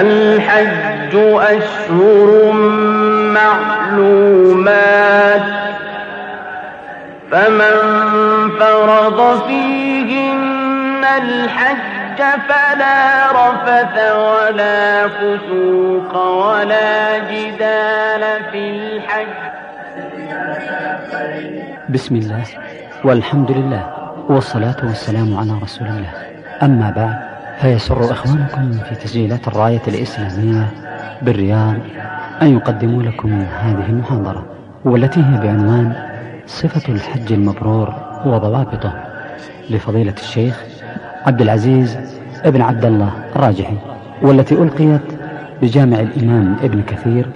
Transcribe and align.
الحج 0.00 1.14
أشهر 1.54 2.52
معلومات 3.38 5.46
فمن 7.30 7.76
فرض 8.58 9.18
فيهن 9.46 11.02
الحج 11.22 12.18
فلا 12.48 12.98
رفث 13.32 13.96
ولا 14.14 15.08
فسوق 15.08 16.12
ولا 16.16 17.18
جدال 17.18 18.22
في 18.52 18.70
الحج. 18.70 19.38
بسم 21.88 22.16
الله 22.16 22.44
والحمد 23.04 23.50
لله 23.50 23.86
والصلاة 24.28 24.76
والسلام 24.82 25.38
على 25.38 25.52
رسول 25.62 25.88
الله. 25.88 26.12
أما 26.62 26.92
بعد 26.96 27.37
فيسر 27.60 28.12
إخوانكم 28.12 28.72
في 28.72 28.94
تسجيلات 28.94 29.48
الراية 29.48 29.82
الإسلامية 29.88 30.66
بالرياض 31.22 31.76
أن 32.42 32.52
يقدموا 32.56 33.02
لكم 33.02 33.32
هذه 33.40 33.86
المحاضرة 33.88 34.46
والتي 34.84 35.20
هي 35.20 35.40
بعنوان 35.40 35.92
صفة 36.46 36.92
الحج 36.92 37.32
المبرور 37.32 37.94
وضوابطه 38.26 38.92
لفضيلة 39.70 40.14
الشيخ 40.20 40.62
عبد 41.26 41.40
العزيز 41.40 41.98
ابن 42.44 42.60
عبد 42.62 42.84
الله 42.84 43.12
الراجحي 43.36 43.76
والتي 44.22 44.54
ألقيت 44.54 45.02
بجامع 45.62 46.00
الإمام 46.00 46.56
ابن 46.62 46.82
كثير 46.82 47.26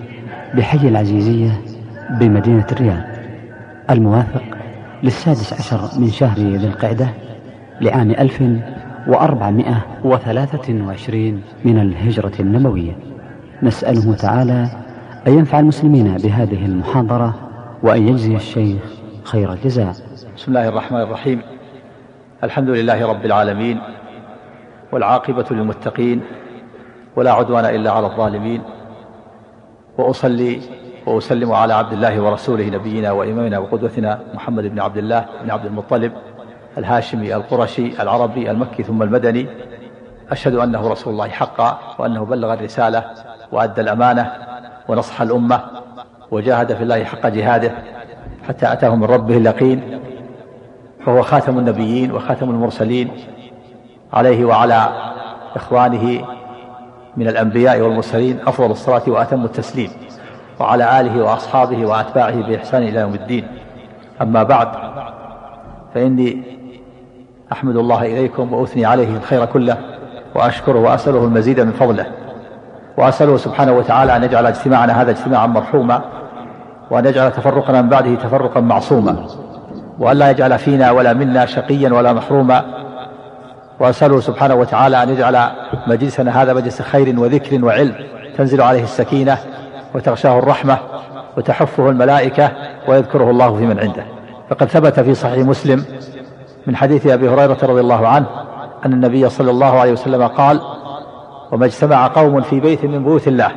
بحي 0.54 0.88
العزيزية 0.88 1.60
بمدينة 2.10 2.66
الرياض. 2.72 3.02
الموافق 3.90 4.42
للسادس 5.02 5.52
عشر 5.52 6.00
من 6.00 6.10
شهر 6.10 6.38
ذي 6.38 6.66
القعدة 6.66 7.08
لعام 7.80 8.10
ألف 8.10 8.42
وأربعمائة 9.06 9.76
وثلاثة 10.04 10.86
وعشرين 10.86 11.42
من 11.64 11.78
الهجرة 11.78 12.32
النبوية. 12.40 12.98
نسأله 13.62 14.14
تعالى 14.14 14.68
أن 15.26 15.32
ينفع 15.32 15.58
المسلمين 15.60 16.16
بهذه 16.16 16.66
المحاضرة 16.66 17.34
وأن 17.82 18.08
يجزي 18.08 18.36
الشيخ 18.36 18.82
خير 19.24 19.52
الجزاء. 19.52 19.94
بسم 20.36 20.44
الله 20.48 20.68
الرحمن 20.68 21.00
الرحيم. 21.00 21.42
الحمد 22.44 22.68
لله 22.68 23.06
رب 23.06 23.24
العالمين 23.24 23.80
والعاقبة 24.92 25.44
للمتقين 25.50 26.20
ولا 27.16 27.32
عدوان 27.32 27.64
إلا 27.64 27.90
على 27.90 28.06
الظالمين. 28.06 28.62
وأصلي 29.98 30.60
وأسلم 31.06 31.52
على 31.52 31.74
عبد 31.74 31.92
الله 31.92 32.20
ورسوله 32.20 32.66
نبينا 32.66 33.12
وإمامنا 33.12 33.58
وقدوتنا 33.58 34.20
محمد 34.34 34.64
بن 34.64 34.80
عبد 34.80 34.96
الله 34.96 35.26
بن 35.44 35.50
عبد 35.50 35.66
المطلب 35.66 36.12
الهاشمي 36.78 37.34
القرشي 37.34 38.02
العربي 38.02 38.50
المكي 38.50 38.82
ثم 38.82 39.02
المدني 39.02 39.46
أشهد 40.30 40.54
أنه 40.54 40.88
رسول 40.88 41.12
الله 41.12 41.28
حقا 41.28 41.78
وأنه 41.98 42.24
بلغ 42.24 42.54
الرسالة 42.54 43.04
وأدى 43.52 43.80
الأمانة 43.80 44.32
ونصح 44.88 45.20
الأمة 45.20 45.60
وجاهد 46.30 46.74
في 46.74 46.82
الله 46.82 47.04
حق 47.04 47.26
جهاده 47.26 47.72
حتى 48.48 48.72
أتاه 48.72 48.96
من 48.96 49.04
ربه 49.04 49.36
اليقين 49.36 50.00
فهو 51.06 51.22
خاتم 51.22 51.58
النبيين 51.58 52.12
وخاتم 52.12 52.50
المرسلين 52.50 53.10
عليه 54.12 54.44
وعلى 54.44 54.88
إخوانه 55.56 56.24
من 57.16 57.28
الأنبياء 57.28 57.80
والمرسلين 57.80 58.40
أفضل 58.46 58.70
الصلاة 58.70 59.02
وأتم 59.06 59.44
التسليم 59.44 59.90
وعلى 60.60 61.00
آله 61.00 61.22
وأصحابه 61.22 61.86
وأتباعه 61.86 62.42
بإحسان 62.42 62.82
إلى 62.82 63.00
يوم 63.00 63.14
الدين. 63.14 63.46
أما 64.22 64.42
بعد 64.42 64.68
فإني 65.94 66.42
أحمد 67.52 67.76
الله 67.76 68.02
إليكم 68.02 68.52
وأثني 68.52 68.84
عليه 68.84 69.16
الخير 69.16 69.44
كله 69.44 69.76
وأشكره 70.34 70.78
وأسأله 70.78 71.24
المزيد 71.24 71.60
من 71.60 71.72
فضله 71.72 72.06
وأسأله 72.96 73.36
سبحانه 73.36 73.72
وتعالى 73.72 74.16
أن 74.16 74.24
يجعل 74.24 74.46
اجتماعنا 74.46 75.02
هذا 75.02 75.10
اجتماعا 75.10 75.46
مرحوما 75.46 76.02
وأن 76.90 77.06
يجعل 77.06 77.32
تفرقنا 77.32 77.82
من 77.82 77.88
بعده 77.88 78.14
تفرقا 78.14 78.60
معصوما 78.60 79.26
وأن 79.98 80.16
لا 80.16 80.30
يجعل 80.30 80.58
فينا 80.58 80.90
ولا 80.90 81.12
منا 81.12 81.46
شقيا 81.46 81.92
ولا 81.92 82.12
محروما 82.12 82.64
وأسأله 83.80 84.20
سبحانه 84.20 84.54
وتعالى 84.54 85.02
أن 85.02 85.08
يجعل 85.08 85.38
مجلسنا 85.86 86.42
هذا 86.42 86.52
مجلس 86.52 86.82
خير 86.82 87.20
وذكر 87.20 87.64
وعلم 87.64 87.94
تنزل 88.36 88.60
عليه 88.60 88.82
السكينة 88.82 89.38
وتغشاه 89.94 90.38
الرحمة 90.38 90.78
وتحفه 91.36 91.90
الملائكة 91.90 92.52
ويذكره 92.88 93.30
الله 93.30 93.56
في 93.56 93.66
من 93.66 93.78
عنده. 93.78 94.04
فقد 94.50 94.68
ثبت 94.68 95.00
في 95.00 95.14
صحيح 95.14 95.46
مسلم 95.46 95.84
من 96.66 96.76
حديث 96.76 97.06
أبي 97.06 97.28
هريرة 97.28 97.58
رضي 97.62 97.80
الله 97.80 98.08
عنه 98.08 98.26
أن 98.86 98.92
النبي 98.92 99.28
صلى 99.28 99.50
الله 99.50 99.80
عليه 99.80 99.92
وسلم 99.92 100.26
قال 100.26 100.60
وما 101.52 101.66
اجتمع 101.66 102.06
قوم 102.06 102.40
في 102.40 102.60
بيت 102.60 102.84
من 102.84 103.04
بيوت 103.04 103.28
الله 103.28 103.52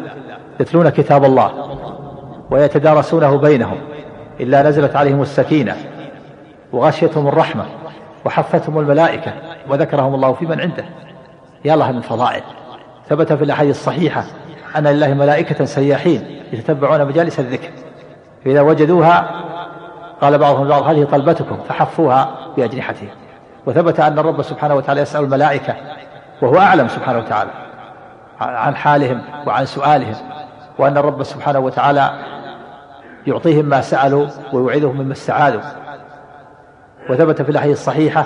يتلون 0.59 0.89
كتاب 0.89 1.25
الله 1.25 1.51
ويتدارسونه 2.51 3.37
بينهم 3.37 3.77
إلا 4.39 4.63
نزلت 4.63 4.95
عليهم 4.95 5.21
السكينة 5.21 5.75
وغشيتهم 6.73 7.27
الرحمة 7.27 7.65
وحفتهم 8.25 8.79
الملائكة 8.79 9.33
وذكرهم 9.69 10.15
الله 10.15 10.33
في 10.33 10.45
من 10.45 10.61
عنده. 10.61 10.85
يا 11.65 11.73
الله 11.73 11.91
من 11.91 12.01
فضائل. 12.01 12.41
ثبت 13.09 13.33
في 13.33 13.43
الأحاديث 13.43 13.75
الصحيحة 13.75 14.23
أن 14.77 14.87
لله 14.87 15.13
ملائكة 15.13 15.65
سياحين 15.65 16.41
يتتبعون 16.53 17.05
مجالس 17.05 17.39
الذكر. 17.39 17.69
فإذا 18.45 18.61
وجدوها 18.61 19.29
قال 20.21 20.37
بعضهم 20.37 20.67
بعض 20.67 20.83
هذه 20.83 21.03
طلبتكم 21.03 21.57
فحفوها 21.69 22.29
بأجنحتهم 22.57 23.09
وثبت 23.65 23.99
أن 23.99 24.19
الرب 24.19 24.41
سبحانه 24.41 24.75
وتعالى 24.75 25.01
يسأل 25.01 25.23
الملائكة 25.23 25.75
وهو 26.41 26.57
أعلم 26.57 26.87
سبحانه 26.87 27.19
وتعالى 27.19 27.51
عن 28.39 28.75
حالهم 28.75 29.21
وعن 29.47 29.65
سؤالهم 29.65 30.15
وأن 30.79 30.97
الرب 30.97 31.23
سبحانه 31.23 31.59
وتعالى 31.59 32.11
يعطيهم 33.27 33.65
ما 33.65 33.81
سألوا 33.81 34.27
ويوعدهم 34.53 34.97
مما 34.97 35.13
استعاذوا. 35.13 35.61
وثبت 37.09 37.41
في 37.41 37.49
الأحاديث 37.49 37.77
الصحيحة 37.77 38.25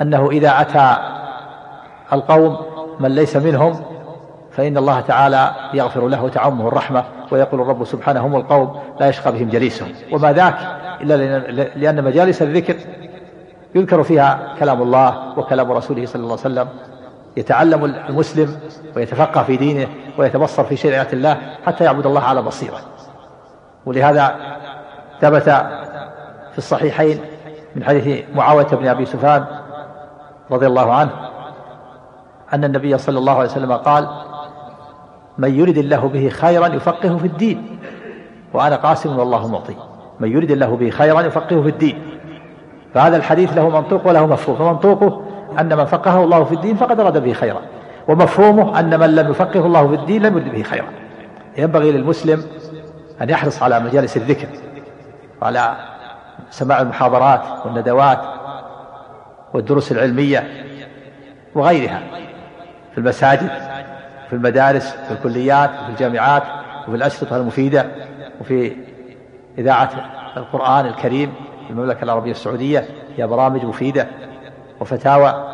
أنه 0.00 0.30
إذا 0.30 0.60
أتى 0.60 0.96
القوم 2.12 2.56
من 3.00 3.10
ليس 3.10 3.36
منهم 3.36 3.95
فإن 4.56 4.76
الله 4.76 5.00
تعالى 5.00 5.50
يغفر 5.74 6.08
له 6.08 6.24
وتعمه 6.24 6.68
الرحمة 6.68 7.04
ويقول 7.30 7.60
الرب 7.60 7.84
سبحانه 7.84 8.26
هم 8.26 8.36
القوم 8.36 8.80
لا 9.00 9.08
يشقى 9.08 9.32
بهم 9.32 9.48
جليسهم. 9.48 9.88
وما 10.12 10.32
ذاك 10.32 10.54
إلا 11.00 11.38
لأن 11.76 12.04
مجالس 12.04 12.42
الذكر 12.42 12.76
يذكر 13.74 14.02
فيها 14.02 14.54
كلام 14.58 14.82
الله 14.82 15.38
وكلام 15.38 15.72
رسوله 15.72 16.06
صلى 16.06 16.22
الله 16.22 16.38
عليه 16.44 16.54
وسلم. 16.54 16.68
يتعلم 17.36 17.84
المسلم 17.84 18.56
ويتفقه 18.96 19.42
في 19.42 19.56
دينه 19.56 19.88
ويتبصر 20.18 20.64
في 20.64 20.76
شريعة 20.76 21.08
الله 21.12 21.36
حتى 21.66 21.84
يعبد 21.84 22.06
الله 22.06 22.20
على 22.20 22.42
بصيرة. 22.42 22.78
ولهذا 23.86 24.36
ثبت 25.20 25.50
في 26.52 26.58
الصحيحين 26.58 27.20
من 27.76 27.84
حديث 27.84 28.24
معاوية 28.34 28.66
بن 28.66 28.88
أبي 28.88 29.06
سفيان 29.06 29.44
رضي 30.50 30.66
الله 30.66 30.92
عنه 30.92 31.10
أن 32.54 32.64
النبي 32.64 32.98
صلى 32.98 33.18
الله 33.18 33.32
عليه 33.32 33.50
وسلم 33.50 33.72
قال 33.72 34.08
من 35.38 35.54
يرد 35.54 35.78
الله 35.78 36.08
به 36.08 36.28
خيرا 36.28 36.66
يفقهه 36.66 37.16
في 37.16 37.26
الدين. 37.26 37.78
وأنا 38.54 38.76
قاسم 38.76 39.18
والله 39.18 39.48
معطي. 39.48 39.76
من 40.20 40.32
يرد 40.32 40.50
الله 40.50 40.76
به 40.76 40.90
خيرا 40.90 41.20
يفقهه 41.20 41.62
في 41.62 41.68
الدين. 41.68 42.02
فهذا 42.94 43.16
الحديث 43.16 43.56
له 43.56 43.68
منطوق 43.68 44.06
وله 44.06 44.26
مفهوم. 44.26 44.56
فمنطوقه 44.56 45.22
أن 45.60 45.76
من 45.76 45.84
فقهه 45.84 46.24
الله 46.24 46.44
في 46.44 46.54
الدين 46.54 46.76
فقد 46.76 47.00
أراد 47.00 47.22
به 47.22 47.32
خيرا. 47.32 47.60
ومفهومه 48.08 48.80
أن 48.80 49.00
من 49.00 49.14
لم 49.14 49.30
يفقهه 49.30 49.66
الله 49.66 49.88
في 49.88 49.94
الدين 49.94 50.22
لم 50.22 50.36
يرد 50.36 50.52
به 50.52 50.62
خيرا. 50.62 50.88
ينبغي 51.58 51.92
للمسلم 51.92 52.44
أن 53.22 53.30
يحرص 53.30 53.62
على 53.62 53.80
مجالس 53.80 54.16
الذكر. 54.16 54.48
وعلى 55.42 55.76
سماع 56.50 56.80
المحاضرات 56.80 57.42
والندوات 57.64 58.20
والدروس 59.54 59.92
العلمية 59.92 60.48
وغيرها 61.54 62.02
في 62.92 62.98
المساجد. 62.98 63.75
في 64.26 64.32
المدارس 64.32 64.90
في 64.90 65.10
الكليات 65.10 65.70
في 65.70 65.88
الجامعات 65.88 66.42
وفي 66.88 66.96
الأشرطة 66.96 67.36
المفيدة 67.36 67.86
وفي 68.40 68.76
إذاعة 69.58 69.90
القرآن 70.36 70.86
الكريم 70.86 71.32
في 71.66 71.70
المملكة 71.70 72.04
العربية 72.04 72.30
السعودية 72.30 72.84
فيها 73.16 73.26
برامج 73.26 73.64
مفيدة 73.64 74.06
وفتاوى. 74.80 75.52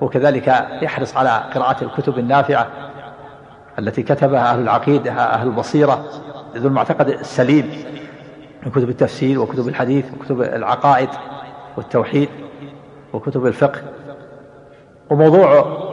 وكذلك 0.00 0.66
يحرص 0.82 1.16
على 1.16 1.42
قراءة 1.54 1.84
الكتب 1.84 2.18
النافعة 2.18 2.66
التي 3.78 4.02
كتبها 4.02 4.52
أهل 4.52 4.60
العقيدة 4.60 5.12
أهل 5.12 5.46
البصيرة 5.46 6.04
ذو 6.56 6.68
المعتقد 6.68 7.08
السليم 7.08 7.84
من 8.66 8.70
كتب 8.70 8.88
التفسير 8.88 9.40
وكتب 9.40 9.68
الحديث 9.68 10.06
وكتب 10.14 10.42
العقائد 10.42 11.08
والتوحيد 11.76 12.28
وكتب 13.12 13.46
الفقه. 13.46 13.80
وموضوع 15.10 15.87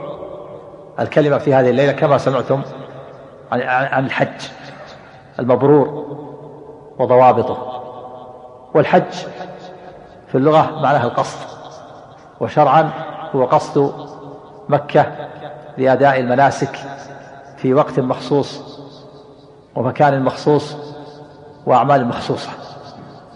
الكلمة 1.00 1.38
في 1.38 1.54
هذه 1.54 1.70
الليلة 1.70 1.92
كما 1.92 2.18
سمعتم 2.18 2.62
عن 3.52 4.06
الحج 4.06 4.42
المبرور 5.40 6.06
وضوابطه. 7.00 7.82
والحج 8.74 9.14
في 10.28 10.36
اللغة 10.36 10.80
معناها 10.82 11.04
القصد 11.04 11.40
وشرعا 12.40 12.90
هو 13.36 13.46
قصد 13.46 13.94
مكة 14.70 15.12
لأداء 15.78 16.20
المناسك 16.20 16.80
في 17.58 17.74
وقت 17.74 18.00
مخصوص 18.00 18.80
ومكان 19.76 20.24
مخصوص 20.24 20.76
وأعمال 21.66 22.08
مخصوصة 22.08 22.50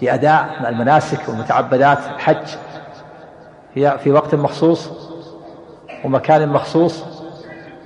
لأداء 0.01 0.49
المناسك 0.69 1.29
والمتعبدات. 1.29 1.97
الحج 2.15 2.47
هي 3.73 3.97
في 4.03 4.11
وقت 4.11 4.35
مخصوص 4.35 4.89
ومكان 6.05 6.49
مخصوص 6.49 7.03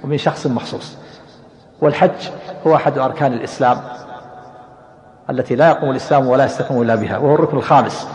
ومن 0.04 0.18
شخص 0.18 0.48
مخصوص. 0.48 0.98
والحج 1.82 2.30
هو 2.68 2.76
أحد 2.76 2.98
أركان 2.98 3.34
الإسلام 3.34 3.78
التي 5.30 5.56
لا 5.56 5.68
يقوم 5.68 5.92
الإسلام 5.92 6.28
ولا 6.28 6.46
يستقيم 6.46 6.82
إلا 6.82 6.96
بها 6.96 7.18
وهو 7.18 7.36
الركن 7.36 7.58
الخامس. 7.58 8.08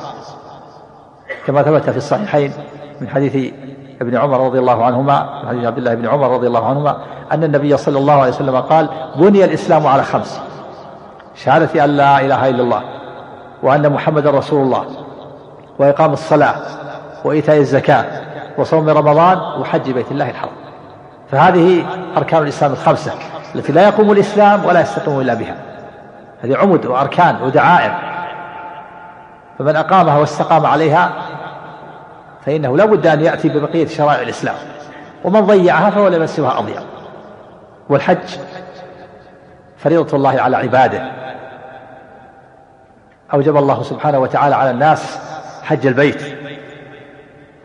كما 1.47 1.63
ثبت 1.63 1.91
في 1.91 1.97
الصحيحين 1.97 2.53
من 3.01 3.09
حديث 3.09 3.53
ابن 4.01 4.17
عمر 4.17 4.47
رضي 4.47 4.59
الله 4.59 4.85
عنهما 4.85 5.43
من 5.43 5.49
حديث 5.49 5.65
عبد 5.65 5.79
الله 5.79 5.95
بن 5.95 6.07
عمر 6.07 6.31
رضي 6.31 6.47
الله 6.47 6.67
عنهما 6.67 6.99
أن 7.33 7.45
النبي 7.45 7.77
صلى 7.77 7.99
الله 7.99 8.13
عليه 8.13 8.33
وسلم 8.33 8.57
قال 8.57 8.89
بني 9.17 9.45
الإسلام 9.45 9.87
على 9.87 10.03
خمس 10.03 10.41
شهادة 11.35 11.85
أن 11.85 11.91
لا 11.91 12.21
إله 12.21 12.49
إلا 12.49 12.63
الله 12.63 12.83
وأن 13.63 13.93
محمدا 13.93 14.31
رسول 14.31 14.63
الله 14.63 14.85
وإقام 15.79 16.13
الصلاة 16.13 16.55
وإيتاء 17.25 17.57
الزكاة 17.57 18.05
وصوم 18.59 18.89
رمضان 18.89 19.61
وحج 19.61 19.91
بيت 19.91 20.13
الله 20.13 20.31
الحرام. 20.31 20.68
فهذه 21.31 21.87
أركان 22.17 22.43
الإسلام 22.43 22.73
الخمسة 22.73 23.13
التي 23.55 23.73
لا 23.73 23.89
يقوم 23.89 24.13
الإسلام 24.13 24.65
ولا 24.65 24.81
يستقيم 24.81 25.21
إلا 25.21 25.35
بها. 25.35 25.57
هذه 26.43 26.57
عمد 26.57 26.87
وأركان 26.87 27.43
ودعائم 27.43 27.93
فمن 29.59 29.77
أقامها 29.77 30.19
واستقام 30.19 30.67
عليها 30.67 31.13
فإنه 32.47 32.77
لا 32.77 32.85
بد 32.85 33.07
أن 33.07 33.25
يأتي 33.25 33.49
ببقية 33.49 33.87
شرائع 33.87 34.23
الإسلام. 34.23 34.55
ومن 35.25 35.41
ضيعها 35.41 35.91
فهو 35.91 36.09
لمن 36.09 36.27
سواها 36.27 36.59
أضيع. 36.59 36.81
والحج 37.89 38.37
فريضة 39.79 40.17
الله 40.17 40.41
على 40.41 40.57
عباده. 40.57 41.11
أوجب 43.35 43.57
الله 43.57 43.83
سبحانه 43.83 44.19
وتعالى 44.19 44.55
على 44.55 44.71
الناس 44.71 45.19
حج 45.63 45.87
البيت. 45.87 46.23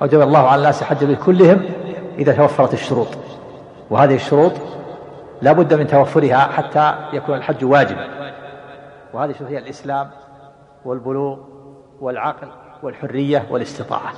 أوجب 0.01 0.21
الله 0.21 0.47
على 0.47 0.59
الناس 0.59 0.83
حج 0.83 0.97
البيت 1.01 1.23
كلهم 1.23 1.61
إذا 2.17 2.33
توفرت 2.33 2.73
الشروط. 2.73 3.07
وهذه 3.89 4.15
الشروط 4.15 4.51
لا 5.41 5.51
بد 5.51 5.73
من 5.73 5.87
توفرها 5.87 6.37
حتى 6.37 6.95
يكون 7.13 7.35
الحج 7.35 7.65
واجبا. 7.65 8.07
وهذه 9.13 9.35
هي 9.47 9.57
الإسلام 9.57 10.09
والبلوغ 10.85 11.37
والعقل 12.01 12.47
والحرية 12.83 13.47
والاستطاعة. 13.49 14.13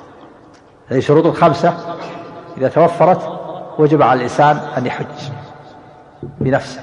هذه 0.87 0.99
شروط 0.99 1.25
الخمسة 1.25 1.73
إذا 2.57 2.69
توفرت 2.69 3.39
وجب 3.79 4.01
على 4.01 4.17
الإنسان 4.17 4.57
أن 4.77 4.85
يحج 4.85 5.31
بنفسه. 6.23 6.81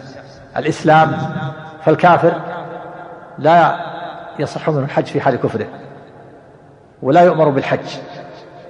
الإسلام 0.57 1.17
فالكافر 1.85 2.35
لا 3.39 3.77
يصح 4.39 4.71
منه 4.71 4.85
الحج 4.85 5.05
في 5.05 5.21
حال 5.21 5.37
كفره 5.37 5.67
ولا 7.03 7.21
يؤمر 7.21 7.49
بالحج 7.49 7.97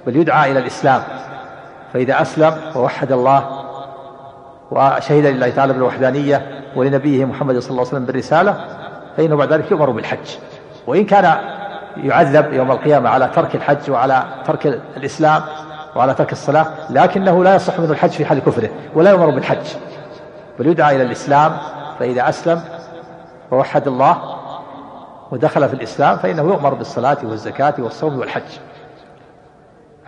بل 0.07 0.15
يدعى 0.15 0.51
إلى 0.51 0.59
الإسلام. 0.59 1.03
فإذا 1.93 2.21
أسلم 2.21 2.57
ووحد 2.75 3.11
الله 3.11 3.62
وشهد 4.71 5.25
لله 5.25 5.49
تعالى 5.49 5.73
بالوحدانية 5.73 6.63
ولنبيه 6.75 7.25
محمد 7.25 7.59
صلى 7.59 7.69
الله 7.69 7.79
عليه 7.79 7.89
وسلم 7.89 8.05
بالرسالة 8.05 8.65
فإنه 9.17 9.35
بعد 9.35 9.53
ذلك 9.53 9.71
يؤمر 9.71 9.89
بالحج. 9.89 10.37
وإن 10.87 11.05
كان 11.05 11.37
يعذب 11.97 12.53
يوم 12.53 12.71
القيامة 12.71 13.09
على 13.09 13.27
ترك 13.35 13.55
الحج 13.55 13.91
وعلى 13.91 14.23
ترك 14.45 14.65
الإسلام 14.97 15.41
وعلى 15.95 16.13
ترك 16.13 16.31
الصلاة 16.31 16.67
لكنه 16.89 17.43
لا 17.43 17.55
يصح 17.55 17.79
منه 17.79 17.91
الحج 17.91 18.09
في 18.09 18.25
حال 18.25 18.39
كفره 18.39 18.69
ولا 18.95 19.09
يؤمر 19.09 19.29
بالحج. 19.29 19.67
بل 20.59 20.67
يدعى 20.67 20.95
إلى 20.95 21.03
الإسلام 21.03 21.57
فإذا 21.99 22.29
أسلم 22.29 22.61
ووحد 23.51 23.87
الله 23.87 24.39
ودخل 25.31 25.69
في 25.69 25.73
الإسلام 25.73 26.17
فإنه 26.17 26.41
يؤمر 26.41 26.73
بالصلاة 26.73 27.17
والزكاة 27.23 27.73
والصوم 27.79 28.19
والحج. 28.19 28.59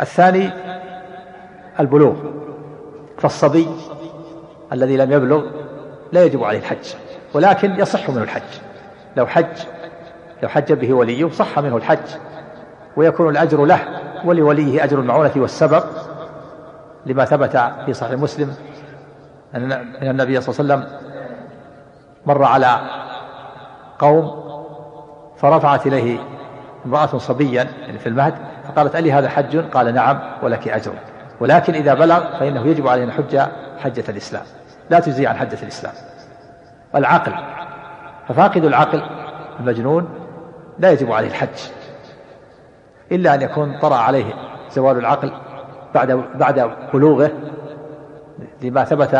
الثاني 0.01 0.49
البلوغ 1.79 2.15
فالصبي 3.17 3.67
الذي 4.75 4.97
لم 4.97 5.11
يبلغ 5.11 5.43
لا 6.11 6.23
يجب 6.23 6.43
عليه 6.43 6.59
الحج 6.59 6.93
ولكن 7.33 7.79
يصح 7.79 8.09
منه 8.09 8.23
الحج. 8.23 8.41
لو 9.17 9.27
حج 9.27 9.57
لو 10.43 10.49
حج 10.49 10.73
به 10.73 10.93
وليه 10.93 11.29
صح 11.29 11.59
منه 11.59 11.77
الحج 11.77 12.07
ويكون 12.97 13.29
الأجر 13.29 13.65
له 13.65 13.79
ولوليه 14.25 14.83
أجر 14.83 14.99
المعونة 14.99 15.31
والسبب 15.35 15.83
لما 17.05 17.25
ثبت 17.25 17.57
في 17.85 17.93
صحيح 17.93 18.19
مسلم 18.19 18.55
أن 19.55 19.71
النبي 20.01 20.41
صلى 20.41 20.59
الله 20.59 20.73
عليه 20.73 20.85
وسلم 20.85 20.99
مر 22.25 22.43
على 22.43 22.79
قوم 23.99 24.45
فرفعت 25.37 25.87
إليه 25.87 26.19
امرأة 26.85 27.17
صبيا 27.17 27.67
يعني 27.81 27.99
في 27.99 28.09
المهد 28.09 28.33
فقالت 28.67 28.95
ألي 28.95 29.11
هذا 29.11 29.29
حج؟ 29.29 29.57
قال 29.57 29.93
نعم 29.93 30.19
ولك 30.43 30.67
أجر. 30.67 30.93
ولكن 31.39 31.73
إذا 31.73 31.93
بلغ 31.93 32.39
فإنه 32.39 32.67
يجب 32.67 32.87
عليه 32.87 33.03
أن 33.03 33.09
يحج 33.09 33.39
حجة 33.77 34.03
الإسلام. 34.09 34.43
لا 34.89 34.99
تجزي 34.99 35.27
عن 35.27 35.35
حجة 35.35 35.57
الإسلام. 35.63 35.93
العقل 36.95 37.33
ففاقد 38.27 38.65
العقل 38.65 39.01
المجنون 39.59 40.09
لا 40.79 40.91
يجب 40.91 41.11
عليه 41.11 41.27
الحج. 41.27 41.59
إلا 43.11 43.33
أن 43.33 43.41
يكون 43.41 43.79
طرأ 43.79 43.95
عليه 43.95 44.33
زوال 44.71 44.97
العقل 44.97 45.31
بعد 45.95 46.11
بعد 46.35 46.71
بلوغه. 46.93 47.31
لما 48.61 48.83
ثبت 48.83 49.15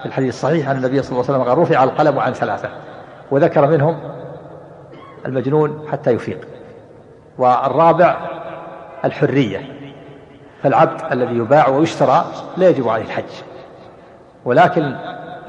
في 0.00 0.06
الحديث 0.06 0.34
الصحيح 0.34 0.68
أن 0.68 0.76
النبي 0.76 1.02
صلى 1.02 1.12
الله 1.12 1.24
عليه 1.24 1.38
وسلم 1.38 1.48
قال 1.48 1.58
رفع 1.58 1.84
القلم 1.84 2.18
عن 2.18 2.32
ثلاثة 2.32 2.68
وذكر 3.30 3.66
منهم 3.66 4.00
المجنون 5.26 5.88
حتى 5.92 6.10
يفيق. 6.10 6.48
والرابع 7.38 8.16
الحرية 9.04 9.76
فالعبد 10.62 11.12
الذي 11.12 11.34
يباع 11.36 11.68
ويشترى 11.68 12.24
لا 12.56 12.68
يجب 12.68 12.88
عليه 12.88 13.04
الحج. 13.04 13.42
ولكن 14.44 14.96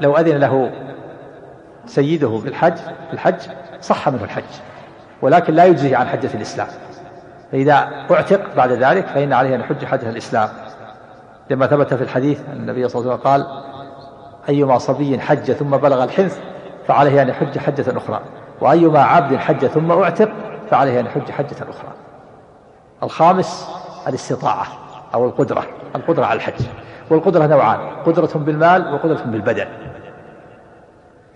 لو 0.02 0.16
أذن 0.16 0.36
له 0.36 0.70
سيده 1.86 2.40
بالحج 2.44 2.78
الحج 3.12 3.40
صح 3.80 4.08
منه 4.08 4.24
الحج 4.24 4.42
ولكن 5.22 5.54
لا 5.54 5.64
يجزيه 5.64 5.96
عن 5.96 6.06
حجة 6.06 6.30
الإسلام. 6.34 6.66
فإذا 7.52 7.88
اعتق 8.10 8.54
بعد 8.56 8.72
ذلك 8.72 9.06
فإن 9.06 9.32
عليه 9.32 9.54
أن 9.54 9.60
يحج 9.60 9.84
حجة 9.84 10.10
الإسلام. 10.10 10.48
لما 11.50 11.66
ثبت 11.66 11.94
في 11.94 12.02
الحديث 12.02 12.40
أن 12.48 12.56
النبي 12.56 12.88
صلى 12.88 13.00
الله 13.00 13.12
عليه 13.12 13.20
وسلم 13.20 13.32
قال 13.32 13.62
أيما 14.48 14.78
صبي 14.78 15.20
حج 15.20 15.52
ثم 15.52 15.70
بلغ 15.70 16.04
الحنث 16.04 16.38
فعليه 16.86 17.22
أن 17.22 17.28
يحج 17.28 17.58
حجة 17.58 17.96
أخرى 17.96 18.20
وأيما 18.60 19.02
عبد 19.02 19.36
حج 19.36 19.66
ثم 19.66 19.92
أعتق 19.92 20.28
فعليه 20.70 21.00
أن 21.00 21.06
يحج 21.06 21.30
حجة 21.30 21.56
أخرى. 21.62 21.92
الخامس 23.02 23.68
الاستطاعة 24.08 24.66
أو 25.14 25.26
القدرة 25.26 25.66
القدرة 25.96 26.24
على 26.24 26.36
الحج. 26.36 26.64
والقدرة 27.10 27.46
نوعان 27.46 27.80
قدرة 28.06 28.30
بالمال 28.34 28.94
وقدرة 28.94 29.22
بالبدن. 29.24 29.66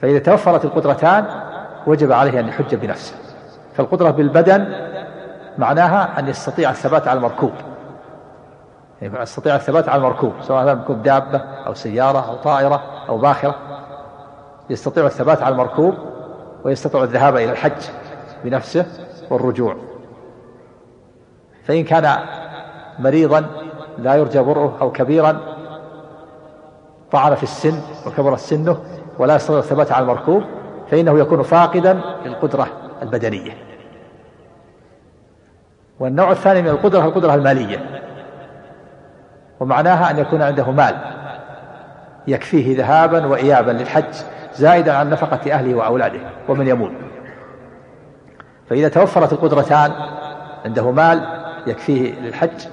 فإذا 0.03 0.19
توفرت 0.19 0.65
القدرتان 0.65 1.27
وجب 1.87 2.13
عليه 2.13 2.41
أن 2.41 2.49
يحج 2.49 2.75
بنفسه. 2.75 3.15
فالقدرة 3.75 4.11
بالبدن 4.11 4.87
معناها 5.59 6.19
أن 6.19 6.29
يستطيع 6.29 6.71
الثبات 6.71 7.09
على 7.09 7.17
المركوب. 7.17 7.53
يعني 9.03 9.23
يستطيع 9.23 9.55
الثبات 9.55 9.89
على 9.89 9.99
المركوب 9.99 10.33
سواء 10.43 10.75
كان 10.89 11.03
دابة 11.03 11.39
أو 11.39 11.75
سيارة 11.75 12.29
أو 12.29 12.37
طائرة 12.37 12.83
أو 13.09 13.19
باخرة. 13.19 13.55
يستطيع 14.71 15.07
الثبات 15.07 15.43
على 15.43 15.53
المركوب 15.53 15.95
ويستطيع 16.65 17.03
الذهاب 17.03 17.37
إلى 17.37 17.53
الحج 17.53 17.83
بنفسه 18.45 18.87
والرجوع. 19.31 19.77
فإن 21.65 21.85
كان 21.85 22.17
مريضا 22.99 23.47
لا 23.99 24.15
يرجى 24.15 24.41
برؤه 24.41 24.77
أو 24.81 24.93
كبيرا 24.93 25.41
طعن 27.13 27.35
في 27.35 27.43
السن 27.43 27.81
وكبر 28.07 28.37
سنه 28.37 28.81
ولا 29.19 29.37
يستطيع 29.37 29.59
الثبات 29.59 29.93
على 29.93 30.03
المركوب 30.03 30.43
فإنه 30.91 31.19
يكون 31.19 31.43
فاقدا 31.43 32.01
للقدرة 32.25 32.69
البدنية. 33.03 33.53
والنوع 36.01 36.31
الثاني 36.31 36.63
من 36.63 36.69
القدرة 36.69 37.05
القدرة 37.05 37.35
المالية. 37.35 38.03
ومعناها 39.61 40.11
أن 40.11 40.19
يكون 40.19 40.43
عنده 40.43 40.71
مال 40.71 40.97
يكفيه 42.27 42.77
ذهابا 42.77 43.27
وإيابا 43.27 43.71
للحج 43.71 44.15
زائدا 44.55 44.93
عن 44.93 45.11
نفقة 45.11 45.53
أهله 45.53 45.75
وأولاده 45.75 46.21
ومن 46.49 46.67
يموت. 46.67 46.93
فإذا 48.71 48.89
توفرت 48.89 49.33
القدرتان 49.33 49.93
عنده 50.65 50.91
مال 50.91 51.27
يكفيه 51.67 52.21
للحج 52.21 52.67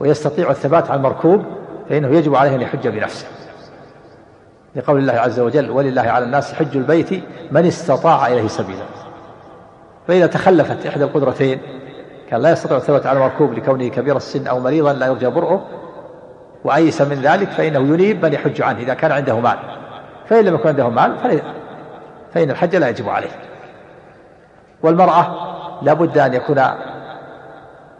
ويستطيع 0.00 0.50
الثبات 0.50 0.90
على 0.90 0.98
المركوب 0.98 1.44
فإنه 1.88 2.08
يجب 2.08 2.34
عليه 2.34 2.54
أن 2.54 2.60
يحج 2.60 2.88
بنفسه. 2.88 3.26
لقول 4.76 4.98
الله 4.98 5.12
عز 5.12 5.40
وجل 5.40 5.70
ولله 5.70 6.02
على 6.02 6.24
الناس 6.24 6.54
حج 6.54 6.76
البيت 6.76 7.24
من 7.50 7.66
استطاع 7.66 8.26
إليه 8.26 8.48
سبيلا. 8.48 8.84
فإذا 10.08 10.26
تخلفت 10.26 10.86
إحدى 10.86 11.04
القدرتين 11.04 11.60
كان 12.30 12.42
لا 12.42 12.50
يستطيع 12.50 12.76
الثبات 12.76 13.06
على 13.06 13.18
المركوب 13.18 13.52
لكونه 13.52 13.88
كبير 13.88 14.16
السن 14.16 14.46
أو 14.46 14.60
مريضا 14.60 14.92
لا 14.92 15.06
يرجى 15.06 15.26
برؤه 15.26 15.64
وأيس 16.64 17.02
من 17.02 17.16
ذلك 17.16 17.50
فإنه 17.50 17.78
ينيب 17.78 18.24
من 18.26 18.32
يحج 18.32 18.62
عنه 18.62 18.78
إذا 18.78 18.94
كان 18.94 19.12
عنده 19.12 19.40
مال. 19.40 19.58
فإن 20.28 20.44
لم 20.44 20.54
يكن 20.54 20.68
عنده 20.68 20.88
مال 20.88 21.40
فإن 22.34 22.50
الحج 22.50 22.76
لا 22.76 22.88
يجب 22.88 23.08
عليه. 23.08 23.30
والمرأة 24.82 25.36
لا 25.82 25.92
بد 25.92 26.18
أن 26.18 26.34
يكون 26.34 26.62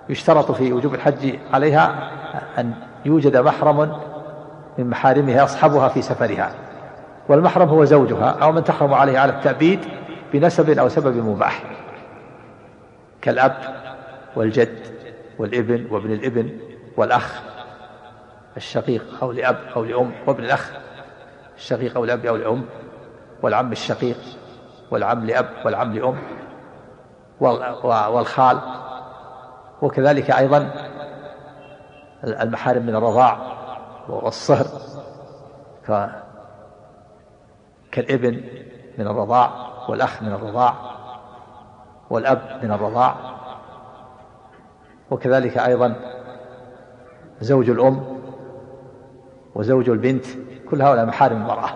يشترط 0.09 0.53
في 0.53 0.73
وجوب 0.73 0.95
الحج 0.95 1.35
عليها 1.53 2.11
أن 2.59 2.73
يوجد 3.05 3.37
محرم 3.37 3.99
من 4.79 4.91
محارمها 4.91 5.45
يصحبها 5.45 5.89
في 5.89 6.03
سفرها. 6.03 6.66
والمحرم 7.29 7.69
هو 7.69 7.85
زوجها 7.85 8.31
أو 8.43 8.53
من 8.53 8.65
تحرم 8.65 8.95
عليه 8.95 9.19
على 9.19 9.33
التأبيد 9.33 9.81
بنسب 10.33 10.79
أو 10.79 10.89
سبب 10.89 11.17
مباح. 11.17 11.63
كالأب 13.23 13.57
والجد 14.37 14.79
والابن 15.39 15.87
وابن 15.91 16.13
الابن 16.13 16.59
والأخ. 16.97 17.43
الشقيق 18.57 19.05
أو 19.23 19.33
لأب 19.33 19.59
أو 19.77 19.85
لأم 19.85 20.13
وابن 20.27 20.45
الأخ. 20.45 20.73
الشقيق 21.57 21.97
أو 21.97 22.05
لأب 22.05 22.27
أو 22.27 22.37
لأم 22.37 22.65
والعم 23.43 23.73
الشقيق 23.73 24.19
والعم 24.91 25.27
لأب 25.27 25.49
والعم 25.65 25.93
لأم 25.93 26.17
والخال. 27.85 28.59
وكذلك 29.83 30.31
أيضا 30.31 30.71
المحارم 32.25 32.83
من 32.83 32.97
الرضاع 32.97 33.39
والصهر. 34.09 34.67
كالإبن 37.97 38.41
من 38.99 39.07
الرضاع 39.07 39.51
والأخ 39.89 40.23
من 40.23 40.33
الرضاع 40.33 40.75
والأب 42.11 42.61
من 42.63 42.73
الرضاع. 42.73 43.15
وكذلك 45.11 45.59
أيضا 45.59 45.95
زوج 47.41 47.71
الأم 47.71 48.19
وزوج 49.55 49.91
البنت 49.91 50.25
كل 50.71 50.83
هؤلاء 50.83 51.07
محارم 51.07 51.37
المرأة. 51.37 51.69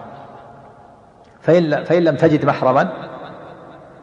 فإن, 1.40 1.84
فإن 1.84 2.04
لم 2.04 2.16
تجد 2.16 2.44
محرما 2.44 2.92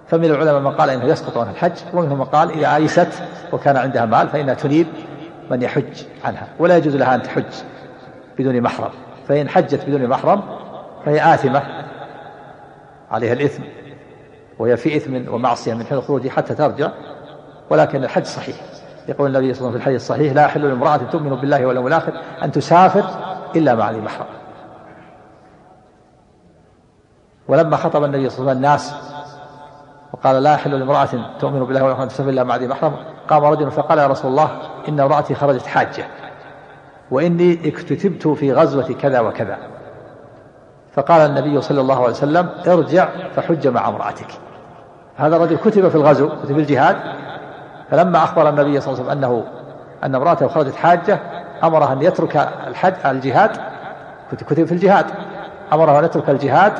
فمن 0.07 0.25
العلماء 0.25 0.59
من 0.59 0.71
قال 0.71 0.89
إنه 0.89 1.05
يسقط 1.05 1.37
عنها 1.37 1.51
الحج 1.51 1.77
ومنهم 1.93 2.17
من 2.17 2.25
قال 2.25 2.51
إذا 2.51 2.75
ايست 2.75 3.23
وكان 3.53 3.77
عندها 3.77 4.05
مال 4.05 4.29
فإنها 4.29 4.53
تنيب 4.53 4.87
من 5.51 5.61
يحج 5.61 6.03
عنها 6.25 6.47
ولا 6.59 6.77
يجوز 6.77 6.95
لها 6.95 7.15
أن 7.15 7.21
تحج 7.21 7.53
بدون 8.39 8.61
محرم. 8.61 8.91
فإن 9.27 9.49
حجت 9.49 9.85
بدون 9.85 10.07
محرم 10.07 10.41
فهي 11.05 11.33
آثمة 11.33 11.76
عليها 13.11 13.33
الإثم 13.33 13.63
وهي 14.59 14.77
في 14.77 14.97
إثم 14.97 15.33
ومعصية 15.33 15.73
من 15.73 15.85
حين 15.85 15.97
الخروج 15.97 16.27
حتى 16.27 16.55
ترجع 16.55 16.91
ولكن 17.69 18.03
الحج 18.03 18.25
صحيح. 18.25 18.55
يقول 19.07 19.27
النبي 19.27 19.53
صلى 19.53 19.59
الله 19.59 19.69
عليه 19.69 19.69
وسلم 19.69 19.71
في 19.71 19.77
الحديث 19.77 20.01
الصحيح 20.01 20.33
لا 20.33 20.45
يحل 20.45 20.61
لامرأة 20.61 20.97
تؤمن 20.97 21.35
بالله 21.35 21.65
واليوم 21.65 21.87
الآخر 21.87 22.13
أن 22.43 22.51
تسافر 22.51 23.05
إلا 23.55 23.75
مع 23.75 23.91
ذي 23.91 24.01
محرم. 24.01 24.27
ولما 27.47 27.77
خطب 27.77 28.03
النبي 28.03 28.29
صلى 28.29 28.39
الله 28.39 28.49
عليه 28.49 28.59
وسلم 28.59 28.65
الناس 28.65 28.93
وقال 30.13 30.43
لا 30.43 30.53
يحل 30.53 30.79
لامرأة 30.79 31.37
تؤمن 31.39 31.59
بالله 31.59 31.83
واليوم 31.83 31.87
الآخر 31.87 32.05
تسافر 32.05 32.29
إلا 32.29 32.43
مع 32.43 32.55
ذي 32.55 32.67
محرم. 32.67 32.95
قام 33.27 33.43
رجل 33.43 33.71
فقال 33.71 33.99
يا 33.99 34.07
رسول 34.07 34.31
الله 34.31 34.61
إن 34.89 34.99
امرأتي 34.99 35.35
خرجت 35.35 35.65
حاجة 35.65 36.07
وإني 37.11 37.69
اكتتبت 37.69 38.27
في 38.27 38.53
غزوة 38.53 38.93
كذا 38.93 39.19
وكذا. 39.19 39.57
فقال 40.97 41.21
النبي 41.21 41.61
صلى 41.61 41.81
الله 41.81 41.95
عليه 41.95 42.09
وسلم 42.09 42.49
ارجع 42.67 43.07
فحج 43.35 43.67
مع 43.67 43.89
امرأتك. 43.89 44.27
هذا 45.17 45.35
الرجل 45.35 45.57
كتب 45.57 45.89
في 45.89 45.95
الغزو 45.95 46.29
كتب 46.43 46.57
الجهاد 46.59 46.97
فلما 47.91 48.23
أخبر 48.23 48.49
النبي 48.49 48.81
صلى 48.81 48.93
الله 48.93 49.03
عليه 49.03 49.11
وسلم 49.11 49.23
أنه 49.23 49.43
أن 50.03 50.15
امرأته 50.15 50.47
خرجت 50.47 50.75
حاجة 50.75 51.19
أمره 51.63 51.93
أن 51.93 52.01
يترك 52.01 52.49
الحج 52.67 52.93
الجهاد 53.05 53.51
كتب 54.31 54.65
في 54.65 54.71
الجهاد. 54.71 55.05
أمره 55.73 55.99
أن 55.99 56.05
يترك 56.05 56.29
الجهاد 56.29 56.73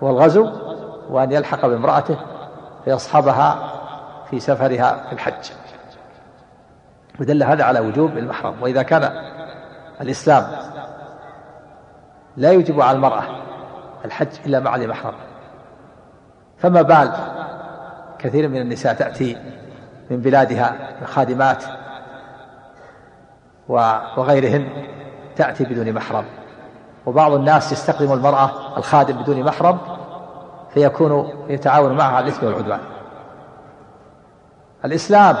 والغزو 0.00 0.50
وأن 1.10 1.32
يلحق 1.32 1.66
بامرأته 1.66 2.16
فيصحبها 2.84 3.58
في 4.30 4.40
سفرها 4.40 5.04
في 5.08 5.12
الحج. 5.12 5.50
ودل 7.20 7.42
هذا 7.42 7.64
على 7.64 7.80
وجوب 7.80 8.18
المحرم. 8.18 8.54
وإذا 8.62 8.82
كان 8.82 9.10
الإسلام 10.00 10.46
لا 12.40 12.52
يجب 12.52 12.80
على 12.80 12.96
المرأة 12.96 13.22
الحج 14.04 14.28
إلا 14.46 14.60
مع 14.60 14.76
ذي 14.76 14.86
محرم 14.86 15.14
فما 16.58 16.82
بال 16.82 17.12
كثير 18.18 18.48
من 18.48 18.60
النساء 18.60 18.94
تأتي 18.94 19.36
من 20.10 20.20
بلادها 20.20 20.76
خادمات 21.04 21.64
وغيرهن 23.68 24.68
تأتي 25.36 25.64
بدون 25.64 25.92
محرم. 25.92 26.24
وبعض 27.06 27.32
الناس 27.32 27.72
يستخدم 27.72 28.12
المرأة 28.12 28.50
الخادم 28.76 29.22
بدون 29.22 29.42
محرم 29.42 29.78
فيكون 30.74 31.30
يتعاون 31.48 31.96
معها 31.96 32.16
على 32.16 32.24
الإثم 32.24 32.46
والعدوان. 32.46 32.80
الإسلام 34.84 35.36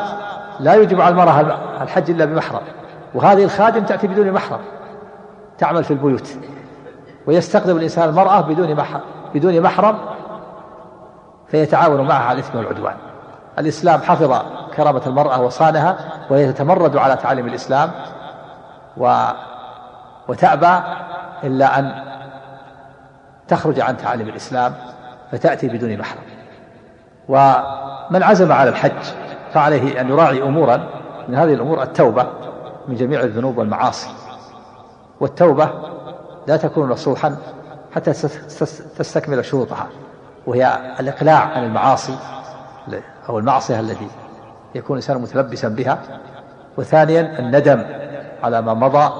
لا 0.60 0.74
يجب 0.74 1.00
على 1.00 1.12
المرأة 1.12 1.40
الحج 1.82 2.10
إلا 2.10 2.24
بمحرم 2.24 2.62
وهذه 3.14 3.44
الخادم 3.44 3.84
تأتي 3.84 4.06
بدون 4.06 4.32
محرم 4.32 4.60
تعمل 5.58 5.84
في 5.84 5.90
البيوت. 5.90 6.36
ويستخدم 7.30 7.76
الإنسان 7.76 8.08
المرأة 8.08 8.40
بدون 8.40 8.74
محرم 8.74 9.00
بدون 9.34 9.60
محرم 9.60 9.98
فيتعاون 11.46 12.00
معها 12.00 12.24
على 12.24 12.38
الإثم 12.38 12.58
والعدوان. 12.58 12.94
الإسلام 13.58 14.00
حفظ 14.00 14.42
كرامة 14.76 15.02
المرأة 15.06 15.40
وصانها 15.40 15.96
وهي 16.30 16.52
تتمرد 16.52 16.96
على 16.96 17.16
تعاليم 17.16 17.46
الإسلام 17.46 17.90
و 18.96 19.24
وتأبى 20.28 20.84
إلا 21.44 21.78
أن 21.78 21.92
تخرج 23.48 23.80
عن 23.80 23.96
تعاليم 23.96 24.28
الإسلام 24.28 24.74
فتأتي 25.32 25.68
بدون 25.68 25.98
محرم. 25.98 26.22
ومن 27.28 28.22
عزم 28.22 28.52
على 28.52 28.70
الحج 28.70 29.02
فعليه 29.52 30.00
أن 30.00 30.08
يراعي 30.08 30.42
أمورا 30.42 30.86
من 31.28 31.34
هذه 31.34 31.54
الأمور 31.54 31.82
التوبة 31.82 32.26
من 32.88 32.94
جميع 32.94 33.20
الذنوب 33.20 33.58
والمعاصي. 33.58 34.10
والتوبة 35.20 35.70
لا 36.46 36.56
تكون 36.56 36.88
نصوحا 36.88 37.36
حتى 37.94 38.12
تستكمل 38.98 39.44
شروطها 39.44 39.86
وهي 40.46 40.94
الإقلاع 41.00 41.38
عن 41.38 41.64
المعاصي 41.64 42.16
أو 43.28 43.38
المعصية 43.38 43.80
التي 43.80 44.08
يكون 44.74 44.96
الإنسان 44.96 45.22
متلبسا 45.22 45.68
بها. 45.68 45.98
وثانيا 46.78 47.38
الندم 47.38 47.84
على 48.42 48.62
ما 48.62 48.74
مضى. 48.74 49.12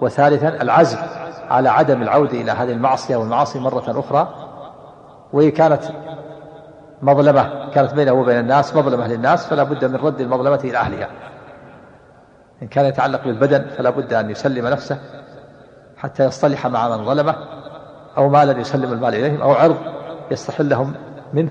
وثالثا 0.00 0.48
العزم 0.48 0.98
على 1.50 1.68
عدم 1.68 2.02
العودة 2.02 2.40
إلى 2.40 2.52
هذه 2.52 2.72
المعصية 2.72 3.16
والمعاصي 3.16 3.58
مرة 3.58 4.00
أخرى. 4.00 4.34
وهي 5.32 5.50
كانت 5.50 5.82
مظلمة 7.02 7.70
كانت 7.70 7.94
بينه 7.94 8.12
وبين 8.12 8.38
الناس 8.38 8.76
مظلمة 8.76 9.06
للناس 9.06 9.46
فلا 9.46 9.62
بد 9.62 9.84
من 9.84 9.96
رد 9.96 10.20
المظلمة 10.20 10.60
إلى 10.64 10.78
أهلها. 10.78 11.08
إن 12.62 12.68
كان 12.68 12.84
يتعلق 12.84 13.24
بالبدن 13.24 13.66
فلا 13.76 13.90
بد 13.90 14.12
أن 14.12 14.30
يسلم 14.30 14.66
نفسه. 14.66 14.98
حتى 16.04 16.24
يصطلح 16.24 16.66
مع 16.66 16.88
من 16.88 17.04
ظلمه 17.04 17.36
أو 18.16 18.28
مالا 18.28 18.60
يسلم 18.60 18.92
المال 18.92 19.14
إليهم 19.14 19.42
أو 19.42 19.52
عرض 19.52 19.76
يستحلهم 20.30 20.94
منه. 21.32 21.50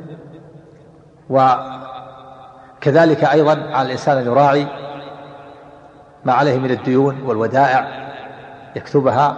وكذلك 2.80 3.24
أيضا 3.24 3.52
على 3.52 3.86
الإنسان 3.86 4.18
أن 4.18 4.26
يراعي 4.26 4.68
ما 6.26 6.34
عليه 6.34 6.60
من 6.60 6.72
الديون 6.72 7.22
والودائع 7.22 8.12
يكتبها 8.76 9.38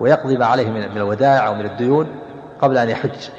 ويقضي 0.00 0.36
ما 0.36 0.46
عليه 0.46 0.70
من 0.70 0.96
الودائع 0.96 1.46
أو 1.46 1.54
من 1.54 1.66
الديون 1.66 2.08
قبل 2.60 2.78
أن 2.78 2.88
يحج. 2.88 3.30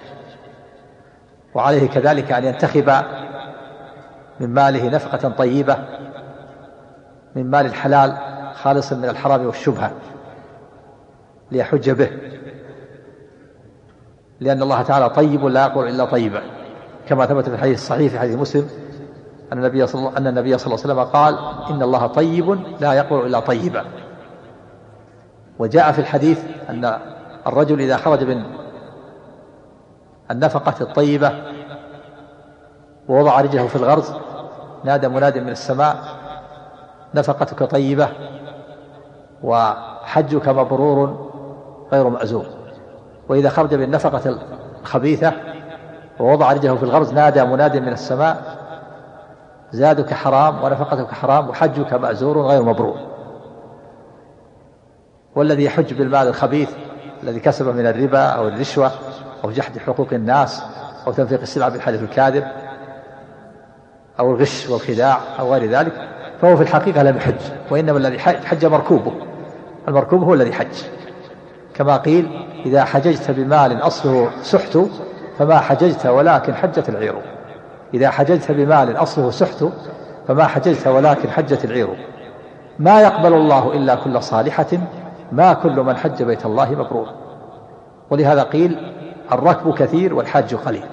وعليه 1.53 1.89
كذلك 1.89 2.31
أن 2.31 2.43
ينتخب 2.45 3.03
من 4.39 4.53
ماله 4.53 4.89
نفقة 4.89 5.29
طيبة 5.29 5.77
من 7.35 7.51
مال 7.51 7.65
الحلال 7.65 8.17
خالص 8.55 8.93
من 8.93 9.09
الحرام 9.09 9.45
والشبهة. 9.45 9.91
ليحج 11.51 11.89
به. 11.89 12.09
لأن 14.39 14.61
الله 14.61 14.81
تعالى 14.81 15.09
طيب 15.09 15.45
لا 15.45 15.65
يقول 15.65 15.87
إلا 15.87 16.05
طيبا 16.05 16.41
كما 17.07 17.25
ثبت 17.25 17.49
في 17.49 17.55
الحديث 17.55 17.77
الصحيح 17.77 18.11
في 18.11 18.19
حديث 18.19 18.35
مسلم 18.35 18.69
أن 19.53 19.57
النبي 19.57 19.87
صلى 19.87 19.99
الله 19.99 20.17
أن 20.17 20.27
النبي 20.27 20.57
صلى 20.57 20.73
الله 20.73 20.83
عليه 20.83 20.93
وسلم 20.93 21.13
قال 21.13 21.37
إن 21.69 21.81
الله 21.81 22.07
طيب 22.07 22.59
لا 22.79 22.93
يقول 22.93 23.25
إلا 23.25 23.39
طيبا 23.39 23.85
وجاء 25.59 25.91
في 25.91 25.99
الحديث 25.99 26.43
أن 26.69 26.99
الرجل 27.47 27.81
إذا 27.81 27.97
خرج 27.97 28.23
من 28.23 28.43
النفقة 30.31 30.75
الطيبة 30.81 31.31
ووضع 33.07 33.41
رجله 33.41 33.67
في 33.67 33.75
الغرز 33.75 34.13
نادى 34.83 35.07
مناد 35.07 35.37
من 35.37 35.49
السماء 35.49 35.97
نفقتك 37.15 37.63
طيبة 37.63 38.09
وحجك 39.43 40.47
مبرور 40.47 41.31
غير 41.93 42.09
مأزوم. 42.09 42.45
وإذا 43.29 43.49
خرج 43.49 43.75
بالنفقة 43.75 44.37
الخبيثة 44.83 45.33
ووضع 46.19 46.53
رجله 46.53 46.75
في 46.75 46.83
الغرز 46.83 47.13
نادى 47.13 47.43
مناد 47.43 47.77
من 47.77 47.93
السماء 47.93 48.37
زادك 49.71 50.13
حرام 50.13 50.63
ونفقتك 50.63 51.11
حرام 51.11 51.49
وحجك 51.49 51.93
مأزور 51.93 52.41
غير 52.41 52.63
مبرور. 52.63 52.97
والذي 55.35 55.63
يحج 55.63 55.93
بالمال 55.93 56.27
الخبيث 56.27 56.69
الذي 57.23 57.39
كسبه 57.39 57.71
من 57.71 57.87
الربا 57.87 58.19
أو 58.19 58.47
الرشوة 58.47 58.91
أو 59.43 59.51
جحد 59.51 59.77
حقوق 59.77 60.07
الناس 60.13 60.63
أو 61.07 61.11
تنفيق 61.11 61.41
السلع 61.41 61.69
بالحديث 61.69 62.01
الكاذب 62.01 62.47
أو 64.19 64.31
الغش 64.31 64.69
والخداع 64.69 65.19
أو 65.39 65.53
غير 65.53 65.71
ذلك 65.71 66.09
فهو 66.41 66.55
في 66.55 66.63
الحقيقة 66.63 67.03
لم 67.03 67.17
يحج 67.17 67.41
وإنما 67.71 67.97
الذي 67.97 68.19
حج 68.19 68.65
مركوبه. 68.65 69.13
المركوب 69.87 70.23
هو 70.23 70.33
الذي 70.33 70.53
حج. 70.53 70.94
كما 71.75 71.97
قيل 71.97 72.45
إذا 72.65 72.83
حججت 72.83 73.31
بمال 73.31 73.81
أصله 73.81 74.29
سحت 74.41 74.77
فما 75.37 75.59
حججت 75.59 76.05
ولكن 76.05 76.55
حجت 76.55 76.89
العير. 76.89 77.15
إذا 77.93 78.09
حججت 78.09 78.51
بمال 78.51 78.97
أصله 78.97 79.31
سحت 79.31 79.65
فما 80.27 80.47
حججت 80.47 80.87
ولكن 80.87 81.29
حجت 81.29 81.65
العير. 81.65 81.87
ما 82.79 83.01
يقبل 83.01 83.33
الله 83.33 83.73
إلا 83.73 83.95
كل 83.95 84.23
صالحة 84.23 84.67
ما 85.31 85.53
كل 85.53 85.79
من 85.79 85.97
حج 85.97 86.23
بيت 86.23 86.45
الله 86.45 86.71
مبرور. 86.71 87.09
ولهذا 88.09 88.43
قيل 88.43 88.93
الركب 89.31 89.73
كثير 89.73 90.13
والحاج 90.13 90.55
قليل. 90.55 90.85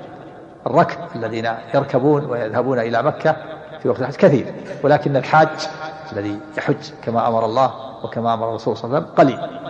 الركب 0.66 0.98
الذين 1.16 1.48
يركبون 1.74 2.24
ويذهبون 2.24 2.78
إلى 2.78 3.02
مكة 3.02 3.36
في 3.82 3.88
وقت 3.88 4.00
الحج 4.00 4.14
كثير 4.14 4.54
ولكن 4.82 5.16
الحاج 5.16 5.48
الذي 6.12 6.38
يحج 6.58 6.90
كما 7.04 7.28
أمر 7.28 7.44
الله 7.44 7.70
وكما 8.04 8.34
أمر 8.34 8.48
الرسول 8.48 8.76
صلى 8.76 8.84
الله 8.84 8.96
عليه 8.96 9.06
وسلم 9.06 9.16
قليل. 9.16 9.62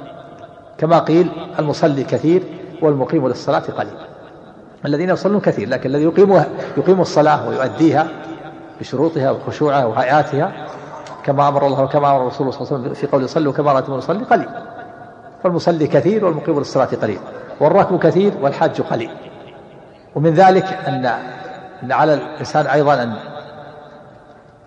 كما 0.79 0.99
قيل 0.99 1.31
المصلي 1.59 2.05
كثير 2.05 2.43
والمقيم 2.83 3.29
للصلاة 3.29 3.59
قليل. 3.61 3.95
الذين 4.85 5.11
يصلون 5.11 5.41
كثير 5.41 5.69
لكن 5.69 5.91
الذي 5.91 6.05
يقيم 6.05 6.45
يقيم 6.77 7.01
الصلاة 7.01 7.49
ويؤديها 7.49 8.09
بشروطها 8.81 9.31
وخشوعها 9.31 9.85
وهيئاتها 9.85 10.53
كما 11.25 11.49
أمر 11.49 11.67
الله 11.67 11.83
وكما 11.83 12.11
أمر 12.11 12.23
الرسول 12.23 12.53
صلى 12.53 12.63
الله 12.63 12.73
عليه 12.73 12.83
وسلم 12.83 12.95
في 12.95 13.07
قوله 13.07 13.27
صلوا 13.27 13.53
كما 13.53 13.73
رأيتم 13.73 13.99
يصلي 13.99 14.25
قليل. 14.25 14.49
فالمصلي 15.43 15.87
كثير 15.87 16.25
والمقيم 16.25 16.59
للصلاة 16.59 16.89
قليل 17.03 17.19
والركب 17.61 17.99
كثير 17.99 18.33
والحاج 18.41 18.81
قليل. 18.81 19.11
ومن 20.15 20.35
ذلك 20.35 20.65
أن 20.65 21.07
أن 21.83 21.93
على 21.93 22.15
الإنسان 22.15 22.67
أيضا 22.67 23.03
أن 23.03 23.15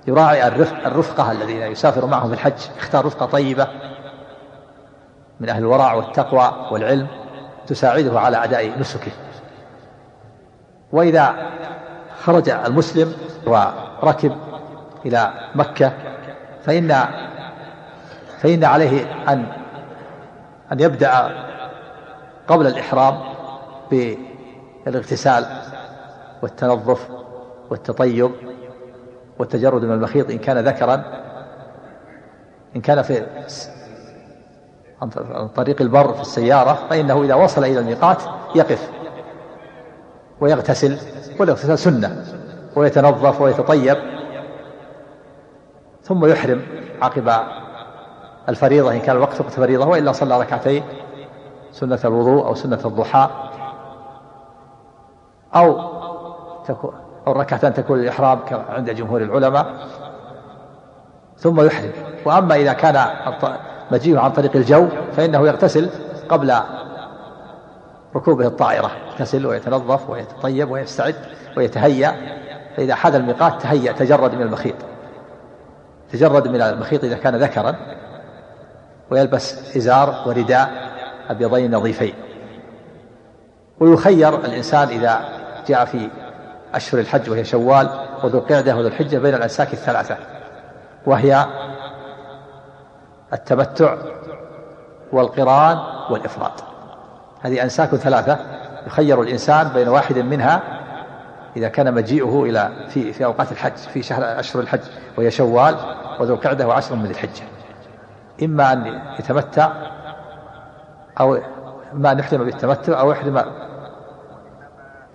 يراعي 0.07 0.47
الرفق 0.47 0.85
الرفقة 0.85 1.31
الذين 1.31 1.61
يسافر 1.61 2.05
معهم 2.05 2.33
الحج 2.33 2.53
يختار 2.77 3.05
رفقة 3.05 3.25
طيبة 3.25 3.67
من 5.39 5.49
أهل 5.49 5.59
الورع 5.59 5.93
والتقوى 5.93 6.67
والعلم 6.71 7.07
تساعده 7.67 8.19
على 8.19 8.43
أداء 8.43 8.79
نسكه. 8.79 9.11
وإذا 10.91 11.35
خرج 12.23 12.49
المسلم 12.49 13.13
وركب 13.47 14.37
إلى 15.05 15.33
مكة 15.55 15.93
فإن 16.63 17.05
فإن 18.39 18.63
عليه 18.63 19.23
أن 19.27 19.45
أن 20.71 20.79
يبدأ 20.79 21.31
قبل 22.47 22.67
الإحرام 22.67 23.19
بالاغتسال 23.91 25.45
والتنظف 26.41 27.09
والتطيب 27.69 28.31
والتجرد 29.39 29.85
من 29.85 29.91
المخيط 29.91 30.29
إن 30.29 30.37
كان 30.37 30.57
ذكرا 30.57 31.03
إن 32.75 32.81
كان 32.81 33.01
في 33.01 33.25
عن 35.01 35.47
طريق 35.47 35.81
البر 35.81 36.13
في 36.13 36.21
السيارة 36.21 36.73
فإنه 36.89 37.23
إذا 37.23 37.35
وصل 37.35 37.63
إلى 37.63 37.79
الميقات 37.79 38.23
يقف 38.55 38.89
ويغتسل 40.41 40.97
والاغتسال 41.39 41.79
سنة 41.79 42.25
ويتنظف 42.75 43.41
ويتطيب 43.41 43.97
ثم 46.03 46.25
يحرم 46.25 46.61
عقب 47.01 47.31
الفريضة 48.49 48.91
إن 48.93 48.99
كان 48.99 49.15
الوقت 49.15 49.41
وقت 49.41 49.51
فريضة 49.51 49.87
وإلا 49.87 50.11
صلى 50.11 50.39
ركعتين 50.39 50.83
سنة 51.71 51.99
الوضوء 52.05 52.45
أو 52.47 52.55
سنة 52.55 52.79
الضحى 52.85 53.29
أو 55.55 55.79
تكون 56.65 56.93
أو 57.27 57.31
ركعتان 57.31 57.73
تكون 57.73 57.99
الإحرام 57.99 58.39
عند 58.69 58.89
جمهور 58.89 59.21
العلماء 59.21 59.87
ثم 61.37 61.61
يحرم. 61.61 61.91
وأما 62.25 62.55
إذا 62.55 62.73
كان 62.73 62.95
مجيء 63.91 64.17
عن 64.17 64.31
طريق 64.31 64.55
الجو 64.55 64.87
فإنه 65.17 65.47
يغتسل 65.47 65.89
قبل 66.29 66.53
ركوبه 68.15 68.47
الطائرة. 68.47 68.91
يغتسل 69.07 69.45
ويتنظف 69.45 70.09
ويتطيب 70.09 70.71
ويستعد 70.71 71.15
ويتهيأ. 71.57 72.15
فإذا 72.77 72.95
حاد 72.95 73.15
الميقات 73.15 73.61
تهيأ 73.61 73.91
تجرد 73.91 74.35
من 74.35 74.41
المخيط. 74.41 74.75
تجرد 76.11 76.47
من 76.47 76.61
المخيط 76.61 77.03
إذا 77.03 77.17
كان 77.17 77.35
ذكرا. 77.35 77.75
ويلبس 79.11 79.77
إزار 79.77 80.23
ورداء 80.27 80.69
أبيضين 81.29 81.75
نظيفين. 81.75 82.13
ويخير 83.79 84.35
الإنسان 84.35 84.87
إذا 84.87 85.19
جاء 85.67 85.85
في 85.85 86.09
أشهر 86.73 87.01
الحج 87.01 87.29
وهي 87.29 87.43
شوال 87.43 87.89
وذو 88.23 88.39
القعدة 88.39 88.75
وذو 88.75 88.87
الحجة 88.87 89.17
بين 89.17 89.35
الأنساك 89.35 89.73
الثلاثة. 89.73 90.17
وهي 91.05 91.45
التمتع 93.35 93.95
والقران 95.11 95.77
والإفراد. 96.09 96.51
هذه 97.41 97.63
أنساك 97.63 97.95
ثلاثة 97.95 98.39
يخير 98.87 99.21
الإنسان 99.21 99.69
بين 99.69 99.87
واحد 99.87 100.17
منها 100.17 100.63
إذا 101.57 101.67
كان 101.67 101.93
مجيئه 101.93 102.43
إلى 102.43 102.71
في 102.89 103.13
في 103.13 103.25
أوقات 103.25 103.51
الحج 103.51 103.75
في 103.75 104.03
شهر 104.03 104.39
أشهر 104.39 104.61
الحج 104.61 104.79
وهي 105.17 105.31
شوال 105.31 105.75
وذو 106.19 106.33
القعدة 106.33 106.67
وعشر 106.67 106.95
من 106.95 107.05
الحجة. 107.05 107.43
إما 108.43 108.73
أن 108.73 109.01
يتمتع 109.19 109.71
أو 111.19 111.37
إما 111.93 112.11
أن 112.11 112.19
يحرم 112.19 112.43
بالتمتع 112.43 112.99
أو 112.99 113.11
يحرم 113.11 113.45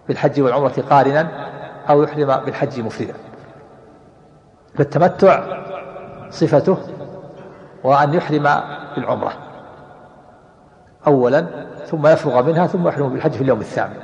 بالحج 0.09 0.40
والعمرة 0.40 0.85
قارنا 0.90 1.28
أو 1.90 2.02
يحرم 2.02 2.44
بالحج 2.44 2.80
مفردا. 2.80 3.14
فالتمتع 4.74 5.42
صفته 6.30 6.78
وأن 7.85 8.14
يحرم 8.14 8.49
بالعمرة. 8.97 9.33
أولا 11.07 11.47
ثم 11.87 12.07
يفرغ 12.07 12.43
منها 12.43 12.66
ثم 12.66 12.88
يحرم 12.88 13.09
بالحج 13.09 13.33
في 13.33 13.40
اليوم 13.40 13.61
الثامن. 13.61 13.97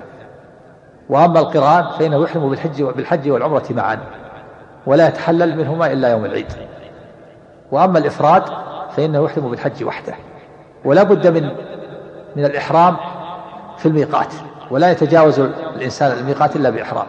وأما 1.09 1.41
القرآن 1.41 1.87
فإنه 1.99 2.23
يحرم 2.23 2.51
بالحج 2.51 2.83
بالحج 2.83 3.31
والعمرة 3.31 3.65
معا. 3.71 3.99
ولا 4.87 5.09
يتحلل 5.09 5.57
منهما 5.57 5.93
إلا 5.93 6.11
يوم 6.11 6.25
العيد. 6.25 6.53
وأما 7.73 7.99
الإفراد 7.99 8.43
فإنه 8.97 9.25
يحرم 9.25 9.51
بالحج 9.51 9.85
وحده. 9.85 10.15
ولا 10.85 11.03
بد 11.03 11.27
من 11.27 11.51
من 12.37 12.45
الإحرام 12.45 12.97
في 13.77 13.87
الميقات. 13.87 14.35
ولا 14.71 14.91
يتجاوز 14.91 15.41
الإنسان 15.77 16.19
الميقات 16.19 16.57
إلا 16.57 16.71
بإحرام. 16.71 17.07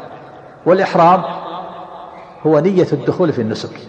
والإحرام 0.66 1.24
هو 2.48 2.60
نية 2.60 2.88
الدخول 2.94 3.34
في 3.34 3.42
النسك. 3.42 3.80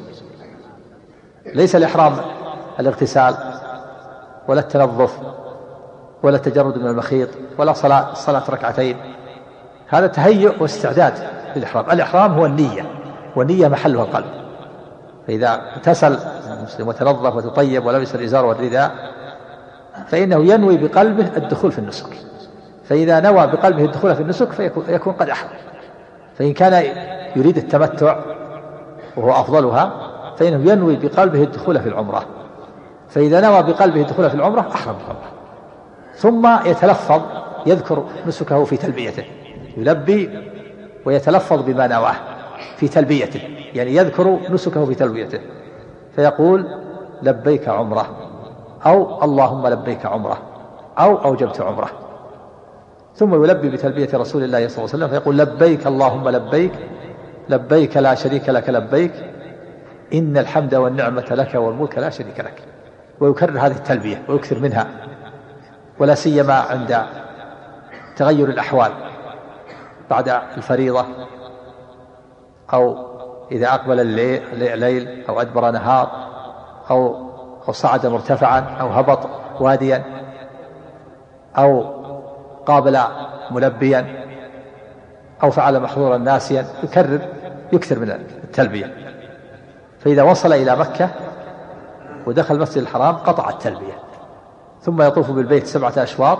ليس 1.54 1.76
الإحرام 1.76 2.12
الاغتسال 2.80 3.34
ولا 4.48 4.60
التنظف 4.60 5.18
ولا 6.22 6.36
التجرد 6.36 6.78
من 6.78 6.86
المخيط 6.86 7.28
ولا 7.58 7.72
صلاة 7.72 8.14
صلاة 8.14 8.42
ركعتين. 8.50 8.96
هذا 9.88 10.06
تهيؤ 10.06 10.62
واستعداد 10.62 11.14
للإحرام. 11.56 11.90
الإحرام 11.90 12.32
هو 12.32 12.46
النية 12.46 12.86
والنية 13.36 13.68
محلها 13.68 14.04
القلب. 14.04 14.26
فإذا 15.26 15.60
اغتسل 15.76 16.18
المسلم 16.58 16.88
وتنظف 16.88 17.36
وتطيب 17.36 17.86
ولبس 17.86 18.14
الإزار 18.14 18.44
والرداء 18.44 18.90
فإنه 20.06 20.44
ينوي 20.52 20.76
بقلبه 20.76 21.36
الدخول 21.36 21.72
في 21.72 21.78
النسك. 21.78 22.06
فإذا 22.84 23.20
نوى 23.20 23.46
بقلبه 23.46 23.84
الدخول 23.84 24.14
في 24.14 24.22
النسك 24.22 24.52
فيكون 24.52 25.12
قد 25.12 25.28
أحرم. 25.28 25.50
فإن 26.38 26.52
كان 26.52 26.84
يريد 27.36 27.56
التمتع 27.56 28.18
وهو 29.16 29.30
أفضلها 29.30 29.92
فإنه 30.36 30.72
ينوي 30.72 30.96
بقلبه 30.96 31.42
الدخول 31.42 31.80
في 31.80 31.88
العمرة. 31.88 32.37
فإذا 33.08 33.40
نوى 33.40 33.62
بقلبه 33.62 34.00
الدخول 34.00 34.30
في 34.30 34.34
العمرة 34.34 34.60
أحرم 34.60 34.94
بالعمرة 34.94 35.28
ثم 36.14 36.68
يتلفظ 36.70 37.22
يذكر 37.66 38.04
نسكه 38.26 38.64
في 38.64 38.76
تلبيته. 38.76 39.24
يلبي 39.76 40.30
ويتلفظ 41.04 41.62
بما 41.62 41.86
نواه 41.86 42.14
في 42.76 42.88
تلبيته. 42.88 43.40
يعني 43.74 43.94
يذكر 43.94 44.38
نسكه 44.50 44.84
في 44.84 44.94
تلبيته. 44.94 45.40
فيقول 46.16 46.66
لبيك 47.22 47.68
عمرة. 47.68 48.06
أو 48.86 49.24
اللهم 49.24 49.66
لبيك 49.66 50.06
عمرة. 50.06 50.38
أو 50.98 51.24
أوجبت 51.24 51.60
عمرة. 51.60 51.90
ثم 53.14 53.44
يلبي 53.44 53.68
بتلبية 53.68 54.08
رسول 54.14 54.44
الله 54.44 54.68
صلى 54.68 54.84
الله 54.84 54.94
عليه 54.94 55.04
وسلم. 55.04 55.08
فيقول 55.08 55.38
لبيك 55.38 55.86
اللهم 55.86 56.28
لبيك. 56.28 56.72
لبيك 57.48 57.96
لا 57.96 58.14
شريك 58.14 58.48
لك 58.48 58.68
لبيك. 58.68 59.12
إن 60.14 60.38
الحمد 60.38 60.74
والنعمة 60.74 61.26
لك 61.30 61.54
والملك 61.54 61.98
لا 61.98 62.10
شريك 62.10 62.40
لك. 62.40 62.62
ويكرر 63.20 63.58
هذه 63.58 63.76
التلبية 63.76 64.22
ويكثر 64.28 64.58
منها 64.58 64.86
ولا 65.98 66.14
سيما 66.14 66.54
عند 66.54 67.02
تغير 68.16 68.48
الأحوال 68.48 68.92
بعد 70.10 70.28
الفريضة 70.56 71.06
أو 72.72 73.08
إذا 73.52 73.68
أقبل 73.68 74.00
الليل 74.00 75.24
أو 75.28 75.40
أدبر 75.40 75.70
نهار 75.70 76.10
أو 76.90 77.28
أو 77.68 77.72
صعد 77.72 78.06
مرتفعا 78.06 78.60
أو 78.80 78.88
هبط 78.88 79.28
واديا 79.60 80.04
أو 81.58 81.82
قابل 82.66 82.98
ملبيا 83.50 84.24
أو 85.42 85.50
فعل 85.50 85.80
محظورا 85.80 86.16
ناسيا 86.16 86.66
يكرر 86.82 87.20
يكثر 87.72 87.98
من 87.98 88.10
التلبية. 88.10 88.94
فإذا 89.98 90.22
وصل 90.22 90.52
إلى 90.52 90.76
مكة 90.76 91.10
ودخل 92.28 92.54
المسجد 92.54 92.82
الحرام 92.82 93.16
قطع 93.16 93.48
التلبية. 93.48 93.98
ثم 94.80 95.02
يطوف 95.02 95.30
بالبيت 95.30 95.66
سبعة 95.66 95.92
أشواط. 95.96 96.38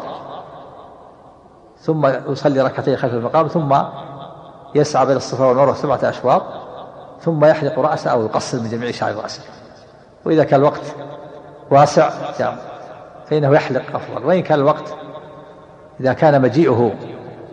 ثم 1.80 2.06
يصلي 2.06 2.60
ركعتين 2.60 2.96
خلف 2.96 3.14
المقام 3.14 3.46
ثم 3.46 3.76
يسعى 4.74 5.06
بين 5.06 5.16
الصفا 5.16 5.44
والمروة 5.44 5.74
سبعة 5.74 6.00
أشواط. 6.02 6.42
ثم 7.20 7.44
يحلق 7.44 7.78
رأسه 7.78 8.10
أو 8.10 8.22
يقصر 8.22 8.60
من 8.60 8.68
جميع 8.68 8.90
شعر 8.90 9.14
رأسه. 9.14 9.42
وإذا 10.24 10.44
كان 10.44 10.60
الوقت 10.60 10.94
واسع 11.70 12.10
فإنه 13.26 13.54
يحلق 13.54 13.82
أفضل 13.94 14.26
وإن 14.26 14.42
كان 14.42 14.58
الوقت 14.58 14.94
إذا 16.00 16.12
كان 16.12 16.42
مجيئه 16.42 16.92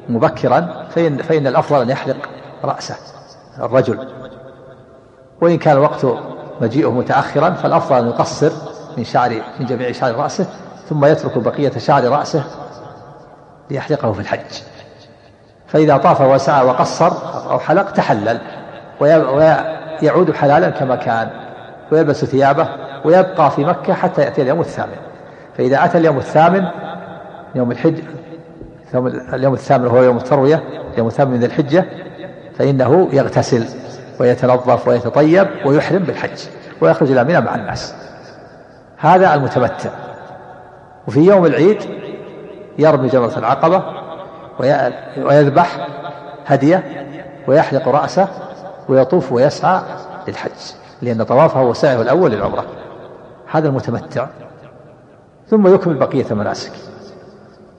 مبكرا 0.09 0.87
فإن, 0.89 1.17
فإن 1.17 1.47
الأفضل 1.47 1.81
أن 1.81 1.89
يحلق 1.89 2.29
رأسه 2.63 2.95
الرجل. 3.59 4.07
وإن 5.41 5.57
كان 5.57 5.77
الوقت 5.77 6.05
مجيئه 6.61 6.91
متأخرا 6.91 7.49
فالأفضل 7.49 7.99
أن 7.99 8.07
يقصر 8.07 8.51
من 8.97 9.03
شعر 9.03 9.41
من 9.59 9.65
جميع 9.65 9.91
شعر 9.91 10.15
رأسه 10.15 10.45
ثم 10.89 11.05
يترك 11.05 11.37
بقية 11.37 11.71
شعر 11.77 12.03
رأسه 12.03 12.43
ليحلقه 13.71 14.11
في 14.11 14.19
الحج. 14.19 14.61
فإذا 15.67 15.97
طاف 15.97 16.21
وسعى 16.21 16.65
وقصر 16.65 17.11
أو 17.51 17.59
حلق 17.59 17.91
تحلل 17.91 18.39
ويعود 19.01 20.31
حلالا 20.35 20.69
كما 20.69 20.95
كان 20.95 21.29
ويلبس 21.91 22.25
ثيابه 22.25 22.69
ويبقى 23.05 23.51
في 23.51 23.65
مكة 23.65 23.93
حتى 23.93 24.21
يأتي 24.21 24.41
اليوم 24.41 24.59
الثامن. 24.59 24.97
فإذا 25.57 25.85
أتى 25.85 25.97
اليوم 25.97 26.17
الثامن 26.17 26.65
يوم 27.55 27.71
الحج 27.71 27.95
اليوم 29.33 29.53
الثامن 29.53 29.85
وهو 29.85 30.03
يوم 30.03 30.17
التروية 30.17 30.63
يوم 30.97 31.07
الثامن 31.07 31.31
من 31.31 31.43
الحجة 31.43 31.85
فإنه 32.57 33.09
يغتسل. 33.13 33.65
ويتنظف 34.19 34.87
ويتطيب 34.87 35.47
ويحرم 35.65 36.03
بالحج 36.03 36.39
ويخرج 36.81 37.11
إلى 37.11 37.23
منى 37.23 37.41
مع 37.41 37.55
الناس. 37.55 37.95
هذا 38.97 39.33
المتمتع. 39.33 39.89
وفي 41.07 41.19
يوم 41.19 41.45
العيد 41.45 41.81
يرمي 42.77 43.07
جمرة 43.07 43.37
العقبة 43.37 43.83
ويذبح 45.17 45.87
هدية 46.45 46.83
ويحلق 47.47 47.87
رأسه 47.87 48.27
ويطوف 48.89 49.31
ويسعى 49.31 49.81
للحج 50.27 50.51
لأن 51.01 51.23
طوافه 51.23 51.59
هو 51.59 51.73
سعيه 51.73 52.01
الأول 52.01 52.31
للعمرة. 52.31 52.65
هذا 53.51 53.67
المتمتع. 53.67 54.27
ثم 55.49 55.75
يكمل 55.75 55.93
بقية 55.93 56.25
المناسك 56.31 56.71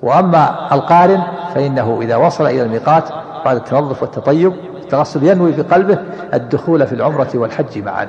وأما 0.02 0.74
القارن 0.74 1.22
فإنه 1.54 1.98
إذا 2.02 2.16
وصل 2.16 2.46
إلى 2.46 2.62
الميقات 2.62 3.04
بعد 3.44 3.56
التنظف 3.56 4.02
والتطيب 4.02 4.52
التغسل 4.86 5.22
ينوي 5.22 5.52
بقلبه 5.52 5.98
الدخول 6.34 6.86
في 6.86 6.92
العمرة 6.92 7.28
والحج 7.34 7.78
معا. 7.78 8.08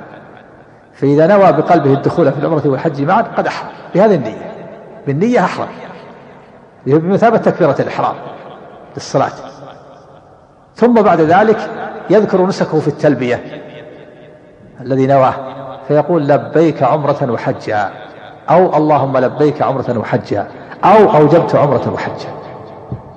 فإذا 0.94 1.28
نوى 1.28 1.52
بقلبه 1.52 1.94
الدخول 1.94 2.32
في 2.32 2.40
العمرة 2.40 2.62
والحج 2.66 3.02
معا 3.02 3.22
قد 3.22 3.48
أحرم. 3.48 3.70
بهذه 3.96 4.16
النية. 4.16 4.52
بالنية 5.08 5.40
أحرم. 5.40 5.68
بمثابة 6.86 7.38
تكبيرة 7.38 7.76
الإحرام 7.80 8.16
للصلاة. 8.96 9.32
ثم 10.76 11.02
بعد 11.02 11.22
ذلك 11.22 11.58
يذكر 12.10 12.46
نسكه 12.46 12.80
في 12.80 12.88
التلبية 12.88 13.44
الذي 14.82 15.08
نواه 15.08 15.34
فيقول 15.88 16.28
لبيك 16.28 16.84
عمرة 16.84 17.32
وحجا. 17.32 17.90
أو 18.50 18.78
اللهم 18.78 19.18
لبيك 19.18 19.62
عمرة 19.62 19.98
وحجا. 19.98 20.48
أو 20.84 21.18
أوجبت 21.18 21.56
عمرة 21.56 21.94
وحجا. 21.94 22.30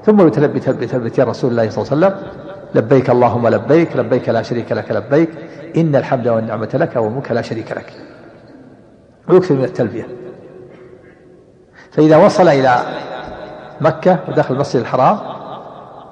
ثم 0.04 0.26
يتلبي 0.26 0.60
تلبية 0.60 1.24
رسول 1.24 1.50
الله 1.50 1.70
صلى 1.70 1.84
الله 1.84 2.06
عليه 2.06 2.16
وسلم. 2.16 2.49
لبيك 2.74 3.10
اللهم 3.10 3.48
لبيك 3.48 3.96
لبيك 3.96 4.28
لا 4.28 4.42
شريك 4.42 4.72
لك 4.72 4.92
لبيك. 4.92 5.30
إن 5.76 5.96
الحمد 5.96 6.28
والنعمة 6.28 6.68
لك 6.74 6.96
والملك 6.96 7.32
لا 7.32 7.42
شريك 7.42 7.72
لك. 7.72 7.92
ويكثر 9.28 9.54
من 9.54 9.64
التلبية. 9.64 10.06
فإذا 11.92 12.16
وصل 12.16 12.48
إلى 12.48 12.78
مكة 13.80 14.18
ودخل 14.28 14.54
المسجد 14.54 14.80
الحرام 14.80 15.18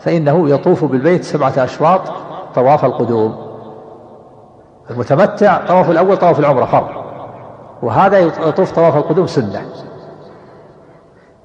فإنه 0.00 0.50
يطوف 0.50 0.84
بالبيت 0.84 1.24
سبعة 1.24 1.52
أشواط 1.56 2.00
طواف 2.54 2.84
القدوم. 2.84 3.48
المتمتع 4.90 5.66
طواف 5.66 5.90
الأول 5.90 6.16
طواف 6.16 6.38
العمرة 6.38 6.64
فرض. 6.64 6.88
وهذا 7.82 8.18
يطوف 8.18 8.72
طواف 8.72 8.96
القدوم 8.96 9.26
سنة. 9.26 9.62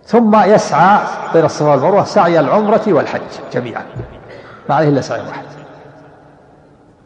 ثم 0.06 0.44
يسعى 0.44 1.00
بين 1.34 1.46
الصفا 1.46 1.72
والمروة 1.72 2.04
سعي 2.04 2.40
العمرة 2.40 2.82
والحج 2.88 3.22
جميعا. 3.54 3.84
ما 4.70 4.76
عليه 4.76 4.90
إلا 4.90 5.02
سعي 5.02 5.22
واحد. 5.22 5.46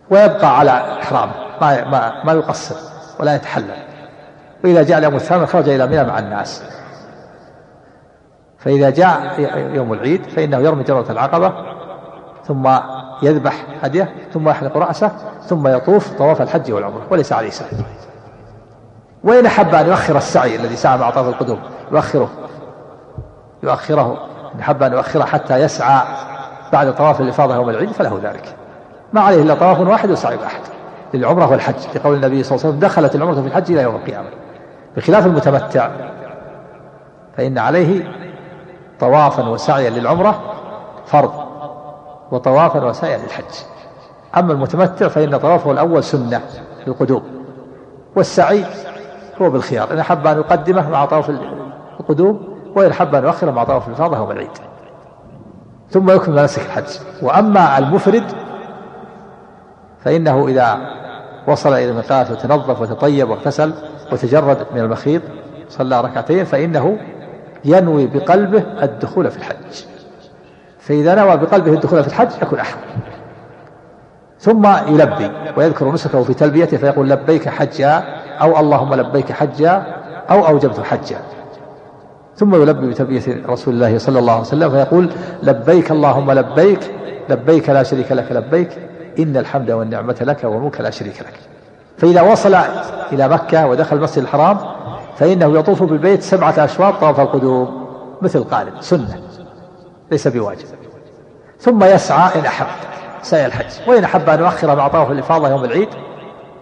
ويبقى 0.09 0.59
على 0.59 1.01
إحرامه 1.01 1.33
ما 1.61 1.83
ما 1.83 2.23
ما 2.23 2.33
يقصر 2.33 2.75
ولا 3.19 3.35
يتحلل. 3.35 3.87
وإذا 4.63 4.83
جاء 4.83 4.97
اليوم 4.97 5.15
الثامن 5.15 5.45
خرج 5.45 5.69
إلى 5.69 5.87
منى 5.87 6.03
مع 6.03 6.19
الناس. 6.19 6.63
فإذا 8.59 8.89
جاء 8.89 9.39
يوم 9.75 9.93
العيد 9.93 10.29
فإنه 10.29 10.57
يرمي 10.57 10.83
جمرة 10.83 11.05
العقبة 11.09 11.53
ثم 12.45 12.69
يذبح 13.21 13.65
هديه 13.81 14.15
ثم 14.33 14.49
يحلق 14.49 14.77
رأسه 14.77 15.11
ثم 15.41 15.67
يطوف 15.67 16.17
طواف 16.17 16.41
الحج 16.41 16.71
والعمرة 16.71 17.01
وليس 17.09 17.33
عليه 17.33 17.49
سعي. 17.49 17.69
وإن 19.23 19.45
أحب 19.45 19.75
أن 19.75 19.87
يؤخر 19.87 20.17
السعي 20.17 20.55
الذي 20.55 20.75
سعى 20.75 20.97
مع 20.97 21.09
طواف 21.09 21.27
القدوم 21.27 21.59
يؤخره. 21.91 22.29
يؤخره. 23.63 24.27
إن 24.55 24.59
أحب 24.59 24.83
أن 24.83 24.93
يؤخره 24.93 25.25
حتى 25.25 25.57
يسعى 25.57 26.01
بعد 26.73 26.95
طواف 26.95 27.21
الإفاضة 27.21 27.55
يوم 27.55 27.69
العيد 27.69 27.91
فله 27.91 28.19
ذلك. 28.23 28.55
ما 29.13 29.21
عليه 29.21 29.41
إلا 29.41 29.53
طواف 29.53 29.79
واحد 29.79 30.11
وسعي 30.11 30.35
واحد 30.35 30.61
للعمرة 31.13 31.51
والحج. 31.51 31.75
لقول 31.95 32.15
النبي 32.15 32.43
صلى 32.43 32.55
الله 32.55 32.65
عليه 32.65 32.77
وسلم 32.77 32.79
دخلت 32.79 33.15
العمرة 33.15 33.41
في 33.41 33.47
الحج 33.47 33.71
إلى 33.71 33.81
يوم 33.81 33.95
القيامة. 33.95 34.29
بخلاف 34.97 35.25
المتمتع 35.25 35.89
فإن 37.37 37.57
عليه 37.57 38.07
طوافا 38.99 39.49
وسعيا 39.49 39.89
للعمرة 39.89 40.41
فرض 41.05 41.31
وطوافا 42.31 42.85
وسعيا 42.85 43.17
للحج. 43.17 43.43
أما 44.37 44.53
المتمتع 44.53 45.07
فإن 45.07 45.37
طوافه 45.37 45.71
الأول 45.71 46.03
سنة 46.03 46.41
للقدوم 46.87 47.23
والسعي 48.15 48.65
هو 49.41 49.49
بالخيار. 49.49 49.91
إن 49.91 49.99
أحب 49.99 50.27
أن 50.27 50.37
يقدمه 50.37 50.89
مع 50.89 51.05
طواف 51.05 51.31
القدوم 51.99 52.57
وإن 52.75 52.91
أحب 52.91 53.15
أن 53.15 53.23
يؤخره 53.23 53.51
مع 53.51 53.63
طواف 53.63 53.87
الإفاضة 53.87 54.17
يوم 54.17 54.31
العيد. 54.31 54.57
ثم 55.89 56.11
يكمل 56.11 56.33
مناسك 56.35 56.61
الحج 56.65 56.99
وأما 57.21 57.77
المفرد 57.77 58.23
فإنه 60.03 60.47
إذا 60.47 60.77
وصل 61.47 61.73
إلى 61.73 61.89
الميقات 61.89 62.31
وتنظف 62.31 62.81
وتطيب 62.81 63.29
واغتسل 63.29 63.73
وتجرد 64.11 64.57
من 64.75 64.81
المخيط 64.81 65.21
صلى 65.69 66.01
ركعتين 66.01 66.45
فإنه 66.45 66.97
ينوي 67.65 68.07
بقلبه 68.07 68.63
الدخول 68.83 69.31
في 69.31 69.37
الحج. 69.37 69.85
فإذا 70.79 71.15
نوى 71.15 71.37
بقلبه 71.37 71.73
الدخول 71.73 72.01
في 72.03 72.07
الحج 72.07 72.29
يكون 72.41 72.59
أحرم 72.59 72.81
ثم 74.39 74.67
يلبي 74.87 75.31
ويذكر 75.57 75.91
نسكه 75.91 76.23
في 76.23 76.33
تلبيته 76.33 76.77
فيقول 76.77 77.09
لبيك 77.09 77.49
حجا 77.49 78.03
أو 78.41 78.59
اللهم 78.59 78.93
لبيك 78.93 79.31
حجا 79.31 79.83
أو 80.29 80.47
أوجبت 80.47 80.79
حجا. 80.79 81.17
ثم 82.37 82.55
يلبي 82.55 82.87
بتلبية 82.87 83.45
رسول 83.47 83.73
الله 83.73 83.97
صلى 83.97 84.19
الله 84.19 84.31
عليه 84.31 84.41
وسلم 84.41 84.69
فيقول 84.69 85.09
لبيك 85.43 85.91
اللهم 85.91 86.31
لبيك 86.31 86.79
لبيك 87.29 87.69
لا 87.69 87.83
شريك 87.83 88.11
لك 88.11 88.31
لبيك 88.31 88.69
إن 89.19 89.37
الحمد 89.37 89.71
والنعمة 89.71 90.15
لك 90.21 90.43
والملك 90.43 90.81
لا 90.81 90.89
شريك 90.89 91.19
لك. 91.19 91.33
فإذا 91.97 92.21
وصل 92.21 92.55
إلى 93.11 93.27
مكة 93.27 93.67
ودخل 93.67 93.97
المسجد 93.97 94.23
الحرام 94.23 94.57
فإنه 95.17 95.59
يطوف 95.59 95.83
بالبيت 95.83 96.21
سبعة 96.21 96.53
أشواط 96.57 96.93
طواف 96.93 97.19
القدوم 97.19 97.87
مثل 98.21 98.43
قارن 98.43 98.71
سنة 98.79 99.21
ليس 100.11 100.27
بواجب. 100.27 100.65
ثم 101.59 101.83
يسعى 101.83 102.39
إن 102.39 102.45
أحب 102.45 102.67
سعي 103.21 103.45
الحج. 103.45 103.71
وإن 103.87 104.03
أحب 104.03 104.29
أن 104.29 104.39
يؤخر 104.39 104.75
مع 104.75 104.87
طواف 104.87 105.11
الإفاضة 105.11 105.49
يوم 105.49 105.65
العيد 105.65 105.89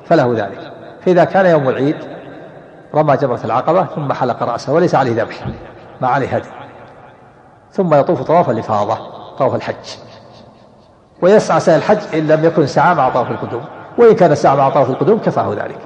فله 0.06 0.34
ذلك. 0.34 0.72
فإذا 1.02 1.24
كان 1.24 1.46
يوم 1.46 1.70
العيد 1.70 1.96
رمى 2.96 3.18
جمرة 3.18 3.40
العقبة 3.46 3.86
ثم 3.86 4.14
حلق 4.14 4.44
رأسه 4.44 4.74
وليس 4.74 4.96
عليه 4.96 5.24
ذبح 5.24 5.48
ما 6.02 6.08
عليه 6.08 6.36
هدي. 6.36 6.50
ثم 7.72 7.94
يطوف 7.94 8.22
طواف 8.22 8.50
الإفاضة 8.50 8.98
طواف 9.38 9.56
الحج. 9.56 9.76
ويسعى 11.22 11.60
سعي 11.60 11.76
الحج 11.76 11.98
إن 12.14 12.28
لم 12.28 12.46
يكن 12.46 12.68
سعى 12.68 12.96
مع 12.96 13.10
طواف 13.10 13.32
القدوم 13.32 13.62
وإن 13.98 14.16
كان 14.16 14.36
سعى 14.36 14.58
مع 14.58 14.70
طواف 14.70 14.90
القدوم 14.90 15.20
كفاه 15.20 15.54
ذلك. 15.54 15.80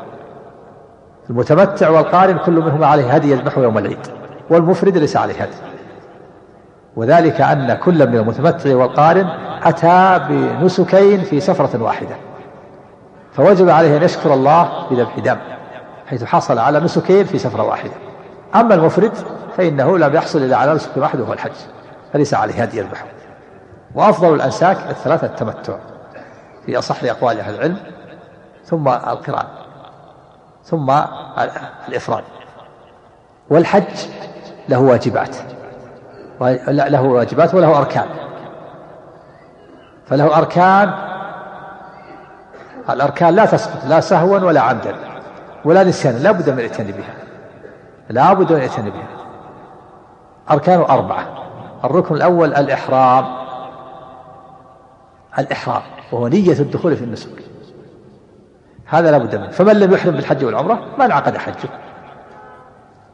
المتمتع 1.30 1.90
والقارن 1.90 2.38
كل 2.38 2.52
منهما 2.52 2.88
عليه 2.88 3.14
هدي 3.14 3.32
يذبحه 3.32 3.62
يوم 3.62 3.78
العيد 3.78 4.08
والمفرد 4.50 4.98
ليس 4.98 5.18
عليه 5.18 5.42
هدي. 5.42 5.56
وذلك 6.96 7.42
أن 7.42 7.74
كل 7.74 8.10
من 8.10 8.16
المتمتع 8.16 8.76
والقارن 8.76 9.30
أتى 9.64 10.20
بنسكين 10.30 11.22
في 11.22 11.40
سفرة 11.40 11.84
واحدة 11.84 12.16
فوجب 13.34 13.70
عليه 13.70 13.98
أن 13.98 14.04
يشكر 14.04 14.34
الله 14.34 14.88
بذبح 14.92 15.20
دم. 15.20 15.38
حيث 16.10 16.24
حصل 16.24 16.60
على 16.60 16.80
نسكين 16.80 17.26
في 17.26 17.38
سفرة 17.38 17.64
واحدة. 17.64 17.92
أما 18.56 18.76
المفرد 18.76 19.14
فإنه 19.58 19.98
لم 19.98 20.16
يحصل 20.16 20.40
إلا 20.40 20.58
على 20.58 20.74
نسك 20.74 20.98
واحد 20.98 21.20
وهو 21.20 21.34
الحج. 21.34 21.52
فليس 22.14 22.34
عليه 22.34 22.62
هدي 22.62 22.78
يذبحه 22.78 23.06
وأفضل 23.96 24.36
الأنساك 24.36 24.78
الثلاثة 24.90 25.28
التمتع 25.28 25.74
في 26.66 26.78
أصح 26.78 27.04
أقوال 27.04 27.40
أهل 27.40 27.56
العلم 27.56 27.78
ثم 28.66 28.88
القران 28.88 29.48
ثم 30.64 30.92
الإفراد. 31.88 32.24
والحج 33.50 34.08
له 34.70 34.80
واجبات. 34.80 35.36
له 36.68 37.02
واجبات 37.02 37.56
وله 37.56 37.78
أركان. 37.78 38.08
فله 40.08 40.38
أركان 40.38 40.94
الأركان 42.90 43.36
لا 43.36 43.46
تسقط 43.46 43.86
لا 43.86 44.00
سهوا 44.00 44.40
ولا 44.40 44.62
عمدا. 44.62 45.09
ولا 45.66 45.84
نسيانا 45.84 46.18
لا 46.18 46.32
بد 46.32 46.50
من 46.50 46.60
الاتيان 46.60 46.88
بها. 46.88 47.14
لا 48.10 48.34
بد 48.34 48.52
من 48.52 48.60
الاتيان 48.60 48.90
بها. 48.90 49.08
أركان 50.52 50.80
أربعة. 50.80 51.26
الركن 51.84 52.16
الأول 52.16 52.56
الإحرام. 52.56 53.26
الإحرام 55.40 55.82
وهو 56.12 56.28
نية 56.28 56.60
الدخول 56.60 56.96
في 56.96 57.04
النسك. 57.04 57.30
هذا 58.86 59.12
لا 59.12 59.18
بد 59.18 59.36
منه. 59.36 59.50
فمن 59.50 59.80
لم 59.80 59.94
يحرم 59.94 60.16
بالحج 60.16 60.46
والعمرة 60.46 60.80
ما 60.98 61.06
انعقد 61.06 61.38
حجه. 61.38 61.70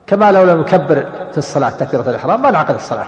كما 0.08 0.32
لو 0.32 0.44
لم 0.44 0.62
يكبر 0.62 1.06
في 1.32 1.38
الصلاة 1.38 1.70
تكبيرة 1.70 2.10
الإحرام 2.10 2.42
ما 2.42 2.50
انعقد 2.50 2.76
الصلاة. 2.76 3.08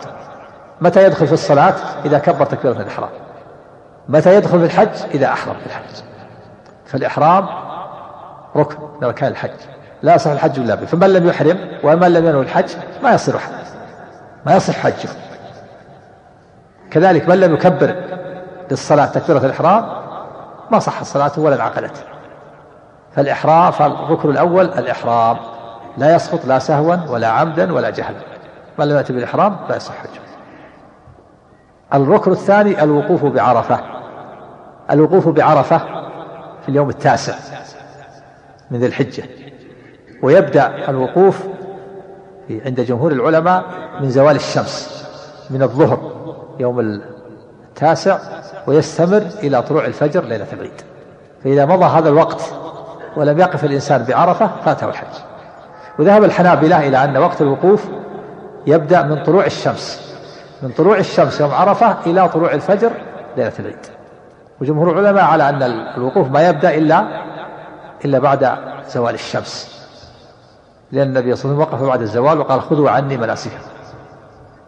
متى 0.82 1.04
يدخل 1.04 1.28
في 1.28 1.34
الصلاة؟ 1.34 1.76
إذا 2.06 2.20
كبر 2.20 2.46
تكبيرة 2.46 2.82
الإحرام. 2.82 3.10
متى 4.10 4.36
يدخل 4.36 4.60
في 4.60 4.66
الحج؟ 4.66 5.12
إذا 5.14 5.28
أحرم 5.28 5.54
في 5.54 5.66
الحج. 5.66 6.04
فالإحرام 6.86 7.67
ركن 8.58 8.78
من 8.98 9.04
أركان 9.04 9.32
الحج. 9.32 9.50
لا 10.02 10.16
يصح 10.16 10.32
الحج 10.32 10.60
إلا 10.60 10.76
به. 10.76 10.86
فمن 10.86 11.14
لم 11.14 11.28
يحرم 11.28 11.58
ومن 11.84 12.14
لم 12.14 12.26
ينوي 12.26 12.44
الحج 12.44 12.70
ما 13.04 13.14
يصير 13.14 13.38
حج. 13.38 13.54
ما 14.46 14.56
يصح 14.56 14.74
حجه. 14.74 15.10
كذلك 16.92 17.30
من 17.30 17.40
لم 17.40 17.54
يكبر 17.54 17.96
للصلاة 18.72 19.06
تكبيرة 19.06 19.46
الإحرام 19.46 19.86
ما 20.72 20.80
صح 20.80 21.04
صلاته 21.04 21.42
ولا 21.42 21.56
انعقدت 21.56 22.06
فالإحرام 23.16 23.72
فالركن 23.72 24.30
الأول 24.30 24.66
الإحرام. 24.66 25.38
لا 25.98 26.16
يسقط 26.16 26.46
لا 26.46 26.60
سهوا 26.60 26.96
ولا 27.10 27.28
عمدا 27.28 27.74
ولا 27.74 27.90
جهلا. 27.90 28.18
من 28.80 28.88
لم 28.88 28.98
يأتي 28.98 29.14
بالإحرام 29.14 29.58
لا 29.70 29.76
يصح 29.76 29.94
حجه. 29.94 30.22
الركن 31.94 32.32
الثاني 32.32 32.84
الوقوف 32.84 33.26
بعرفة. 33.26 33.80
الوقوف 34.92 35.28
بعرفة 35.28 35.78
في 36.62 36.70
اليوم 36.70 36.90
التاسع. 36.90 37.34
من 38.72 38.80
ذي 38.80 38.86
الحجة. 38.86 39.24
ويبدأ 40.24 40.90
الوقوف 40.90 41.44
عند 42.66 42.82
جمهور 42.82 43.12
العلماء 43.12 43.64
من 44.02 44.10
زوال 44.10 44.36
الشمس 44.36 45.08
من 45.50 45.62
الظهر 45.62 46.12
يوم 46.60 46.80
التاسع 46.80 48.20
ويستمر 48.68 49.24
إلى 49.44 49.62
طلوع 49.62 49.86
الفجر 49.86 50.24
ليلة 50.24 50.48
العيد. 50.54 50.82
فإذا 51.44 51.66
مضى 51.66 51.86
هذا 51.86 52.10
الوقت 52.10 52.42
ولم 53.18 53.40
يقف 53.40 53.66
الإنسان 53.66 54.04
بعرفة 54.04 54.50
فاته 54.66 54.90
الحج. 54.90 55.18
وذهب 56.00 56.24
الحنابلة 56.24 56.88
إلى 56.88 57.04
أن 57.04 57.18
وقت 57.18 57.42
الوقوف 57.42 57.88
يبدأ 58.68 59.04
من 59.04 59.24
طلوع 59.24 59.46
الشمس 59.46 60.14
من 60.64 60.70
طلوع 60.70 60.98
الشمس 60.98 61.42
يوم 61.42 61.52
عرفة 61.52 61.98
إلى 62.06 62.30
طلوع 62.30 62.54
الفجر 62.54 62.92
ليلة 63.38 63.54
العيد. 63.60 63.86
وجمهور 64.62 65.00
العلماء 65.00 65.24
على 65.24 65.50
أن 65.50 65.64
الوقوف 65.98 66.32
ما 66.32 66.50
يبدأ 66.50 66.76
إلا 66.76 67.27
إلا 68.06 68.20
بعد 68.20 68.58
زوال 68.88 69.14
الشمس. 69.14 69.78
لأن 70.92 71.08
النبي 71.08 71.36
صلى 71.36 71.52
الله 71.52 71.66
عليه 71.66 71.68
وسلم 71.68 71.80
وقف 71.80 71.90
بعد 71.90 72.02
الزوال 72.02 72.40
وقال 72.40 72.62
خذوا 72.62 72.90
عني 72.90 73.18
مناسككم. 73.18 73.58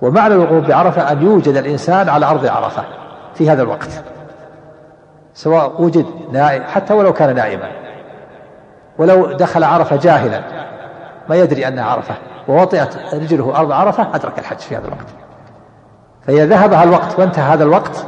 ومعنى 0.01 0.33
الوقوف 0.33 0.67
بعرفة 0.67 1.11
أن 1.11 1.21
يوجد 1.21 1.57
الإنسان 1.57 2.09
على 2.09 2.25
أرض 2.25 2.45
عرفة 2.45 2.83
في 3.35 3.49
هذا 3.49 3.63
الوقت. 3.63 4.03
سواء 5.33 5.81
وجد 5.81 6.05
نائم 6.31 6.63
حتى 6.63 6.93
ولو 6.93 7.13
كان 7.13 7.35
نائما. 7.35 7.71
ولو 8.97 9.31
دخل 9.31 9.63
عرفة 9.63 9.95
جاهلا 9.95 10.41
ما 11.29 11.35
يدري 11.35 11.67
أنها 11.67 11.83
عرفة. 11.83 12.15
ووطئت 12.47 13.13
رجله 13.13 13.59
أرض 13.59 13.71
عرفة 13.71 14.15
أدرك 14.15 14.39
الحج 14.39 14.57
في 14.57 14.77
هذا 14.77 14.87
الوقت. 14.87 15.07
فإذا 16.27 16.45
ذهب 16.45 16.73
هذا 16.73 16.83
الوقت 16.83 17.19
وانتهى 17.19 17.53
هذا 17.53 17.63
الوقت 17.63 18.05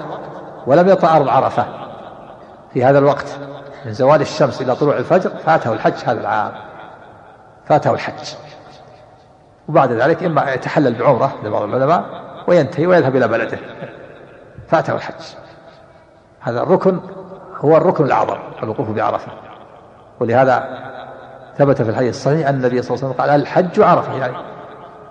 ولم 0.67 0.89
يطأ 0.89 1.15
أرض 1.15 1.29
عرفة 1.29 1.65
في 2.73 2.85
هذا 2.85 2.99
الوقت. 2.99 3.37
من 3.85 3.93
زوال 3.93 4.21
الشمس 4.21 4.61
إلى 4.61 4.75
طلوع 4.75 4.97
الفجر 4.97 5.29
فاته 5.29 5.73
الحج 5.73 5.93
هذا 6.05 6.21
العام. 6.21 6.51
فاته 7.65 7.93
الحج. 7.93 8.35
وبعد 9.69 9.91
ذلك 9.91 10.23
إما 10.23 10.53
يتحلل 10.53 10.93
بعمرة 10.93 11.35
لبعض 11.43 11.61
العلماء 11.61 12.05
وينتهي 12.47 12.87
ويذهب 12.87 13.15
إلى 13.15 13.27
بلده. 13.27 13.59
فاته 14.67 14.95
الحج. 14.95 15.23
هذا 16.39 16.63
الركن 16.63 16.99
هو 17.57 17.77
الركن 17.77 18.05
الأعظم 18.05 18.37
الوقوف 18.63 18.89
بعرفة. 18.89 19.31
ولهذا 20.19 20.81
ثبت 21.57 21.81
في 21.81 21.89
الحديث 21.89 22.09
الصحيح 22.09 22.47
أن 22.47 22.55
النبي 22.55 22.81
صلى 22.81 22.95
الله 22.95 23.05
عليه 23.05 23.15
وسلم 23.15 23.21
قال 23.21 23.41
الحج 23.41 23.81
عرفة 23.81 24.13
يعني 24.17 24.33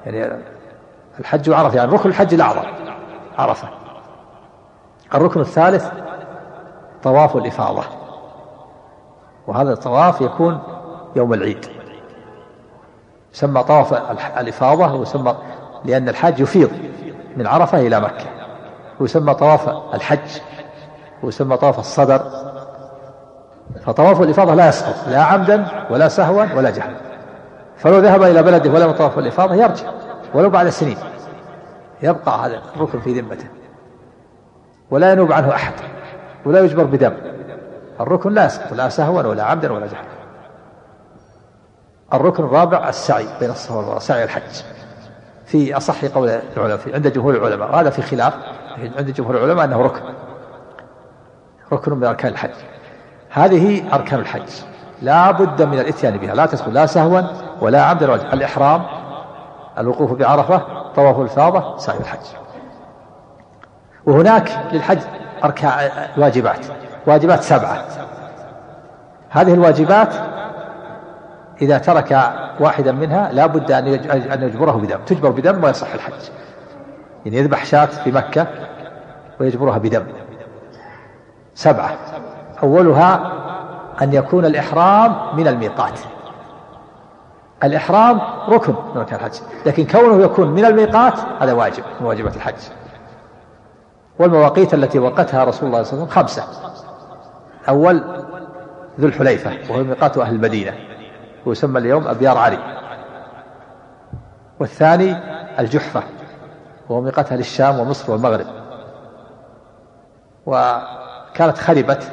يعني 0.06 0.42
الحج 1.20 1.50
عرفة 1.50 1.76
يعني 1.76 1.92
ركن 1.92 2.08
الحج 2.08 2.34
الأعظم 2.34 2.62
عرفة. 3.38 3.68
الركن 5.14 5.40
الثالث 5.40 5.90
طواف 7.02 7.36
الإفاضة. 7.36 7.99
وهذا 9.50 9.72
الطواف 9.72 10.20
يكون 10.20 10.58
يوم 11.16 11.34
العيد. 11.34 11.66
يسمى 13.34 13.62
طواف 13.62 13.92
الإفاضة 14.38 14.94
ويسمى 14.94 15.36
لأن 15.84 16.08
الحاج 16.08 16.40
يفيض 16.40 16.70
من 17.36 17.46
عرفة 17.46 17.80
إلى 17.80 18.00
مكة. 18.00 18.24
ويسمى 19.00 19.34
طواف 19.34 19.68
الحج 19.94 20.40
ويسمى 21.22 21.56
طواف 21.56 21.78
الصدر. 21.78 22.22
فطواف 23.84 24.20
الإفاضة 24.20 24.54
لا 24.54 24.68
يسقط 24.68 25.08
لا 25.08 25.22
عمدا 25.22 25.66
ولا 25.90 26.08
سهوا 26.08 26.44
ولا 26.56 26.70
جهلا. 26.70 26.96
فلو 27.76 27.98
ذهب 27.98 28.22
إلى 28.22 28.42
بلده 28.42 28.70
ولم 28.70 28.90
يطوف 28.90 29.18
الإفاضة 29.18 29.54
يرجع 29.54 29.90
ولو 30.34 30.50
بعد 30.50 30.68
سنين. 30.68 30.96
يبقى 32.02 32.46
هذا 32.46 32.62
الركن 32.76 33.00
في 33.00 33.20
ذمته. 33.20 33.46
ولا 34.90 35.12
ينوب 35.12 35.32
عنه 35.32 35.54
أحد 35.54 35.74
ولا 36.46 36.60
يجبر 36.60 36.84
بدم. 36.84 37.12
الركن 38.00 38.32
لا 38.32 38.44
يسقط 38.44 38.72
لا 38.72 38.88
سهوا 38.88 39.22
ولا 39.22 39.44
عمدا 39.44 39.72
ولا 39.72 39.86
جهلا 39.86 40.20
الركن 42.12 42.44
الرابع 42.44 42.88
السعي 42.88 43.26
بين 43.40 43.50
الصفا 43.50 43.74
والمروة 43.74 43.98
سعي 43.98 44.24
الحج. 44.24 44.62
في 45.46 45.76
أصح 45.76 46.04
قول 46.04 46.28
العلماء 46.28 46.76
في 46.76 46.94
عند 46.94 47.08
جمهور 47.08 47.34
العلماء 47.34 47.70
وهذا 47.70 47.90
في 47.90 48.02
خلاف 48.02 48.34
عند 48.96 49.10
جمهور 49.10 49.36
العلماء 49.36 49.64
أنه 49.64 49.82
ركن. 49.82 50.02
ركن 51.72 51.92
من 51.92 52.04
أركان 52.04 52.32
الحج. 52.32 52.50
هذه 53.30 53.94
أركان 53.94 54.20
الحج. 54.20 54.50
لا 55.02 55.30
بد 55.30 55.62
من 55.62 55.78
الإتيان 55.78 56.16
بها 56.16 56.34
لا 56.34 56.46
تدخل 56.46 56.72
لا 56.72 56.86
سهوا 56.86 57.22
ولا 57.60 57.82
عمدا 57.82 58.12
ولا 58.12 58.32
الإحرام 58.32 58.82
الوقوف 59.78 60.12
بعرفة 60.12 60.62
طواف 60.96 61.20
الفاضة 61.20 61.78
سعي 61.78 61.98
الحج. 61.98 62.26
وهناك 64.06 64.50
للحج 64.72 65.00
أركان 65.44 65.90
واجبات. 66.16 66.66
واجبات 67.06 67.42
سبعة. 67.42 67.84
هذه 69.30 69.54
الواجبات 69.54 70.14
إذا 71.62 71.78
ترك 71.78 72.32
واحدا 72.60 72.92
منها 72.92 73.32
لا 73.32 73.46
بد 73.46 73.72
أن 73.72 74.42
يجبره 74.42 74.72
بدم 74.72 74.98
تجبر 75.06 75.30
بدم 75.30 75.64
ويصح 75.64 75.94
الحج. 75.94 76.30
يعني 77.24 77.36
يذبح 77.36 77.64
شاة 77.64 77.84
في 77.86 78.12
مكة 78.12 78.46
ويجبرها 79.40 79.78
بدم 79.78 80.06
سبعة. 81.54 81.96
أولها 82.62 83.32
أن 84.02 84.12
يكون 84.12 84.44
الإحرام 84.44 85.36
من 85.36 85.48
الميقات. 85.48 86.00
الإحرام 87.64 88.20
ركن 88.48 88.72
من 88.72 88.96
أركان 88.96 89.18
الحج. 89.18 89.40
لكن 89.66 89.86
كونه 89.86 90.24
يكون 90.24 90.50
من 90.50 90.64
الميقات 90.64 91.14
هذا 91.40 91.52
واجب 91.52 91.82
من 92.00 92.06
واجبات 92.06 92.36
الحج. 92.36 92.54
والمواقيت 94.18 94.74
التي 94.74 94.98
وقتها 94.98 95.44
رسول 95.44 95.68
الله 95.68 95.82
صلى 95.82 95.92
الله 95.92 96.06
عليه 96.06 96.06
وسلم 96.06 96.22
خمسة. 96.22 96.44
أول 97.70 98.02
ذو 99.00 99.08
الحليفة 99.08 99.52
وهو 99.70 99.84
ميقات 99.84 100.18
أهل 100.18 100.34
المدينة 100.34 100.74
ويسمى 101.46 101.78
اليوم 101.78 102.08
أبيار 102.08 102.38
علي. 102.38 102.58
والثاني 104.60 105.16
الجحفة 105.58 106.02
وهو 106.88 107.00
ميقات 107.00 107.32
أهل 107.32 107.40
الشام 107.40 107.80
ومصر 107.80 108.12
والمغرب. 108.12 108.46
وكانت 110.46 111.58
خربت 111.58 112.12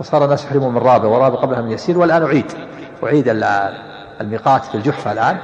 وصار 0.00 0.24
الناس 0.24 0.44
يحرمون 0.44 0.74
من 0.74 0.78
رابع 0.78 1.08
ورابع 1.08 1.36
قبلها 1.36 1.60
من 1.60 1.70
يسير 1.70 1.98
والآن 1.98 2.22
أعيد. 2.22 2.52
أعيد 3.04 3.24
الميقات 4.20 4.64
في 4.64 4.74
الجحفة 4.74 5.12
الآن. 5.12 5.38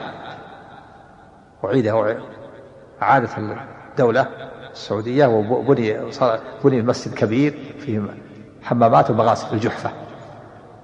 أعيد 1.64 1.86
أعادت 3.02 3.30
الدولة 3.90 4.26
السعودية 4.72 5.26
وبني 5.26 5.98
بني 6.64 6.82
مسجد 6.82 7.14
كبير 7.14 7.74
فيه 7.78 8.02
حمامات 8.64 9.10
ومغاسل 9.10 9.46
في 9.46 9.52
الجحفة 9.52 9.90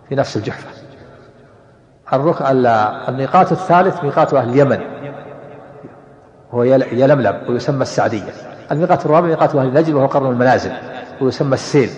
في 0.09 0.15
نفس 0.15 0.37
الجحفة. 0.37 0.69
الركن 2.13 2.45
الميقات 3.09 3.53
الثالث 3.53 4.05
ميقات 4.05 4.35
أهل 4.35 4.49
اليمن. 4.49 4.81
وهو 6.53 6.63
يلملم 6.63 7.41
ويسمى 7.49 7.83
السعدية. 7.83 8.33
الميقات 8.73 9.07
الرابع 9.07 9.27
ميقات 9.27 9.55
أهل 9.55 9.75
نجد 9.75 9.95
وهو 9.95 10.07
قرن 10.07 10.27
المنازل 10.27 10.73
ويسمى 11.21 11.55
السيل 11.55 11.91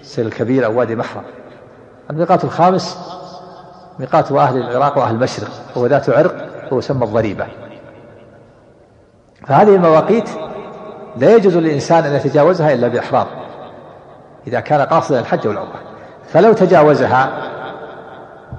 السيل 0.00 0.26
الكبير 0.26 0.64
أو 0.64 0.78
وادي 0.78 0.96
محرم. 0.96 1.22
الميقات 2.10 2.44
الخامس 2.44 2.98
ميقات 3.98 4.32
أهل 4.32 4.56
العراق 4.56 4.98
وأهل 4.98 5.14
المشرق 5.14 5.50
وهو 5.76 5.86
ذات 5.86 6.10
عرق 6.10 6.34
ويسمى 6.72 7.04
الضريبة. 7.04 7.46
فهذه 9.46 9.74
المواقيت 9.74 10.30
لا 11.16 11.36
يجوز 11.36 11.56
للإنسان 11.56 12.04
أن 12.04 12.14
يتجاوزها 12.14 12.72
إلا 12.72 12.88
بإحرام. 12.88 13.26
إذا 14.46 14.60
كان 14.60 14.80
قاصدا 14.80 15.20
الحج 15.20 15.48
والعمرة. 15.48 15.80
فلو 16.28 16.52
تجاوزها 16.52 17.30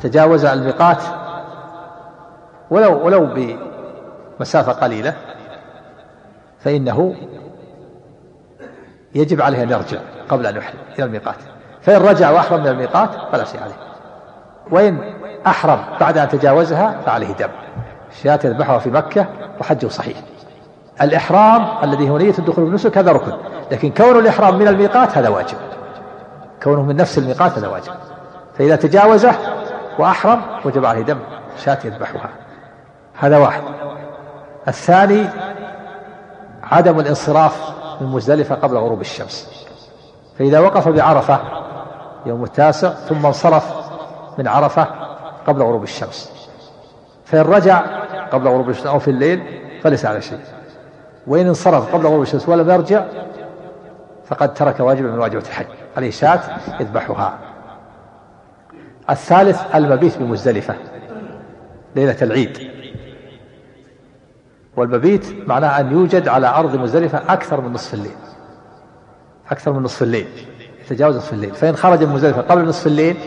تجاوز 0.02 0.46
الميقات 0.46 1.04
ولو 2.70 3.06
ولو 3.06 3.28
بمسافة 4.40 4.72
قليلة 4.72 5.14
فإنه 6.60 7.16
يجب 9.16 9.42
عليه 9.42 9.64
أن 9.64 9.70
يرجع 9.70 9.98
قبل 10.30 10.46
أن 10.46 10.56
يحرم 10.56 10.80
إلى 10.96 11.06
الميقات. 11.06 11.36
فإن 11.82 12.02
رجع 12.02 12.32
وأحرم 12.32 12.60
من 12.60 12.68
الميقات 12.68 13.10
فلا 13.32 13.44
شيء 13.44 13.62
عليه. 13.62 13.74
وإن 14.72 15.14
أحرم 15.48 15.80
بعد 16.00 16.18
أن 16.18 16.30
تجاوزها 16.30 17.02
فعليه 17.06 17.34
دم. 17.34 17.50
شاة 18.24 18.40
يذبحها 18.44 18.80
في 18.80 18.90
مكة 18.90 19.26
وحجه 19.62 19.88
صحيح. 19.88 20.18
الإحرام 21.02 21.68
الذي 21.84 22.10
هو 22.10 22.18
نية 22.18 22.34
الدخول 22.40 22.66
بالنسك 22.66 22.98
هذا 22.98 23.12
ركن. 23.12 23.34
لكن 23.72 23.92
كون 23.92 24.20
الإحرام 24.20 24.56
من 24.56 24.68
الميقات 24.68 25.18
هذا 25.18 25.30
واجب. 25.30 25.58
كونه 26.64 26.82
من 26.82 26.96
نفس 26.96 27.18
الميقات 27.18 27.58
هذا 27.58 27.68
واجب. 27.68 27.94
فإذا 28.58 28.76
تجاوزه 28.76 29.36
وأحرم 30.00 30.42
وجب 30.66 30.86
عليه 30.86 31.02
دم 31.02 31.20
شاة 31.58 31.78
يذبحها. 31.86 32.30
هذا 33.20 33.38
واحد. 33.38 33.62
الثاني 34.68 35.26
عدم 36.64 37.00
الانصراف 37.00 37.74
من 38.02 38.08
مزدلفة 38.08 38.56
قبل 38.56 38.78
غروب 38.78 39.02
الشمس. 39.02 39.66
فإذا 40.40 40.60
وقف 40.60 40.88
بعرفة 40.88 41.40
يوم 42.26 42.44
التاسع 42.44 42.90
ثم 42.90 43.26
انصرف 43.26 43.74
من 44.38 44.48
عرفة 44.48 44.88
قبل 45.48 45.62
غروب 45.62 45.84
الشمس. 45.84 46.50
فإن 47.26 47.42
رجع 47.42 47.82
قبل 48.32 48.48
غروب 48.48 48.70
الشمس 48.70 48.86
أو 48.86 49.00
في 49.00 49.12
الليل 49.12 49.62
فليس 49.84 50.06
على 50.06 50.22
شيء. 50.22 50.40
وإن 51.28 51.48
انصرف 51.48 51.96
قبل 51.96 52.08
غروب 52.08 52.22
الشمس 52.22 52.50
ولم 52.50 52.70
يرجع 52.70 53.04
فقد 54.26 54.54
ترك 54.54 54.80
واجبا 54.80 55.12
من 55.12 55.20
واجبات 55.20 55.48
الحج. 55.48 55.79
عليه 55.98 56.12
شاة 56.12 56.40
يذبحها. 56.80 57.40
الثالث 59.10 59.76
المبيت 59.76 60.18
بمزدلفة 60.18 60.76
ليلة 61.96 62.18
العيد. 62.22 62.70
والمبيت 64.78 65.48
معناه 65.48 65.80
أن 65.80 65.92
يوجد 65.92 66.28
على 66.28 66.48
أرض 66.48 66.76
مزدلفة 66.76 67.34
أكثر 67.34 67.62
من 67.62 67.74
نصف 67.74 67.94
الليل. 67.94 68.16
أكثر 69.52 69.74
من 69.74 69.84
نصف 69.84 70.04
الليل 70.04 70.28
يتجاوز 70.86 71.18
نصف 71.18 71.34
الليل. 71.34 71.56
فإن 71.56 71.76
خرج 71.76 72.04
من 72.04 72.14
مزدلفة 72.14 72.42
قبل 72.42 72.66
نصف 72.66 72.88
الليل 72.88 73.18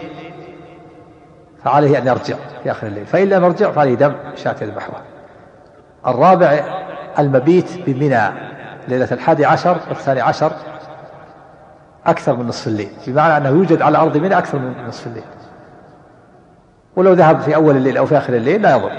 فعليه 1.64 1.98
أن 1.98 2.06
يرجع 2.06 2.36
في 2.62 2.70
آخر 2.70 2.86
الليل. 2.86 3.06
فإن 3.06 3.28
لم 3.28 3.44
يرجع 3.44 3.70
فعليه 3.70 3.94
دم 3.94 4.14
شاة 4.36 4.56
يذبحها. 4.62 5.02
الرابع 6.06 6.64
المبيت 7.18 7.78
بمنى 7.86 8.52
ليلة 8.88 9.08
الحادي 9.12 9.44
عشر 9.44 9.76
والثاني 9.88 10.20
عشر 10.20 10.52
أكثر 12.06 12.36
من 12.36 12.46
نصف 12.46 12.66
الليل. 12.66 12.90
بمعنى 13.06 13.36
أنه 13.36 13.48
يوجد 13.48 13.82
على 13.82 13.98
أرض 13.98 14.16
منى 14.16 14.38
أكثر 14.38 14.58
من 14.58 14.86
نصف 14.86 15.06
الليل. 15.06 15.24
ولو 16.96 17.12
ذهب 17.12 17.40
في 17.40 17.54
أول 17.54 17.76
الليل 17.76 17.96
أو 17.96 18.06
في 18.06 18.18
آخر 18.18 18.34
الليل 18.34 18.62
لا 18.62 18.76
يضر. 18.76 18.92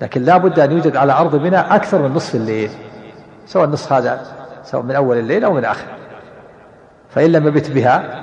لكن 0.00 0.22
لا 0.22 0.36
بد 0.36 0.60
أن 0.60 0.72
يوجد 0.72 0.96
على 0.96 1.12
أرض 1.12 1.36
منى 1.36 1.58
أكثر 1.58 2.02
من 2.02 2.14
نصف 2.14 2.34
الليل. 2.34 2.70
سواء 3.46 3.64
النصف 3.64 3.92
هذا 3.92 4.20
سواء 4.64 4.82
من 4.82 4.94
أول 4.94 5.18
الليل 5.18 5.44
أو 5.44 5.52
من 5.52 5.64
آخر. 5.64 5.86
فإن 7.10 7.32
لم 7.32 7.46
يبت 7.46 7.70
بها 7.70 8.22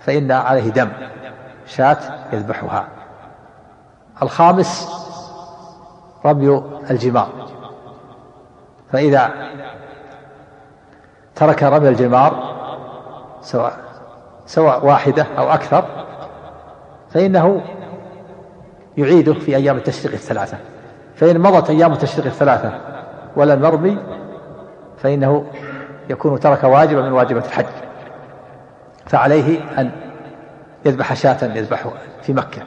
فإن 0.00 0.32
عليه 0.32 0.70
دم 0.70 0.88
شاة 1.66 1.98
يذبحها. 2.32 2.84
الخامس 4.22 4.88
رمي 6.24 6.62
الجمار. 6.90 7.28
فإذا 8.92 9.30
ترك 11.38 11.62
رمي 11.62 11.88
الجمار 11.88 12.54
سواء 13.42 13.76
سواء 14.46 14.86
واحدة 14.86 15.26
أو 15.38 15.52
أكثر 15.52 15.84
فإنه 17.10 17.62
يعيده 18.96 19.34
في 19.34 19.56
أيام 19.56 19.76
التشريق 19.76 20.12
الثلاثة. 20.12 20.58
فإن 21.16 21.40
مضت 21.40 21.70
أيام 21.70 21.92
التشريق 21.92 22.26
الثلاثة 22.26 22.80
ولم 23.36 23.64
يرمي 23.64 23.98
فإنه 24.98 25.46
يكون 26.10 26.40
ترك 26.40 26.64
واجبا 26.64 27.02
من 27.02 27.12
واجبات 27.12 27.46
الحج. 27.46 27.66
فعليه 29.06 29.80
أن 29.80 29.90
يذبح 30.86 31.14
شاة 31.14 31.36
يذبحها 31.42 31.92
في 32.22 32.32
مكة. 32.32 32.62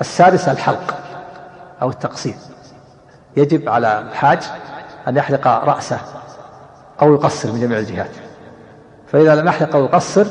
السادس 0.00 0.48
الحلق 0.48 0.94
أو 1.82 1.90
التقصير 1.90 2.34
يجب 3.36 3.68
على 3.68 3.98
الحاج 3.98 4.42
أن 5.08 5.16
يحلق 5.16 5.46
رأسه 5.48 5.98
أو 7.02 7.14
يقصر 7.14 7.52
من 7.52 7.60
جميع 7.60 7.78
الجهات. 7.78 8.10
فإذا 9.06 9.34
لم 9.34 9.46
يحلق 9.46 9.76
أو 9.76 9.84
يقصر 9.84 10.26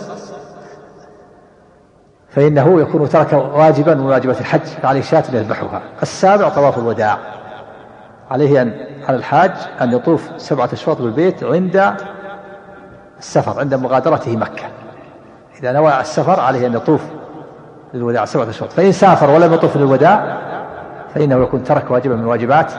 فإنه 2.29 2.81
يكون 2.81 3.09
ترك 3.09 3.33
واجبا 3.33 3.95
من 3.95 4.05
واجبات 4.05 4.41
الحج 4.41 4.61
فعليه 4.61 5.01
شاة 5.01 5.23
يذبحها. 5.33 5.81
السابع 6.01 6.49
طواف 6.49 6.77
الوداع. 6.77 7.17
عليه 8.31 8.61
أن 8.61 8.73
على 9.07 9.17
الحاج 9.17 9.51
أن 9.81 9.93
يطوف 9.93 10.29
سبعة 10.37 10.69
أشواط 10.73 11.01
بالبيت 11.01 11.43
عند 11.43 11.93
السفر 13.19 13.59
عند 13.59 13.73
مغادرته 13.73 14.37
مكة. 14.37 14.63
إذا 15.59 15.71
نوى 15.71 15.99
السفر 15.99 16.39
عليه 16.39 16.67
أن 16.67 16.73
يطوف 16.73 17.01
للوداع 17.93 18.25
سبعة 18.25 18.49
أشواط. 18.49 18.71
فإن 18.71 18.91
سافر 18.91 19.29
ولم 19.29 19.53
يطوف 19.53 19.77
للوداع 19.77 20.37
فإنه 21.15 21.43
يكون 21.43 21.63
ترك 21.63 21.91
واجبا 21.91 22.15
من 22.15 22.25
واجبات 22.25 22.73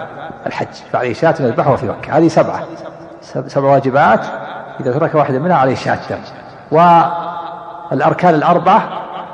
الحج. 0.47 0.75
فعليه 0.93 1.13
شاة 1.15 1.35
يذبحها 1.41 1.77
في 1.77 1.87
مكة. 1.87 2.19
هذه 2.19 2.29
سبعة. 2.29 2.67
سبع 3.47 3.69
واجبات. 3.69 4.27
إذا 4.81 4.93
ترك 4.93 5.15
واحدا 5.15 5.39
منها 5.39 5.57
عليه 5.57 5.77
دم 6.11 6.19
والأركان 6.71 8.35
الأربعة 8.35 8.89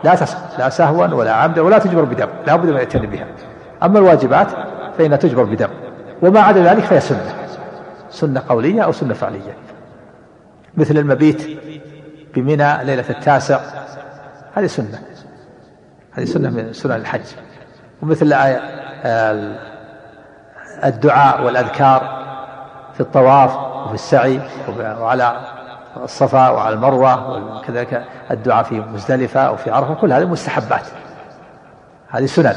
لا 0.05 0.17
لا 0.59 0.69
سهوا 0.69 1.07
ولا 1.07 1.33
عمدا 1.33 1.63
ولا 1.63 1.79
تجبر 1.79 2.05
بدم. 2.05 2.29
لا 2.47 2.57
بد 2.57 2.67
من 2.67 2.77
يأتي 2.77 2.99
بها. 2.99 3.27
أما 3.83 3.99
الواجبات 3.99 4.47
فإنها 4.99 5.17
تجبر 5.17 5.45
بدم. 5.45 5.69
وما 6.23 6.41
عدا 6.41 6.63
ذلك 6.63 6.85
فهي 6.85 7.01
سنة. 7.01 7.35
سنة 8.11 8.43
قولية 8.49 8.83
أو 8.83 8.93
سنة 8.93 9.15
فعلية. 9.15 9.57
مثل 10.77 10.99
المبيت 10.99 11.61
بمنى 12.35 12.85
ليلة 12.85 13.05
التاسع. 13.11 13.61
هذه 14.55 14.67
سنة. 14.67 15.01
هذه 16.13 16.25
سنة 16.25 16.51
من 16.51 16.73
سنن 16.73 16.93
الحج. 16.93 17.27
ومثل 18.03 18.35
الدعاء 20.85 21.43
والأذكار. 21.43 22.20
في 23.01 23.07
الطواف 23.07 23.57
وفي 23.57 23.95
السعي 23.95 24.41
وعلى 24.79 25.37
الصفا 26.03 26.49
وعلى 26.49 26.75
المروة 26.75 27.37
وكذلك 27.57 28.05
الدعاء 28.31 28.63
في 28.63 28.81
مزدلفة 28.81 29.41
أو 29.41 29.57
في 29.57 29.71
عرفة. 29.71 29.95
كل 29.95 30.13
هذه 30.13 30.25
مستحبات. 30.25 30.87
هذه 32.09 32.27
سنن. 32.27 32.55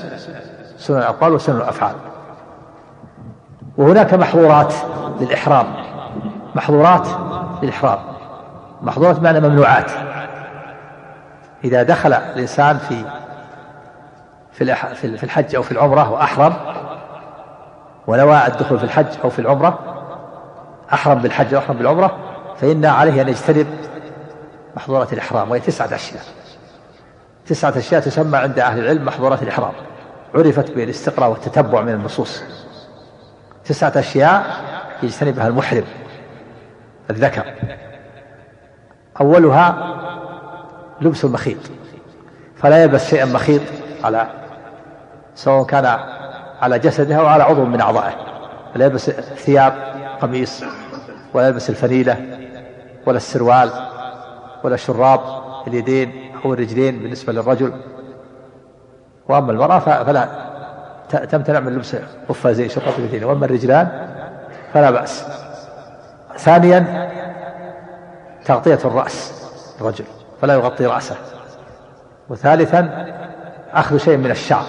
سنن 0.78 0.98
الأقوال 0.98 1.34
وسنن 1.34 1.58
الأفعال. 1.58 1.96
وهناك 3.78 4.14
محظورات 4.14 4.74
للإحرام. 5.20 5.66
محظورات 6.56 7.08
للإحرام. 7.62 8.00
محظورات 8.82 9.20
بمعنى 9.20 9.40
ممنوعات. 9.40 9.92
إذا 11.64 11.84
دخل 11.84 12.14
الإنسان 12.14 12.78
في 12.78 13.06
في 14.52 14.76
في 15.18 15.24
الحج 15.24 15.56
أو 15.56 15.62
في 15.62 15.72
العمرة 15.72 16.12
وأحرم 16.12 16.54
ونوى 18.08 18.48
الدخول 18.48 18.78
في 18.78 18.84
الحج 18.84 19.08
أو 19.24 19.30
في 19.30 19.40
العمرة 19.40 19.93
أحرم 20.94 21.20
بالحج 21.20 21.56
وأحرم 21.56 21.78
بالعمرة 21.78 22.18
فإن 22.62 22.86
عليه 22.86 23.22
أن 23.22 23.30
يجتنب 23.30 23.68
محظورات 24.76 25.14
الإحرام 25.14 25.52
وهي 25.52 25.60
تسعة 25.60 25.96
أشياء. 25.96 26.24
تسعة 27.46 27.74
أشياء 27.78 28.02
تسمى 28.02 28.38
عند 28.38 28.60
أهل 28.60 28.80
العلم 28.80 29.06
محظورات 29.06 29.44
الإحرام. 29.44 29.72
عرفت 30.36 30.72
بالاستقراء 30.72 31.30
والتتبع 31.30 31.82
من 31.82 31.94
النصوص. 31.94 32.44
تسعة 33.66 33.94
أشياء 33.96 34.46
يجتنبها 35.04 35.48
المحرم 35.48 35.84
الذكر. 37.10 37.44
أولها 39.22 39.96
لبس 41.02 41.26
المخيط. 41.26 41.58
فلا 42.58 42.84
يلبس 42.84 43.10
شيئا 43.10 43.26
مخيط 43.26 43.62
على 44.04 44.28
سواء 45.36 45.66
كان 45.66 46.00
على 46.62 46.80
جسده 46.80 47.16
أو 47.16 47.26
على 47.26 47.44
عضو 47.44 47.66
من 47.66 47.82
أعضائه. 47.82 48.14
لا 48.76 48.86
يلبس 48.86 49.10
ثياب 49.10 49.74
قميص 50.22 50.64
ولا 51.34 51.48
يلبس 51.48 51.70
الفنيلة 51.70 52.40
ولا 53.06 53.18
السروال 53.18 53.72
ولا 54.64 54.76
شراب 54.76 55.20
اليدين 55.68 56.32
أو 56.46 56.54
الرجلين 56.54 57.00
بالنسبة 57.00 57.34
للرجل. 57.34 57.74
وأما 59.30 59.52
المرأة 59.52 59.80
فلا 59.80 60.30
تمتنع 61.10 61.60
من 61.60 61.76
لبس 61.76 61.96
قفازين 62.30 62.70
شراب 62.70 62.94
اليدين. 62.98 63.24
وأما 63.24 63.46
الرجلان 63.46 64.08
فلا 64.74 64.92
بأس. 64.92 65.26
ثانيا 66.38 67.10
تغطية 68.46 68.80
الرأس 68.86 69.44
الرجل 69.82 70.06
فلا 70.42 70.54
يغطي 70.54 70.86
رأسه. 70.86 71.16
وثالثا 72.30 73.08
أخذ 73.74 73.98
شيء 73.98 74.18
من 74.18 74.32
الشعر 74.32 74.66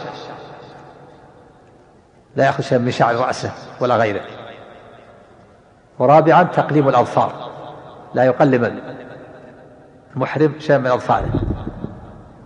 لا 2.37 2.45
يأخذ 2.45 2.62
شيء 2.62 2.79
من 2.79 2.91
شعر 2.91 3.15
رأسه 3.17 3.51
ولا 3.81 3.97
غيره. 3.97 4.21
ورابعا 5.99 6.42
تقليم 6.42 6.88
الأظفار 6.88 7.32
لا 8.14 8.24
يقلم 8.24 8.80
المحرم 10.16 10.55
شيئا 10.59 10.78
من 10.78 10.86
أظفاره 10.86 11.30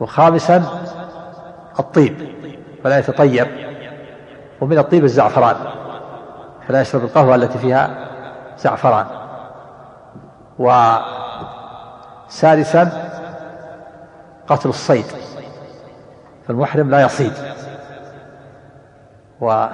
وخامسا 0.00 0.64
الطيب 1.78 2.28
فلا 2.84 2.98
يتطيب. 2.98 3.46
ومن 4.60 4.78
الطيب 4.78 5.04
الزعفران 5.04 5.56
فلا 6.68 6.80
يشرب 6.80 7.04
القهوة 7.04 7.34
التي 7.34 7.58
فيها 7.58 8.08
زعفران. 8.58 9.06
وسادسا 12.28 13.10
قتل 14.48 14.68
الصيد 14.68 15.06
فالمحرم 16.48 16.90
لا 16.90 17.02
يصيد. 17.02 17.32
و 19.40 19.66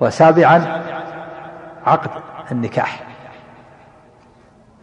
وسابعا 0.00 0.82
عقد 1.86 2.10
النكاح. 2.52 3.02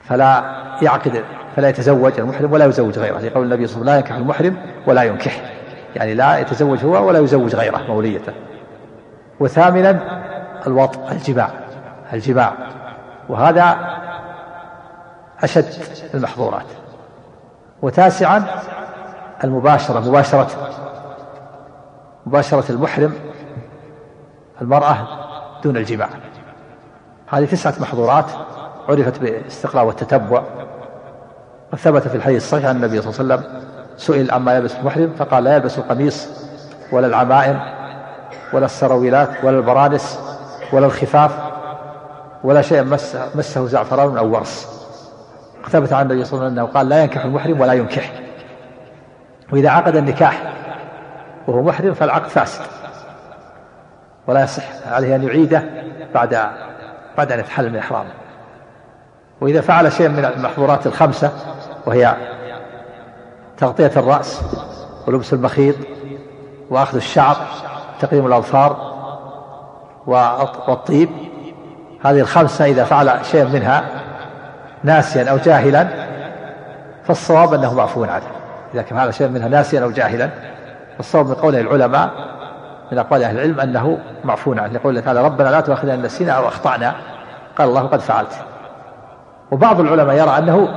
فلا 0.04 0.44
يعقد 0.82 1.24
فلا 1.56 1.70
يتزوج 1.70 2.20
المحرم 2.20 2.52
ولا 2.52 2.66
يزوج 2.66 3.00
غيره. 3.00 3.20
لقول 3.20 3.44
النبي 3.44 3.68
صلى 3.68 3.82
الله 3.82 3.92
عليه 3.92 4.04
وسلم 4.04 4.16
لا 4.16 4.16
ينكح 4.16 4.16
المحرم 4.16 4.58
ولا 4.88 5.04
ينكح. 5.04 5.54
يعني 5.96 6.14
لا 6.14 6.38
يتزوج 6.38 6.86
هو 6.86 7.08
ولا 7.08 7.20
يزوج 7.20 7.56
غيره 7.56 7.82
موليته. 7.88 8.34
وثامنا 9.40 10.00
الوطء 10.68 11.12
الجماع 11.12 11.50
الجماع 12.14 12.54
وهذا 13.30 13.78
أشد 15.44 15.66
المحظورات. 16.14 16.66
وتاسعا 17.82 18.46
المباشرة 19.44 20.00
مباشرة 20.00 20.48
مباشرة 22.26 22.72
المحرم 22.72 23.14
المرأة 24.62 24.98
دون 25.64 25.78
الجماع 25.78 26.10
هذه 27.34 27.46
تسعة 27.46 27.74
محظورات 27.80 28.26
عرفت 28.90 29.20
بالاستقراء 29.20 29.86
والتتبع. 29.86 30.44
وثبت 31.74 32.08
في 32.08 32.16
الحديث 32.16 32.44
الصحيح 32.44 32.66
عن 32.66 32.76
النبي 32.76 33.02
صلى 33.02 33.20
الله 33.20 33.34
عليه 33.36 33.46
وسلم 33.46 33.62
سئل 33.98 34.32
عما 34.32 34.56
يلبس 34.56 34.76
المحرم 34.76 35.14
فقال 35.18 35.44
لا 35.44 35.56
يلبس 35.56 35.78
القميص 35.78 36.28
ولا 36.92 37.08
العمائم 37.08 37.60
ولا 38.54 38.66
السرويلات 38.66 39.30
ولا 39.44 39.58
البرانس 39.58 40.20
ولا 40.74 40.86
الخفاف 40.86 41.32
ولا 42.44 42.62
شيء 42.62 42.84
مسه, 42.84 43.30
مسه 43.36 43.66
زعفران 43.66 44.18
أو 44.18 44.32
ورس 44.34 44.68
ثبت 45.70 45.94
عن 45.94 46.02
النبي 46.02 46.26
صلى 46.26 46.34
الله 46.34 46.46
عليه 46.46 46.54
وسلم 46.54 46.66
أنه 46.66 46.74
قال 46.74 46.90
لا 46.90 47.04
ينكح 47.04 47.26
المحرم 47.26 47.62
ولا 47.62 47.74
ينكح. 47.74 48.12
وإذا 49.54 49.70
عقد 49.70 49.96
النكاح 49.96 50.54
وهو 51.48 51.62
محرم 51.62 51.94
فالعقد 51.94 52.30
فاسد. 52.30 52.62
ولا 54.28 54.44
يصح 54.44 54.64
عليه 54.88 55.16
أن 55.16 55.24
يعيده 55.24 55.64
بعد 56.14 56.34
بعد 57.18 57.32
ان 57.32 57.40
يتحلل 57.40 57.70
من 57.70 57.78
احرامه 57.78 58.12
وإذا 59.42 59.62
فعل 59.62 59.92
شيئا 59.92 60.10
من 60.10 60.26
المحظورات 60.26 60.88
الخمسة 60.88 61.32
وهي 61.86 62.16
تغطية 63.58 63.92
الرأس 63.98 64.42
ولبس 65.08 65.34
المخيط 65.34 65.76
وأخذ 66.70 66.96
الشعر 66.96 67.38
تقييم 68.00 68.28
الأظفار 68.28 68.94
والطيب 70.68 71.10
هذه 72.06 72.20
الخمسة 72.20 72.66
إذا 72.66 72.84
فعل 72.84 73.26
شيئا 73.26 73.46
منها 73.46 73.84
ناسيا 74.84 75.30
أو 75.30 75.38
جاهلا 75.38 75.88
فالصواب 77.04 77.54
أنه 77.54 77.74
معفو 77.74 78.04
عنه 78.04 78.24
إذا 78.74 78.82
كان 78.82 78.98
هذا 78.98 79.12
شيء 79.12 79.28
منها 79.28 79.48
ناسيا 79.48 79.84
أو 79.84 79.92
جاهلا 79.92 80.30
فالصواب 80.98 81.28
من 81.28 81.34
قول 81.34 81.56
العلماء 81.56 82.12
من 82.94 83.00
أقوال 83.00 83.24
أهل 83.24 83.36
العلم 83.36 83.60
أنه 83.60 84.00
معفو 84.24 84.54
عنه 84.54 84.68
لقول 84.68 85.02
تعالى 85.02 85.26
ربنا 85.26 85.50
لا 85.50 85.62
تؤاخذنا 85.62 85.94
إن 85.94 86.02
نسينا 86.02 86.32
أو 86.32 86.48
أخطأنا. 86.48 86.96
قال 87.58 87.70
الله 87.70 87.82
قد 87.82 88.00
فعلت. 88.00 88.34
وبعض 89.52 89.80
العلماء 89.80 90.16
يرى 90.16 90.38
أنه 90.38 90.68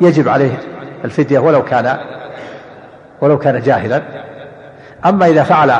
يجب 0.00 0.28
عليه 0.28 0.58
الفدية 1.04 1.38
ولو 1.38 1.64
كان 1.64 1.98
ولو 3.20 3.38
كان 3.38 3.60
جاهلا. 3.60 4.02
أما 5.06 5.26
إذا 5.26 5.42
فعل 5.42 5.72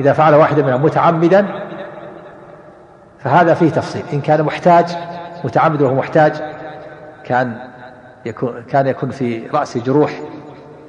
إذا 0.00 0.12
فعل 0.12 0.34
واحدا 0.34 0.62
منهم 0.62 0.82
متعمدا 0.82 1.46
فهذا 3.18 3.54
فيه 3.54 3.70
تفصيل. 3.70 4.02
إن 4.12 4.20
كان 4.20 4.42
محتاج 4.42 4.96
متعمد 5.44 5.82
وهو 5.82 5.94
محتاج 5.94 6.32
كان 7.24 7.56
يكون 8.26 8.62
كان 8.62 8.86
يكون 8.86 9.10
في 9.10 9.46
رأسه 9.54 9.80
جروح 9.80 10.12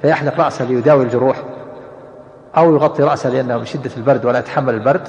فيحلق 0.02 0.40
رأسه 0.40 0.64
ليداوي 0.64 1.04
الجروح. 1.04 1.36
أو 2.56 2.74
يغطي 2.74 3.02
رأسه 3.02 3.30
لأنه 3.30 3.58
من 3.58 3.64
شدة 3.64 3.90
البرد 3.96 4.24
ولا 4.24 4.38
يتحمل 4.38 4.74
البرد 4.74 5.08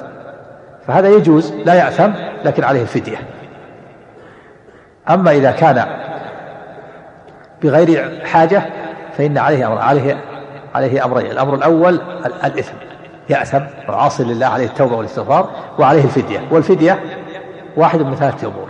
فهذا 0.86 1.08
يجوز 1.08 1.52
لا 1.52 1.74
يأثم 1.74 2.10
لكن 2.44 2.64
عليه 2.64 2.82
الفدية. 2.82 3.16
أما 5.10 5.30
إذا 5.30 5.50
كان 5.50 5.86
بغير 7.62 8.20
حاجة 8.24 8.62
فإن 9.18 9.38
عليه 9.38 9.66
أمر 9.66 9.78
عليه 9.78 10.24
عليه 10.74 11.04
أمرين 11.04 11.30
الأمر 11.30 11.54
الأول 11.54 12.00
الإثم 12.44 12.74
يأثم 13.28 13.60
وعاصي 13.88 14.24
لله 14.24 14.46
عليه 14.46 14.66
التوبة 14.66 14.96
والاستغفار 14.96 15.50
وعليه 15.78 16.04
الفدية. 16.04 16.40
والفدية 16.50 17.02
واحد 17.76 18.00
من 18.00 18.14
ثلاثة 18.14 18.48
أمور. 18.48 18.68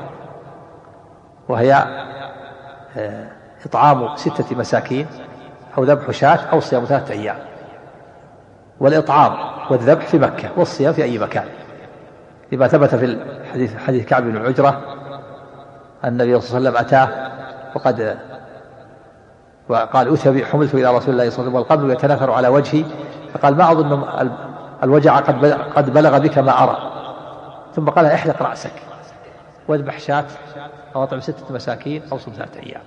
وهي 1.48 1.84
آه، 2.96 3.26
إطعام 3.66 4.16
ستة 4.16 4.56
مساكين 4.56 5.06
أو 5.78 5.84
ذبح 5.84 6.10
شاة 6.10 6.38
أو 6.52 6.60
صيام 6.60 6.84
ثلاثة 6.84 7.14
أيام. 7.14 7.36
والإطعام 8.82 9.32
والذبح 9.70 10.06
في 10.06 10.18
مكة 10.18 10.50
والصيام 10.56 10.92
في 10.92 11.02
أي 11.02 11.18
مكان. 11.18 11.44
لما 12.52 12.68
ثبت 12.68 12.94
في 12.94 13.04
الحديث 13.04 13.76
حديث 13.76 14.06
كعب 14.06 14.22
بن 14.22 14.46
عجرة 14.46 14.80
أن 16.04 16.08
النبي 16.08 16.40
صلى 16.40 16.58
الله 16.58 16.70
عليه 16.70 16.78
وسلم 16.78 16.86
أتاه 16.86 17.08
وقد 17.74 18.18
وقال 19.68 20.12
أتى 20.12 20.44
حملت 20.44 20.74
إلى 20.74 20.84
رسول 20.84 20.90
الله 20.90 21.00
صلى 21.00 21.14
الله 21.14 21.20
عليه 21.20 21.28
وسلم 21.28 21.54
والقبل 21.54 21.90
يتناثر 21.90 22.30
على 22.30 22.48
وجهي. 22.48 22.84
فقال 23.34 23.56
ما 23.56 23.72
أظن 23.72 24.30
الوجع 24.82 25.16
قد 25.16 25.44
قد 25.52 25.90
بلغ 25.90 26.18
بك 26.18 26.38
ما 26.38 26.62
أرى. 26.62 26.92
ثم 27.74 27.88
قال 27.88 28.06
احلق 28.06 28.42
رأسك. 28.42 28.72
واذبح 29.68 29.98
شاة 29.98 30.24
أو 30.96 31.02
أطعم 31.02 31.20
ستة 31.20 31.54
مساكين 31.54 32.02
أو 32.12 32.18
صم 32.18 32.32
ثلاثة 32.32 32.60
أيام. 32.60 32.82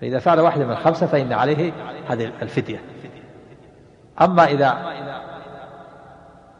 فإذا 0.00 0.18
فعل 0.18 0.40
واحدة 0.40 0.64
من 0.64 0.72
الخمسة 0.72 1.06
فإن 1.06 1.32
عليه 1.32 1.72
هذه 2.08 2.32
الفدية. 2.42 2.80
أما 4.20 4.44
إذا 4.44 4.78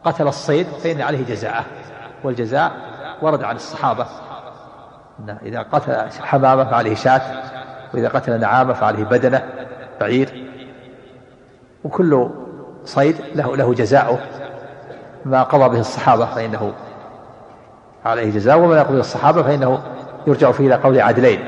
قتل 0.03 0.27
الصيد 0.27 0.67
فإن 0.67 1.01
عليه 1.01 1.25
جزاءه 1.25 1.65
والجزاء 2.23 2.71
ورد 3.21 3.43
عن 3.43 3.55
الصحابة. 3.55 4.05
إذا 5.41 5.61
قتل 5.61 6.09
حمامة 6.21 6.63
فعليه 6.63 6.95
شاة 6.95 7.21
وإذا 7.93 8.09
قتل 8.09 8.39
نعامة 8.39 8.73
فعليه 8.73 9.03
بدنة 9.03 9.43
بعير. 10.01 10.49
وكل 11.83 12.29
صيد 12.83 13.15
له 13.35 13.55
له 13.55 13.73
جزاؤه. 13.73 14.19
ما 15.25 15.43
قضى 15.43 15.69
به 15.69 15.79
الصحابة 15.79 16.25
فإنه 16.25 16.73
عليه 18.05 18.31
جزاء 18.31 18.59
وما 18.59 18.77
يقضي 18.77 18.99
الصحابة 18.99 19.43
فإنه 19.43 19.79
يرجع 20.27 20.51
فيه 20.51 20.67
إلى 20.67 20.75
قول 20.75 21.01
عدلين 21.01 21.39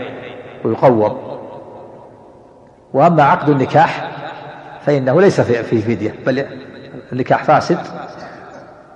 ويقوم. 0.65 1.31
وأما 2.93 3.23
عقد 3.23 3.49
النكاح 3.49 4.10
فإنه 4.85 5.21
ليس 5.21 5.41
فيه 5.41 5.81
فدية 5.81 6.15
بل 6.25 6.45
النكاح 7.11 7.43
فاسد 7.43 7.77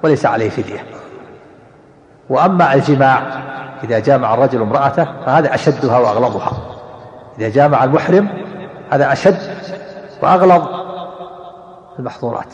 وليس 0.03 0.25
عليه 0.25 0.49
فدية. 0.49 0.85
وأما 2.29 2.73
الجماع 2.73 3.23
إذا 3.83 3.99
جامع 3.99 4.33
الرجل 4.33 4.61
امرأته 4.61 5.07
فهذا 5.25 5.55
أشدها 5.55 5.99
وأغلظها. 5.99 6.51
إذا 7.39 7.49
جامع 7.49 7.83
المحرم 7.83 8.29
هذا 8.91 9.13
أشد 9.13 9.37
وأغلظ 10.21 10.67
المحظورات. 11.99 12.53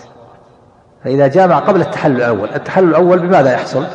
فإذا 1.03 1.27
جامع 1.27 1.59
قبل 1.59 1.81
التحلل 1.81 2.15
الأول 2.15 2.49
التحلل 2.55 2.89
الأول 2.89 3.19
بماذا 3.19 3.53
يحصل؟ 3.53 3.85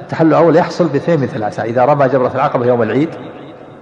التحلل 0.00 0.28
الأول 0.28 0.56
يحصل 0.56 0.88
باثنين 0.88 1.20
من 1.20 1.26
ثلاثة. 1.26 1.62
إذا 1.62 1.84
رمى 1.84 2.08
جمرة 2.08 2.32
العقبة 2.34 2.66
يوم 2.66 2.82
العيد 2.82 3.10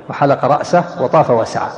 وحلق 0.08 0.44
رأسه 0.44 0.84
وطاف 1.00 1.30
وسعى. 1.30 1.68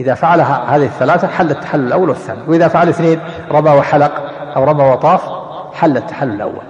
إذا 0.00 0.14
فعل 0.14 0.40
هذه 0.40 0.84
الثلاثة 0.84 1.28
حل 1.28 1.50
التحلل 1.50 1.86
الأول 1.86 2.08
والثاني 2.08 2.40
وإذا 2.48 2.68
فعل 2.68 2.88
اثنين 2.88 3.20
رمى 3.50 3.70
وحلق 3.70 4.12
أو 4.56 4.64
رمى 4.64 4.84
وطاف 4.84 5.28
حل 5.74 5.96
التحلل 5.96 6.32
الأول. 6.32 6.62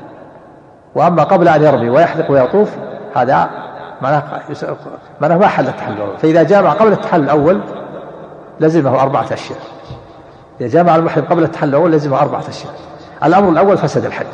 وأما 0.95 1.23
قبل 1.25 1.49
أن 1.49 1.63
يرمي 1.63 1.91
ويحلق 1.91 2.31
ويطوف 2.31 2.71
هذا 3.17 3.51
معناه 4.03 4.23
معناه 5.21 5.37
ما 5.37 5.47
حل 5.47 5.69
التحلل 5.69 5.97
الأول. 5.97 6.19
فإذا 6.19 6.43
جامع 6.43 6.73
قبل 6.73 6.93
التحلل 6.93 7.25
الأول 7.25 7.61
لزمه 8.61 9.03
أربعة 9.03 9.27
أشياء. 9.33 9.59
إذا 10.61 10.69
جامع 10.69 10.97
المحرم 10.97 11.25
قبل 11.25 11.43
التحلل 11.43 11.71
الأول 11.71 11.93
لزمه 11.93 12.21
أربعة 12.21 12.49
أشياء. 12.49 12.73
الأمر 13.25 13.49
الأول 13.49 13.79
فسد 13.79 14.05
الحج. 14.05 14.27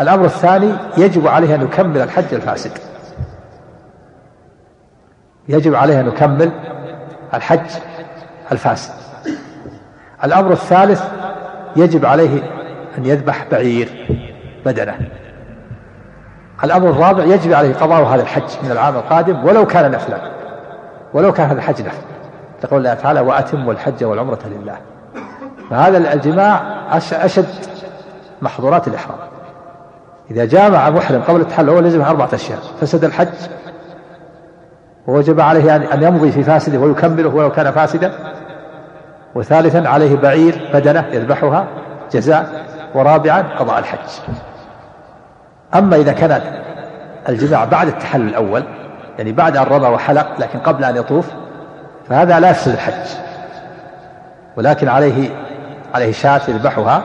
الأمر 0.00 0.24
الثاني 0.24 0.72
يجب 0.96 1.26
عليه 1.26 1.54
أن 1.54 1.62
يكمل 1.62 2.00
الحج 2.00 2.34
الفاسد. 2.34 2.72
يجب 5.48 5.74
عليه 5.74 6.00
أن 6.00 6.08
يكمل 6.08 6.50
الحج 7.34 7.70
الفاسد. 8.52 8.92
الأمر 10.24 10.52
الثالث 10.52 11.04
يجب 11.76 12.06
عليه 12.06 12.42
أن 12.98 13.06
يذبح 13.06 13.46
بعير 13.50 14.06
بدنه. 14.66 14.98
الأمر 16.64 16.90
الرابع 16.90 17.24
يجب 17.24 17.52
عليه 17.52 17.74
قضاء 17.74 18.04
هذا 18.04 18.22
الحج 18.22 18.50
من 18.62 18.70
العام 18.70 18.94
القادم 18.96 19.44
ولو 19.44 19.66
كان 19.66 19.90
نفلا 19.90 20.18
ولو 21.14 21.32
كان 21.32 21.48
هذا 21.48 21.58
الحج 21.58 21.80
نفل 21.80 22.02
تقول 22.62 22.78
الله 22.78 22.94
تعالى 22.94 23.20
وأتم 23.20 23.70
الحج 23.70 24.04
والعمرة 24.04 24.38
لله. 24.46 24.76
فهذا 25.70 26.12
الجماع 26.12 26.62
أشد 27.12 27.48
محظورات 28.42 28.88
الإحرام. 28.88 29.18
إذا 30.30 30.44
جامع 30.44 30.90
محرم 30.90 31.22
قبل 31.22 31.40
التحلل 31.40 31.70
هو 31.70 31.78
لزم 31.78 32.02
أربعة 32.02 32.28
أشياء 32.32 32.58
فسد 32.80 33.04
الحج 33.04 33.28
ووجب 35.08 35.40
عليه 35.40 35.76
أن 35.76 36.02
يمضي 36.02 36.32
في 36.32 36.42
فاسده 36.42 36.78
ويكمله 36.78 37.28
ولو 37.28 37.50
كان 37.50 37.70
فاسدا. 37.70 38.12
وثالثا 39.34 39.88
عليه 39.88 40.16
بعير 40.16 40.70
بدنة 40.74 41.06
يذبحها 41.12 41.66
جزاء 42.12 42.66
ورابعا 42.94 43.42
قضاء 43.58 43.78
الحج. 43.78 44.08
أما 45.74 45.96
إذا 45.96 46.12
كان 46.12 46.42
الجماع 47.28 47.64
بعد 47.64 47.86
التحلل 47.86 48.28
الأول 48.28 48.62
يعني 49.18 49.32
بعد 49.32 49.56
أن 49.56 49.64
رمى 49.64 49.88
وحلق 49.88 50.26
لكن 50.38 50.58
قبل 50.58 50.84
أن 50.84 50.96
يطوف 50.96 51.28
فهذا 52.08 52.40
لا 52.40 52.50
يفسد 52.50 52.72
الحج. 52.72 53.08
ولكن 54.56 54.88
عليه 54.88 55.30
عليه 55.94 56.12
شاة 56.12 56.40
يذبحها 56.48 57.02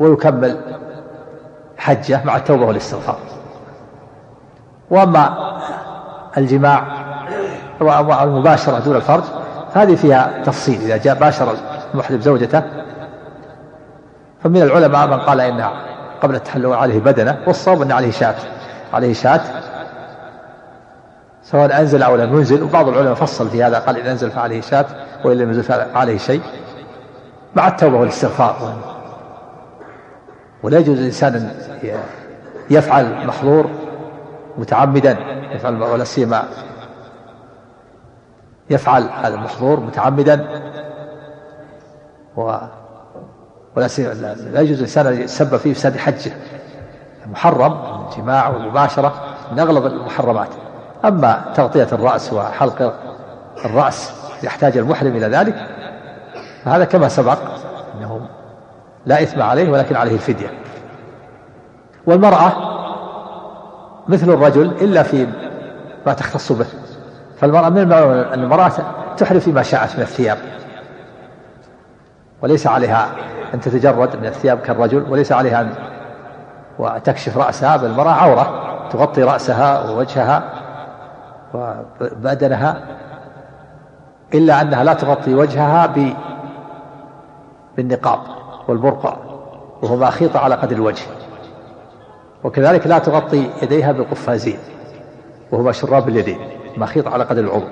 ويكمل 0.00 0.60
حجه 1.78 2.20
مع 2.24 2.36
التوبة 2.36 2.66
والاستغفار. 2.66 3.18
وأما 4.90 5.47
الجماع 6.38 6.82
والمباشرة 7.80 8.78
دون 8.78 8.96
الفرج. 8.96 9.22
فهذه 9.74 9.94
فيها 9.94 10.42
تفصيل 10.44 10.80
إذا 10.80 10.96
جاء 10.96 11.14
باشر 11.14 11.54
المحرم 11.94 12.20
زوجته. 12.20 12.62
فمن 14.44 14.62
العلماء 14.62 15.06
من 15.06 15.20
قال 15.20 15.40
إن 15.40 15.64
قبل 16.22 16.34
التحلل 16.34 16.72
عليه 16.72 16.98
بدنة 16.98 17.38
والصواب 17.46 17.82
أن 17.82 17.92
عليه 17.92 18.10
شاة 18.10 18.34
عليه 18.94 19.12
شاة. 19.12 19.40
سواء 21.42 21.80
أنزل 21.80 22.02
أو 22.02 22.16
لم 22.16 22.36
ينزل 22.36 22.62
وبعض 22.62 22.88
العلماء 22.88 23.14
فصل 23.14 23.48
في 23.48 23.62
هذا 23.62 23.78
قال 23.78 23.96
إن 23.96 24.06
أنزل 24.06 24.30
فعليه 24.30 24.60
شاة 24.60 24.86
وإن 25.24 25.38
لم 25.38 25.48
ينزل 25.48 25.62
فعليه 25.62 26.18
شيء. 26.18 26.42
مع 27.56 27.68
التوبة 27.68 27.96
والاستغفار. 27.96 28.76
ولا 30.62 30.78
يجوز 30.78 30.98
الإنسان 30.98 31.34
أن 31.34 31.50
يفعل 32.70 33.26
محظور. 33.26 33.70
متعمدا 34.58 35.18
يفعل 35.52 35.82
ولا 35.82 36.04
سيما 36.04 36.44
يفعل 38.70 39.02
هذا 39.02 39.34
المحظور 39.34 39.80
متعمدا. 39.80 40.46
و 42.36 42.56
ولا 43.76 43.88
سيما 43.88 44.12
لا 44.52 44.60
يجوز 44.60 44.76
الإنسان 44.78 45.06
أن 45.06 45.20
يتسبب 45.20 45.56
فيه 45.56 45.74
فساد 45.74 45.96
حجه. 45.96 46.32
محرم 47.26 48.04
الجماع 48.08 48.48
والمباشرة 48.48 49.14
من 49.52 49.58
أغلب 49.58 49.86
المحرمات. 49.86 50.48
أما 51.04 51.44
تغطية 51.54 51.88
الرأس 51.92 52.32
وحلق 52.32 52.94
الرأس 53.64 54.12
يحتاج 54.42 54.76
المحرم 54.76 55.16
إلى 55.16 55.26
ذلك 55.26 55.66
فهذا 56.64 56.84
كما 56.84 57.08
سبق 57.08 57.38
أنه 57.94 58.28
لا 59.06 59.22
إثم 59.22 59.42
عليه 59.42 59.70
ولكن 59.70 59.96
عليه 59.96 60.14
الفدية. 60.14 60.50
والمرأة 62.06 62.77
مثل 64.08 64.30
الرجل 64.30 64.72
إلا 64.80 65.02
في 65.02 65.26
ما 66.06 66.12
تختص 66.12 66.52
به. 66.52 66.66
فالمرأة 67.40 67.68
من 67.68 67.92
المرأة 68.34 68.72
تحرم 69.16 69.40
فيما 69.40 69.62
شاءت 69.62 69.96
من 69.96 70.02
الثياب. 70.02 70.38
وليس 72.42 72.66
عليها 72.66 73.08
أن 73.54 73.60
تتجرد 73.60 74.16
من 74.16 74.26
الثياب 74.26 74.58
كالرجل 74.58 75.06
وليس 75.10 75.32
عليها 75.32 75.60
أن 75.60 75.70
وتكشف 76.78 77.36
رأسها 77.36 77.76
بل 77.76 77.86
المرأة 77.86 78.10
عورة 78.10 78.64
تغطي 78.90 79.22
رأسها 79.22 79.90
ووجهها 79.90 80.42
وبدنها 81.54 82.82
إلا 84.34 84.60
أنها 84.60 84.84
لا 84.84 84.94
تغطي 84.94 85.34
وجهها 85.34 85.94
بالنقاب 87.76 88.20
والبرقع 88.68 89.16
وهو 89.82 89.96
ما 89.96 90.10
خيط 90.10 90.36
على 90.36 90.54
قدر 90.54 90.76
الوجه. 90.76 91.02
وكذلك 92.44 92.86
لا 92.86 92.98
تغطي 92.98 93.50
يديها 93.62 93.92
بالقفازين 93.92 94.58
وهما 95.52 95.72
شراب 95.72 96.08
اليدين 96.08 96.38
مخيط 96.76 97.08
على 97.08 97.24
قدر 97.24 97.40
العضو. 97.40 97.64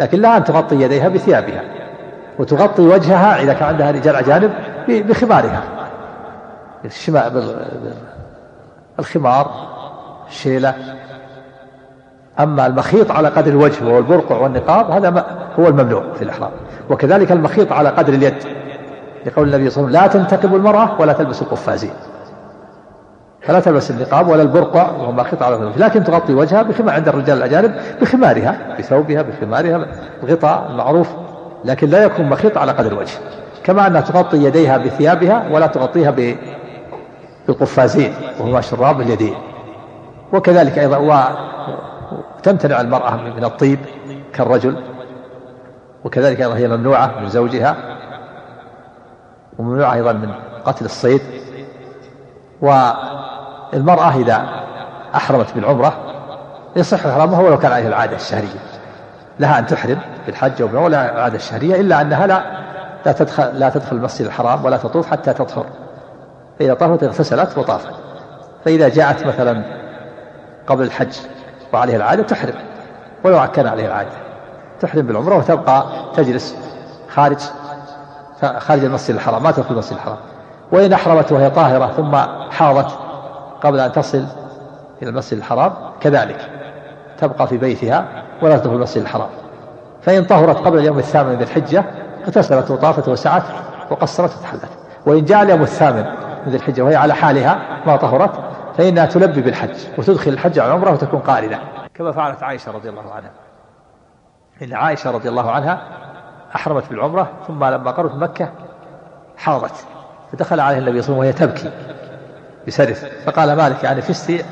لكن 0.00 0.20
لا 0.20 0.36
أن 0.36 0.44
تغطي 0.44 0.82
يديها 0.82 1.08
بثيابها 1.08 1.62
وتغطي 2.38 2.82
وجهها 2.82 3.42
إذا 3.42 3.52
كان 3.52 3.68
عندها 3.68 3.90
رجال 3.90 4.16
أجانب 4.16 4.52
بخمارها. 4.88 5.62
الخمار 8.98 9.50
الشيلة. 10.28 10.74
أما 12.40 12.66
المخيط 12.66 13.10
على 13.10 13.28
قدر 13.28 13.50
الوجه 13.50 13.84
وهو 13.84 13.98
البرقع 13.98 14.36
والنقاب 14.36 14.90
هذا 14.90 15.26
هو 15.58 15.68
الممنوع 15.68 16.04
في 16.14 16.22
الإحرام. 16.22 16.50
وكذلك 16.90 17.32
المخيط 17.32 17.72
على 17.72 17.88
قدر 17.88 18.12
اليد 18.12 18.34
لقول 19.26 19.54
النبي 19.54 19.70
صلى 19.70 19.86
الله 19.86 19.98
عليه 19.98 20.10
وسلم 20.10 20.22
لا 20.22 20.28
تنتقب 20.28 20.54
المرأة 20.54 21.00
ولا 21.00 21.12
تلبس 21.12 21.42
القفازين. 21.42 21.90
فلا 23.46 23.60
تلبس 23.60 23.90
النقاب 23.90 24.28
ولا 24.28 24.42
البرقع 24.42 24.90
وهو 24.90 25.12
مخيط 25.12 25.42
على 25.42 25.72
لكن 25.76 26.04
تغطي 26.04 26.34
وجهها 26.34 26.62
بخمار 26.62 26.94
عند 26.94 27.08
الرجال 27.08 27.38
الأجانب 27.38 27.74
بخمارها 28.00 28.76
بثوبها 28.78 29.22
بخمارها 29.22 29.86
الغطاء 30.22 30.70
المعروف 30.70 31.08
لكن 31.64 31.88
لا 31.88 32.04
يكون 32.04 32.26
مخيط 32.26 32.58
على 32.58 32.72
قدر 32.72 32.92
الوجه 32.92 33.18
كما 33.64 33.86
أنها 33.86 34.00
تغطي 34.00 34.44
يديها 34.44 34.78
بثيابها 34.78 35.48
ولا 35.52 35.66
تغطيها 35.66 36.14
بالقفازين 37.46 38.14
وهما 38.40 38.60
شراب 38.60 39.00
اليدين 39.00 39.34
وكذلك 40.32 40.78
أيضا 40.78 40.96
وتمتنع 42.38 42.80
المرأة 42.80 43.16
من 43.16 43.44
الطيب 43.44 43.78
كالرجل 44.32 44.76
وكذلك 46.04 46.40
أيضا 46.40 46.56
هي 46.56 46.68
ممنوعة 46.68 47.20
من 47.20 47.28
زوجها 47.28 47.76
وممنوعة 49.58 49.94
أيضا 49.94 50.12
من 50.12 50.32
قتل 50.64 50.84
الصيد 50.84 51.20
والمرأة 53.76 54.16
إذا 54.16 54.46
أحرمت 55.14 55.54
بالعمرة 55.54 55.92
يصح 56.76 57.06
إحرامها 57.06 57.40
ولو 57.40 57.58
كان 57.58 57.72
عليها 57.72 57.88
العادة 57.88 58.16
الشهرية. 58.16 58.58
لها 59.40 59.58
أن 59.58 59.66
تحرم 59.66 59.98
بالحج 60.26 60.62
أو 60.62 60.68
بالعمرة 60.68 60.88
العادة 60.88 61.36
الشهرية 61.36 61.80
إلا 61.80 62.00
أنها 62.00 62.26
لا 62.26 62.42
لا 63.06 63.12
تدخل 63.12 63.58
لا 63.58 63.70
تدخل 63.70 63.96
المسجد 63.96 64.26
الحرام 64.26 64.64
ولا 64.64 64.76
تطوف 64.76 65.10
حتى 65.10 65.32
تطهر. 65.32 65.66
فإذا 66.58 66.74
طهرت 66.74 67.02
اغتسلت 67.02 67.58
وطافت 67.58 67.94
فإذا 68.64 68.88
جاءت 68.88 69.26
مثلا 69.26 69.62
قبل 70.66 70.84
الحج 70.84 71.16
وعليها 71.72 71.96
العادة 71.96 72.22
تحرم 72.22 72.54
ولو 73.24 73.46
كان 73.46 73.66
عليها 73.66 73.86
العادة. 73.86 74.16
تحرم 74.80 75.06
بالعمرة 75.06 75.36
وتبقى 75.36 75.84
تجلس 76.16 76.56
خارج 77.14 77.38
خارج 78.58 78.84
المسجد 78.84 79.14
الحرام 79.14 79.42
ما 79.42 79.50
تدخل 79.50 79.74
المسجد 79.74 79.92
الحرام. 79.92 80.18
وإن 80.72 80.92
أحرمت 80.92 81.32
وهي 81.32 81.50
طاهرة 81.50 81.92
ثم 81.96 82.16
حاضت 82.50 83.05
قبل 83.62 83.80
أن 83.80 83.92
تصل 83.92 84.24
إلى 85.02 85.10
المسجد 85.10 85.38
الحرام 85.38 85.72
كذلك. 86.00 86.50
تبقى 87.18 87.46
في 87.46 87.56
بيتها 87.56 88.22
ولا 88.42 88.58
تدخل 88.58 88.74
المسجد 88.74 89.02
الحرام. 89.02 89.28
فإن 90.02 90.24
طهرت 90.24 90.56
قبل 90.56 90.78
اليوم 90.78 90.98
الثامن 90.98 91.36
من 91.36 91.42
الحجة 91.42 91.84
اغتسلت 92.24 92.70
وطافت 92.70 93.08
وسعت 93.08 93.42
وقصرت 93.90 94.36
وتحلت. 94.38 94.68
وإن 95.06 95.24
جاء 95.24 95.42
اليوم 95.42 95.62
الثامن 95.62 96.04
من 96.46 96.52
ذي 96.52 96.56
الحجة 96.56 96.82
وهي 96.82 96.96
على 96.96 97.14
حالها 97.14 97.58
ما 97.86 97.96
طهرت 97.96 98.30
فإنها 98.78 99.06
تلبي 99.06 99.40
بالحج 99.40 99.76
وتدخل 99.98 100.30
الحج 100.30 100.58
على 100.58 100.68
العمرة 100.68 100.92
وتكون 100.92 101.20
قارنة. 101.20 101.60
كما 101.94 102.12
فعلت 102.12 102.42
عائشة 102.42 102.72
رضي 102.72 102.88
الله 102.88 103.12
عنها. 103.12 103.30
إن 104.62 104.72
عائشة 104.72 105.10
رضي 105.10 105.28
الله 105.28 105.50
عنها 105.50 105.82
أحرمت 106.54 106.88
بالعمرة 106.90 107.28
ثم 107.46 107.64
لما 107.64 107.90
قربت 107.90 108.14
مكة 108.14 108.48
حاضت. 109.36 109.86
فدخل 110.32 110.60
عليه 110.60 110.78
النبي 110.78 111.02
صلى 111.02 111.12
الله 111.12 111.26
عليه 111.26 111.34
وسلم 111.34 111.48
وهي 111.48 111.54
تبكي. 111.54 111.95
بسرف 112.66 113.04
فقال 113.26 113.52
مالك 113.56 113.84
يعني 113.84 114.02
فستي 114.02 114.44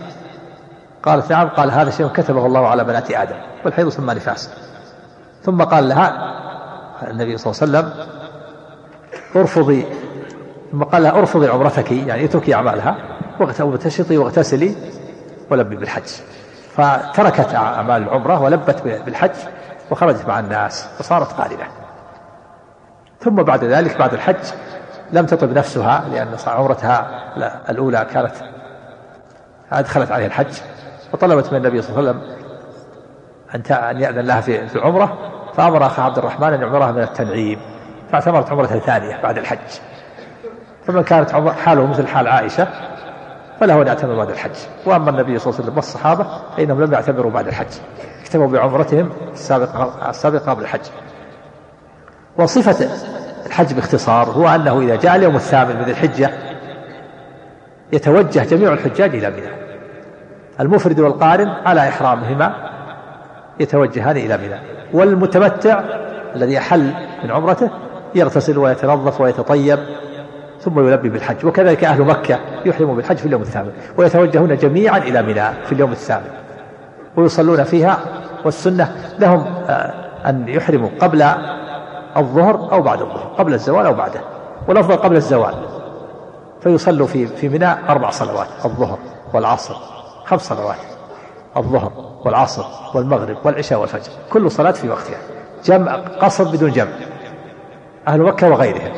قالت 1.03 1.31
نعم 1.31 1.49
قال 1.49 1.71
هذا 1.71 1.91
شيء 1.91 2.09
كتبه 2.09 2.47
الله 2.47 2.69
على 2.69 2.85
بنات 2.85 3.11
آدم 3.11 3.37
والحيض 3.65 3.89
ثم 3.89 4.11
نفاس. 4.11 4.51
ثم 5.43 5.62
قال 5.62 5.89
لها 5.89 6.35
النبي 7.11 7.37
صلى 7.37 7.53
الله 7.53 7.79
عليه 7.79 7.89
وسلم 7.89 8.07
ارفضي. 9.37 9.87
ثم 10.73 10.83
قال 10.83 11.03
لها 11.03 11.19
ارفضي 11.19 11.49
عمرتك 11.49 11.93
يعني 11.93 12.25
اتركي 12.25 12.55
أعمالها 12.55 12.97
واغتسطي 13.41 14.19
واغتسلي 14.19 14.75
ولبي 15.51 15.77
بالحج. 15.77 16.09
فتركت 16.77 17.55
أعمال 17.55 18.03
العمرة 18.03 18.43
ولبت 18.43 18.83
بالحج 18.83 19.31
وخرجت 19.91 20.29
مع 20.29 20.39
الناس 20.41 20.87
وصارت 21.01 21.33
قارنه 21.33 21.67
ثم 23.21 23.35
بعد 23.35 23.65
ذلك 23.65 23.99
بعد 23.99 24.15
الحج 24.15 24.37
لم 25.13 25.27
تطب 25.27 25.53
نفسها 25.53 26.05
لأن 26.13 26.37
عمرتها 26.47 27.25
الأولى 27.71 28.07
كانت 28.13 28.33
ادخلت 29.73 30.11
عليها 30.11 30.27
الحج 30.27 30.55
وطلبت 31.13 31.53
من 31.53 31.59
النبي 31.59 31.83
صلى 31.83 31.99
الله 31.99 32.11
عليه 32.11 32.21
وسلم 32.21 32.35
أن 33.73 34.01
يأذن 34.01 34.21
لها 34.21 34.41
في 34.41 34.77
العمرة 34.77 35.19
فامر 35.57 35.87
اخا 35.87 36.03
عبد 36.03 36.19
الرحمن 36.19 36.53
أن 36.53 36.61
يعمرها 36.61 36.93
من 36.93 37.03
التنعيم 37.03 37.59
فاعتمرت 38.13 38.51
عمره 38.51 38.67
ثانية 38.67 39.23
بعد 39.23 39.39
الحج. 39.39 39.59
فمن 40.87 41.03
كانت 41.03 41.31
حاله 41.33 41.87
مثل 41.87 42.07
حال 42.07 42.29
عائشة 42.29 42.69
فله 43.61 43.83
أن 43.83 43.87
يعتمر 43.87 44.15
بعد 44.17 44.31
الحج. 44.31 44.57
وأما 44.87 45.11
النبي 45.11 45.39
صلى 45.39 45.47
الله 45.47 45.61
عليه 45.61 45.65
وسلم 45.65 45.77
والصحابة 45.77 46.27
فإنهم 46.57 46.85
لم 46.85 46.93
يعتمروا 46.93 47.31
بعد 47.31 47.47
الحج. 47.47 47.67
اكتفوا 48.23 48.47
بعمرتهم 48.47 49.13
السابقة 49.33 50.11
السابقة 50.11 50.51
قبل 50.51 50.63
الحج. 50.63 50.85
وصفة 52.39 52.89
الحج 53.47 53.74
باختصار 53.74 54.30
هو 54.30 54.49
أنه 54.49 54.80
إذا 54.80 54.97
جاء 54.97 55.16
اليوم 55.16 55.36
الثامن 55.36 55.76
من 55.76 55.90
الحجة 55.90 56.30
يتوجه 57.92 58.45
جميع 58.45 58.72
الحجاج 58.72 59.14
إلى 59.14 59.30
منى. 59.30 59.49
المفرد 60.61 61.01
والقارن 61.01 61.49
على 61.49 61.88
إحرامهما 61.88 62.55
يتوجهان 63.61 64.16
إلى 64.16 64.36
منى. 64.36 64.59
والمتمتع 64.92 65.80
الذي 66.36 66.59
أحل 66.59 66.92
من 67.24 67.30
عمرته 67.30 67.70
يغتسل 68.14 68.59
ويتنظف 68.59 69.20
ويتطيب 69.20 69.78
ثم 70.61 70.88
يلبي 70.88 71.09
بالحج. 71.09 71.47
وكذلك 71.47 71.84
أهل 71.84 72.03
مكة 72.03 72.38
يحرموا 72.64 72.95
بالحج 72.95 73.16
في 73.16 73.26
اليوم 73.26 73.42
الثامن. 73.42 73.72
ويتوجهون 73.97 74.57
جميعا 74.57 74.99
إلى 74.99 75.22
منى 75.22 75.51
في 75.66 75.72
اليوم 75.72 75.92
الثامن. 75.92 76.30
ويصلون 77.16 77.64
فيها 77.64 77.99
والسنة 78.45 78.92
لهم 79.18 79.45
آه، 79.68 79.95
أن 80.26 80.49
يحرموا 80.49 80.88
قبل 81.01 81.22
الظهر 82.17 82.73
أو 82.73 82.83
بعد 82.83 83.01
الظهر 83.01 83.35
قبل 83.39 83.55
الزوال 83.55 83.87
أو 83.87 83.95
بعده 83.95 84.21
والأفضل 84.69 84.97
قبل 84.97 85.17
الزوال. 85.17 85.55
فيصلوا 86.61 87.07
في 87.07 87.27
في 87.27 87.49
منى 87.49 87.89
أربع 87.89 88.11
صلوات 88.11 88.49
الظهر 88.65 88.99
والعصر 89.35 89.75
خمس 90.25 90.49
صلوات 90.49 90.77
الظهر 91.57 91.93
والعصر 92.25 92.65
والمغرب 92.95 93.37
والعشاء 93.45 93.81
والفجر 93.81 94.12
كل 94.33 94.51
صلاة 94.51 94.71
في 94.71 94.89
وقتها 94.89 95.19
جمع 95.65 95.95
قصر 95.95 96.45
بدون 96.45 96.71
جمع. 96.71 96.93
أهل 98.09 98.23
مكة 98.23 98.51
وغيرهم 98.51 98.93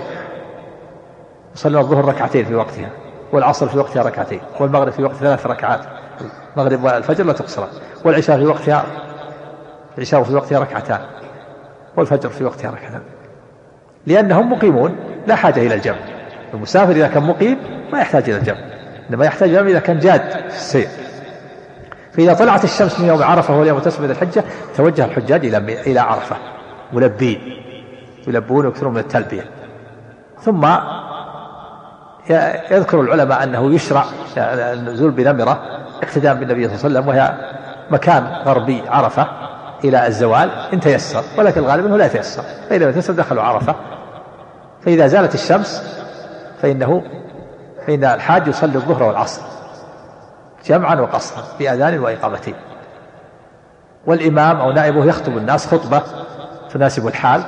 يصلون 1.55 1.83
الظهر 1.83 2.05
ركعتين 2.05 2.45
في 2.45 2.55
وقتها 2.55 2.91
والعصر 3.33 3.69
في 3.69 3.79
وقتها 3.79 4.03
ركعتين 4.03 4.41
والمغرب 4.61 4.93
في 4.93 5.05
وقت 5.05 5.15
ثلاث 5.15 5.47
ركعات 5.47 5.81
المغرب 6.57 6.85
والفجر 6.85 7.25
لا 7.25 7.33
تقصران 7.33 7.69
والعشاء 8.05 8.39
في 8.39 8.47
وقتها 8.47 8.85
العشاء 9.99 10.23
في 10.23 10.35
وقتها 10.35 10.59
ركعتان. 10.59 11.01
والفجر 11.97 12.29
في 12.29 12.45
وقتها 12.45 12.71
ركعتان. 12.71 13.03
لأنهم 14.07 14.53
مقيمون 14.53 14.97
لا 15.27 15.35
حاجة 15.35 15.61
إلى 15.67 15.75
الجمع. 15.75 15.99
المسافر 16.55 16.93
إذا 16.93 17.09
كان 17.09 17.23
مقيم 17.23 17.59
ما 17.93 17.99
يحتاج 18.01 18.31
إلى 18.31 18.39
الجمع 18.39 18.59
إنما 19.11 19.25
يحتاج 19.25 19.49
الجمع 19.49 19.71
إذا 19.71 19.79
كان 19.79 19.99
جاد 19.99 20.21
في 20.31 20.57
السير. 20.57 20.89
فإذا 22.13 22.35
طلعت 22.35 22.65
الشمس 22.65 23.01
من 23.01 23.09
يوم 23.09 23.23
عرفة 23.23 23.55
وهو 23.55 23.65
يوم 23.65 23.79
تسمية 23.79 24.11
الحجة 24.11 24.45
توجه 24.77 25.05
الحجاج 25.05 25.47
إلى 25.47 25.57
إلى 25.87 26.01
عرفة 26.01 26.37
ملبين 26.93 27.63
يلبون 28.27 28.67
ويكثرون 28.67 28.93
من 28.93 28.99
التلبية. 28.99 29.45
ثم 30.41 30.67
يذكر 32.71 33.01
العلماء 33.01 33.43
أنه 33.43 33.75
يشرع 33.75 34.05
النزول 34.37 35.11
بنمرة 35.11 35.63
اقتداء 36.03 36.35
بالنبي 36.35 36.69
صلى 36.69 36.75
الله 36.75 36.85
عليه 36.85 36.99
وسلم 36.99 37.09
وهي 37.09 37.35
مكان 37.91 38.25
غربي 38.25 38.83
عرفة. 38.89 39.46
إلى 39.85 40.07
الزوال 40.07 40.51
إن 40.73 40.81
تيسر 40.81 41.23
ولكن 41.39 41.61
الغالب 41.61 41.87
أنه 41.87 41.97
لا 41.97 42.07
يتيسر. 42.07 42.43
فإذا 42.43 42.85
لم 42.85 42.91
يتيسر 42.91 43.13
دخلوا 43.13 43.43
عرفة. 43.43 43.75
فإذا 44.81 45.07
زالت 45.07 45.35
الشمس 45.35 46.03
فإنه 46.63 47.03
فإن 47.87 48.05
الحاج 48.05 48.49
يصلي 48.49 48.75
الظهر 48.75 49.03
والعصر 49.03 49.43
جمعا 50.67 50.95
وقصرا 50.95 51.43
بأذان 51.59 51.99
وإقامتين. 51.99 52.55
والإمام 54.07 54.61
أو 54.61 54.73
نائبه 54.73 55.05
يخطب 55.05 55.37
الناس 55.37 55.67
خطبة 55.67 56.03
تناسب 56.71 57.07
الحال. 57.07 57.43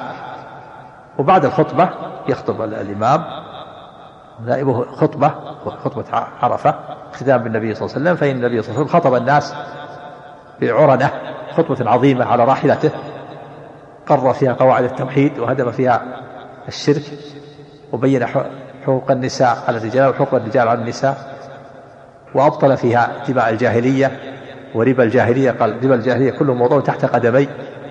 وبعد 1.18 1.44
الخطبة 1.44 1.90
يخطب 2.28 2.62
الإمام 2.62 3.24
نائبه 4.46 4.84
خطبة 4.84 5.34
خطبة 5.84 6.04
عرفة 6.42 6.74
اقتداء 7.12 7.38
بالنبي 7.38 7.74
صلى 7.74 7.86
الله 7.86 7.94
عليه 7.94 8.02
وسلم. 8.02 8.16
فإن 8.16 8.36
النبي 8.36 8.62
صلى 8.62 8.70
الله 8.70 8.80
عليه 8.80 8.90
وسلم 8.90 9.00
خطب 9.00 9.14
الناس 9.14 9.54
بعرنة. 10.60 11.10
خطبة 11.58 11.90
عظيمة 11.90 12.24
على 12.24 12.44
راحلته 12.44 12.90
قرر 14.06 14.32
فيها 14.32 14.52
قواعد 14.52 14.84
التوحيد 14.84 15.38
وهدم 15.38 15.70
فيها 15.70 16.02
الشرك 16.68 17.02
وبين 17.92 18.26
حقوق 18.26 19.10
النساء 19.10 19.58
على 19.68 19.78
الرجال 19.78 20.08
وحقوق 20.08 20.34
الرجال 20.34 20.68
على 20.68 20.78
النساء 20.78 21.38
وأبطل 22.34 22.76
فيها 22.76 23.10
دماء 23.28 23.50
الجاهلية 23.50 24.10
وربا 24.74 25.04
الجاهلية 25.04 25.50
قال 25.50 25.84
ربا 25.84 25.94
الجاهلية 25.94 26.30
كله 26.30 26.54
موضوع 26.54 26.80
تحت 26.80 27.04
قدمي 27.04 27.48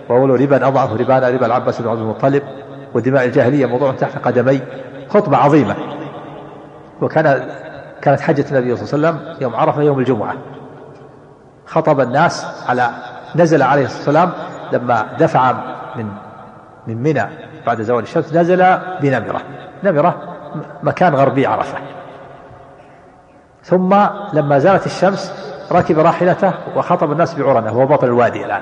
وأول 0.09 0.41
ربا 0.41 0.67
أضعف 0.67 0.93
ربانا 0.93 1.29
ربا 1.29 1.45
العباس 1.45 1.81
بن 1.81 1.89
عبد 1.89 1.99
المطلب 1.99 2.43
ودماء 2.93 3.25
الجاهلية 3.25 3.65
موضوع 3.65 3.91
تحت 3.91 4.17
قدمي 4.17 4.61
خطبة 5.09 5.37
عظيمة. 5.37 5.75
وكان 7.01 7.49
كانت 8.01 8.19
حجة 8.19 8.45
النبي 8.51 8.75
صلى 8.75 8.97
الله 8.97 9.07
عليه 9.07 9.17
وسلم 9.19 9.41
يوم 9.41 9.55
عرفة 9.55 9.81
يوم 9.81 9.99
الجمعة. 9.99 10.35
خطب 11.65 11.99
الناس 11.99 12.45
على 12.67 12.89
نزل 13.35 13.61
عليه 13.61 13.85
الصلاة 13.85 14.23
والسلام 14.23 14.31
لما 14.71 15.05
دفع 15.19 15.53
من 15.95 16.09
من 16.87 16.97
منى 16.97 17.25
بعد 17.65 17.81
زوال 17.81 18.03
الشمس 18.03 18.33
نزل 18.33 18.77
بنمرة. 19.01 19.41
نمرة 19.83 20.37
مكان 20.83 21.15
غربي 21.15 21.45
عرفة. 21.45 21.77
ثم 23.63 23.95
لما 24.33 24.59
زالت 24.59 24.85
الشمس 24.85 25.33
ركب 25.71 25.99
راحلته 25.99 26.53
وخطب 26.75 27.11
الناس 27.11 27.35
بعرنة 27.35 27.77
وهو 27.77 27.85
بطن 27.85 28.07
الوادي 28.07 28.45
الآن 28.45 28.61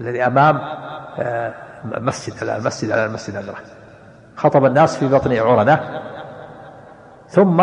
الذي 0.00 0.26
أمام 0.26 0.60
آه، 1.18 1.54
مسجد 1.84 2.42
المسجد 2.42 2.90
على 2.90 3.06
المسجد 3.06 3.36
نمرة. 3.36 3.58
خطب 4.36 4.64
الناس 4.64 4.96
في 4.96 5.08
بطن 5.08 5.38
عرنة. 5.38 6.00
ثم 7.28 7.56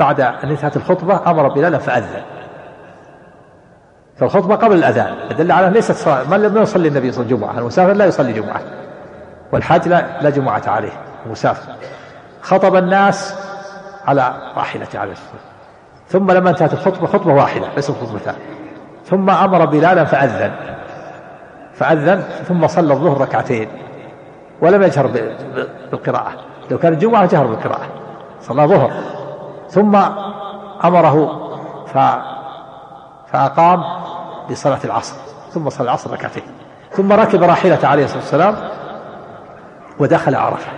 بعد 0.00 0.20
أن 0.20 0.50
انتهت 0.50 0.76
الخطبة 0.76 1.30
أمر 1.30 1.48
بلالا 1.48 1.78
فأذن. 1.78 2.22
فالخطبة 4.22 4.54
قبل 4.54 4.74
الأذان. 4.74 5.14
يدل 5.30 5.52
على 5.52 5.70
ليست 5.70 5.92
صلاة. 5.92 6.28
ما 6.30 6.36
لم 6.36 6.62
يصلي 6.62 6.88
النبي 6.88 7.12
صلى 7.12 7.24
الله 7.24 7.36
عليه 7.36 7.36
وسلم. 7.36 7.38
جمعة 7.38 7.58
المسافر 7.58 7.92
لا 7.92 8.04
يصلي 8.04 8.32
جمعة. 8.32 8.60
والحاج 9.52 9.88
لا, 9.88 10.20
لا 10.20 10.30
جمعة 10.30 10.62
عليه. 10.66 10.92
المسافر. 11.26 11.72
خطب 12.42 12.76
الناس 12.76 13.34
على 14.06 14.34
راحلته 14.56 14.98
عليه. 14.98 15.12
الصلاة 15.12 15.40
ثم 16.08 16.30
لما 16.30 16.50
انتهت 16.50 16.72
الخطبة 16.72 17.06
خطبة 17.06 17.34
واحدة 17.34 17.68
ليست 17.76 17.90
خطبتان 17.90 18.34
ثم 19.04 19.30
أمر 19.30 19.64
بلالا 19.64 20.04
فأذن. 20.04 20.52
فأذن 21.74 22.20
ثم 22.20 22.66
صلى 22.66 22.92
الظهر 22.92 23.20
ركعتين. 23.20 23.68
ولم 24.60 24.82
يجهر 24.82 25.06
بالقراءة. 25.92 26.32
لو 26.70 26.78
كان 26.78 26.92
الجمعة 26.92 27.26
جهر 27.26 27.46
بالقراءة. 27.46 27.86
صلى 28.40 28.66
ظهر. 28.66 28.92
ثم 29.68 29.96
أمره 30.84 31.38
ف 31.86 31.98
فأقام 33.32 34.01
لصلاة 34.50 34.78
العصر 34.84 35.14
ثم 35.54 35.70
صلى 35.70 35.84
العصر 35.84 36.10
ركعتين 36.10 36.42
ثم 36.92 37.12
ركب 37.12 37.42
راحلته 37.42 37.88
عليه 37.88 38.04
الصلاة 38.04 38.20
والسلام 38.20 38.54
ودخل 39.98 40.34
عرفة. 40.34 40.70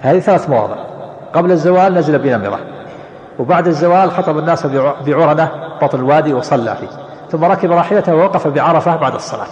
هذه 0.00 0.20
ثلاث 0.20 0.50
مواضع. 0.50 0.76
قبل 1.34 1.50
الزوال 1.50 1.94
نزل 1.94 2.18
بنمرة 2.18 2.60
وبعد 3.38 3.66
الزوال 3.66 4.10
خطب 4.10 4.38
الناس 4.38 4.66
بعرنة 5.06 5.50
بطن 5.82 5.98
الوادي 5.98 6.34
وصلى 6.34 6.76
فيه. 6.76 6.88
ثم 7.30 7.44
ركب 7.44 7.72
راحلته 7.72 8.14
ووقف 8.14 8.48
بعرفة 8.48 8.96
بعد 8.96 9.14
الصلاة. 9.14 9.46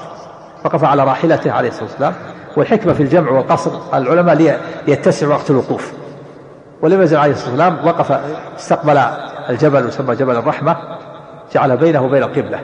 وقف 0.64 0.84
على 0.84 1.04
راحلته 1.04 1.52
عليه 1.52 1.68
الصلاة 1.68 1.84
والسلام. 1.84 2.14
والحكمة 2.56 2.92
في 2.92 3.02
الجمع 3.02 3.30
والقصر 3.30 3.70
العلماء 3.94 4.58
ليتسع 4.86 5.28
وقت 5.28 5.50
الوقوف. 5.50 5.92
ولم 6.82 7.02
يزل 7.02 7.16
عليه 7.16 7.32
الصلاة 7.32 7.50
والسلام 7.50 7.86
وقف 7.86 8.20
استقبل 8.58 9.00
الجبل 9.50 9.88
يسمى 9.88 10.14
جبل 10.14 10.36
الرحمة 10.36 10.76
جعل 11.52 11.76
بينه 11.76 12.02
وبين 12.02 12.22
القبلة. 12.22 12.60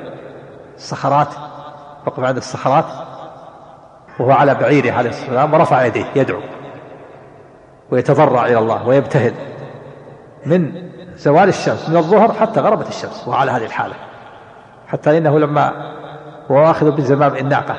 الصخرات 0.79 1.29
وقف 2.07 2.25
عند 2.25 2.37
الصخرات 2.37 2.85
وهو 4.21 4.31
على 4.31 4.55
بعيره 4.55 4.93
عليه 4.93 5.11
الصلاة 5.11 5.27
والسلام 5.27 5.55
ورفع 5.55 5.85
يديه 5.85 6.07
يدعو 6.17 6.41
ويتضرع 7.91 8.47
إلى 8.47 8.59
الله 8.59 8.89
ويبتهل 8.89 9.35
من 10.47 10.89
زوال 11.17 11.49
الشمس 11.49 11.89
من 11.89 11.97
الظهر 11.97 12.33
حتى 12.33 12.61
غربت 12.61 12.89
الشمس 12.89 13.29
وهو 13.29 13.37
على 13.37 13.51
هذه 13.51 13.65
الحالة. 13.65 13.95
حتى 14.89 15.19
إنه 15.19 15.39
لما 15.39 15.95
وهو 16.49 16.71
آخذ 16.71 16.91
بزمام 16.91 17.37
الناقة 17.37 17.77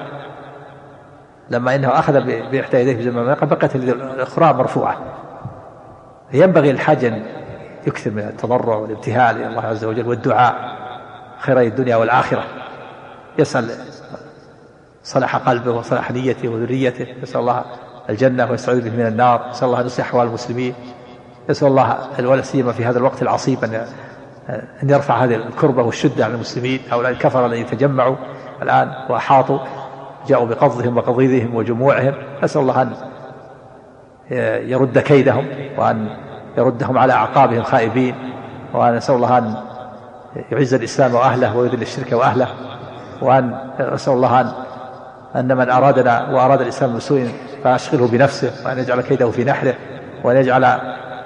لما 1.50 1.76
إنه 1.76 2.00
أخذ 2.00 2.22
بإحدى 2.52 2.78
يديه 2.78 2.98
بزمام 2.98 3.24
الناقة 3.24 3.46
بقت 3.46 3.76
الأخرى 3.76 4.54
مرفوعة. 4.54 4.98
ينبغي 6.34 6.72
للحاج 6.72 7.06
أن 7.06 7.26
يكثر 7.88 8.12
من 8.12 8.20
التضرع 8.20 8.76
والابتهال 8.76 9.36
إلى 9.38 9.48
الله 9.48 9.66
عز 9.66 9.86
وجل 9.86 10.08
والدعاء 10.08 10.56
خيري 11.40 11.68
الدنيا 11.68 11.96
والآخرة. 11.96 12.44
يسأل 13.40 13.70
صلاح 15.04 15.36
قلبه 15.36 15.72
وصلاح 15.72 16.12
نيته 16.12 16.50
وذريته 16.50 17.08
يسأل 17.24 17.42
الله 17.42 17.64
الجنة 18.10 18.52
ويستعيذ 18.52 18.90
به 18.90 18.96
من 18.96 19.08
النار 19.08 19.48
يسأل 19.52 19.68
الله 19.68 19.82
أن 19.82 19.86
يصلح 19.86 20.06
أحوال 20.06 20.28
المسلمين 20.28 20.74
يسأل 21.50 21.68
الله 21.68 21.98
ولا 22.20 22.42
سيما 22.42 22.72
في 22.72 22.86
هذا 22.86 22.98
الوقت 22.98 23.22
العصيب 23.22 23.64
أن 23.64 23.86
أن 24.84 24.90
يرفع 24.90 25.24
هذه 25.24 25.36
الكربة 25.36 25.84
والشدة 25.84 26.26
عن 26.26 26.32
المسلمين 26.32 26.80
هؤلاء 26.92 27.12
الكفرة 27.12 27.46
الذين 27.46 27.66
تجمعوا 27.66 28.16
الآن 28.62 28.92
وأحاطوا 29.10 29.60
جاءوا 30.28 30.48
بقضهم 30.48 30.98
وقضيضهم 30.98 31.56
وجموعهم 31.56 32.14
نسأل 32.44 32.62
الله 32.62 32.82
أن 32.82 32.94
يرد 34.70 35.00
كيدهم 35.00 35.48
وأن 35.78 36.10
يردهم 36.58 36.98
على 36.98 37.14
أعقابهم 37.14 37.64
خائبين 37.64 38.16
وأن 38.74 38.96
نسأل 38.96 39.16
الله 39.16 39.38
أن 39.38 39.56
يعز 40.52 40.74
الإسلام 40.74 41.16
وأهله 41.16 41.58
ويذل 41.58 41.82
الشرك 41.82 42.12
وأهله. 42.12 42.48
وأن 43.22 43.58
نسأل 43.80 44.14
الله 44.14 44.42
أن 44.42 44.52
أن 45.36 45.58
من 45.58 45.70
أرادنا 45.70 46.30
وأراد 46.30 46.62
الإسلام 46.62 46.96
بسوء 46.96 47.30
فأشغله 47.64 48.08
بنفسه 48.08 48.52
وأن 48.66 48.80
يجعل 48.80 49.02
كيده 49.02 49.32
في 49.32 49.44
نحره 49.44 49.74
وأن 50.24 50.38
يجعل 50.38 50.80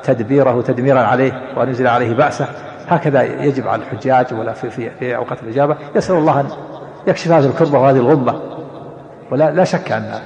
تدبيره 0.04 0.62
تدميرا 0.62 1.00
عليه 1.00 1.41
وأن 1.56 1.68
ينزل 1.68 1.88
عليه 1.88 2.14
بأسه. 2.14 2.48
هكذا 2.88 3.24
يجب 3.24 3.68
على 3.68 3.82
الحجاج 3.82 4.34
ولا 4.34 4.54
في 4.54 4.70
في, 4.70 4.89
في 4.89 5.16
أوقات 5.16 5.44
الإجابة. 5.44 5.76
يسأل 5.96 6.16
الله 6.16 6.39
أن 6.39 6.48
يكشف 7.08 7.32
هذه 7.32 7.46
الكربة 7.46 7.80
وهذه 7.80 7.98
الغمة. 7.98 8.41
ولا 9.32 9.52
لا 9.52 9.64
شك 9.64 9.91
أن 9.91 10.20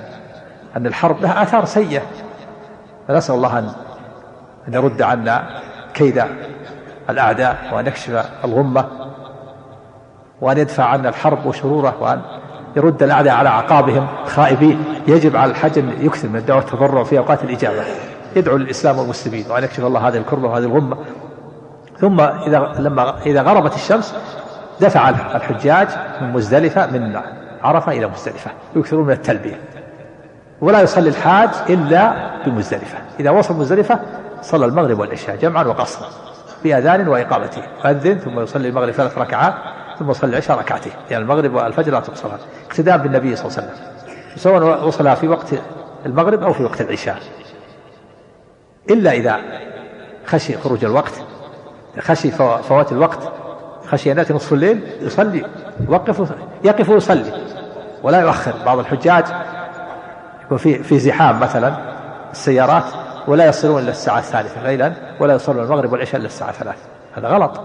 أن 0.78 0.86
الحرب 0.86 1.22
لها 1.22 1.44
آثار 1.44 1.66
سيئة. 1.66 2.02
فنسأل 3.08 3.36
الله 3.36 3.60
أن 3.60 3.70
أن 4.68 4.74
يرد 4.74 5.02
عنا 5.02 5.44
كيد 5.94 6.24
الأعداء 7.10 7.58
وأن 7.74 7.88
يكشف 7.88 8.26
الغمة. 8.46 9.07
وأن 10.42 10.58
يدفع 10.58 10.84
عنا 10.84 11.10
الحرب 11.10 11.46
وشروره 11.46 11.96
وأن 12.00 12.22
يرد 12.76 13.04
الأعداء 13.04 13.34
على 13.34 13.50
أعقابهم 13.50 14.08
خائبين. 14.26 14.84
يجب 15.08 15.36
على 15.36 15.52
الحج 15.52 15.80
أن 15.80 15.94
يكثر 16.00 16.28
من 16.28 16.36
الدعوة 16.36 16.64
والتضرع 16.64 17.04
في 17.04 17.18
أوقات 17.18 17.44
الإجابة. 17.44 17.84
يدعو 18.36 18.58
للإسلام 18.58 18.98
والمسلمين 18.98 19.46
وأن 19.50 19.64
يكشف 19.64 19.86
الله 19.86 20.08
هذه 20.08 20.18
الكربة 20.18 20.48
وهذه 20.48 20.64
الغمة. 20.64 20.98
ثم 22.00 22.22
إذا 22.22 22.76
لما 22.80 23.16
إذا 23.26 23.42
غربت 23.42 23.76
الشمس 23.76 24.16
دفع 24.82 25.10
الحجاج 25.10 25.88
من 26.22 26.34
مزدلفة 26.34 26.86
من 26.86 27.20
عرفة 27.64 27.92
إلى 27.92 28.08
مزدلفة. 28.08 28.52
يكثرون 28.76 29.06
من 29.06 29.14
التلبية. 29.14 29.60
ولا 30.62 30.82
يصلي 30.82 31.10
الحاج 31.10 31.50
إلا 31.70 32.14
بمزدلفة. 32.46 32.98
إذا 33.20 33.30
وصل 33.30 33.56
مزدلفة 33.56 34.00
صلى 34.42 34.66
المغرب 34.66 35.00
والعشاء 35.00 35.36
جمعا 35.36 35.64
وقصرا. 35.64 36.08
بأذان 36.64 37.08
وإقامته. 37.08 37.62
يؤذن 37.86 38.18
ثم 38.18 38.40
يصلي 38.40 38.68
المغرب 38.68 38.92
ثلاث 38.92 39.18
ركعات 39.18 39.54
ثم 40.00 40.12
يصلي 40.12 40.30
العشاء 40.30 40.58
ركعتين. 40.58 40.92
يعني 41.12 41.24
المغرب 41.24 41.54
والفجر 41.54 41.92
لا 41.92 42.00
تقصران 42.00 42.40
اقتداء 42.70 42.98
بالنبي 42.98 43.36
صلى 43.36 43.46
الله 43.46 43.58
عليه 43.58 43.68
وسلم. 43.68 43.88
سواء 44.36 44.88
وصلها 44.88 45.16
في 45.16 45.28
وقت 45.28 45.48
المغرب 46.06 46.44
أو 46.44 46.54
في 46.54 46.64
وقت 46.64 46.82
العشاء. 46.82 47.20
إلا 48.90 49.12
إذا 49.12 49.38
خشي 50.26 50.58
خروج 50.58 50.86
الوقت 50.86 51.14
خشي 52.00 52.32
فوات 52.32 52.92
الوقت 52.92 53.20
خشي 53.88 54.12
أن 54.12 54.18
يأتي 54.18 54.34
نصف 54.34 54.54
الليل 54.54 54.82
يصلي 55.02 55.46
يوقف 55.90 56.34
يقف 56.64 56.90
ويصلي 56.90 57.32
ولا 58.04 58.22
يؤخر. 58.22 58.54
بعض 58.66 58.80
الحجاج 58.80 59.26
يكون 60.46 60.58
في 60.58 60.84
في 60.84 61.00
زحام 61.00 61.40
مثلا 61.40 61.78
السيارات 62.32 62.84
ولا 63.28 63.46
يصلون 63.46 63.82
إلا 63.82 63.92
الساعة 63.92 64.20
الثالثة 64.20 64.64
ليلا 64.64 64.94
ولا 65.20 65.34
يصلون 65.34 65.64
المغرب 65.64 65.92
والعشاء 65.92 66.16
إلا 66.16 66.26
الساعة 66.28 66.52
ثلاث 66.52 66.78
هذا 67.16 67.28
غلط. 67.28 67.62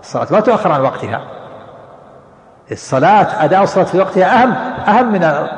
الصلاة 0.00 0.26
ما 0.30 0.40
تؤخر 0.40 0.72
عن 0.72 0.80
وقتها. 0.80 1.20
الصلاة 2.72 3.44
أداء 3.44 3.62
الصلاة 3.62 3.84
في 3.84 3.98
وقتها 3.98 4.42
أهم 4.42 4.52
أهم 4.88 5.12
من 5.12 5.48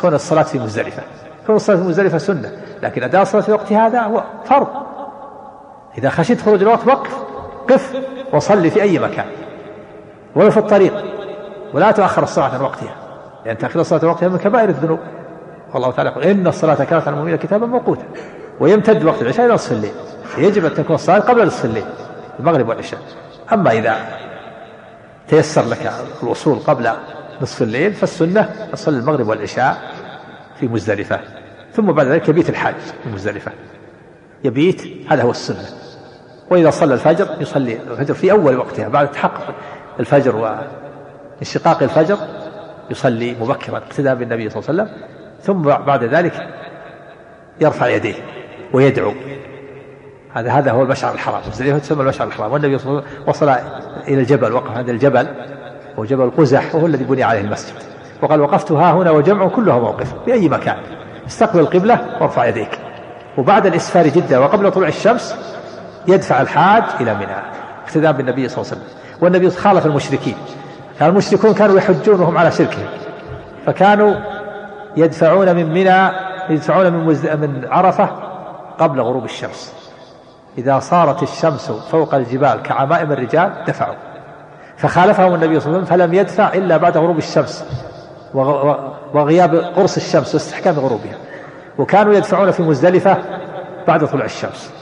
كون 0.00 0.14
الصلاة 0.14 0.42
في 0.42 0.58
مزدلفة. 0.58 1.02
كون 1.46 1.56
الصلاة 1.56 1.76
في 1.76 1.82
مزدلفة 1.82 2.18
سنة 2.18 2.52
لكن 2.82 3.02
أداء 3.02 3.22
الصلاة 3.22 3.42
في 3.42 3.52
وقتها 3.52 3.86
هذا 3.86 4.00
هو 4.00 4.22
فرض. 4.44 4.68
إذا 5.98 6.10
خشيت 6.10 6.40
خروج 6.40 6.62
الوقت 6.62 6.86
وقف 6.86 7.16
قف 7.70 7.96
وصلي 8.32 8.70
في 8.70 8.82
أي 8.82 8.98
مكان 8.98 9.26
ولو 10.34 10.50
في 10.50 10.56
الطريق 10.56 11.04
ولا 11.74 11.90
تؤخر 11.90 12.22
الصلاة 12.22 12.54
عن 12.54 12.60
وقتها. 12.60 12.94
لأن 13.46 13.58
تأخير 13.58 13.80
الصلاة 13.80 14.00
عن 14.02 14.08
وقتها 14.08 14.28
من 14.28 14.38
كبائر 14.38 14.68
الذنوب. 14.68 14.98
والله 15.74 15.90
تعالى 15.90 16.10
يقول 16.10 16.24
إن 16.24 16.46
الصلاة 16.46 16.74
كانت 16.74 16.92
على 16.92 17.10
المؤمنين 17.10 17.36
كتابا 17.36 17.66
موقوتا 17.66 18.04
ويمتد 18.60 19.04
وقت 19.04 19.22
العشاء 19.22 19.46
إلى 19.46 19.54
نصف 19.54 19.72
الليل 19.72 19.92
يجب 20.38 20.64
أن 20.64 20.74
تكون 20.74 20.94
الصلاة 20.94 21.18
قبل 21.18 21.46
نصف 21.46 21.64
الليل 21.64 21.84
المغرب 22.40 22.68
والعشاء. 22.68 23.00
أما 23.52 23.70
إذا 23.70 23.96
تيسر 25.28 25.68
لك 25.68 25.92
الوصول 26.22 26.58
قبل 26.58 26.90
نصف 27.42 27.62
الليل 27.62 27.92
فالسنة 27.92 28.68
تصلي 28.72 28.98
المغرب 28.98 29.28
والعشاء 29.28 29.82
في 30.60 30.68
مزدلفة. 30.68 31.20
ثم 31.72 31.92
بعد 31.92 32.06
ذلك 32.06 32.28
يبيت 32.28 32.50
الحاج 32.50 32.74
في 33.02 33.08
مزدلفة. 33.14 33.52
يبيت 34.44 34.82
هذا 35.08 35.22
هو 35.22 35.30
السنة. 35.30 35.64
وإذا 36.50 36.70
صلى 36.70 36.94
الفجر 36.94 37.28
يصلي 37.40 37.78
الفجر 37.90 38.14
في 38.14 38.32
أول 38.32 38.56
وقتها 38.56 38.88
بعد 38.88 39.10
تحقق 39.10 39.54
الفجر 40.00 40.36
وانشقاق 40.36 41.82
الفجر 41.82 42.18
يصلي 42.90 43.36
مبكرا 43.40 43.76
اقتداء 43.76 44.14
بالنبي 44.14 44.50
صلى 44.50 44.60
الله 44.60 44.82
عليه 44.82 44.92
وسلم. 44.92 45.11
ثم 45.42 45.62
بعد 45.62 46.04
ذلك 46.04 46.48
يرفع 47.60 47.86
يديه 47.86 48.14
ويدعو. 48.72 49.12
هذا 50.34 50.50
هذا 50.52 50.70
هو 50.70 50.82
المشعر 50.82 51.14
الحرام. 51.14 51.40
مزدلفة 51.48 51.78
تسمى 51.78 52.02
المشعر 52.02 52.26
الحرام. 52.26 52.52
والنبي 52.52 52.78
صلى 52.78 52.90
الله 52.90 53.02
عليه 53.02 53.10
وسلم 53.10 53.28
وصل 53.28 53.48
إلى 54.08 54.20
الجبل 54.20 54.52
وقف 54.52 54.76
عند 54.76 54.88
الجبل 54.88 55.26
وهو 55.96 56.04
جبل 56.04 56.30
قزح 56.30 56.74
وهو 56.74 56.86
الذي 56.86 57.04
بني 57.04 57.22
عليه 57.22 57.40
المسجد. 57.40 57.74
وقال 58.22 58.40
وقفت 58.40 58.72
ها 58.72 58.92
هنا 58.92 59.10
وجمع 59.10 59.48
كلها 59.48 59.78
موقف 59.78 60.14
في 60.24 60.32
أي 60.32 60.48
مكان. 60.48 60.76
استقبل 61.26 61.60
القبلة 61.60 62.18
وارفع 62.20 62.44
يديك. 62.44 62.78
وبعد 63.38 63.66
الإسفار 63.66 64.08
جدا 64.08 64.38
وقبل 64.38 64.70
طلوع 64.70 64.88
الشمس 64.88 65.36
يدفع 66.08 66.40
الحاج 66.40 66.82
إلى 67.00 67.14
منى. 67.14 67.36
اقتداء 67.86 68.12
بالنبي 68.12 68.48
صلى 68.48 68.62
الله 68.62 68.72
عليه 68.72 68.82
وسلم. 68.82 68.98
والنبي 69.20 69.50
خالف 69.50 69.86
المشركين. 69.86 70.34
المشركون 71.02 71.54
كانوا 71.54 71.78
يحجون 71.78 72.20
وهم 72.20 72.38
على 72.38 72.50
شركهم. 72.50 72.86
فكانوا 73.66 74.14
يدفعون 74.96 75.56
من 75.56 75.72
منى 75.72 76.10
يدفعون 76.50 76.92
من 76.92 77.06
من 77.40 77.68
عرفة 77.70 78.10
قبل 78.78 79.00
غروب 79.00 79.24
الشمس. 79.24 79.74
إذا 80.58 80.78
صارت 80.78 81.22
الشمس 81.22 81.70
فوق 81.70 82.14
الجبال 82.14 82.62
كعمائم 82.62 83.12
الرجال 83.12 83.52
دفعوا. 83.66 83.94
فخالفهم 84.76 85.34
النبي 85.34 85.60
صلى 85.60 85.66
الله 85.66 85.78
عليه 85.78 85.86
وسلم 85.86 85.98
فلم 85.98 86.14
يدفع 86.14 86.54
إلا 86.54 86.76
بعد 86.76 86.96
غروب 86.96 87.18
الشمس 87.18 87.64
وغياب 89.14 89.54
قرص 89.54 89.96
الشمس 89.96 90.34
واستحكام 90.34 90.74
غروبها. 90.74 91.16
وكانوا 91.78 92.14
يدفعون 92.14 92.50
في 92.50 92.62
مزدلفة 92.62 93.16
بعد 93.88 94.06
طلوع 94.06 94.24
الشمس. 94.24 94.72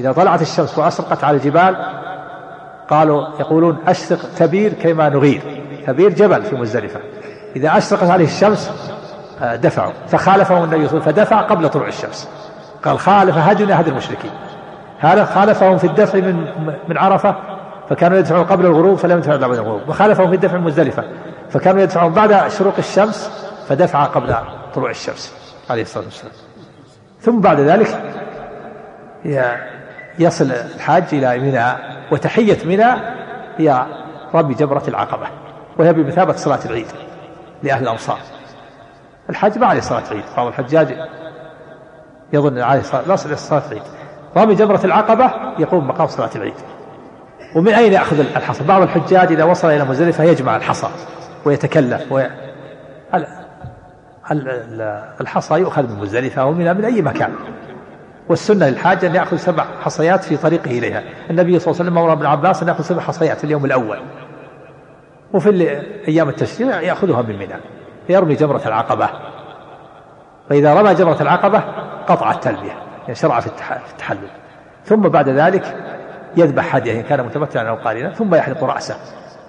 إذا 0.00 0.12
طلعت 0.12 0.42
الشمس 0.42 0.78
وأشرقت 0.78 1.24
على 1.24 1.36
الجبال 1.36 1.76
قالوا 2.88 3.26
يقولون 3.40 3.78
أشرق 3.86 4.18
تبير 4.36 4.72
كيما 4.72 5.08
نغير. 5.08 5.64
تبير 5.86 6.10
جبل 6.10 6.42
في 6.42 6.56
مزدلفة. 6.56 7.00
إذا 7.56 7.78
أشرقت 7.78 8.10
عليه 8.10 8.24
الشمس 8.24 8.93
دفعوا 9.42 9.92
فخالفهم 10.08 10.64
النبي 10.64 10.88
صلى 10.88 10.98
الله 10.98 11.02
عليه 11.02 11.12
وسلم 11.12 11.24
فدفع 11.24 11.40
قبل 11.40 11.68
طلوع 11.68 11.88
الشمس. 11.88 12.28
قال 12.84 12.98
خالف 12.98 13.38
هدنا 13.38 13.80
هدي 13.80 13.90
المشركين. 13.90 14.30
هذا 14.98 15.24
خالفهم 15.24 15.78
في 15.78 15.86
الدفع 15.86 16.18
من 16.18 16.46
من 16.88 16.98
عرفة 16.98 17.36
فكانوا 17.88 18.18
يدفعون 18.18 18.44
قبل 18.44 18.66
الغروب 18.66 18.98
فلم 18.98 19.18
يدفعوا 19.18 19.38
بعد 19.38 19.52
الغروب. 19.52 19.88
وخالفهم 19.88 20.28
في 20.28 20.34
الدفع 20.34 20.56
من 20.58 20.64
مزدلفه 20.64 21.04
فكانوا 21.50 21.82
يدفعون 21.82 22.12
بعد 22.12 22.48
شروق 22.48 22.74
الشمس 22.78 23.30
فدفع 23.68 24.04
قبل 24.04 24.34
طلوع 24.74 24.90
الشمس 24.90 25.34
عليه 25.70 25.82
الصلاة 25.82 26.04
والسلام. 26.04 26.32
ثم 27.20 27.40
بعد 27.40 27.60
ذلك 27.60 28.02
يصل 30.18 30.52
الحاج 30.74 31.04
إلى 31.12 31.38
منى 31.38 31.64
وتحية 32.12 32.58
منى 32.64 33.00
هي 33.58 33.86
رمي 34.34 34.54
جمره 34.54 34.82
العقبة 34.88 35.26
وهي 35.78 35.92
بمثابة 35.92 36.32
صلاة 36.32 36.58
العيد 36.64 36.86
لأهل 37.62 37.82
الامصار 37.82 38.18
الحج 39.30 39.58
ما 39.58 39.66
عليه 39.66 39.80
صلاة 39.80 40.02
عيد. 40.10 40.24
بعض 40.36 40.46
الحجاج 40.46 40.96
يظن 42.32 42.58
عليه 42.58 42.82
صلاة 42.82 43.08
لا 43.08 43.16
صلاة 43.16 43.62
عيد. 43.70 43.82
رامي 44.36 44.54
جمرة 44.54 44.80
العقبة 44.84 45.30
يقوم 45.58 45.88
مقام 45.88 46.06
صلاة 46.06 46.30
العيد. 46.36 46.54
ومن 47.56 47.74
أين 47.74 47.92
يأخذ 47.92 48.18
الحصى؟ 48.18 48.64
بعض 48.64 48.82
الحجاج 48.82 49.32
إذا 49.32 49.44
وصل 49.44 49.68
إلى 49.70 49.84
مزدلفة 49.84 50.24
يجمع 50.24 50.56
الحصى 50.56 50.88
ويتكلف 51.44 52.12
وي... 52.12 52.30
الحصى 55.20 55.54
يؤخذ 55.54 55.82
من 55.82 56.00
مزدلفة 56.00 56.44
ومن 56.44 56.76
من 56.76 56.84
أي 56.84 57.02
مكان. 57.02 57.34
والسنة 58.28 58.68
للحاج 58.68 59.04
أن 59.04 59.14
يأخذ 59.14 59.36
سبع 59.36 59.64
حصيات 59.80 60.24
في 60.24 60.36
طريقه 60.36 60.70
إليها. 60.70 61.02
النبي 61.30 61.58
صلى 61.58 61.72
الله 61.72 61.80
عليه 61.80 61.90
وسلم 61.90 61.98
أمر 61.98 62.12
ابن 62.12 62.26
عباس 62.26 62.62
أن 62.62 62.68
يأخذ 62.68 62.84
سبع 62.84 63.00
حصيات 63.00 63.38
في 63.38 63.44
اليوم 63.44 63.64
الأول. 63.64 63.98
وفي 65.32 65.82
أيام 66.08 66.28
التشريع 66.28 66.80
يأخذها 66.80 67.22
من 67.22 67.38
منى. 67.38 67.54
يرمي 68.08 68.34
جمرة 68.34 68.62
العقبة. 68.66 69.08
فإذا 70.50 70.74
رمى 70.74 70.94
جمرة 70.94 71.22
العقبة 71.22 71.62
قطع 72.08 72.30
التلبية 72.30 72.72
يعني 73.02 73.14
شرع 73.14 73.40
في 73.40 73.46
التحلل. 73.92 74.28
ثم 74.84 75.00
بعد 75.00 75.28
ذلك 75.28 75.76
يذبح 76.36 76.76
هدية 76.76 77.00
إن 77.00 77.02
كان 77.02 77.26
متمتعا 77.26 77.62
أو 77.68 77.74
قارنا 77.74 78.14
ثم 78.14 78.34
يحلق 78.34 78.64
رأسه. 78.64 78.96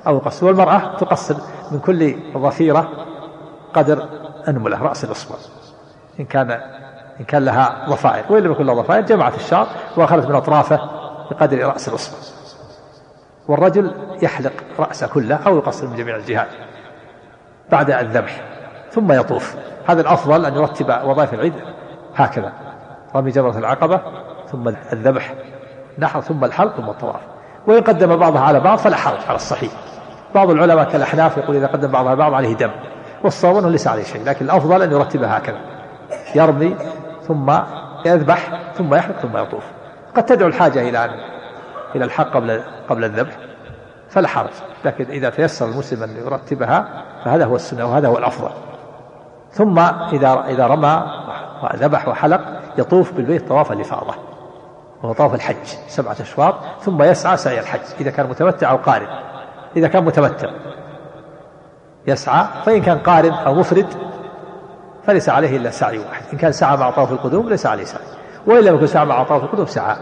أو 0.08 0.16
يقصر 0.16 0.46
والمرأة 0.46 0.98
تقصر 0.98 1.36
من 1.72 1.80
كل 1.80 2.16
ظفيرة 2.38 2.90
قدر 3.74 4.06
أنملة 4.48 4.84
رأس 4.84 5.04
الإصبع. 5.04 5.36
إن 6.20 6.26
كان 6.26 6.52
إن 7.20 7.26
كان 7.26 7.46
لها 7.46 7.86
ضفائر 7.90 8.24
وإن 8.30 8.44
لم 8.44 8.52
يكن 8.52 8.66
لها 8.66 8.76
ضفائر 8.76 9.06
جمعت 9.06 9.36
الشعر 9.36 9.68
وأخذت 9.98 10.30
من 10.30 10.36
أطرافه 10.36 10.80
بقدر 11.32 11.68
رأس 11.68 11.88
الإصبع. 11.88 12.18
والرجل 13.48 13.92
يحلق 14.22 14.54
رأسه 14.80 15.08
كله 15.08 15.36
أو 15.36 15.58
يقصر 15.58 15.88
من 15.88 15.96
جميع 15.96 16.16
الجهات. 16.16 16.48
بعد 17.72 17.92
الذبح 17.92 18.42
ثم 18.92 19.12
يطوف. 19.12 19.56
هذا 19.88 20.02
الأفضل 20.02 20.46
أن 20.46 20.56
يرتب 20.56 20.96
وظائف 21.06 21.34
العيد 21.34 21.54
هكذا. 22.16 22.54
رمي 23.16 23.32
جمرة 23.32 23.58
العقبة 23.58 24.02
ثم 24.52 24.68
الذبح 24.68 25.34
نحر 26.00 26.22
ثم 26.22 26.46
الحلق 26.46 26.76
ثم 26.76 26.90
الطواف. 26.90 27.22
وإن 27.68 27.82
قدم 27.82 28.16
بعضها 28.16 28.42
على 28.42 28.60
بعض 28.60 28.78
فلا 28.78 28.96
حرج 28.96 29.20
على 29.28 29.36
الصحيح. 29.36 29.72
بعض 30.36 30.50
العلماء 30.50 30.90
كالأحناف 30.90 31.38
يقول 31.38 31.56
إذا 31.56 31.68
قدم 31.68 31.92
بعضها 31.92 32.10
على 32.10 32.20
بعض 32.20 32.34
عليه 32.34 32.54
دم 32.54 32.72
والصواب 33.24 33.58
أنه 33.58 33.70
ليس 33.70 33.88
عليه 33.88 34.04
شيء 34.04 34.24
لكن 34.24 34.46
الأفضل 34.46 34.82
أن 34.82 34.92
يرتبها 34.92 35.38
هكذا. 35.38 35.58
يرمي 36.36 36.76
ثم 37.28 37.54
يذبح 38.06 38.50
ثم 38.74 38.94
يحلق 38.94 39.16
ثم 39.16 39.38
يطوف. 39.38 39.64
قد 40.16 40.26
تدعو 40.26 40.48
الحاجة 40.48 40.90
إلى 40.90 41.10
إلى 41.96 42.06
الحق 42.06 42.30
قبل 42.30 42.62
قبل 42.90 43.04
الذبح. 43.04 43.38
فلا 44.16 44.28
حرج 44.28 44.50
لكن 44.86 45.06
إذا 45.06 45.30
تيسر 45.30 45.66
المسلم 45.66 46.04
أن 46.04 46.18
يرتبها 46.18 47.04
فهذا 47.26 47.46
هو 47.46 47.56
السنة 47.56 47.86
وهذا 47.86 48.08
هو 48.08 48.18
الأفضل. 48.18 48.50
ثم 49.52 49.80
إذا 50.14 50.46
إذا 50.48 50.68
رمى 50.68 51.04
وذبح 51.64 52.08
وحلق 52.08 52.42
يطوف 52.78 53.14
بالبيت 53.14 53.48
طواف 53.48 53.72
الإفاضة. 53.72 54.14
وهو 55.04 55.14
طواف 55.14 55.34
الحج 55.34 55.66
سبعة 55.88 56.16
أشواط 56.22 56.56
ثم 56.82 57.04
يسعى 57.04 57.38
سعي 57.38 57.60
الحج. 57.60 57.80
إذا 58.00 58.12
كان 58.12 58.30
متمتع 58.30 58.72
أو 58.72 58.78
قارن. 58.78 59.08
إذا 59.78 59.88
كان 59.88 60.06
متمتع. 60.06 60.50
يسعى 62.08 62.46
فإن 62.66 62.82
كان 62.82 62.98
قارن 62.98 63.34
أو 63.34 63.54
مفرد 63.54 63.88
فليس 65.04 65.30
عليه 65.30 65.58
إلا 65.58 65.70
سعي 65.70 65.98
واحد. 65.98 66.24
إن 66.34 66.38
كان 66.38 66.52
سعى 66.52 66.78
مع 66.78 66.92
طواف 66.92 67.12
القدوم 67.12 67.50
ليس 67.50 67.66
عليه 67.66 67.84
سعي. 67.84 68.06
وإن 68.48 68.64
لم 68.64 68.76
يكن 68.76 68.88
سعى 68.88 69.06
مع 69.06 69.24
طواف 69.24 69.44
القدوم 69.44 69.66
سعى. 69.66 69.96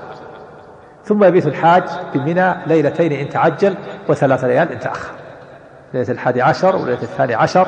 ثم 1.06 1.24
يبيت 1.24 1.48
الحاج 1.48 1.84
بمنى 2.14 2.56
ليلتين 2.68 3.12
إن 3.12 3.30
تعجل 3.30 3.76
وثلاث 4.10 4.44
ليال 4.44 4.72
إن 4.72 4.80
تأخر. 4.80 5.12
ليلة 5.94 6.12
الحادي 6.12 6.42
عشر 6.42 6.76
وليلة 6.76 7.02
الثاني 7.02 7.36
عشر 7.36 7.68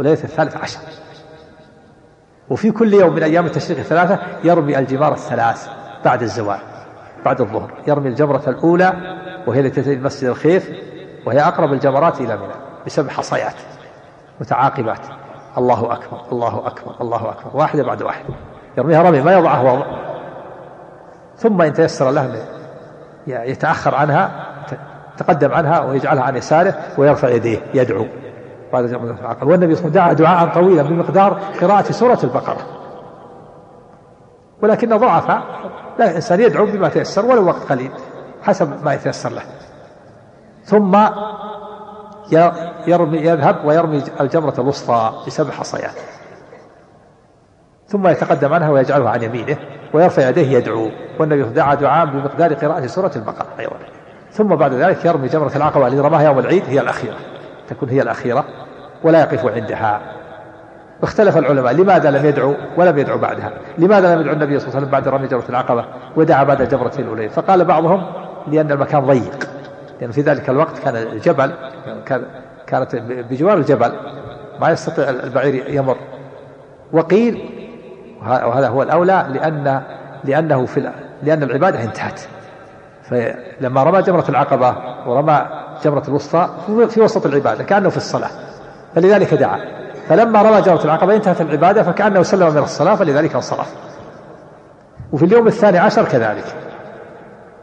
وليلة 0.00 0.24
الثالث 0.24 0.56
عشر. 0.56 0.80
وفي 2.50 2.70
كل 2.70 2.94
يوم 2.94 3.14
من 3.14 3.22
أيام 3.22 3.46
التشريق 3.46 3.78
الثلاثة 3.78 4.18
يرمي 4.44 4.78
الجمار 4.78 5.12
الثلاث 5.12 5.68
بعد 6.04 6.22
الزوال 6.22 6.58
بعد 7.24 7.40
الظهر. 7.40 7.70
يرمي 7.86 8.08
الجمرة 8.08 8.42
الأولى 8.46 8.92
وهي 9.46 9.60
التي 9.60 9.82
تأتي 9.82 9.92
المسجد 9.92 10.28
الخيف 10.28 10.70
وهي 11.26 11.40
أقرب 11.40 11.72
الجمرات 11.72 12.20
إلى 12.20 12.36
منى 12.36 12.54
بسبع 12.86 13.12
حصيات 13.12 13.54
متعاقبات. 14.40 15.00
الله 15.58 15.92
أكبر 15.92 16.20
الله 16.32 16.66
أكبر 16.66 16.94
الله 17.00 17.30
أكبر. 17.30 17.50
واحدة 17.54 17.82
بعد 17.82 18.02
واحدة. 18.02 18.34
يرميها 18.78 19.02
رمي 19.02 19.20
ما 19.20 19.32
يضعها 19.32 19.72
وضع 19.72 20.05
ثم 21.36 21.62
إن 21.62 21.72
تيسر 21.72 22.10
له 22.10 22.46
يتأخر 23.26 23.94
عنها 23.94 24.46
تقدم 25.16 25.52
عنها 25.52 25.80
ويجعلها 25.80 26.22
عن 26.22 26.36
يساره 26.36 26.74
ويرفع 26.98 27.28
يديه 27.28 27.58
يدعو. 27.74 28.06
والنبي 28.72 28.94
صلى 28.94 29.06
الله 29.08 29.36
عليه 29.40 29.72
وسلم 29.72 29.90
دعا 29.90 30.12
دعاء 30.12 30.54
طويلا 30.54 30.82
بمقدار 30.82 31.40
قراءة 31.60 31.92
سورة 31.92 32.18
البقرة. 32.24 32.66
ولكن 34.62 34.96
ضعف 34.96 35.28
لا 35.98 36.10
الإنسان 36.10 36.40
يدعو 36.40 36.66
بما 36.66 36.88
تيسر 36.88 37.26
ولو 37.26 37.46
وقت 37.46 37.62
قليل 37.72 37.90
حسب 38.42 38.84
ما 38.84 38.94
يتيسر 38.94 39.30
له. 39.30 39.42
ثم 40.64 40.96
يرمي 42.86 43.18
يذهب 43.18 43.64
ويرمي 43.64 44.04
الجمرة 44.20 44.54
الوسطى 44.58 45.12
بسبع 45.26 45.50
حصيات. 45.50 45.94
ثم 47.86 48.06
يتقدم 48.06 48.54
عنها 48.54 48.70
ويجعلها 48.70 49.10
عن 49.10 49.22
يمينه. 49.22 49.56
ويرفع 49.96 50.28
يديه 50.28 50.50
يدعو 50.58 50.90
والنبي 51.18 51.42
دعا 51.42 51.74
دعاء 51.74 52.06
بمقدار 52.06 52.54
قراءة 52.54 52.86
سورة 52.86 53.10
البقرة. 53.16 53.46
أيضا 53.60 53.76
ثم 54.32 54.54
بعد 54.54 54.72
ذلك 54.72 55.04
يرمي 55.04 55.28
جمرة 55.28 55.52
العقبة 55.56 55.86
التي 55.86 56.00
رماها 56.00 56.22
يوم 56.22 56.38
العيد 56.38 56.62
هي 56.68 56.80
الأخيرة. 56.80 57.16
تكون 57.68 57.88
هي 57.88 58.02
الأخيرة 58.02 58.44
ولا 59.04 59.20
يقف 59.20 59.46
عندها. 59.46 60.00
اختلف 61.02 61.36
العلماء 61.36 61.72
لماذا 61.72 62.10
لم 62.10 62.26
يدعو 62.26 62.54
ولم 62.76 62.98
يدعو 62.98 63.18
بعدها. 63.18 63.50
لماذا 63.78 64.14
لم 64.14 64.20
يدعو 64.20 64.32
النبي 64.32 64.58
صلى 64.58 64.68
الله 64.68 64.76
عليه 64.76 64.86
وسلم 64.86 64.90
بعد 64.90 65.08
رمي 65.08 65.26
جمرة 65.26 65.48
العقبة 65.48 65.84
ودعا 66.16 66.44
بعد 66.44 66.60
الجمرة 66.60 66.92
الأولى 66.98 67.28
فقال 67.28 67.64
بعضهم 67.64 68.06
لأن 68.46 68.72
المكان 68.72 69.00
ضيق 69.06 69.48
لأن 70.00 70.10
في 70.10 70.20
ذلك 70.20 70.50
الوقت 70.50 70.78
كان 70.78 70.96
الجبل 70.96 71.52
كان 72.06 72.22
كانت 72.66 72.96
بجوار 73.30 73.56
الجبل 73.56 73.92
ما 74.60 74.70
يستطيع 74.70 75.10
البعير 75.10 75.64
يمر. 75.68 75.96
وقيل 76.92 77.55
وهذا 78.22 78.68
هو 78.68 78.82
الأولى 78.82 79.26
لأن 79.32 79.82
لأنه 80.24 80.66
في 80.66 80.92
لأن 81.22 81.42
العبادة 81.42 81.82
انتهت. 81.82 82.20
فلما 83.02 83.82
رمى 83.82 84.02
جمرة 84.02 84.24
العقبة 84.28 84.74
ورمى 85.06 85.46
جمرة 85.84 86.02
الوسطى 86.08 86.48
في 86.88 87.00
وسط 87.00 87.26
العبادة 87.26 87.64
كأنه 87.64 87.88
في 87.88 87.96
الصلاة. 87.96 88.30
فلذلك 88.94 89.34
دعا. 89.34 89.60
فلما 90.08 90.42
رمى 90.42 90.60
جمرة 90.60 90.84
العقبة 90.84 91.14
انتهت 91.14 91.40
العبادة 91.40 91.82
فكأنه 91.82 92.22
سلم 92.22 92.54
من 92.54 92.62
الصلاة 92.62 92.94
فلذلك 92.94 93.34
انصرف. 93.34 93.74
وفي 95.12 95.24
اليوم 95.24 95.46
الثاني 95.46 95.78
عشر 95.78 96.04
كذلك. 96.04 96.44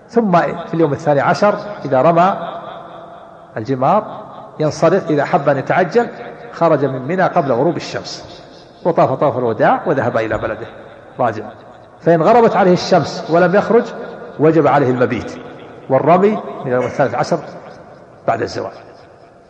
ثم 0.10 0.32
في 0.41 0.74
اليوم 0.74 0.93
الثاني 0.93 1.22
عشر 1.22 1.56
إذا 1.86 2.01
رمى 2.01 2.38
الجمار 3.58 4.24
ينصرف 4.60 5.10
إذا 5.10 5.26
حب 5.26 5.49
أن 5.49 5.58
يتعجل 5.58 6.08
خرج 6.51 6.86
من 6.86 7.08
منى 7.08 7.24
قبل 7.24 7.51
غروب 7.51 7.78
الشمس. 7.78 8.42
وطاف 8.86 9.11
طاف 9.11 9.38
الوداع 9.38 9.81
وذهب 9.86 10.17
إلى 10.17 10.38
بلده. 10.38 10.67
راجع. 11.19 11.43
فإن 11.99 12.21
غربت 12.21 12.55
عليه 12.55 12.73
الشمس 12.73 13.29
ولم 13.29 13.55
يخرج 13.55 13.84
وجب 14.39 14.67
عليه 14.67 14.89
المبيت. 14.89 15.36
والرمي 15.89 16.31
من 16.31 16.67
اليوم 16.67 16.86
الثالث 16.86 17.15
عشر 17.15 17.39
بعد 18.27 18.41
الزوال. 18.41 18.71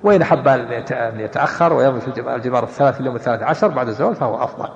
وإن 0.04 0.22
أحب 0.22 0.48
أن 0.48 1.20
يتأخر 1.20 1.74
ويرمي 1.74 2.02
في 2.02 2.08
الجمار 2.36 2.64
الثلاث 2.64 3.00
اليوم 3.02 3.16
الثالث 3.16 3.44
عشر 3.44 3.68
بعد 3.68 3.88
الزوال 3.88 4.16
فهو 4.16 4.44
أفضل. 4.44 4.70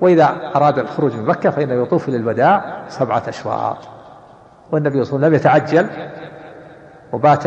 وإذا 0.00 0.36
أراد 0.56 0.78
الخروج 0.78 1.16
من 1.16 1.24
مكة 1.24 1.50
فإنه 1.50 1.82
يطوف 1.82 2.08
للوداع 2.08 2.82
سبعة 2.88 3.22
أشواط. 3.28 3.76
والنبي 4.72 5.04
صلى 5.04 5.16
الله 5.16 5.26
عليه 5.26 5.36
وسلم 5.36 5.54
لم 5.54 5.60
يتعجل 5.60 5.86
وبات 7.12 7.42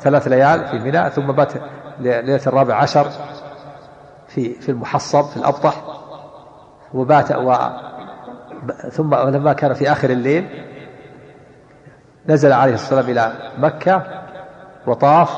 ثلاث 0.00 0.28
ليال 0.28 0.68
في 0.68 0.78
منى 0.78 1.10
ثم 1.10 1.32
بات 1.32 1.52
ليلة 2.00 2.40
الرابع 2.46 2.74
عشر 2.74 3.06
في 4.34 4.54
في 4.54 4.68
المحصب 4.68 5.24
في 5.24 5.36
الأبطح 5.36 5.82
وبات 6.94 7.32
و 7.32 7.54
ثم 8.90 9.14
لما 9.14 9.52
كان 9.52 9.74
في 9.74 9.92
آخر 9.92 10.10
الليل 10.10 10.48
نزل 12.28 12.52
عليه 12.52 12.74
الصلاة 12.74 13.00
إلى 13.00 13.32
مكة 13.58 14.02
وطاف 14.86 15.36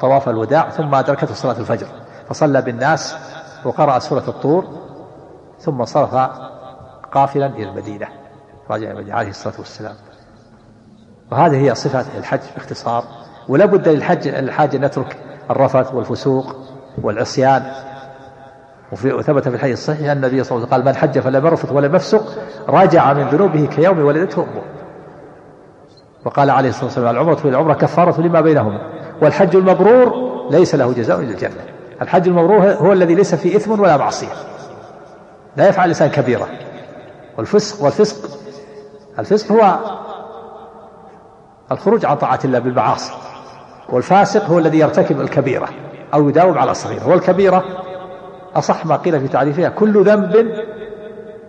طواف 0.00 0.28
الوداع 0.28 0.70
ثم 0.70 0.94
أدركته 0.94 1.34
صلاة 1.34 1.58
الفجر 1.58 1.86
فصلى 2.28 2.62
بالناس 2.62 3.16
وقرأ 3.64 3.98
سورة 3.98 4.24
الطور 4.28 4.64
ثم 5.58 5.84
صرف 5.84 6.14
قافلا 7.12 7.46
إلى 7.46 7.68
المدينة 7.68 8.08
راجع 8.70 8.90
المدينة 8.90 9.16
عليه 9.16 9.30
الصلاة 9.30 9.54
والسلام. 9.58 9.94
وهذه 11.32 11.56
هي 11.56 11.74
صفة 11.74 12.18
الحج 12.18 12.40
باختصار 12.54 13.04
ولا 13.48 13.66
بد 13.66 13.88
للحج 13.88 14.28
الحاج 14.28 14.74
أن 14.74 14.84
يترك 14.84 15.16
الرفث 15.50 15.94
والفسوق 15.94 16.56
والعصيان 17.02 17.72
وثبت 18.92 19.48
في 19.48 19.54
الحديث 19.54 19.78
الصحيح 19.78 20.10
أن 20.10 20.16
النبي 20.16 20.44
صلى 20.44 20.56
الله 20.56 20.68
عليه 20.72 20.82
وسلم 20.82 20.84
قال 20.84 20.84
من 20.84 20.96
حج 20.96 21.18
فلم 21.18 21.46
يرفث 21.46 21.72
ولم 21.72 21.94
يفسق 21.94 22.24
رجع 22.68 23.12
من 23.12 23.28
ذنوبه 23.28 23.66
كيوم 23.66 23.98
ولدته 23.98 24.42
أمه. 24.42 24.62
وقال 26.24 26.50
عليه 26.50 26.68
الصلاة 26.68 26.84
والسلام 26.84 27.14
العمرة 27.14 27.34
في 27.34 27.48
العمرة 27.48 27.74
كفارة 27.74 28.20
لما 28.20 28.40
بينهما 28.40 28.80
والحج 29.22 29.56
المبرور 29.56 30.12
ليس 30.50 30.74
له 30.74 30.92
جزاء 30.92 31.20
إلا 31.20 31.30
الجنة. 31.30 31.64
الحج 32.02 32.28
المبرور 32.28 32.72
هو 32.72 32.92
الذي 32.92 33.14
ليس 33.14 33.34
فيه 33.34 33.56
إثم 33.56 33.80
ولا 33.80 33.96
معصية. 33.96 34.32
لا 35.56 35.68
يفعل 35.68 35.84
الإنسان 35.84 36.08
كبيرة. 36.08 36.48
والفسق 37.38 37.84
والفسق 37.84 38.30
الفسق 39.18 39.52
هو 39.52 39.78
الخروج 41.72 42.06
عن 42.06 42.16
طاعة 42.16 42.40
الله 42.44 42.58
بالمعاصي. 42.58 43.12
والفاسق 43.88 44.44
هو 44.44 44.58
الذي 44.58 44.78
يرتكب 44.78 45.20
الكبيرة 45.20 45.68
أو 46.14 46.28
يداوم 46.28 46.58
على 46.58 46.70
الصغيرة. 46.70 47.08
والكبيرة 47.08 47.64
أصح 48.56 48.86
ما 48.86 48.96
قيل 48.96 49.20
في 49.20 49.28
تعريفها 49.28 49.68
كل 49.68 50.04
ذنب 50.04 50.52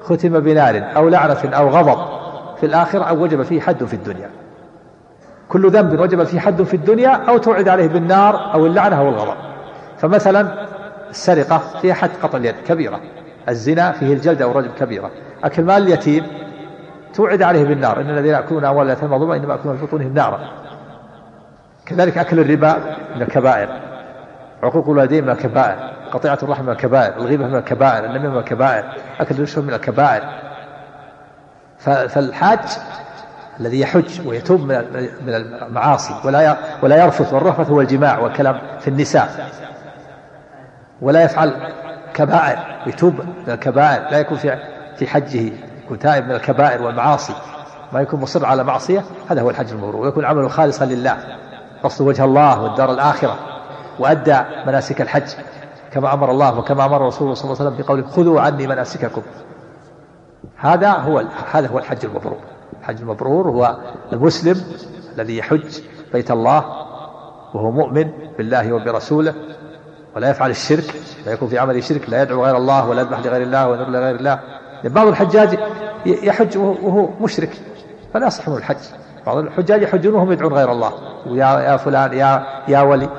ختم 0.02 0.40
بنار 0.40 0.84
أو 0.96 1.10
لعنة 1.10 1.40
أو 1.46 1.70
غضب. 1.70 2.22
في 2.58 2.66
الآخرة 2.66 3.04
أو 3.04 3.24
وجب 3.24 3.44
فيه 3.44 3.62
حد 3.62 3.84
في 3.84 3.94
الدنيا. 3.94 4.30
كل 5.50 5.70
ذنب 5.70 6.00
وجب 6.00 6.24
فيه 6.24 6.40
حد 6.40 6.64
في 6.64 6.74
الدنيا 6.74 7.10
أو 7.10 7.38
توعد 7.38 7.70
عليه 7.70 7.88
بالنار 7.88 8.54
أو 8.54 8.66
اللعنة 8.66 9.00
أو 9.00 9.10
الغضب. 9.10 9.38
فمثلا 9.98 10.68
السرقة 11.10 11.58
فيها 11.82 11.94
حد 11.94 12.10
قطع 12.24 12.38
اليد 12.38 12.56
كبيرة. 12.68 13.00
الزنا 13.50 13.92
فيه 13.92 14.14
الجلد 14.14 14.42
أو 14.42 14.52
الرجم 14.52 14.72
كبيرة. 14.80 15.12
أكل 15.44 15.64
مال 15.64 15.84
اليتيم 15.84 16.28
توعد 17.14 17.42
عليه 17.42 17.64
بالنار. 17.64 18.02
إن 18.02 18.10
الذين 18.10 18.32
يأكلون 18.32 18.66
أموال 18.66 18.88
اليتامى 18.88 19.18
ظلما 19.18 19.36
إنما 19.36 19.54
يأكلون 19.54 19.78
في 19.78 19.86
بطونهم 19.86 20.14
نارا. 20.14 20.40
كذلك 21.86 22.18
أكل 22.18 22.40
الربا 22.40 22.78
من 23.16 23.22
الكبائر. 23.22 23.70
عقوق 24.64 24.90
الوالدين 24.90 25.24
من 25.24 25.30
الكبائر. 25.30 26.01
قطيعة 26.12 26.38
الرحم 26.44 26.64
من 26.64 26.70
الكبائر 26.70 27.18
الغيبة 27.18 27.48
من 27.48 27.56
الكبائر 27.56 28.06
النميمة 28.06 28.30
من 28.34 28.40
الكبائر 28.40 28.86
أكل 29.20 29.36
الرشوة 29.36 29.64
من 29.64 29.74
الكبائر. 29.74 30.24
فالحاج 31.80 32.60
الذي 33.60 33.80
يحج 33.80 34.28
ويتوب 34.28 34.62
من 34.62 34.76
المعاصي 35.28 36.16
ولا 36.26 36.58
ولا 36.82 37.04
يرفث 37.04 37.34
والرفث 37.34 37.70
هو 37.70 37.82
الجماع 37.82 38.20
والكلام 38.20 38.62
في 38.80 38.88
النساء. 38.88 39.50
ولا 41.02 41.24
يفعل 41.24 41.54
كبائر 42.14 42.60
يتوب 42.88 43.14
من 43.20 43.54
الكبائر 43.54 44.12
لا 44.12 44.20
يكون 44.20 44.38
في 44.38 44.58
في 44.98 45.08
حجه 45.08 45.52
يكون 45.86 46.00
تائب 46.00 46.26
من 46.26 46.32
الكبائر 46.32 46.82
والمعاصي. 46.84 47.34
ما 47.94 48.02
يكون 48.02 48.20
مصر 48.20 48.46
على 48.46 48.64
معصية 48.64 49.04
هذا 49.30 49.42
هو 49.42 49.50
الحج 49.50 49.72
المبرور. 49.72 49.96
ويكون 49.96 50.26
عمله 50.26 50.48
خالصا 50.48 50.86
لله 50.86 51.18
قصد 51.84 52.08
وجه 52.08 52.24
الله 52.24 52.62
والدار 52.62 52.92
الآخرة 52.92 53.36
وأدى 54.00 54.38
مناسك 54.68 55.02
الحج. 55.02 55.30
كما 55.92 56.14
أمر 56.14 56.32
الله 56.32 56.60
وكما 56.60 56.86
أمر 56.86 57.08
رسوله 57.08 57.34
صلى 57.34 57.52
الله 57.52 57.62
عليه 57.62 57.72
وسلم 57.72 57.86
بقوله 57.86 58.08
خذوا 58.08 58.42
عني 58.42 58.68
مناسككم. 58.68 59.22
هذا 60.58 60.92
هو 60.92 61.24
هذا 61.52 61.68
هو 61.68 61.80
الحج 61.80 62.06
المبرور. 62.06 62.38
الحج 62.80 63.02
المبرور 63.02 63.50
هو 63.50 63.78
المسلم 64.14 64.62
الذي 65.16 65.38
يحج 65.38 65.80
بيت 66.14 66.32
الله 66.32 66.66
وهو 67.54 67.72
مؤمن 67.72 68.12
بالله 68.38 68.74
وبرسوله 68.74 69.34
ولا 70.16 70.30
يفعل 70.30 70.50
الشرك 70.50 70.96
لا 71.26 71.32
يكون 71.32 71.48
في 71.48 71.60
عمله 71.60 71.82
شرك 71.82 72.10
لا 72.10 72.22
يدعو 72.22 72.46
غير 72.46 72.58
الله 72.58 72.90
ولا 72.90 73.02
يذبح 73.02 73.20
لغير 73.20 73.42
الله 73.42 73.68
ولا 73.68 73.84
لغير 73.84 74.16
الله. 74.16 74.40
بعض 74.84 75.08
الحجاج 75.08 75.60
يحج 76.06 76.58
وهو 76.58 77.10
مشرك 77.22 77.50
فلا 78.14 78.28
يصح 78.28 78.48
منه 78.50 78.58
الحج. 78.58 78.78
بعض 79.26 79.38
الحجاج 79.38 79.82
يحجون 79.82 80.14
وهم 80.14 80.32
يدعون 80.32 80.54
غير 80.54 80.72
الله. 80.72 80.92
يا 81.26 81.60
يا 81.60 81.78
فلان 81.78 82.14
يا 82.14 82.44
يا 82.68 82.82
ولي 82.82 83.10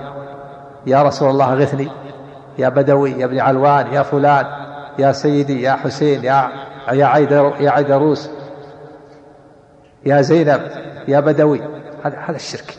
يا 0.87 1.03
رسول 1.03 1.31
الله 1.31 1.55
غثني. 1.55 1.89
يا 2.59 2.69
بدوي 2.69 3.11
يا 3.11 3.25
ابن 3.25 3.41
علوان 3.41 3.87
يا 3.93 4.03
فلان 4.03 4.47
يا 4.99 5.13
سيدي 5.13 5.63
يا 5.63 5.73
حسين 5.73 6.25
يا 6.25 6.51
يا 6.93 7.07
عيدر 7.07 7.55
يا 7.61 7.71
عيدروس 7.71 8.31
يا 10.07 10.21
زينب 10.21 10.71
يا 11.09 11.21
بدوي. 11.21 11.61
هذا 12.05 12.19
هذا 12.19 12.37
الشرك. 12.37 12.79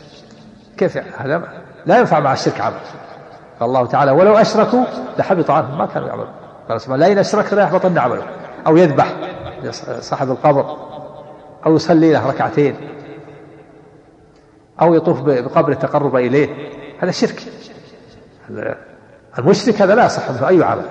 كيف 0.76 0.96
هذا 0.96 1.42
لا 1.86 1.98
ينفع 1.98 2.20
مع 2.20 2.32
الشرك 2.32 2.60
عمل. 2.60 2.76
قال 3.60 3.68
الله 3.68 3.86
تعالى 3.86 4.10
ولو 4.10 4.36
أشركوا 4.36 4.84
لحبط 5.18 5.50
عنهم 5.50 5.78
ما 5.78 5.86
كانوا 5.86 6.08
يعملون. 6.08 6.28
قال 6.68 6.80
سبحانه 6.80 7.06
لا 7.06 7.12
ان 7.12 7.18
أشركت 7.18 7.54
لا 7.54 7.62
يحبطن 7.62 7.98
عمله 7.98 8.22
أو 8.66 8.76
يذبح 8.76 9.16
صاحب 10.00 10.30
القبر 10.30 10.76
أو 11.66 11.76
يصلي 11.76 12.12
له 12.12 12.28
ركعتين 12.28 12.76
أو 14.80 14.94
يطوف 14.94 15.20
بقبر 15.20 15.72
التقرب 15.72 16.16
إليه. 16.16 16.70
هذا 17.00 17.10
شرك. 17.10 17.42
المشرك 19.38 19.82
هذا 19.82 19.94
لا 19.94 20.06
يصح 20.06 20.30
منه 20.30 20.48
اي 20.48 20.62
عمل 20.62 20.84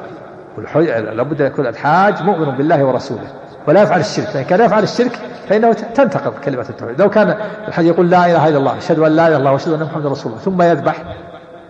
لابد 1.17 1.41
أن 1.41 1.47
يكون 1.47 1.67
الحاج 1.67 2.21
مؤمن 2.23 2.57
بالله 2.57 2.83
ورسوله 2.83 3.27
ولا 3.67 3.81
يفعل 3.81 3.99
الشرك. 3.99 4.25
فإن 4.25 4.43
كان 4.43 4.61
يفعل 4.61 4.83
الشرك 4.83 5.19
فإنه 5.49 5.73
تنتقض 5.73 6.33
كلمة 6.45 6.65
التوحيد. 6.69 7.01
لو 7.01 7.09
كان 7.09 7.35
الحج 7.67 7.85
يقول 7.85 8.09
لا 8.09 8.25
إله 8.25 8.49
إلا 8.49 8.57
الله 8.57 8.77
أشهد 8.77 8.99
أن 8.99 9.11
لا 9.11 9.27
إله 9.27 9.27
إلا 9.27 9.37
الله 9.37 9.51
وأشهد 9.51 9.73
أن 9.73 9.83
محمدا 9.83 10.09
رسول 10.09 10.31
الله 10.31 10.43
ثم 10.43 10.61
يذبح 10.61 11.03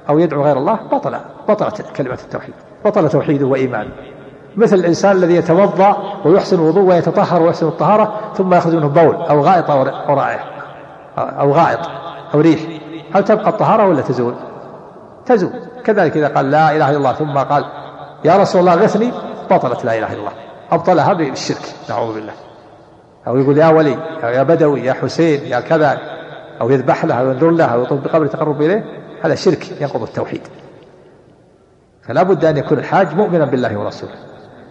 أو 0.10 0.20
يدعو 0.20 0.44
غير 0.44 0.58
الله 0.58 0.80
بطل 0.92 1.16
بطلت 1.50 1.82
كلمة 1.82 2.18
التوحيد 2.24 2.54
بطل 2.86 3.10
توحيده 3.10 3.46
وإيمانه. 3.46 3.92
مثل 4.58 4.76
الإنسان 4.76 5.12
الذي 5.12 5.36
يتوضأ 5.36 5.98
ويحسن 6.26 6.56
الوضوء 6.56 6.84
ويتطهر 6.84 7.42
ويحسن 7.42 7.68
الطهارة 7.68 8.14
ثم 8.36 8.54
يخرج 8.54 8.76
منه 8.76 8.88
بول 8.88 9.16
أو 9.16 9.42
غائط 9.42 9.72
أو 9.72 9.84
رائحة 10.14 10.46
أو 11.18 11.52
غائط 11.52 11.80
أو 12.34 12.42
ريح. 12.42 12.60
هل 13.16 13.24
تبقى 13.24 13.50
الطهارة 13.50 13.88
ولا 13.88 14.02
تزول؟ 14.02 14.34
تزول. 15.26 15.52
كذلك 15.86 16.18
إذا 16.18 16.28
قال 16.28 16.52
لا 16.52 16.76
إله 16.76 16.90
إلا 16.90 16.98
الله 16.98 17.14
ثم 17.14 17.38
قال 17.38 17.66
يا 18.26 18.38
رسول 18.38 18.62
الله 18.62 18.76
غثني 18.76 19.12
بطلت 19.52 19.86
لا 19.86 19.98
إله 19.98 20.08
إلا 20.08 20.20
الله 20.20 20.32
أبطلها 20.72 21.14
بالشرك 21.14 21.76
نعوذ 21.90 22.14
بالله. 22.14 22.34
أو 23.28 23.38
يقول 23.38 23.58
يا 23.58 23.68
ولي 23.68 23.98
يا 24.24 24.44
بدوي 24.44 24.86
يا 24.86 24.94
حسين 24.94 25.46
يا 25.46 25.60
كذا 25.60 25.98
أو 26.62 26.70
يذبح 26.70 27.06
له 27.06 27.16
أو 27.16 27.32
ينذر 27.32 27.50
له 27.50 27.66
أو 27.66 27.84
يطلب 27.84 28.04
بقبر 28.04 28.28
تقرب 28.28 28.62
إليه 28.62 28.86
هذا 29.24 29.36
شرك 29.36 29.82
ينقض 29.82 30.02
التوحيد. 30.04 30.42
فلا 32.08 32.24
بد 32.24 32.46
أن 32.46 32.58
يكون 32.58 32.80
الحاج 32.80 33.16
مؤمنا 33.16 33.46
بالله 33.46 33.78
ورسوله 33.78 34.14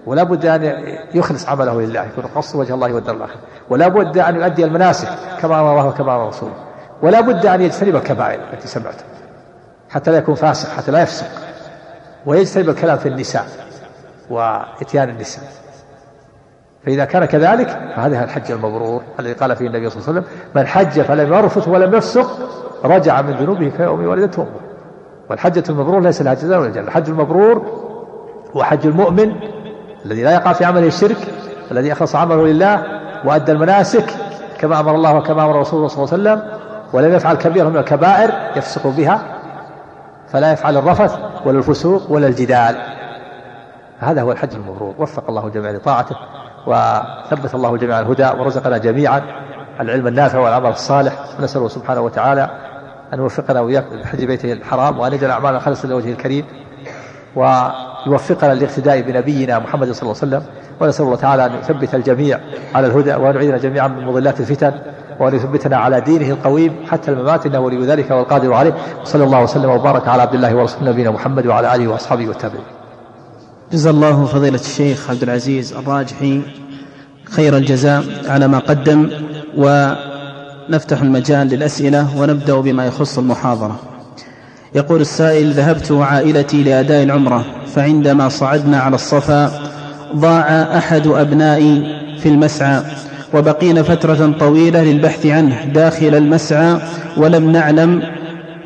ولا 0.06 0.22
بد 0.22 0.46
أن 0.46 0.84
يخلص 1.14 1.48
عمله 1.48 1.80
لله 1.80 2.04
يكون 2.04 2.24
قصد 2.24 2.58
وجه 2.58 2.74
الله 2.74 2.94
والدار 2.94 3.16
الآخرة. 3.16 3.40
ولا 3.70 3.88
بد 3.88 4.18
أن 4.18 4.36
يؤدي 4.36 4.64
المناسك 4.64 5.08
كما 5.40 5.60
أمر 5.60 5.70
الله 5.72 5.86
وكما 5.86 6.16
أمر 6.16 6.28
رسوله. 6.28 6.54
ولا 7.02 7.20
بد 7.20 7.46
أن 7.46 7.62
يجتنب 7.62 7.96
الكبائر 7.96 8.40
التي 8.52 8.68
سمعتها 8.68 9.11
حتى 9.92 10.10
لا 10.10 10.18
يكون 10.18 10.34
فاسق 10.34 10.70
حتى 10.70 10.90
لا 10.90 11.02
يفسق. 11.02 11.26
ويجتنب 12.26 12.68
الكلام 12.68 12.98
في 12.98 13.08
النساء 13.08 13.46
وإتيان 14.30 15.08
النساء. 15.08 15.44
فإذا 16.86 17.04
كان 17.04 17.24
كذلك 17.24 17.68
فهذا 17.96 18.24
الحج 18.24 18.52
المبرور 18.52 19.02
الذي 19.20 19.32
قال 19.32 19.56
فيه 19.56 19.66
النبي 19.66 19.90
صلى 19.90 20.00
الله 20.00 20.08
عليه 20.08 20.20
وسلم 20.20 20.38
من 20.54 20.66
حج 20.66 21.00
فلم 21.00 21.32
يرفث 21.32 21.68
ولم 21.68 21.94
يفسق 21.94 22.30
رجع 22.84 23.22
من 23.22 23.32
ذنوبه 23.32 23.68
كيوم 23.76 24.06
ولدته 24.06 24.42
أمه 24.42 24.60
والحجة 25.30 25.64
المبرور 25.68 26.00
ليس 26.00 26.22
لها 26.22 26.34
جزاء 26.34 26.60
ولا 26.60 26.70
جنة. 26.70 26.84
الحج 26.84 27.08
المبرور 27.08 27.66
هو 28.56 28.62
حج 28.62 28.86
المؤمن 28.86 29.32
الذي 30.06 30.22
لا 30.22 30.30
يقع 30.34 30.52
في 30.52 30.64
عمله 30.64 30.86
الشرك 30.86 31.16
الذي 31.70 31.92
أخلص 31.92 32.16
عمله 32.16 32.46
لله 32.46 32.82
وأدى 33.24 33.52
المناسك 33.52 34.04
كما 34.58 34.80
أمر 34.80 34.94
الله 34.94 35.14
وكما 35.14 35.44
أمر 35.44 35.60
رسوله 35.60 35.88
صلى 35.88 36.04
الله 36.04 36.12
عليه 36.12 36.42
وسلم 36.42 36.58
ولم 36.92 37.14
يفعل 37.14 37.34
كبيرة 37.36 37.68
من 37.68 37.76
الكبائر 37.76 38.30
يفسق 38.56 38.86
بها 38.86 39.22
فلا 40.32 40.52
يفعل 40.52 40.76
الرفث 40.76 41.18
ولا 41.46 41.58
الفسوق 41.58 42.10
ولا 42.10 42.26
الجدال. 42.26 42.76
هذا 43.98 44.22
هو 44.22 44.32
الحج 44.32 44.54
المبرور 44.54 44.94
وفق 44.98 45.24
الله 45.28 45.46
الجميع 45.46 45.70
لطاعته 45.70 46.16
وثبت 46.66 47.54
الله 47.54 47.74
الجميع 47.74 48.00
الهدى 48.00 48.40
ورزقنا 48.40 48.78
جميعا. 48.78 49.22
العلم 49.80 50.06
النافع 50.06 50.38
والعمل 50.38 50.70
الصالح. 50.70 51.12
ونسأله 51.38 51.68
سبحانه 51.68 52.00
وتعالى 52.00 52.50
أن 53.12 53.18
يوفقنا 53.18 53.60
وإياكم 53.60 53.94
لحج 53.96 54.24
بيته 54.24 54.52
الحرام 54.52 54.98
وأن 54.98 55.12
يجعل 55.12 55.30
أعمالنا 55.30 55.58
خالصة 55.58 55.88
لوجهه 55.88 56.12
الكريم 56.12 56.44
ويوفقنا 57.36 58.54
للاقتداء 58.54 59.00
بنبينا 59.00 59.58
محمد 59.58 59.92
صلى 59.92 60.02
الله 60.02 60.22
عليه 60.22 60.36
وسلم. 60.36 60.42
ونسأل 60.80 61.04
الله 61.04 61.16
تعالى 61.16 61.46
أن 61.46 61.54
يثبت 61.54 61.94
الجميع 61.94 62.40
على 62.74 62.86
الهدى 62.86 63.14
وأن 63.14 63.34
يعيذنا 63.34 63.58
جميعا 63.58 63.88
من 63.88 64.06
مضلات 64.06 64.40
الفتن. 64.40 64.72
وأن 65.20 65.34
يثبتنا 65.34 65.76
على 65.76 66.00
دينه 66.00 66.30
القويم 66.30 66.72
حتى 66.90 67.10
الممات 67.10 67.46
إنه 67.46 67.60
ولي 67.60 67.86
ذلك 67.86 68.10
والقادر 68.10 68.52
عليه. 68.52 68.74
وصلى 69.02 69.24
الله 69.24 69.42
وسلم 69.42 69.70
وبارك 69.70 70.08
على 70.08 70.22
عبد 70.22 70.34
الله 70.34 70.54
ورسوله 70.54 70.90
نبينا 70.90 71.10
محمد 71.10 71.46
وعلى 71.46 71.74
آله 71.74 71.88
وأصحابه 71.88 72.28
والتابعين. 72.28 72.64
جزا 73.72 73.90
الله 73.90 74.24
فضيلة 74.24 74.60
الشيخ 74.60 75.10
عبد 75.10 75.22
العزيز 75.22 75.72
الراجحي 75.72 76.42
خير 77.30 77.56
الجزاء 77.56 78.04
على 78.28 78.48
ما 78.48 78.58
قدم 78.58 79.10
ونفتح 79.56 81.02
المجال 81.02 81.46
للأسئلة 81.46 82.06
ونبدأ 82.18 82.60
بما 82.60 82.86
يخص 82.86 83.18
المحاضرة. 83.18 83.76
يقول 84.74 85.00
السائل 85.00 85.52
ذهبت 85.52 85.90
وعائلتي 85.90 86.62
لأداء 86.62 87.02
العمرة 87.02 87.44
فعندما 87.74 88.28
صعدنا 88.28 88.80
على 88.80 88.94
الصفا 88.94 89.50
ضاع 90.16 90.76
أحد 90.78 91.06
أبنائي 91.06 92.02
في 92.18 92.28
المسعى. 92.28 92.82
وبقينا 93.34 93.82
فترة 93.82 94.32
طويلة 94.38 94.82
للبحث 94.82 95.26
عنه 95.26 95.64
داخل 95.64 96.14
المسعى 96.14 96.78
ولم 97.16 97.50
نعلم 97.52 98.02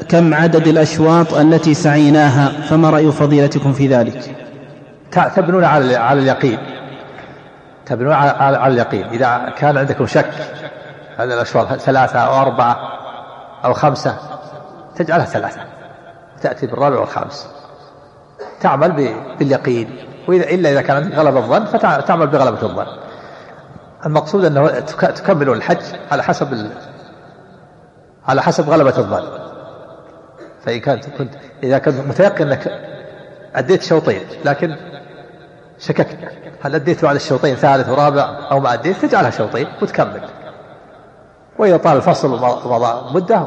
كم 0.08 0.34
عدد 0.34 0.68
الأشواط 0.68 1.34
التي 1.34 1.74
سعيناها 1.74 2.48
فما 2.48 2.90
رأي 2.90 3.12
فضيلتكم 3.12 3.72
في 3.72 3.86
ذلك؟ 3.88 4.36
تبنون 5.36 5.64
على 5.64 5.96
على 5.96 6.20
اليقين. 6.20 6.58
تبنون 7.86 8.12
على, 8.12 8.30
على 8.56 8.72
اليقين. 8.72 9.06
إذا 9.06 9.52
كان 9.58 9.76
عندكم 9.78 10.06
شك 10.06 10.30
هذه 11.16 11.34
الأشواط 11.34 11.72
ثلاثة 11.72 12.18
أو 12.18 12.42
أربعة 12.42 12.78
أو 13.64 13.72
خمسة 13.72 14.16
تجعلها 14.96 15.24
ثلاثة. 15.26 15.60
تأتي 16.42 16.66
بالرابع 16.66 16.98
والخامس. 16.98 17.48
تعمل 18.60 19.16
باليقين. 19.38 19.96
وإذا 20.28 20.44
إلا 20.44 20.72
إذا 20.72 20.82
كان 20.82 21.12
غلب 21.12 21.36
الظن 21.36 21.64
فتعمل 21.64 22.26
بغلبة 22.26 22.62
الظن. 22.62 22.86
المقصود 24.06 24.44
أنه 24.44 24.68
تكمل 24.90 25.48
الحج 25.48 25.82
على 26.10 26.22
حسب 26.22 26.52
ال... 26.52 26.70
على 28.28 28.42
حسب 28.42 28.70
غلبة 28.70 28.98
الظن. 28.98 29.46
فإن 30.64 30.80
كنت 30.80 31.08
كنت 31.18 31.34
إذا 31.62 31.78
كنت 31.78 31.94
متيقن 31.94 32.46
أنك 32.46 32.80
أديت 33.54 33.82
شوطين 33.82 34.20
لكن 34.44 34.76
شككت. 35.78 36.18
هل 36.62 36.74
أديت 36.74 37.04
بعد 37.04 37.14
الشوطين 37.14 37.54
ثالث 37.54 37.88
ورابع 37.88 38.38
أو 38.50 38.60
ما 38.60 38.72
أديت؟ 38.72 39.04
تجعلها 39.04 39.30
شوطين 39.30 39.66
وتكمل. 39.82 40.20
وإذا 41.58 41.76
طال 41.76 41.96
الفصل 41.96 42.32
ومضى 42.32 43.14
مدة 43.14 43.46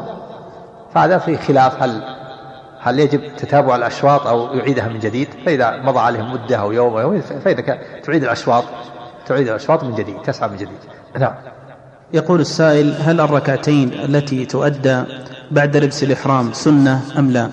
فهذا 0.93 1.17
في 1.17 1.37
خلاف 1.37 1.83
هل 1.83 2.01
هل 2.81 2.99
يجب 2.99 3.35
تتابع 3.35 3.75
الأشواط 3.75 4.27
أو 4.27 4.53
يعيدها 4.53 4.87
من 4.87 4.99
جديد؟ 4.99 5.27
فإذا 5.45 5.77
مضى 5.77 5.99
عليهم 5.99 6.33
مدة 6.33 6.57
أو 6.57 6.71
يوم 6.71 6.93
أو 6.93 6.99
يومين 6.99 7.21
فإنك 7.21 7.79
تعيد 8.03 8.23
الأشواط 8.23 8.63
تعيد 9.29 9.47
الأشواط 9.47 9.83
من 9.83 9.95
جديد 9.95 10.21
تسعى 10.21 10.49
من 10.49 10.55
جديد. 10.55 10.77
نعم. 11.19 11.33
يقول 12.13 12.39
السائل 12.39 12.95
هل 13.01 13.21
الركعتين 13.21 13.93
التي 13.93 14.45
تؤدى 14.45 15.03
بعد 15.51 15.77
لبس 15.77 16.03
الإحرام 16.03 16.53
سنة 16.53 17.01
أم 17.17 17.31
لا؟ 17.31 17.49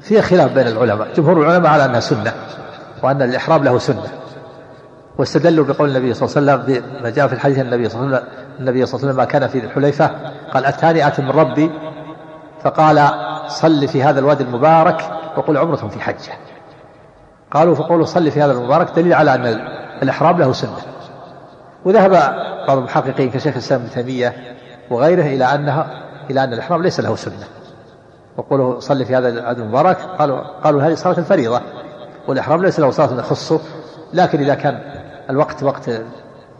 فيها 0.00 0.22
خلاف 0.22 0.52
بين 0.52 0.66
العلماء. 0.66 1.14
جمهور 1.14 1.42
العلماء 1.42 1.72
على 1.72 1.84
أنها 1.84 2.00
سنة 2.00 2.32
وأن 3.02 3.22
الإحرام 3.22 3.64
له 3.64 3.78
سنة. 3.78 4.06
واستدلوا 5.18 5.64
بقول 5.64 5.88
النبي 5.88 6.14
صلى 6.14 6.42
الله 6.42 6.52
عليه 6.52 6.64
وسلم 6.64 7.02
ما 7.02 7.10
جاء 7.10 7.26
في 7.26 7.32
الحديث 7.32 7.58
النبي 7.58 7.88
صلى 7.88 8.02
الله 8.02 8.16
عليه 8.16 8.26
وسلم 8.26 8.38
النبي 8.60 8.86
صلى 8.86 8.94
الله 8.94 9.08
عليه 9.08 9.12
وسلم 9.12 9.16
ما 9.16 9.24
كان 9.24 9.48
في 9.48 9.66
الحليفة. 9.66 10.10
قال 10.52 10.64
أتاني 10.64 11.06
آت 11.06 11.20
من 11.20 11.30
ربي. 11.30 11.70
فقال 12.62 13.10
صل 13.48 13.88
في 13.88 14.02
هذا 14.02 14.20
الوادي 14.20 14.44
المبارك 14.44 15.10
وقل 15.36 15.56
عمرة 15.56 15.76
في 15.76 16.00
حجة. 16.00 16.32
قالوا 17.50 17.74
فقولوا 17.74 18.06
صل 18.06 18.30
في 18.30 18.42
هذا 18.42 18.52
المبارك 18.52 18.96
دليل 18.96 19.14
على 19.14 19.34
أن 19.34 19.80
الإحرام 20.02 20.38
له 20.38 20.52
سنة. 20.52 20.76
وذهب 21.84 22.10
بعض 22.68 22.78
المحققين 22.78 23.30
كشيخ 23.30 23.52
الإسلام 23.52 23.80
ابن 23.80 23.90
تيمية 23.90 24.56
وغيره 24.90 25.22
إلى 25.22 25.44
أنها 25.44 26.02
إلى 26.30 26.44
أن 26.44 26.52
الإحرام 26.52 26.82
ليس 26.82 27.00
له 27.00 27.16
سنة. 27.16 27.44
وقولوا 28.36 28.80
صل 28.80 29.04
في 29.04 29.16
هذا 29.16 29.28
الوادي 29.28 29.62
المبارك 29.62 29.96
قالوا 30.18 30.38
قالوا 30.38 30.82
هذه 30.82 30.94
صلاة 30.94 31.18
الفريضة 31.18 31.60
والإحرام 32.28 32.62
ليس 32.62 32.80
له 32.80 32.90
صلاة 32.90 33.18
يخصه 33.18 33.60
لكن 34.12 34.40
إذا 34.40 34.54
كان 34.54 34.80
الوقت 35.30 35.62
وقت 35.62 35.90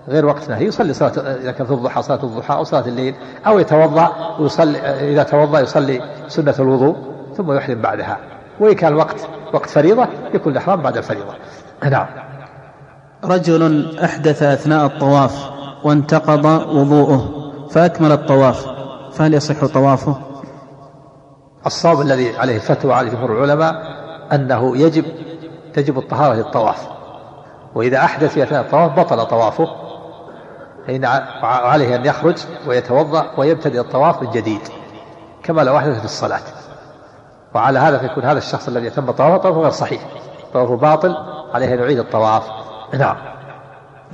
غير 0.09 0.26
وقت 0.26 0.49
نهي 0.51 0.66
يصلي 0.66 0.93
صلاة 0.93 1.12
إذا 1.18 1.53
كان 1.53 1.66
في 1.66 1.72
الضحى 1.72 2.03
صلاة 2.03 2.22
الضحى 2.22 2.55
أو 2.55 2.64
صلاة 2.64 2.86
الليل 2.86 3.14
أو 3.47 3.59
يتوضأ 3.59 4.36
ويصلي 4.38 4.78
إذا 4.78 5.22
توضأ 5.22 5.61
يصلي 5.61 6.03
سنة 6.28 6.55
الوضوء 6.59 6.97
ثم 7.36 7.53
يحرم 7.53 7.80
بعدها. 7.82 8.18
وإن 8.61 8.74
كان 8.74 8.93
الوقت 8.93 9.28
وقت 9.53 9.70
فريضة 9.70 10.07
يكون 10.34 10.53
الإحرام 10.53 10.82
بعد 10.82 10.97
الفريضة. 10.97 11.34
نعم. 11.91 12.07
رجل 13.25 13.99
أحدث 14.05 14.43
أثناء 14.43 14.87
الطواف 14.87 15.51
وانتقض 15.85 16.45
وضوءه 16.77 17.29
فأكمل 17.71 18.12
الطواف 18.12 18.66
فهل 19.12 19.35
يصح 19.35 19.64
طوافه؟ 19.66 20.16
الصواب 21.66 22.01
الذي 22.01 22.37
عليه 22.37 22.57
الفتوى 22.57 22.93
على 22.95 23.11
جمهور 23.11 23.33
العلماء 23.33 23.75
أنه 24.33 24.77
يجب 24.77 25.05
تجب 25.75 25.99
الطهارة 25.99 26.35
للطواف. 26.35 26.89
وإذا 27.75 27.99
أحدث 27.99 28.33
في 28.33 28.43
أثناء 28.43 28.61
الطواف 28.61 29.01
بطل 29.01 29.27
طوافه. 29.27 29.68
فإن 30.87 31.05
عليه 31.43 31.97
أن 31.97 32.07
يخرج 32.07 32.37
ويتوضأ 32.66 33.27
ويبتدئ 33.39 33.81
الطواف 33.81 34.23
من 34.23 34.31
جديد 34.31 34.61
كما 35.43 35.62
لو 35.62 35.77
أحدث 35.77 35.99
في 35.99 36.05
الصلاة. 36.05 36.41
وعلى 37.55 37.79
هذا 37.79 37.99
فيكون 37.99 38.25
هذا 38.25 38.39
الشخص 38.39 38.68
الذي 38.68 38.87
يتم 38.87 39.11
طوافه 39.11 39.37
طوافه 39.37 39.61
غير 39.61 39.71
صحيح. 39.71 40.03
طوافه 40.53 40.77
باطل 40.77 41.16
عليه 41.55 41.75
أن 41.75 41.79
يعيد 41.79 41.99
الطواف. 41.99 42.43
نعم 42.99 43.16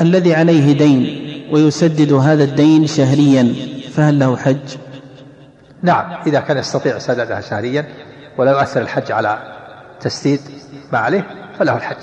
الذي 0.01 0.35
عليه 0.35 0.79
دين 0.79 1.27
ويسدد 1.53 2.13
هذا 2.13 2.45
الدين 2.45 2.87
شهريا 2.87 3.55
فهل 3.95 4.19
له 4.19 4.37
حج؟ 4.37 4.77
نعم 5.83 6.17
إذا 6.27 6.41
كان 6.41 6.59
يستطيع 6.59 6.99
سدادها 6.99 7.41
شهريا 7.41 7.87
ولا 8.39 8.51
يؤثر 8.51 8.81
الحج 8.81 9.13
على 9.13 9.39
تسديد 10.01 10.41
ما 10.93 10.99
عليه 10.99 11.27
فله 11.59 11.77
الحج. 11.77 11.97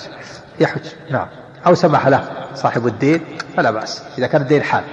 يحج. 0.60 0.80
نعم. 1.10 1.26
أو 1.66 1.74
سمح 1.74 2.08
له 2.08 2.24
صاحب 2.54 2.86
الدين 2.86 3.20
فلا 3.56 3.70
بأس. 3.70 4.02
إذا 4.18 4.26
كان 4.26 4.42
الدين 4.42 4.62
حال. 4.62 4.84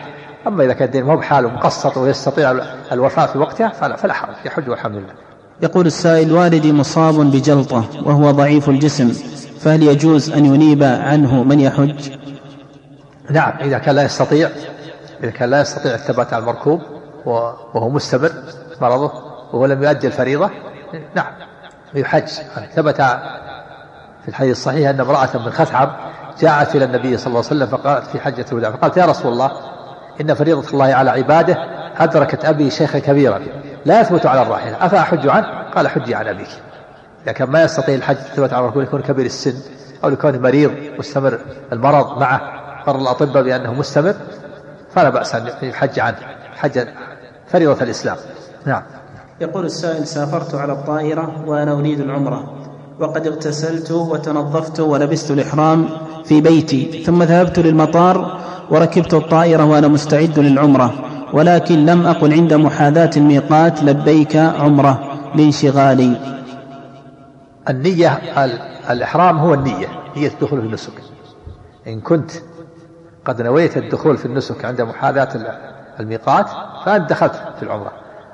أما 0.48 0.64
إذا 0.64 0.74
كان 0.74 0.88
الدين 0.88 1.04
مو 1.04 1.16
بحال 1.16 1.46
ومقسط 1.46 1.98
ويستطيع 1.98 2.52
الوفاء 2.92 3.28
في 3.28 3.38
وقتها 3.38 3.70
فلا, 3.70 3.96
فلا 3.96 4.14
حرج. 4.14 4.36
يحج 4.46 4.70
والحمد 4.70 4.96
لله. 4.96 5.14
يقول 5.62 5.86
السائل 5.86 6.32
والدي 6.32 6.74
مصاب 6.74 7.16
بجلطة 7.16 7.86
وهو 8.04 8.32
ضعيف 8.32 8.70
الجسم. 8.70 9.14
فهل 9.62 9.84
يجوز 9.84 10.32
أن 10.32 10.46
ينيب 10.46 10.84
عنه 10.84 11.44
من 11.44 11.60
يحج؟ 11.60 12.12
نعم 13.30 13.54
إذا 13.62 13.78
كان 13.78 13.96
لا 13.96 14.04
يستطيع 14.04 14.50
إذا 15.24 15.32
كان 15.32 15.50
لا 15.50 15.62
يستطيع 15.62 15.94
الثبات 15.94 16.34
على 16.34 16.42
المركوب 16.42 16.82
وهو 17.26 17.90
مستمر 17.90 18.32
مرضه 18.82 19.12
وهو 19.54 19.66
لم 19.66 19.84
يؤدي 19.84 20.08
الفريضة 20.08 20.50
نعم 21.16 21.34
يحج. 21.94 22.28
ثبت 22.76 23.02
في 24.22 24.28
الحديث 24.28 24.52
الصحيح 24.52 24.90
أن 24.90 25.00
امرأة 25.00 25.30
من 25.46 25.52
خثعم 25.52 25.92
جاءت 26.40 26.76
إلى 26.76 26.86
النبي 26.86 27.18
صلى 27.18 27.28
الله 27.28 27.46
عليه 27.50 27.64
وسلم 27.64 27.68
فقالت 27.68 28.06
في 28.08 28.20
حجة 28.20 28.46
الوداع 28.52 28.72
فقالت 28.72 28.98
يا 28.98 29.06
رسول 29.06 29.34
الله 29.34 29.52
إن 30.22 30.34
فريضة 30.34 30.70
الله 30.74 30.94
على 30.94 31.10
عباده 31.10 31.58
أدركت 31.98 32.46
أبي 32.46 32.70
شيخا 32.70 33.00
كبيرا 33.00 33.42
لا 33.86 34.02
يثبت 34.02 34.26
على 34.26 34.42
الراحلة 34.42 34.86
أفأحج 34.86 35.28
عنه؟ 35.28 35.48
قال 35.76 35.88
حجي 35.88 36.16
عن 36.16 36.28
أبيك. 36.28 36.50
إذا 37.24 37.32
كان 37.32 37.50
ما 37.50 37.64
يستطيع 37.64 37.96
الحج 37.96 38.16
ثبت 38.16 38.54
على 38.54 38.66
الركوب 38.66 38.82
يكون 38.82 39.02
كبير 39.02 39.26
السن 39.26 39.54
أو 40.04 40.10
لكونه 40.10 40.38
مريض 40.38 40.72
مستمر 41.00 41.40
المرض 41.72 42.20
معه 42.20 42.42
قرر 42.86 43.00
الأطباء 43.02 43.44
بأنه 43.44 43.74
مستمر 43.74 44.16
فلا 44.96 45.10
بأس 45.10 45.36
أن 45.36 45.48
يحج 45.62 46.00
عنه 46.00 46.18
حج 46.56 46.88
فريضة 47.48 47.84
الإسلام. 47.84 48.18
نعم. 48.66 48.84
يقول 49.42 49.66
السائل 49.66 50.08
سافرت 50.08 50.56
على 50.56 50.74
الطائرة 50.74 51.44
وأنا 51.48 51.72
أريد 51.74 52.00
العمرة 52.00 52.54
وقد 53.00 53.28
اغتسلت 53.28 53.92
وتنظفت 53.92 54.80
ولبست 54.80 55.32
الإحرام 55.32 55.90
في 56.26 56.42
بيتي 56.42 57.04
ثم 57.04 57.24
ذهبت 57.24 57.60
للمطار 57.60 58.42
وركبت 58.70 59.14
الطائرة 59.14 59.66
وأنا 59.66 59.88
مستعد 59.88 60.40
للعمرة 60.40 60.94
ولكن 61.34 61.86
لم 61.86 62.08
أقل 62.08 62.34
عند 62.34 62.54
محاذاة 62.54 63.10
الميقات 63.18 63.84
لبيك 63.84 64.36
عمرة 64.36 65.20
لانشغالي. 65.36 66.41
النية 67.70 68.22
الإحرام 68.90 69.38
هو 69.38 69.54
النية 69.54 69.88
نية 70.18 70.28
الدخول 70.28 70.62
في 70.62 70.68
النسك. 70.68 70.94
إن 71.88 72.02
كنت 72.02 72.32
قد 73.26 73.42
نويت 73.42 73.78
الدخول 73.78 74.18
في 74.18 74.26
النسك 74.26 74.66
عند 74.66 74.82
محاذاة 74.82 75.30
الميقات 76.00 76.50
فأنت 76.86 77.10
دخلت 77.10 77.44
في 77.58 77.64
العمرة. 77.64 77.92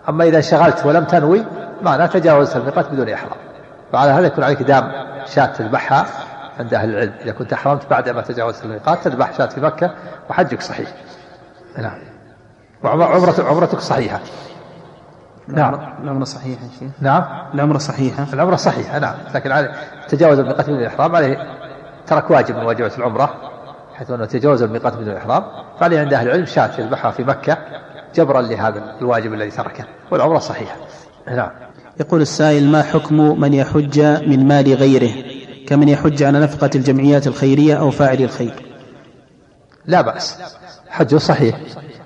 أما 0.09 0.23
إذا 0.23 0.37
انشغلت 0.37 0.85
ولم 0.85 1.03
تنوي 1.03 1.45
معناه 1.81 2.05
تجاوزت 2.05 2.55
الميقات 2.55 2.89
بدون 2.89 3.09
إحرام. 3.09 3.37
فعلى 3.91 4.11
هذا 4.11 4.27
يكون 4.27 4.43
عليك 4.43 4.61
دام 4.61 4.91
شاة 5.25 5.45
تذبحها 5.45 6.05
عند 6.59 6.73
أهل 6.73 6.89
العلم. 6.89 7.13
إذا 7.21 7.31
كنت 7.31 7.53
أحرمت 7.53 7.89
بعد 7.89 8.09
ما 8.09 8.21
تجاوزت 8.21 8.65
الميقات 8.65 9.03
تذبح 9.03 9.37
شاة 9.37 9.45
في 9.45 9.61
مكة 9.61 9.93
وحجك 10.29 10.61
صحيح. 10.61 10.89
نعم. 11.77 11.99
وعمرتك 12.83 13.45
عمرتك 13.45 13.79
صحيحة. 13.79 14.19
نعم 15.47 15.79
العمرة 16.03 16.23
صحيحة 16.23 16.61
شيخ. 16.79 16.91
نعم. 17.01 17.23
العمرة 17.53 17.77
صحيحة 17.77 18.27
العمرة 18.33 18.55
صحيحة 18.55 18.99
نعم. 18.99 19.15
لكن 19.35 19.51
عليه 19.51 19.71
تجاوز 20.07 20.39
الميقات 20.39 20.65
بدون 20.65 20.79
الإحرام 20.79 21.15
عليه 21.15 21.37
ترك 22.07 22.31
واجب 22.31 22.55
من 22.55 22.63
واجبات 22.63 22.97
العمرة 22.97 23.35
حيث 23.95 24.11
أنه 24.11 24.25
تجاوز 24.25 24.61
الميقات 24.61 24.93
بدون 24.93 25.09
الإحرام 25.09 25.43
فعليه 25.79 25.99
عند 25.99 26.13
أهل 26.13 26.27
العلم 26.27 26.45
شاة 26.45 26.71
يذبحها 26.79 27.11
في 27.11 27.23
مكة 27.23 27.57
جبرا 28.15 28.41
لهذا 28.41 28.95
الواجب 29.01 29.33
الذي 29.33 29.51
تركه. 29.51 29.83
والعمرة 30.11 30.39
صحيحة. 30.39 30.75
نعم. 31.27 31.49
يقول 31.99 32.21
السائل 32.21 32.71
ما 32.71 32.83
حكم 32.83 33.39
من 33.39 33.53
يحج 33.53 33.99
من 34.01 34.47
مال 34.47 34.73
غيره؟ 34.73 35.11
كمن 35.67 35.89
يحج 35.89 36.23
على 36.23 36.39
نفقة 36.39 36.69
الجمعيات 36.75 37.27
الخيرية 37.27 37.75
أو 37.79 37.91
فاعل 37.91 38.21
الخير؟ 38.21 38.53
لا 39.85 40.01
بأس. 40.01 40.37
حجه 40.89 41.17
صحيح. 41.17 41.59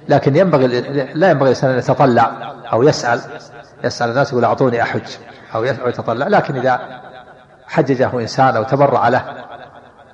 لكن 0.09 0.35
ينبغي 0.35 0.67
لا 1.13 1.29
ينبغي 1.29 1.43
الإنسان 1.43 1.71
أن 1.71 1.77
يتطلع 1.77 2.53
أو 2.73 2.83
يسأل 2.83 3.21
يسأل 3.83 4.09
الناس 4.09 4.31
يقول 4.31 4.45
أعطوني 4.45 4.81
أحج 4.81 5.01
أو 5.55 5.63
يتطلع 5.63 6.27
لكن 6.27 6.55
إذا 6.55 7.01
حججه 7.67 8.19
إنسان 8.19 8.55
أو 8.55 8.63
تبرع 8.63 9.07
له 9.07 9.25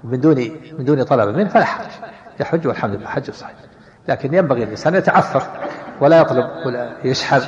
من 0.04 0.20
دون 0.20 0.36
من 0.80 0.86
دون 0.86 1.04
طلب 1.04 1.38
منه 1.38 1.50
فلا 1.50 1.66
حرج 1.66 1.88
يحج 2.40 2.68
والحمد 2.68 2.96
لله 2.96 3.08
حجه 3.08 3.32
صحيح. 3.32 3.56
لكن 4.08 4.34
ينبغي 4.34 4.64
الإنسان 4.64 4.96
يتعفف 4.96 5.50
ولا 6.02 6.18
يطلب 6.18 6.50
ولا 6.66 6.90
يشحذ 7.04 7.46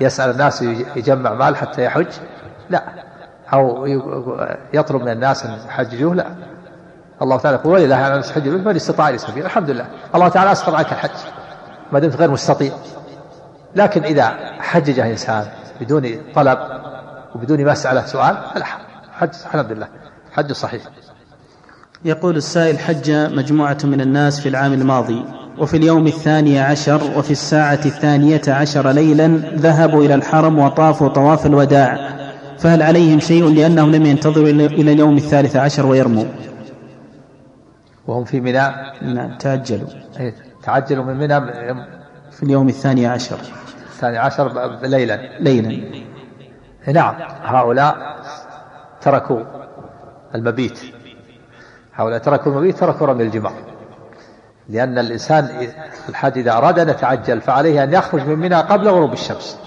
يسأل 0.00 0.30
الناس 0.30 0.62
يجمع 0.96 1.34
مال 1.34 1.56
حتى 1.56 1.84
يحج 1.84 2.06
لا. 2.70 2.82
أو 3.52 3.86
يطلب 4.72 5.02
من 5.02 5.08
الناس 5.08 5.46
أن 5.46 5.58
يحججوه 5.66 6.14
لا. 6.14 6.26
الله 7.22 7.38
تعالى 7.38 7.56
يقول 7.56 7.72
ولله 7.72 7.96
على 7.96 8.12
الناس 8.12 8.32
حج 8.32 8.48
من 8.48 8.76
استطاع 8.76 9.08
إلى 9.08 9.18
الحمد 9.36 9.70
لله. 9.70 9.86
الله 10.14 10.28
تعالى 10.28 10.52
أسقط 10.52 10.74
عنك 10.74 10.92
الحج. 10.92 11.39
ما 11.92 11.98
دمت 11.98 12.16
غير 12.16 12.30
مستطيع. 12.30 12.72
لكن 13.76 14.04
إذا 14.04 14.26
حجج 14.58 14.98
إنسان 14.98 15.46
بدون 15.80 16.18
طلب 16.34 16.58
وبدون 17.34 17.64
مسألة 17.64 18.06
سؤال 18.06 18.36
فلا 18.54 18.64
حج 19.12 19.28
الحمد 19.46 19.72
لله. 19.72 19.88
حج 20.32 20.52
صحيح. 20.52 20.82
يقول 22.04 22.36
السائل 22.36 22.78
حج 22.78 23.10
مجموعة 23.10 23.78
من 23.84 24.00
الناس 24.00 24.40
في 24.40 24.48
العام 24.48 24.72
الماضي 24.72 25.24
وفي 25.58 25.76
اليوم 25.76 26.06
الثاني 26.06 26.60
عشر 26.60 27.18
وفي 27.18 27.30
الساعة 27.30 27.80
الثانية 27.84 28.42
عشر 28.48 28.90
ليلا 28.90 29.26
ذهبوا 29.54 30.04
إلى 30.04 30.14
الحرم 30.14 30.58
وطافوا 30.58 31.08
طواف 31.08 31.46
الوداع. 31.46 32.20
فهل 32.58 32.82
عليهم 32.82 33.20
شيء 33.20 33.48
لأنهم 33.48 33.92
لم 33.92 34.06
ينتظروا 34.06 34.48
إلى 34.48 34.92
اليوم 34.92 35.16
الثالث 35.16 35.56
عشر 35.56 35.86
ويرموا؟ 35.86 36.24
وهم 38.06 38.24
في 38.24 38.40
منى؟ 38.40 38.68
نعم 39.02 39.38
تعجلوا 39.38 39.88
إيه، 40.20 40.34
تعجلوا 40.62 41.04
من 41.04 41.16
منى 41.16 41.40
في 42.30 42.42
اليوم 42.42 42.68
الثاني 42.68 43.06
عشر. 43.06 43.38
الثاني 43.86 44.18
عشر 44.18 44.76
ليلا. 44.82 45.16
ليلا. 45.40 46.00
نعم. 46.88 47.14
هؤلاء 47.42 48.16
تركوا 49.00 49.40
المبيت. 50.34 50.80
هؤلاء 51.94 52.18
تركوا 52.18 52.52
المبيت 52.52 52.78
تركوا 52.78 53.06
رمي 53.06 53.22
الجمار. 53.22 53.52
لأن 54.68 54.98
الإنسان 54.98 55.68
الحج 56.08 56.38
إذا 56.38 56.52
أراد 56.52 56.78
أن 56.78 56.88
يتعجل 56.88 57.40
فعليه 57.40 57.84
أن 57.84 57.92
يخرج 57.92 58.22
من 58.22 58.38
منى 58.38 58.54
قبل 58.54 58.88
غروب 58.88 59.12
الشمس. 59.12 59.58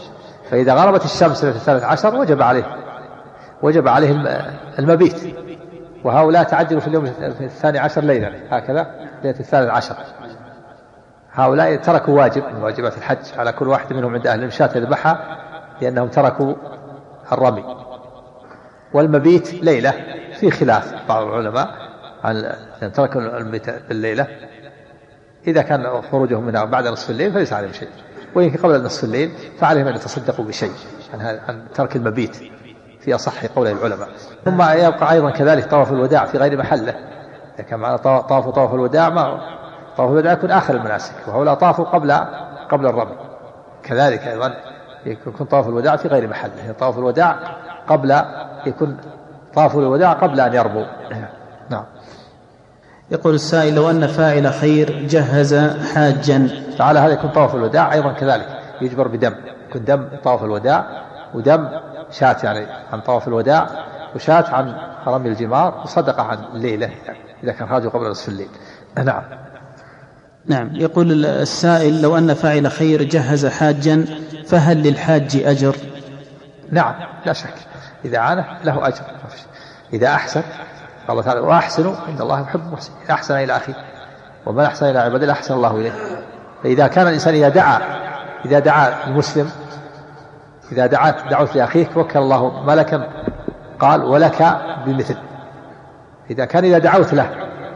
فإذا 0.52 0.74
غربت 0.74 1.06
الشمس 1.06 1.46
في 1.46 1.56
الثالث 1.56 1.84
عشر 1.84 2.16
وجب 2.16 2.42
عليه 2.42 2.78
وجب 3.62 3.88
عليه 3.88 4.12
المبيت. 4.80 5.36
وهؤلاء 6.04 6.44
تعجلوا 6.44 6.82
في 6.82 6.88
اليوم 6.88 7.06
الثاني 7.42 7.80
عشر 7.80 8.04
ليلة 8.04 8.32
هكذا 8.50 8.88
ليلة 9.24 9.40
الثالث 9.40 9.70
عشر. 9.70 9.96
هؤلاء 11.34 11.76
تركوا 11.76 12.20
واجب 12.20 12.44
من 12.56 12.64
واجبات 12.64 12.98
الحج 12.98 13.18
على 13.38 13.52
كل 13.52 13.68
واحد 13.68 13.94
منهم 13.94 14.14
عند 14.14 14.28
أهل 14.28 14.42
المشاة 14.42 14.70
يذبحها 14.76 15.38
لأنهم 15.82 16.08
تركوا 16.08 16.54
الرمي. 17.32 17.64
والمبيت 18.94 19.54
ليلة 19.54 19.94
في 20.40 20.52
خلاف 20.52 20.94
بعض 21.10 21.24
العلماء 21.28 21.68
عن 22.24 22.56
تركوا 22.94 23.22
المبيت 23.22 23.70
بالليلة. 23.70 24.28
إذا 25.48 25.62
كان 25.62 26.02
خروجهم 26.02 26.44
منها 26.44 26.66
بعد 26.66 26.88
نصف 26.88 27.10
الليل 27.10 27.34
فليس 27.34 27.54
عليهم 27.54 27.74
شيء. 27.74 27.90
وإن 28.36 28.50
قبل 28.50 28.84
نصف 28.84 29.04
الليل 29.04 29.32
فعليهم 29.60 29.88
أن 29.88 29.96
يتصدقوا 29.96 30.46
بشيء 30.46 30.72
عن, 31.14 31.40
عن 31.48 31.64
ترك 31.74 31.96
المبيت 31.96 32.36
في 33.00 33.16
أصح 33.16 33.46
قول 33.46 33.68
العلماء. 33.68 34.10
ثم 34.46 34.62
يبقى 34.62 35.12
أيضا 35.12 35.30
كذلك 35.30 35.66
طواف 35.66 35.92
الوداع 35.92 36.26
في 36.26 36.38
غير 36.38 36.58
محله. 36.58 36.96
إذا 37.56 37.64
كان 37.64 37.80
معنا 37.80 37.98
طواف 37.98 38.50
طواف 38.50 38.74
الوداع 38.74 39.10
ما 39.10 39.40
طواف 39.98 40.12
الوداع 40.12 40.34
يكون 40.34 40.52
آخر 40.52 40.76
المناسك 40.76 41.14
وهؤلاء 41.28 41.54
طافوا 41.54 41.86
قبل 41.86 42.12
قبل 42.70 42.86
الرمي 42.86 43.16
كذلك 43.84 44.28
أيضا 44.28 44.56
يكون 45.06 45.48
طواف 45.48 45.68
الوداع 45.68 45.96
في 45.96 46.08
غير 46.08 46.28
محله 46.28 46.52
يعني 46.58 46.74
طواف 46.74 46.98
الوداع 46.98 47.38
قبل 47.88 48.22
يكون 48.66 48.98
طاف 49.56 49.78
الوداع 49.78 50.14
قبل 50.14 50.40
أن 50.40 50.54
يرموا. 50.54 50.86
نعم. 51.70 51.84
يقول 53.12 53.34
السائل 53.34 53.76
لو 53.76 53.90
أن 53.90 54.08
فاعل 54.08 54.54
خير 54.54 55.08
جهز 55.08 55.56
حاجا. 55.94 56.48
فعلى 56.78 57.00
هذا 57.00 57.14
يكون 57.14 57.30
طواف 57.30 57.56
الوداع 57.56 57.94
أيضا 57.94 58.12
كذلك 58.12 58.48
يجبر 58.82 59.08
بدم 59.08 59.36
يكون 59.70 59.86
دم 59.86 60.08
طواف 60.24 60.44
الوداع 60.44 60.86
ودم 61.34 61.70
شاة 62.12 62.38
يعني 62.44 62.68
عن 62.94 63.02
طواف 63.02 63.28
الوداع 63.28 63.68
وشاة 64.16 64.46
عن 64.50 64.76
رمي 65.08 65.30
الجمار 65.30 65.82
وصدقة 65.84 66.24
عن 66.24 66.38
الليلة 66.54 66.90
إذا 67.44 67.52
كان 67.52 67.68
خرجوا 67.68 67.92
قبل 67.92 68.10
نصف 68.10 68.30
الليل. 68.30 68.50
نعم. 69.06 69.24
نعم. 70.46 70.76
يقول 70.76 71.26
السائل 71.26 72.02
لو 72.02 72.18
أن 72.18 72.34
فاعل 72.34 72.72
خير 72.72 73.04
جهز 73.04 73.46
حاجا 73.46 74.06
فهل 74.48 74.84
للحاج 74.84 75.44
أجر؟ 75.46 75.76
نعم 76.72 76.96
لا 77.26 77.34
شك. 77.34 77.54
إذا 78.06 78.18
عانه 78.18 78.46
له 78.64 78.88
أجر. 78.88 79.04
إذا 79.94 80.08
أحسن 80.08 80.42
قال 81.08 81.24
تعالى 81.24 81.40
وأحسنوا 81.40 81.96
إن 82.10 82.22
الله 82.22 82.42
يحب 82.42 82.60
المحسنين. 82.60 82.98
أحسن 83.12 83.36
إلى 83.36 83.56
أخيه. 83.56 83.74
ومن 84.46 84.64
أحسن 84.64 84.86
إلى 84.86 85.00
عباد 85.00 85.22
الله 85.22 85.34
أحسن 85.34 85.54
الله 85.54 85.76
إليه. 85.76 85.94
فإذا 86.64 86.88
كان 86.88 87.08
الإنسان 87.08 87.34
إذا 87.34 87.50
دعا 87.50 87.80
إذا 88.46 88.60
دعا 88.60 89.08
المسلم 89.08 89.50
إذا 90.72 90.86
دعت 90.86 91.30
دعوت 91.30 91.56
لأخيك 91.56 91.98
وكل 91.98 92.20
الله 92.20 92.64
ملكا. 92.64 93.10
قال 93.80 94.04
ولك 94.04 94.58
بمثل. 94.86 95.18
إذا 96.32 96.46
كان 96.46 96.66
إذا 96.66 96.78
دعوت 96.78 97.14
له 97.14 97.30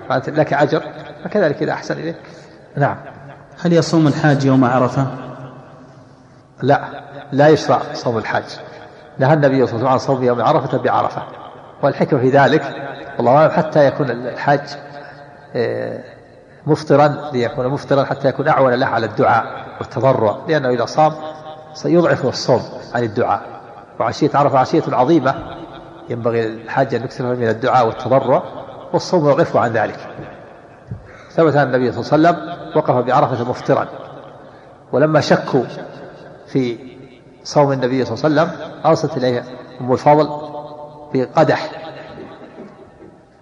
فأنت 0.09 0.29
لك 0.29 0.53
أجر 0.53 0.83
فكذلك 1.23 1.63
إذا 1.63 1.71
أحسن 1.71 1.99
إليك. 1.99 2.17
نعم. 2.77 2.97
هل 3.61 3.73
يصوم 3.73 4.07
الحاج 4.07 4.45
يوم 4.45 4.65
عرفة؟ 4.65 5.07
لا. 6.61 6.81
لا 7.31 7.47
يشرع 7.47 7.81
صوم 7.93 8.17
الحاج. 8.17 8.43
نهى 9.17 9.33
النبي 9.33 9.67
صلى 9.67 9.75
الله 9.75 9.89
عليه 9.89 9.97
وسلم 10.01 10.13
عن 10.13 10.17
صوم 10.17 10.23
يوم 10.23 10.41
عرفة 10.41 10.77
بعرفة. 10.77 11.23
والحكمة 11.83 12.19
في 12.19 12.29
ذلك 12.29 12.63
والله 13.17 13.37
أعلم 13.37 13.51
حتى 13.51 13.87
يكون 13.87 14.11
الحاج 14.11 14.61
آه، 15.55 16.03
مفطرا 16.67 17.29
ليكون 17.33 17.67
مفطرا 17.67 18.03
حتى 18.03 18.27
يكون 18.27 18.47
أعون 18.47 18.73
له 18.73 18.85
على 18.85 19.05
الدعاء 19.05 19.45
والتضرع. 19.79 20.37
لأنه 20.47 20.69
إذا 20.69 20.85
صام 20.85 21.13
سيضعف 21.73 22.25
الصوم 22.25 22.61
عن 22.95 23.03
الدعاء. 23.03 23.41
وعشية 23.99 24.29
عرفة 24.33 24.59
عشية 24.59 24.83
عظيمة. 24.87 25.35
ينبغي 26.09 26.47
الحاج 26.47 26.95
أن 26.95 27.03
يكثر 27.03 27.35
من 27.35 27.47
الدعاء 27.47 27.87
والتضرع 27.87 28.43
والصوم 28.93 29.29
يضعفه 29.29 29.59
عن 29.59 29.71
ذلك. 29.71 29.99
ثبت 31.31 31.55
أن 31.55 31.67
النبي 31.67 31.91
صلى 31.91 32.17
الله 32.17 32.29
عليه 32.29 32.39
وسلم 32.39 32.66
وقف 32.77 32.95
بعرفة 32.95 33.49
مفطرا. 33.49 33.87
ولما 34.91 35.21
شكوا 35.21 35.63
في 36.47 36.77
صوم 37.43 37.71
النبي 37.71 38.05
صلى 38.05 38.29
الله 38.29 38.41
عليه 38.41 38.51
وسلم 38.51 38.69
أرسلت 38.85 39.17
إليه 39.17 39.43
أم 39.81 39.91
الفضل 39.91 40.29
بقدح 41.13 41.71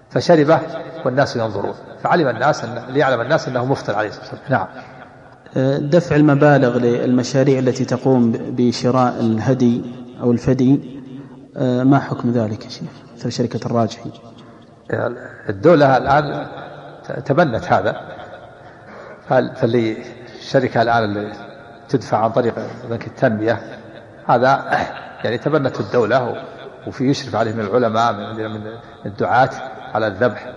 فشربه 0.09 0.59
والناس 1.05 1.35
ينظرون. 1.35 1.73
فعلم 2.03 2.27
الناس 2.27 2.63
أن 2.63 2.83
ليعلم 2.89 3.21
الناس 3.21 3.47
أنه 3.47 3.65
مفطر 3.65 3.95
عليه 3.95 4.09
الصلاة 4.09 4.25
والسلام. 4.29 4.49
نعم. 4.49 4.67
دفع 5.89 6.15
المبالغ 6.15 6.77
للمشاريع 6.77 7.59
التي 7.59 7.85
تقوم 7.85 8.31
بشراء 8.31 9.19
الهدي 9.19 9.81
أو 10.21 10.31
الفدي. 10.31 11.01
ما 11.59 11.99
حكم 11.99 12.31
ذلك 12.31 12.65
يا 12.65 12.69
شيخ 12.69 12.89
مثل 13.15 13.31
شركة 13.31 13.65
الراجحي؟ 13.65 14.11
الدولة 15.49 15.97
الآن 15.97 16.47
تبنت 17.25 17.63
هذا. 17.73 18.01
فاللي 19.29 19.97
الشركة 20.39 20.81
الآن 20.81 21.03
اللي 21.03 21.31
تدفع 21.89 22.17
عن 22.17 22.31
طريق 22.31 22.55
بنك 22.89 23.07
التنمية 23.07 23.61
هذا 24.27 24.79
يعني 25.23 25.37
تبنته 25.37 25.81
الدولة 25.81 26.43
وفي 26.87 27.09
يشرف 27.09 27.35
عليه 27.35 27.53
من 27.53 27.59
العلماء 27.59 28.13
من 28.13 28.61
الدعاة 29.05 29.49
على 29.93 30.07
الذبح. 30.07 30.53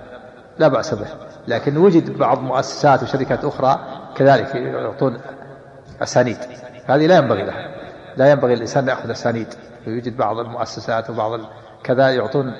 لا 0.59 0.69
بأس 0.69 0.95
به. 0.95 1.07
لكن 1.49 1.77
وجد 1.77 2.19
بعض 2.19 2.43
مؤسسات 2.43 3.03
وشركات 3.03 3.45
أخرى 3.45 3.79
كذلك 4.15 4.55
يعطون 4.55 5.21
أسانيد. 6.03 6.37
هذه 6.87 7.07
لا 7.07 7.17
ينبغي 7.17 7.45
لها. 7.45 7.69
لا 8.17 8.31
ينبغي 8.31 8.55
الإنسان 8.55 8.83
أن 8.83 8.89
يأخذ 8.89 9.11
أسانيد. 9.11 9.55
ويوجد 9.87 10.17
بعض 10.17 10.39
المؤسسات 10.39 11.11
وبعض 11.11 11.41
كذا 11.85 12.11
يعطون 12.11 12.53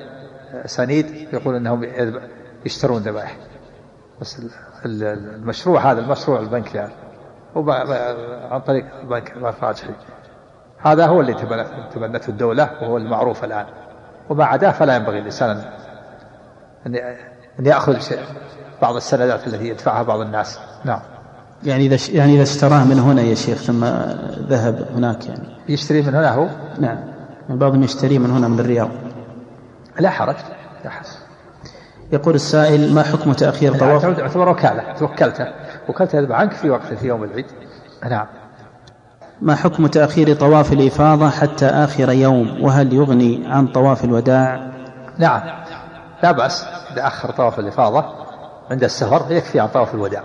أسانيد 0.53 1.27
يقول 1.33 1.55
أنهم 1.55 1.87
يشترون 2.65 3.01
ذبائح. 3.01 3.37
بس 4.21 4.41
المشروع 4.85 5.91
هذا 5.91 5.99
المشروع 5.99 6.39
البنك 6.39 6.75
يعني. 6.75 6.93
عن 8.51 8.61
طريق 8.61 8.85
البنك 9.01 9.31
الراجحي 9.31 9.93
هذا 10.77 11.05
هو 11.05 11.21
اللي 11.21 11.33
تبنته 11.93 12.29
الدولة 12.29 12.69
وهو 12.81 12.97
المعروف 12.97 13.43
الآن. 13.43 13.65
وما 14.29 14.45
عداه 14.45 14.71
فلا 14.71 14.95
ينبغي 14.95 15.19
الإنسان 15.19 15.61
أن 16.87 17.65
يأخذ 17.65 17.97
بعض 18.81 18.95
السندات 18.95 19.47
التي 19.47 19.67
يدفعها 19.67 20.03
بعض 20.03 20.19
الناس. 20.19 20.59
نعم. 20.85 20.99
يعني 21.63 21.85
إذا 21.85 21.97
يعني 22.11 22.35
إذا 22.35 22.43
اشتراه 22.43 22.83
من 22.83 22.99
هنا 22.99 23.21
يا 23.21 23.35
شيخ 23.35 23.57
ثم 23.57 23.85
ذهب 24.47 24.87
هناك 24.95 25.27
يعني. 25.27 25.47
يشتري 25.69 26.01
من 26.01 26.15
هنا 26.15 26.33
هو؟ 26.33 26.47
نعم. 26.79 26.97
بعضهم 27.49 27.83
يشتري 27.83 28.19
من 28.19 28.31
هنا 28.31 28.47
من 28.47 28.59
الرياض. 28.59 28.89
لا 29.99 30.09
حرج 30.09 30.35
لا 30.83 30.89
حرج. 30.89 31.07
يقول 32.11 32.35
السائل 32.35 32.93
ما 32.93 33.03
حكم 33.03 33.33
تأخير 33.33 33.77
طواف؟ 33.77 34.03
يعتبر 34.03 34.49
وكالة. 34.49 34.93
توكلته 34.93 35.47
وكلته 35.89 36.35
عنك 36.35 36.51
في 36.53 36.69
وقت 36.69 36.93
في 36.93 37.07
يوم 37.07 37.23
العيد. 37.23 37.45
نعم. 38.09 38.25
ما 39.41 39.55
حكم 39.55 39.87
تأخير 39.87 40.33
طواف 40.33 40.73
الإفاضة 40.73 41.29
حتى 41.29 41.65
آخر 41.65 42.11
يوم؟ 42.11 42.63
وهل 42.63 42.93
يغني 42.93 43.43
عن 43.47 43.67
طواف 43.67 44.03
الوداع؟ 44.03 44.71
نعم. 45.17 45.41
لا 46.23 46.31
بأس 46.31 46.65
إذا 46.93 47.07
أخر 47.07 47.31
طواف 47.31 47.59
الإفاضة 47.59 48.05
عند 48.71 48.83
السفر 48.83 49.25
يكفي 49.29 49.59
عن 49.59 49.67
طواف 49.67 49.95
الوداع. 49.95 50.23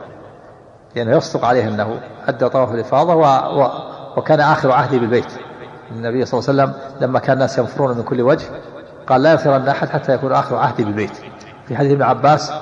لأنه 0.97 1.17
يصدق 1.17 1.45
عليه 1.45 1.69
أنه 1.69 2.01
أدى 2.27 2.49
طواف 2.49 2.75
الإفاضة 2.75 3.15
و... 3.15 3.23
و... 3.61 3.69
وكان 4.17 4.41
آخر 4.41 4.73
عهدي 4.73 4.99
بالبيت. 4.99 5.33
النبي 5.91 6.25
صلى 6.25 6.41
الله 6.41 6.63
عليه 6.63 6.73
وسلم 6.73 7.01
لما 7.01 7.19
كان 7.19 7.35
الناس 7.35 7.59
ينفرون 7.59 7.97
من 7.97 8.03
كل 8.03 8.23
وجه 8.23 8.47
قال 9.07 9.23
لا 9.23 9.33
ينفرن 9.33 9.69
أحد 9.69 9.89
حتى 9.89 10.15
يكون 10.15 10.33
آخر 10.33 10.57
عهدي 10.57 10.85
بالبيت. 10.85 11.13
في 11.69 11.77
حديث 11.77 11.93
ابن 11.93 12.03
عباس 12.03 12.53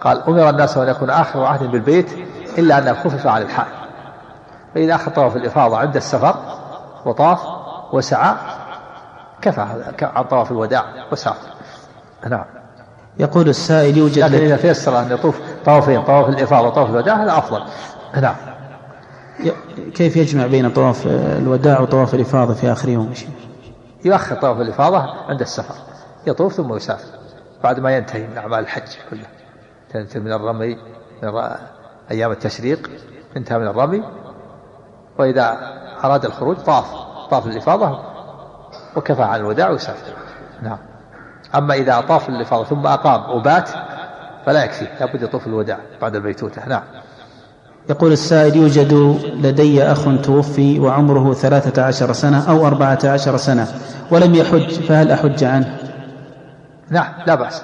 قال 0.00 0.22
أمر 0.22 0.50
الناس 0.50 0.76
أن 0.76 0.88
يكون 0.88 1.10
آخر 1.10 1.44
عهد 1.44 1.70
بالبيت 1.70 2.12
إلا 2.58 2.78
أن 2.78 2.94
خفف 2.94 3.26
عن 3.26 3.42
الحال 3.42 3.66
فإذا 4.74 4.94
أخذ 4.94 5.12
طواف 5.12 5.36
الإفاضة 5.36 5.78
عند 5.78 5.96
السفر 5.96 6.36
وطاف 7.04 7.40
وسعى 7.92 8.34
كفى 9.42 9.66
عن 10.02 10.24
طواف 10.24 10.50
الوداع 10.50 10.84
وسافر 11.12 11.48
نعم. 12.28 12.44
يقول 13.18 13.48
السائل 13.48 13.98
يوجد 13.98 14.18
لكن 14.18 14.44
إذا 14.44 14.56
تيسر 14.56 15.00
أن 15.00 15.12
يطوف 15.12 15.40
طوافين 15.64 16.02
طواف 16.02 16.28
الإفاضة 16.28 16.68
وطواف 16.68 16.90
الوداع 16.90 17.22
هذا 17.22 17.38
أفضل. 17.38 17.62
نعم. 18.20 18.34
كيف 19.94 20.16
يجمع 20.16 20.46
بين 20.46 20.70
طواف 20.70 21.06
الوداع 21.06 21.80
وطواف 21.80 22.14
الإفاضة 22.14 22.54
في 22.54 22.72
آخر 22.72 22.88
يوم؟ 22.88 23.12
يؤخر 24.04 24.36
طواف 24.36 24.60
الإفاضة 24.60 24.98
عند 25.28 25.40
السفر 25.40 25.74
يطوف 26.26 26.52
ثم 26.52 26.74
يسافر. 26.74 27.23
بعد 27.64 27.80
ما 27.80 27.96
ينتهي 27.96 28.26
من 28.26 28.38
أعمال 28.38 28.58
الحج 28.58 28.88
كلها 29.10 29.28
تنتهي 29.90 30.20
من 30.20 30.32
الرمي 30.32 30.78
من 31.22 31.42
أيام 32.10 32.30
التشريق 32.30 32.90
انتهى 33.36 33.58
من 33.58 33.66
الرمي. 33.66 34.02
وإذا 35.18 35.58
أراد 36.04 36.24
الخروج 36.24 36.56
طاف 36.56 36.84
طاف 37.30 37.46
الإفاضة 37.46 37.98
وكفى 38.96 39.22
عن 39.22 39.40
الوداع 39.40 39.70
ويسافر 39.70 40.12
نعم. 40.62 40.78
أما 41.54 41.74
إذا 41.74 42.00
طاف 42.00 42.28
الإفاضة 42.28 42.64
ثم 42.64 42.86
أقام 42.86 43.36
وبات 43.36 43.70
فلا 44.46 44.64
يكفي 44.64 44.86
لابد 45.00 45.22
يطوف 45.22 45.46
الوداع 45.46 45.78
بعد 46.00 46.14
البيتوتة 46.16 46.68
نعم. 46.68 46.82
يقول 47.90 48.12
السائل 48.12 48.56
يوجد 48.56 48.92
لدي 49.34 49.82
أخ 49.82 50.04
توفي 50.22 50.80
وعمره 50.80 51.34
ثلاثة 51.34 51.82
عشر 51.82 52.12
سنة 52.12 52.50
أو 52.50 52.66
أربعة 52.66 52.98
عشر 53.04 53.36
سنة 53.36 53.68
ولم 54.10 54.34
يحج 54.34 54.70
فهل 54.70 55.10
أحج 55.10 55.44
عنه؟ 55.44 55.93
نعم 56.90 57.12
لا 57.26 57.34
بأس. 57.34 57.62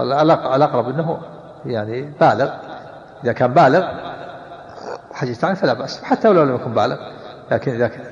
الأقرب 0.00 0.88
أنه 0.88 1.18
يعني 1.66 2.12
بالغ. 2.20 2.50
إذا 3.24 3.32
كان 3.32 3.54
بالغ 3.54 3.82
حجت 5.12 5.44
عنه 5.44 5.54
فلا 5.54 5.72
بأس 5.72 6.02
حتى 6.02 6.28
ولو 6.28 6.42
لم 6.42 6.54
يكن 6.54 6.72
بالغ. 6.72 6.96
لكن 7.50 7.72
إذا 7.72 7.88
كان 7.88 8.04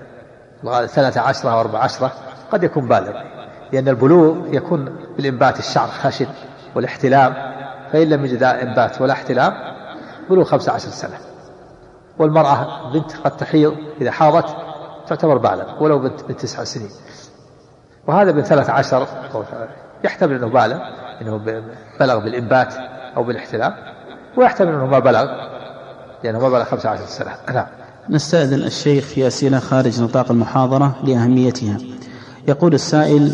ثلاثة 0.86 1.20
عشرة 1.20 1.51
أو 1.51 1.60
أربعة 1.60 1.81
عشرة 1.81 2.12
قد 2.52 2.64
يكون 2.64 2.89
بالغ. 2.89 3.12
لأن 3.72 3.89
البلوغ 3.89 4.55
يكون 4.55 4.85
بالإنبات 5.16 5.59
الشعر 5.59 5.89
خشن 5.89 6.27
والاحتلام. 6.74 7.35
فإن 7.93 8.09
لم 8.09 8.24
يجد 8.24 8.43
إنبات 8.43 9.01
ولا 9.01 9.12
احتلام 9.12 9.55
بلوغ 10.31 10.44
خمسة 10.44 10.72
عشر 10.72 10.89
سنة. 10.89 11.18
والمرأة 12.18 12.93
بنت 12.93 13.16
قد 13.16 13.36
تحيض 13.36 13.77
إذا 14.01 14.10
حاضت 14.10 14.56
تعتبر 15.06 15.39
بالغ 15.39 15.82
ولو 15.82 15.98
بنت 15.98 16.20
من 16.28 16.36
تسع 16.36 16.64
سنين. 16.64 16.90
وهذا 18.06 18.32
من 18.32 18.43
ثلاث 18.43 18.70
عشر 18.70 19.06
يحتمل 20.05 20.35
أنه 20.35 20.47
بالغ 20.47 20.78
أنه 21.22 21.40
بلغ 22.01 22.18
بالإنبات 22.18 22.74
أو 23.16 23.24
بالاحتلام 23.24 23.74
ويحتمل 24.36 24.68
أنه 24.68 24.86
ما 24.86 24.98
بلغ 24.98 25.27
لأنه 26.24 26.39
ما 26.39 26.48
بلغ 26.48 26.64
خمسة 26.64 26.89
عشر 26.89 27.06
سنة. 27.06 27.31
نعم. 27.55 27.66
نستأذن 28.10 28.62
الشيخ 28.62 29.05
في 29.05 29.27
أسئلة 29.27 29.59
خارج 29.59 30.02
نطاق 30.02 30.31
المحاضرة 30.31 30.97
لأهميتها. 31.05 31.77
يقول 32.48 32.74
السائل 32.74 33.32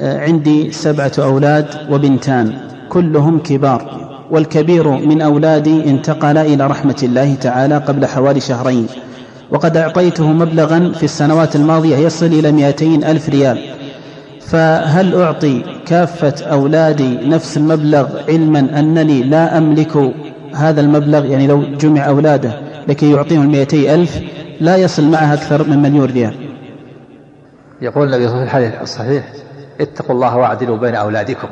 آه، 0.00 0.20
عندي 0.20 0.72
سبعة 0.72 1.12
أولاد 1.18 1.66
وبنتان 1.90 2.58
كلهم 2.88 3.38
كبار 3.38 4.08
والكبير 4.30 4.88
من 4.88 5.20
أولادي 5.20 5.90
انتقل 5.90 6.38
إلى 6.38 6.66
رحمة 6.66 6.96
الله 7.02 7.34
تعالى 7.34 7.76
قبل 7.76 8.06
حوالي 8.06 8.40
شهرين 8.40 8.86
وقد 9.50 9.76
أعطيته 9.76 10.32
مبلغا 10.32 10.92
في 10.96 11.02
السنوات 11.02 11.56
الماضية 11.56 11.96
يصل 11.96 12.26
إلى 12.26 12.52
مئتين 12.52 13.04
ألف 13.04 13.28
ريال. 13.28 13.71
فهل 14.52 15.22
أعطي 15.22 15.80
كافة 15.86 16.46
أولادي 16.52 17.28
نفس 17.28 17.56
المبلغ 17.56 18.22
علما 18.28 18.58
أنني 18.58 19.22
لا 19.22 19.58
أملك 19.58 20.12
هذا 20.54 20.80
المبلغ؟ 20.80 21.24
يعني 21.24 21.46
لو 21.46 21.62
جمع 21.62 22.08
أولاده 22.08 22.60
لكي 22.88 23.12
يعطيهم 23.12 23.42
المئتي 23.42 23.94
ألف 23.94 24.20
لا 24.60 24.76
يصل 24.76 25.10
معها 25.10 25.34
أكثر 25.34 25.64
من 25.68 25.82
مليون 25.82 26.10
ريال 26.10 26.34
يقول 27.80 28.06
النبي 28.06 28.28
صلى 28.28 28.42
الله 28.42 28.52
عليه 28.52 28.68
وسلم 28.68 28.82
الصحيح 28.82 29.32
اتقوا 29.80 30.14
الله 30.14 30.36
واعدلوا 30.36 30.76
بين 30.76 30.94
أولادكم. 30.94 31.48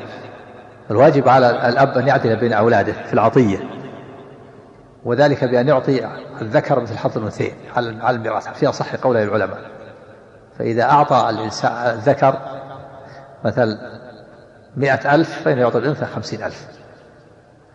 الواجب 0.90 1.28
على 1.28 1.50
الأب 1.68 1.98
أن 1.98 2.06
يعدل 2.08 2.36
بين 2.36 2.52
أولاده 2.52 2.92
في 2.92 3.14
العطية 3.14 3.58
وذلك 5.04 5.44
بأن 5.44 5.68
يعطي 5.68 6.08
الذكر 6.42 6.80
مثل 6.80 6.98
حظ 6.98 7.18
الأنثيين 7.18 7.52
على 7.76 8.16
الميراث 8.16 8.48
في 8.48 8.66
أصح 8.66 8.96
قوله 8.96 9.22
العلماء. 9.22 9.58
فإذا 10.58 10.82
أعطى 10.82 11.26
الإنسان 11.30 11.72
الذكر 11.72 12.34
مثل 13.44 13.78
مئة 14.76 15.14
ألف 15.14 15.42
فإنه 15.44 15.60
يعطي 15.60 15.78
الأنثى 15.78 16.04
خمسين 16.04 16.42
ألف. 16.42 16.66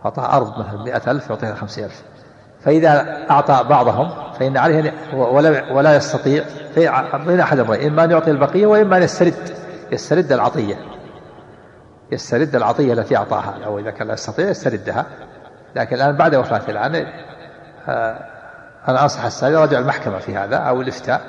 أعطاه 0.05 0.37
أرض 0.37 0.59
مثلا 0.59 0.83
مئة 0.83 1.11
ألف 1.11 1.29
يعطيها 1.29 1.55
خمسين 1.55 1.83
ألف. 1.83 2.03
فإذا 2.61 3.25
أعطى 3.31 3.63
بعضهم 3.69 4.33
فإن 4.33 4.57
عليه 4.57 4.93
ولا, 5.13 5.73
ولا 5.73 5.95
يستطيع 5.95 6.43
بين 7.25 7.39
أحد 7.39 7.59
أمرين 7.59 7.87
إما 7.87 8.03
أن 8.03 8.11
يعطي 8.11 8.31
البقية 8.31 8.65
وإما 8.65 8.97
أن 8.97 9.03
يسترد. 9.03 9.33
يسترد 9.91 10.31
العطية. 10.31 10.75
يسترد 12.11 12.55
العطية 12.55 12.93
التي 12.93 13.17
أعطاها. 13.17 13.55
أو 13.65 13.79
إذا 13.79 13.91
كان 13.91 14.07
لا 14.07 14.13
يستطيع 14.13 14.49
يستردها. 14.49 15.05
لكن 15.75 15.95
الآن 15.95 16.17
بعد 16.17 16.35
وفاته 16.35 16.71
الآن 16.71 17.07
آه، 17.87 18.19
أنا 18.87 19.03
أنصح 19.03 19.25
السائل 19.25 19.53
يراجع 19.53 19.79
المحكمة 19.79 20.17
في 20.17 20.35
هذا 20.35 20.57
أو 20.57 20.81
الإفتاء 20.81 21.21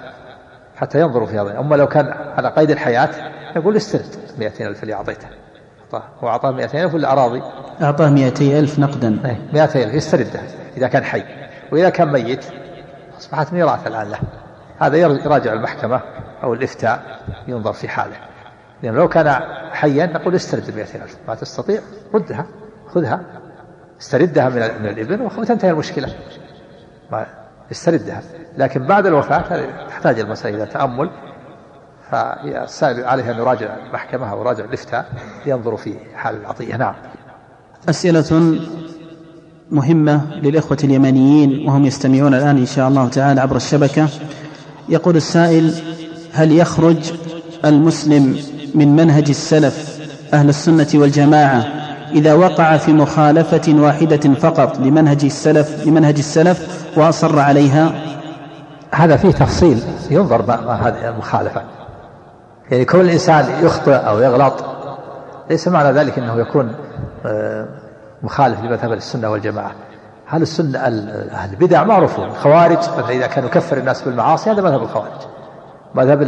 حتى 0.76 1.00
ينظروا 1.00 1.26
في 1.26 1.38
هذا. 1.38 1.58
أما 1.60 1.76
لو 1.76 1.86
كان 1.86 2.14
على 2.36 2.48
قيد 2.48 2.70
الحياة 2.70 3.10
يقول 3.56 3.76
استرد 3.76 4.16
200 4.38 4.66
ألف 4.66 4.82
اللي 4.82 4.94
أعطيته. 4.94 5.28
هو 5.94 6.28
أعطاه 6.28 6.50
200 6.50 6.84
ألف 6.84 6.94
ولا 6.94 7.12
أراضي؟ 7.12 7.42
أعطاه 7.82 8.10
200 8.10 8.58
ألف 8.58 8.78
نقدا. 8.78 9.38
200 9.52 9.84
ألف. 9.84 9.94
يستردها 9.94 10.42
إذا 10.76 10.88
كان 10.88 11.04
حي. 11.04 11.22
وإذا 11.72 11.90
كان 11.90 12.12
ميت 12.12 12.44
أصبحت 13.18 13.52
ميراث 13.52 13.86
الآن 13.86 14.10
له. 14.10 14.18
هذا 14.78 14.96
يراجع 14.96 15.52
المحكمة 15.52 16.00
أو 16.42 16.54
الإفتاء 16.54 17.20
ينظر 17.48 17.72
في 17.72 17.88
حاله. 17.88 18.16
لأن 18.82 18.94
لو 18.94 19.08
كان 19.08 19.40
حيا 19.72 20.06
نقول 20.06 20.34
استرد 20.34 20.68
ال 20.68 20.78
ألف. 20.78 21.16
ما 21.28 21.34
تستطيع 21.34 21.80
ردها. 22.14 22.46
خذها. 22.94 23.20
استردها 24.00 24.48
من 24.48 24.82
من 24.82 24.88
الإبن 24.88 25.20
وتنتهي 25.20 25.70
المشكلة. 25.70 26.14
ما 27.12 27.26
استردها. 27.70 28.22
لكن 28.56 28.86
بعد 28.86 29.06
الوفاة 29.06 29.66
تحتاج 29.88 30.20
المسألة 30.20 30.56
إلى 30.56 30.66
تأمل. 30.66 31.10
فالسائل 32.10 33.04
عليه 33.04 33.30
أن 33.30 33.36
يراجع 33.36 33.76
المحكمة 33.86 34.30
أو 34.30 34.40
يراجع 34.40 34.64
الإفتاء 34.64 35.06
ينظر 35.46 35.76
في 35.76 35.94
حال 36.14 36.36
العطية. 36.40 36.76
نعم. 36.76 36.94
أسئلة 37.88 38.58
مهمة 39.70 40.34
للإخوة 40.34 40.78
اليمنيين 40.84 41.68
وهم 41.68 41.84
يستمعون 41.84 42.34
الآن 42.34 42.58
إن 42.58 42.66
شاء 42.66 42.88
الله 42.88 43.08
تعالى 43.08 43.40
عبر 43.40 43.56
الشبكة. 43.56 44.08
يقول 44.88 45.16
السائل 45.16 45.74
هل 46.32 46.52
يخرج 46.52 47.12
المسلم 47.64 48.38
من 48.74 48.96
منهج 48.96 49.28
السلف 49.28 49.98
أهل 50.34 50.48
السنة 50.48 50.88
والجماعة 50.94 51.66
إذا 52.12 52.34
وقع 52.34 52.76
في 52.76 52.92
مخالفة 52.92 53.74
واحدة 53.74 54.34
فقط 54.34 54.78
لمنهج 54.78 55.24
السلف 55.24 55.86
لمنهج 55.86 56.18
السلف 56.18 56.86
وأصر 56.96 57.38
عليها؟ 57.38 57.92
هذا 58.94 59.16
فيه 59.16 59.30
تفصيل 59.30 59.82
ينظر 60.10 60.46
ما 60.46 60.74
هذه 60.74 61.08
المخالفة. 61.08 61.62
يعني 62.70 62.84
كل 62.84 63.10
إنسان 63.10 63.64
يخطئ 63.64 63.94
أو 63.94 64.18
يغلط 64.18 64.64
ليس 65.50 65.68
معنى 65.68 65.92
ذلك 65.92 66.18
أنه 66.18 66.40
يكون 66.40 66.74
آه، 67.26 67.66
مخالف 68.22 68.60
لمذهب 68.60 68.92
السنة 68.92 69.30
والجماعة. 69.30 69.72
هل 70.26 70.42
السنة 70.42 70.78
أهل 70.78 71.50
البدع 71.50 71.84
معروفون 71.84 72.24
الخوارج 72.24 72.78
مثلا 72.78 73.10
إذا 73.10 73.26
كانوا 73.26 73.48
يكفر 73.48 73.76
الناس 73.76 74.02
بالمعاصي 74.02 74.50
هذا 74.50 74.62
مذهب 74.62 74.82
الخوارج. 74.82 75.20
مذهب 75.94 76.22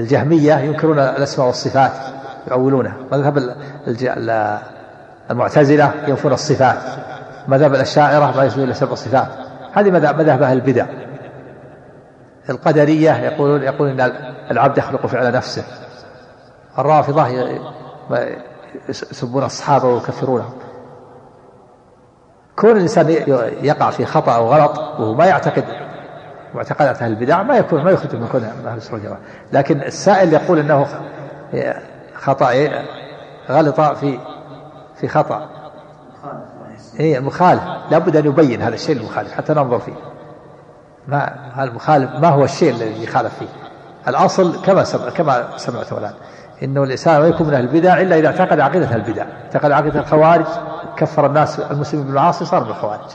الجهمية 0.00 0.54
ينكرون 0.54 0.98
الأسماء 0.98 1.46
والصفات 1.46 1.92
يؤولونها 2.50 2.96
مذهب 3.12 3.54
المعتزلة 5.30 5.92
ينفون 6.08 6.32
الصفات. 6.32 6.78
مذهب 7.48 7.74
الأشاعرة 7.74 8.36
ما 8.36 8.44
يثبتون 8.44 8.64
إلا 8.64 8.74
سبع 8.74 8.94
صفات. 8.94 9.28
هذه 9.72 9.90
مذهب 9.90 10.42
أهل 10.42 10.56
البدع. 10.56 10.86
القدرية 12.50 13.16
يقولون 13.16 13.62
يقولون 13.62 14.00
أن 14.00 14.34
العبد 14.50 14.78
يخلق 14.78 15.06
فعل 15.06 15.32
نفسه. 15.32 15.64
الرافضة 16.78 17.26
يسبون 18.88 19.44
الصحابة 19.44 19.88
ويكفرونهم 19.88 20.52
كون 22.56 22.70
الإنسان 22.70 23.10
يقع 23.62 23.90
في 23.90 24.04
خطأ 24.04 24.36
أو 24.36 24.46
غلط 24.46 24.78
وهو 24.78 25.14
ما 25.14 25.26
يعتقد 25.26 25.64
معتقدات 26.54 27.02
أهل 27.02 27.12
البدع 27.12 27.42
ما 27.42 27.56
يكون 27.56 27.84
ما 27.84 27.90
يخرج 27.90 28.16
من 28.16 28.28
كون 28.28 28.44
أهل 28.44 28.76
السنة 28.76 28.94
والجماعة. 28.94 29.20
لكن 29.52 29.80
السائل 29.80 30.32
يقول 30.32 30.58
أنه 30.58 30.86
خطأ 32.14 32.68
غلط 33.50 33.80
في 33.80 34.18
في 34.96 35.08
خطأ. 35.08 35.48
إيه 37.00 37.18
المخالف 37.18 37.62
لابد 37.90 38.16
أن 38.16 38.26
يبين 38.26 38.62
هذا 38.62 38.74
الشيء 38.74 38.96
المخالف 38.96 39.32
حتى 39.32 39.52
ننظر 39.52 39.78
فيه. 39.78 39.94
ما 41.08 41.34
المخالف 41.58 42.10
ما 42.10 42.28
هو 42.28 42.44
الشيء 42.44 42.70
الذي 42.70 43.04
يخالف 43.04 43.38
فيه؟ 43.38 43.46
الأصل 44.08 44.62
كما 44.62 44.84
سمع 44.84 45.10
كما 45.10 45.44
سمعت 45.56 45.92
الآن 45.92 46.12
إنه 46.62 46.82
الإنسان 46.82 47.20
ما 47.20 47.26
يكون 47.26 47.46
من 47.46 47.54
أهل 47.54 47.64
البدع 47.64 48.00
إلا 48.00 48.18
إذا 48.18 48.28
اعتقد 48.28 48.60
عقيدة 48.60 48.94
البدع. 48.94 49.24
اعتقد 49.44 49.70
عقيدة 49.70 50.00
الخوارج 50.00 50.46
كفر 50.96 51.26
الناس 51.26 51.60
المسلمين 51.60 52.06
بالمعاصي 52.06 52.44
صار 52.44 52.64
من 52.64 52.70
الخوارج. 52.70 53.10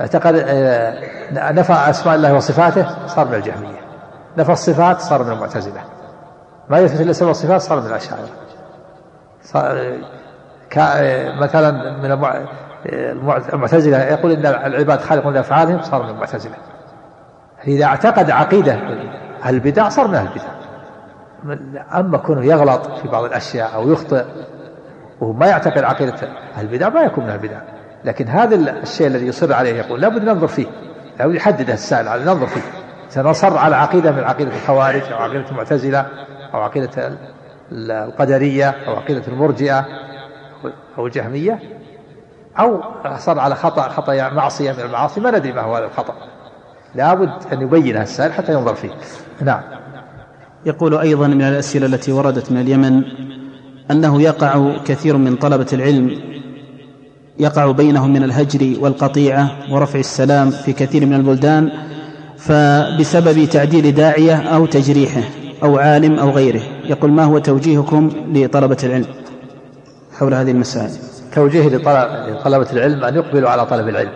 اعتقد 0.00 0.44
آه، 0.46 1.52
نفى 1.52 1.72
أسماء 1.72 2.14
الله 2.14 2.34
وصفاته 2.34 3.06
صار 3.06 3.28
من 3.28 3.34
الجهمية. 3.34 3.80
نفى 4.38 4.52
الصفات 4.52 5.00
صار 5.00 5.22
من 5.22 5.32
المعتزلة. 5.32 5.80
ما 6.68 6.78
يثبت 6.78 7.00
إلا 7.00 7.12
سبب 7.12 7.30
الصفات 7.30 7.60
صار 7.60 7.80
من 7.80 7.86
الأشاعرة. 7.86 8.28
مثلا 11.40 11.70
من 12.02 12.36
المعتزلة 13.52 13.98
يقول 13.98 14.32
إن 14.32 14.46
العباد 14.46 15.00
خالقون 15.00 15.34
لأفعالهم 15.34 15.82
صار 15.82 16.02
من 16.02 16.08
المعتزلة. 16.08 16.54
إذا 17.66 17.84
اعتقد 17.84 18.30
عقيدة 18.30 18.78
البدع 19.46 19.88
صار 19.88 20.08
من 20.08 20.14
البدع. 20.14 20.58
أما 21.94 22.18
كونه 22.18 22.44
يغلط 22.44 22.86
في 22.86 23.08
بعض 23.08 23.24
الأشياء 23.24 23.74
أو 23.74 23.92
يخطئ 23.92 24.24
وهو 25.20 25.32
ما 25.32 25.46
يعتقد 25.46 25.84
عقيدة 25.84 26.14
البدع 26.58 26.88
ما 26.88 27.00
يكون 27.00 27.24
من 27.24 27.30
البدع. 27.30 27.60
لكن 28.04 28.28
هذا 28.28 28.54
الشيء 28.54 29.06
الذي 29.06 29.26
يصر 29.26 29.52
عليه 29.52 29.74
يقول 29.74 30.00
لابد 30.00 30.24
ننظر 30.24 30.46
فيه. 30.46 30.66
لابد 31.18 31.34
يحدد 31.34 31.70
السائل 31.70 32.08
على 32.08 32.24
ننظر 32.24 32.46
فيه. 32.46 32.60
سنصر 33.08 33.58
على 33.58 33.76
عقيدة 33.76 34.12
من 34.12 34.24
عقيدة 34.24 34.50
الخوارج 34.50 35.02
أو 35.12 35.18
عقيدة 35.18 35.50
المعتزلة 35.50 36.06
أو 36.54 36.60
عقيدة 36.60 37.18
القدرية 37.72 38.74
أو 38.86 38.96
عقيدة 38.96 39.22
المرجئة 39.28 39.86
أو 40.98 41.06
الجهمية 41.06 41.58
أو 42.58 42.82
صار 43.16 43.38
على 43.38 43.54
خطأ 43.54 43.88
خطأ 43.88 44.28
معصية 44.28 44.72
من 44.72 44.80
المعاصي 44.80 45.20
ما 45.20 45.30
ندري 45.30 45.52
ما 45.52 45.62
هو 45.62 45.76
هذا 45.76 45.84
الخطأ. 45.84 46.14
لابد 46.94 47.30
أن 47.52 47.62
يبينها 47.62 48.02
السائل 48.02 48.32
حتى 48.32 48.52
ينظر 48.52 48.74
فيه. 48.74 48.90
نعم. 49.40 49.60
يقول 50.66 50.94
أيضا 50.94 51.26
من 51.26 51.42
الأسئلة 51.42 51.86
التي 51.86 52.12
وردت 52.12 52.52
من 52.52 52.60
اليمن 52.60 53.02
أنه 53.90 54.22
يقع 54.22 54.76
كثير 54.84 55.16
من 55.16 55.36
طلبة 55.36 55.66
العلم 55.72 56.18
يقع 57.38 57.70
بينهم 57.70 58.12
من 58.12 58.22
الهجر 58.22 58.76
والقطيعة 58.80 59.50
ورفع 59.70 59.98
السلام 59.98 60.50
في 60.50 60.72
كثير 60.72 61.06
من 61.06 61.14
البلدان 61.14 61.70
فبسبب 62.38 63.44
تعديل 63.44 63.94
داعية 63.94 64.36
أو 64.36 64.66
تجريحه 64.66 65.22
أو 65.62 65.78
عالم 65.78 66.18
أو 66.18 66.30
غيره. 66.30 66.62
يقول 66.84 67.10
ما 67.10 67.24
هو 67.24 67.38
توجيهكم 67.38 68.10
لطلبة 68.32 68.76
العلم 68.84 69.06
حول 70.18 70.34
هذه 70.34 70.50
المسائل؟ 70.50 70.90
توجيه 71.34 71.68
لطلبة 71.68 72.72
العلم 72.72 73.04
أن 73.04 73.14
يقبلوا 73.14 73.50
على 73.50 73.66
طلب 73.66 73.88
العلم. 73.88 74.12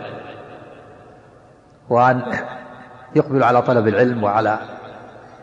وأن 1.90 2.22
يقبلوا 3.14 3.46
على 3.46 3.62
طلب 3.62 3.88
العلم 3.88 4.24
وعلى 4.24 4.58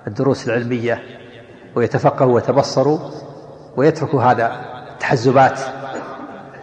الدروس 0.08 0.48
العلمية 0.48 1.04
ويتفقهوا 1.76 2.34
ويتبصروا 2.34 3.00
ويتركوا 3.78 4.24
هذا 4.24 4.52
التحزبات 4.94 5.60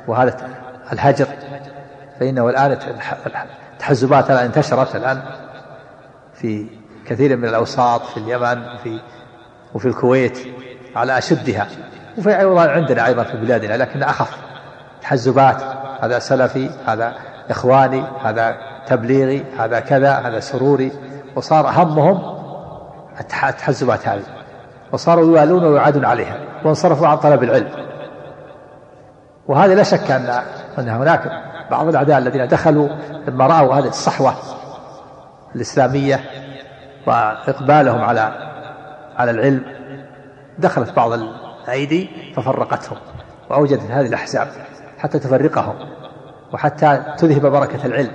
وهذا 0.09 0.49
الهجر. 0.93 1.27
فإنه 2.21 2.49
الآن 2.49 2.79
التحزبات 3.75 4.31
الآن 4.31 4.45
انتشرت 4.45 4.97
الآن 4.97 5.23
في 6.35 6.67
كثير 7.07 7.37
من 7.37 7.49
الأوساط 7.49 8.05
في 8.07 8.17
اليمن 8.17 8.69
وفي 8.75 9.01
وفي 9.75 9.89
الكويت 9.89 10.39
على 10.97 11.19
أشدها. 11.19 11.69
وفي 12.19 12.39
أيضا 12.39 12.71
عندنا 12.71 13.07
أيضا 13.07 13.23
في 13.23 13.37
بلادنا 13.37 13.77
لكن 13.77 14.03
أخف 14.03 14.37
تحزبات. 15.03 15.63
هذا 16.01 16.19
سلفي 16.19 16.71
هذا 16.87 17.15
إخواني 17.51 18.05
هذا 18.23 18.57
تبليغي 18.87 19.45
هذا 19.59 19.81
كذا 19.81 20.13
هذا 20.13 20.41
سروري. 20.41 20.93
وصار 21.37 21.67
همهم 21.67 22.37
التحزبات 23.21 24.09
هذه. 24.09 24.23
وصاروا 24.93 25.25
يوالون 25.25 25.65
ويعادون 25.65 26.05
عليها. 26.05 26.37
وانصرفوا 26.65 27.07
عن 27.07 27.17
طلب 27.17 27.43
العلم. 27.43 27.69
وهذا 29.49 29.75
لا 29.75 29.83
شك 29.83 30.11
أن 30.11 30.43
أن 30.79 30.89
هناك 30.89 31.43
بعض 31.71 31.89
الأعداء 31.89 32.19
الذين 32.19 32.49
دخلوا 32.49 32.89
لما 33.29 33.47
رأوا 33.47 33.75
هذه 33.75 33.89
الصحوة 33.89 34.35
الإسلامية 35.55 36.21
وإقبالهم 37.07 38.01
على 38.01 38.33
على 39.17 39.31
العلم 39.31 39.65
دخلت 40.59 40.97
بعض 40.97 41.13
الأيدي 41.13 42.11
ففرقتهم. 42.37 42.99
وأوجدت 43.51 43.91
هذه 43.91 44.07
الأحزاب 44.07 44.49
حتى 44.99 45.19
تفرقهم. 45.19 45.75
وحتى 46.53 47.03
تذهب 47.19 47.47
بركة 47.47 47.87
العلم. 47.87 48.13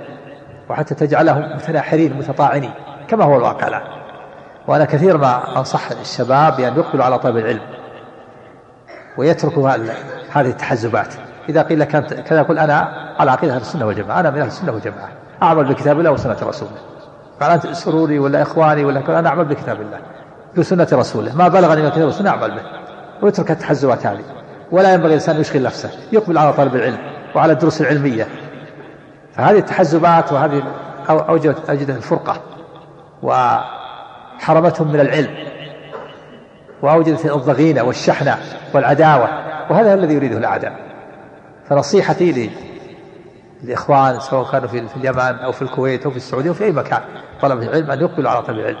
وحتى 0.70 0.94
تجعلهم 0.94 1.56
متناحرين 1.56 2.16
متطاعنين 2.16 2.70
كما 3.08 3.24
هو 3.24 3.36
الواقع 3.36 3.68
الآن. 3.68 3.82
وأنا 4.66 4.84
كثير 4.84 5.18
ما 5.18 5.58
أنصح 5.58 5.90
الشباب 5.90 6.56
بأن 6.56 6.76
يقبلوا 6.76 7.04
على 7.04 7.18
طلب 7.18 7.36
العلم 7.36 7.60
ويتركوا 9.16 9.70
هذه 10.32 10.48
التحزبات. 10.48 11.14
إذا 11.48 11.62
قيل 11.62 11.84
كذا 11.84 12.40
يقول 12.40 12.58
أنا 12.58 12.88
على 13.18 13.30
عقيدة 13.30 13.54
أهل 13.54 13.60
السنة 13.60 13.86
والجماعة. 13.86 14.20
أنا 14.20 14.30
من 14.30 14.38
أهل 14.38 14.46
السنة 14.46 14.72
والجماعة. 14.72 15.08
أعمل 15.42 15.64
بكتاب 15.64 15.98
الله 15.98 16.10
وسنة 16.10 16.36
رسوله. 16.42 16.70
قال 17.40 17.50
أنت 17.50 17.66
سروري 17.66 18.18
ولا 18.18 18.42
إخواني 18.42 18.84
ولا 18.84 19.18
أنا 19.18 19.28
أعمل 19.28 19.44
بكتاب 19.44 19.80
الله 19.80 19.98
بسنة 20.56 20.88
رسوله. 20.92 21.36
ما 21.36 21.48
بلغني 21.48 21.82
من 21.82 21.88
كتاب 21.88 22.08
السنة 22.08 22.30
أعمل 22.30 22.50
به. 22.50 22.62
ويترك 23.22 23.50
التحزبات 23.50 24.06
هذه. 24.06 24.24
ولا 24.72 24.94
ينبغي 24.94 25.08
الإنسان 25.08 25.40
يشغل 25.40 25.62
نفسه. 25.62 25.90
يقبل 26.12 26.38
على 26.38 26.52
طلب 26.52 26.76
العلم 26.76 26.98
وعلى 27.34 27.52
الدروس 27.52 27.80
العلمية. 27.80 28.26
فهذه 29.36 29.58
التحزبات 29.58 30.32
وهذه 30.32 30.62
أوجدت 31.10 31.70
أوجدت 31.70 31.96
الفرقة 31.96 32.40
وحرمتهم 33.22 34.92
من 34.92 35.00
العلم 35.00 35.34
وأوجدت 36.82 37.26
الضغينة 37.26 37.82
والشحنة 37.82 38.38
والعداوة 38.74 39.28
وهذا 39.70 39.94
الذي 39.94 40.14
يريده 40.14 40.38
الأعداء. 40.38 40.72
فنصيحتي 41.68 42.32
لي 42.32 42.50
الإخوان 43.64 44.20
سواء 44.20 44.50
كانوا 44.50 44.68
في, 44.68 44.96
اليمن 44.96 45.18
أو 45.18 45.52
في 45.52 45.62
الكويت 45.62 46.04
أو 46.04 46.10
في 46.10 46.16
السعودية 46.16 46.48
أو 46.48 46.54
في 46.54 46.64
أي 46.64 46.72
مكان 46.72 47.00
طلبة 47.40 47.62
العلم 47.62 47.90
أن 47.90 48.00
يقبلوا 48.00 48.30
على 48.30 48.42
طلب 48.42 48.58
العلم 48.58 48.78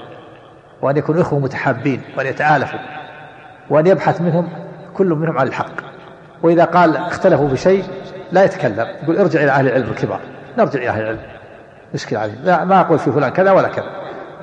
وأن 0.82 0.96
يكونوا 0.96 1.22
إخوة 1.22 1.38
متحابين 1.38 2.02
وأن 2.18 2.26
يتآلفوا 2.26 2.78
وأن 3.70 3.86
يبحث 3.86 4.20
منهم 4.20 4.48
كل 4.94 5.06
منهم 5.06 5.38
عن 5.38 5.46
الحق. 5.46 5.72
وإذا 6.42 6.64
قال 6.64 6.96
اختلفوا 6.96 7.48
بشيء 7.48 7.84
لا 8.32 8.44
يتكلم 8.44 8.86
يقول 9.02 9.18
ارجع 9.18 9.42
إلى 9.42 9.50
أهل 9.50 9.68
العلم 9.68 9.90
الكبار. 9.90 10.20
نرجع 10.58 10.78
إلى 10.78 10.88
أهل 10.88 11.02
العلم. 11.02 11.20
مشكلة 11.94 12.18
عليه 12.18 12.34
لا 12.44 12.64
ما 12.64 12.80
أقول 12.80 12.98
في 12.98 13.12
فلان 13.12 13.30
كذا 13.30 13.52
ولا 13.52 13.68
كذا. 13.68 13.90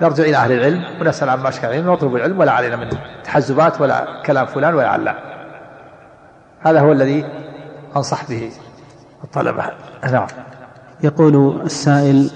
نرجع 0.02 0.24
إلى 0.24 0.38
أهل 0.38 0.52
العلم 0.52 0.84
ونسأل 1.02 1.30
عما 1.30 1.50
أشكال 1.50 1.70
عليهم 1.70 1.90
ونطلب 1.90 2.16
العلم 2.16 2.40
ولا 2.40 2.52
علينا 2.52 2.76
من 2.76 2.90
تحزبات 3.24 3.82
ولا 3.82 4.22
كلام 4.26 4.46
فلان 4.46 4.74
ولا 4.74 4.88
علان. 4.88 5.16
هذا 6.60 6.80
هو 6.80 6.92
الذي 6.92 7.26
أنصح 7.96 8.30
به 8.30 8.52
الطلبة. 9.24 9.64
نعم. 10.12 10.28
يقول 11.04 11.62
السائل 11.66 12.30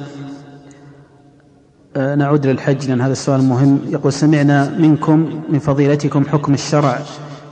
آه، 1.98 2.16
نعود 2.16 2.48
للحج 2.48 2.90
لأن 2.90 3.02
هذا 3.02 3.12
السؤال 3.12 3.44
مهم. 3.44 3.80
يقول 3.90 4.14
سمعنا 4.14 4.70
منكم 4.70 5.44
من 5.50 5.60
فضيلتكم 5.60 6.26
حكم 6.26 6.54
الشرع 6.54 7.00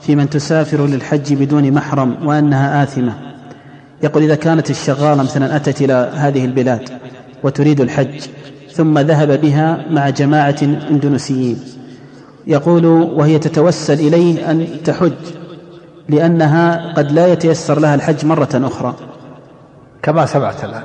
في 0.02 0.16
من 0.16 0.30
تسافر 0.30 0.86
للحج 0.86 1.34
بدون 1.34 1.72
محرم 1.72 2.28
وأنها 2.28 2.84
آثمة. 2.84 3.31
يقول 4.04 4.24
إذا 4.24 4.36
كانت 4.36 4.70
الشغالة 4.70 5.24
مثلا 5.24 5.56
أتت 5.56 5.82
إلى 5.82 6.12
هذه 6.14 6.46
البلاد 6.46 6.90
وتريد 7.44 7.82
الحج 7.82 8.22
ثم 8.74 9.00
ذهب 9.00 9.42
بها 9.42 9.86
مع 9.90 10.10
جماعة 10.10 10.56
إندونيسيين 10.62 11.60
يقول 12.48 12.86
وهي 12.86 13.40
تتوسل 13.40 13.94
إليه 13.94 14.52
أن 14.52 14.68
تحج 14.86 15.14
لأنها 16.10 16.94
قد 16.94 17.12
لا 17.12 17.28
يتيسر 17.28 17.80
لها 17.80 17.96
الحج 17.96 18.26
مرة 18.26 18.50
أخرى. 18.54 18.96
كما 20.04 20.26
سمعت 20.26 20.64
الآن 20.64 20.84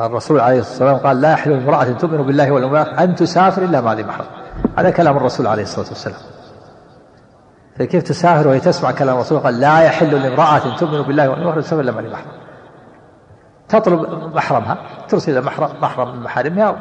الرسول 0.00 0.40
عليه 0.40 0.58
الصلاة 0.58 0.92
والسلام 0.92 0.96
قال 0.96 1.20
لا 1.20 1.32
يحل 1.32 1.52
امرأة 1.52 1.84
تؤمن 1.84 2.22
بالله 2.22 2.50
واليوم 2.50 2.76
أن 2.76 3.14
تسافر 3.14 3.64
إلا 3.64 3.94
ذي 3.94 4.02
محرم. 4.02 4.26
هذا 4.78 4.90
كلام 4.90 5.16
الرسول 5.16 5.46
عليه 5.46 5.62
الصلاة 5.62 5.88
والسلام. 5.88 6.20
فكيف 7.78 8.02
تسافر 8.02 8.48
وهي 8.48 8.60
تسمع 8.60 8.90
كلام 8.90 9.16
الرسول؟ 9.16 9.38
قال 9.38 9.60
لا 9.60 9.80
يحل 9.80 10.22
لامرأة 10.22 10.76
تؤمن 10.76 11.02
بالله 11.02 11.28
واليوم 11.28 11.48
الآخر 11.48 11.60
تسافر 11.60 11.80
إلا 11.80 11.92
ذي 11.92 12.08
محرم. 12.08 12.37
تطلب 13.68 14.34
محرمها 14.36 14.78
ترسل 15.08 15.32
إلى 15.32 15.40
محرم 15.40 15.70
محرم 15.80 16.16
من 16.16 16.22
محارمها 16.22 16.76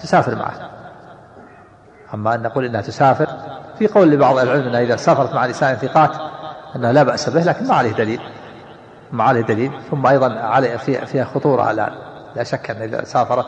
تسافر 0.00 0.34
معه. 0.34 0.70
أما 2.14 2.34
أن 2.34 2.42
نقول 2.42 2.64
إنها 2.64 2.80
تسافر 2.80 3.28
في 3.78 3.86
قول 3.86 4.10
لبعض 4.10 4.38
العلم 4.38 4.68
أنها 4.68 4.80
إذا 4.80 4.96
سافرت 4.96 5.34
مع 5.34 5.46
نساء 5.46 5.74
ثقات 5.74 6.10
أنها 6.76 6.92
لا 6.92 7.02
بأس 7.02 7.28
به 7.28 7.40
لكن 7.40 7.66
ما 7.68 7.74
عليه 7.74 7.92
دليل. 7.92 8.20
ما 9.12 9.24
عليه 9.24 9.40
دليل. 9.40 9.72
ثم 9.90 10.06
أيضا 10.06 10.32
عليه 10.40 10.76
فيها 10.76 11.24
خطورة 11.24 11.70
الآن 11.70 11.92
لا 12.36 12.44
شك 12.44 12.70
أن 12.70 12.82
إذا 12.82 13.04
سافرت. 13.04 13.46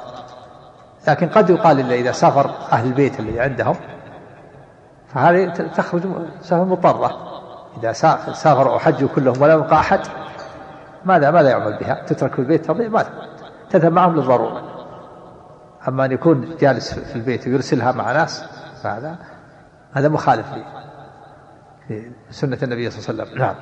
لكن 1.09 1.29
قد 1.29 1.51
يقال 1.51 1.81
إلا 1.81 1.95
إذا 1.95 2.13
سافر 2.13 2.51
أهل 2.73 2.87
البيت 2.87 3.21
اللي 3.21 3.41
عندهم 3.41 3.77
فهذه 5.15 5.49
تخرج 5.77 6.03
سفر 6.41 6.65
مضطرة. 6.65 7.17
إذا 7.81 7.93
سافروا 8.33 8.75
وحجوا 8.75 9.09
كلهم 9.15 9.43
ولا 9.43 9.55
يبقى 9.55 9.77
أحد 9.77 10.01
ماذا 11.05 11.31
ماذا 11.31 11.49
يعمل 11.49 11.79
بها؟ 11.79 12.05
تترك 12.07 12.33
في 12.33 12.39
البيت؟ 12.39 12.67
تضيع 12.67 12.89
ماذا؟ 12.89 13.11
تذهب 13.71 13.93
معهم 13.93 14.17
للضرورة. 14.17 14.63
أما 15.89 16.05
أن 16.05 16.13
يكون 16.13 16.57
جالس 16.61 16.95
في 16.95 17.17
البيت 17.17 17.47
ويرسلها 17.47 17.93
مع 17.93 18.13
ناس 18.13 18.45
فهذا 18.83 19.19
هذا 19.93 20.09
مخالف 20.09 20.47
لسنة 22.31 22.59
النبي 22.63 22.91
صلى 22.91 23.13
الله 23.13 23.23
عليه 23.23 23.33
وسلم. 23.33 23.39
نعم. 23.39 23.55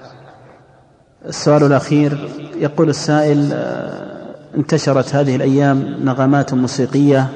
السؤال 1.27 1.63
الأخير 1.63 2.31
يقول 2.57 2.89
السائل 2.89 3.51
آه، 3.53 4.35
انتشرت 4.57 5.15
هذه 5.15 5.37
الأيام 5.37 5.97
نغمات 6.05 6.55
موسيقية 6.55 7.29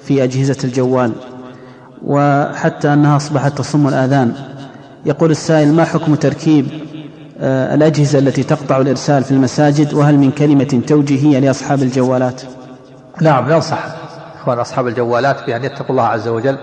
في 0.00 0.24
أجهزة 0.24 0.56
الجوال 0.64 1.12
وحتى 2.04 2.92
أنها 2.92 3.16
أصبحت 3.16 3.58
تصم 3.58 3.88
الآذان. 3.88 4.34
يقول 5.06 5.30
السائل 5.30 5.74
ما 5.74 5.84
حكم 5.84 6.14
تركيب 6.14 6.66
الأجهزة 7.42 8.18
التي 8.18 8.42
تقطع 8.42 8.76
الإرسال 8.76 9.24
في 9.24 9.30
المساجد 9.30 9.94
وهل 9.94 10.18
من 10.18 10.30
كلمة 10.30 10.82
توجيهية 10.86 11.38
لأصحاب 11.38 11.82
الجوالات؟ 11.82 12.42
نعم 13.20 13.48
ننصح 13.48 13.78
إخوان 14.40 14.58
أصحاب 14.58 14.86
الجوالات 14.86 15.46
بأن 15.46 15.64
يتقوا 15.64 15.90
الله 15.90 16.02
عز 16.02 16.28
وجل 16.28 16.58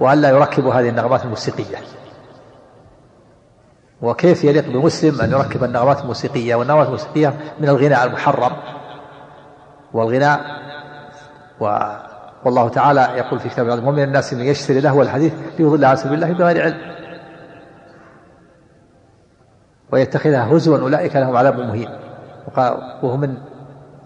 وأن 0.00 0.20
لا 0.20 0.28
يركبوا 0.30 0.74
هذه 0.74 0.88
النغمات 0.88 1.24
الموسيقية. 1.24 1.76
وكيف 4.02 4.44
يليق 4.44 4.68
بمسلم 4.68 5.20
أن 5.20 5.30
يركب 5.30 5.64
النغمات 5.64 6.00
الموسيقية؟ 6.00 6.54
والنغمات 6.54 6.86
الموسيقية 6.86 7.34
من 7.60 7.68
الغناء 7.68 8.04
المحرم 8.04 8.52
والغناء 9.92 10.40
و 11.60 11.78
والله 12.44 12.68
تعالى 12.68 13.00
يقول 13.00 13.40
في 13.40 13.48
كتابه 13.48 13.74
ومن 13.74 14.02
الناس 14.02 14.34
من 14.34 14.44
يشتري 14.44 14.80
له 14.80 15.02
الحديث 15.02 15.32
ليضل 15.58 15.84
عن 15.84 15.96
سبيل 15.96 16.14
الله 16.14 16.32
بغير 16.32 16.62
علم. 16.62 16.94
ويتخذها 19.94 20.56
هزوا 20.56 20.78
أولئك 20.78 21.16
لهم 21.16 21.36
عذاب 21.36 21.58
مهين. 21.58 21.88
وهو 23.02 23.16
من 23.16 23.34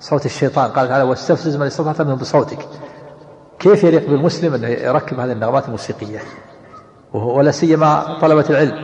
صوت 0.01 0.27
الشيطان. 0.27 0.71
قال 0.71 0.89
تعالى 0.89 1.05
واستفزز 1.05 1.57
من 1.57 1.67
استطعت 1.67 2.03
منهم 2.03 2.19
بصوتك. 2.19 2.59
كيف 3.59 3.85
يليق 3.85 4.11
بالمسلم 4.11 4.55
انه 4.55 4.69
يركب 4.69 5.21
هذه 5.21 5.33
النغمات 5.33 5.67
الموسيقية؟ 5.67 6.19
ولا 7.13 7.51
سيما 7.51 8.19
طلبة 8.21 8.45
العلم. 8.51 8.75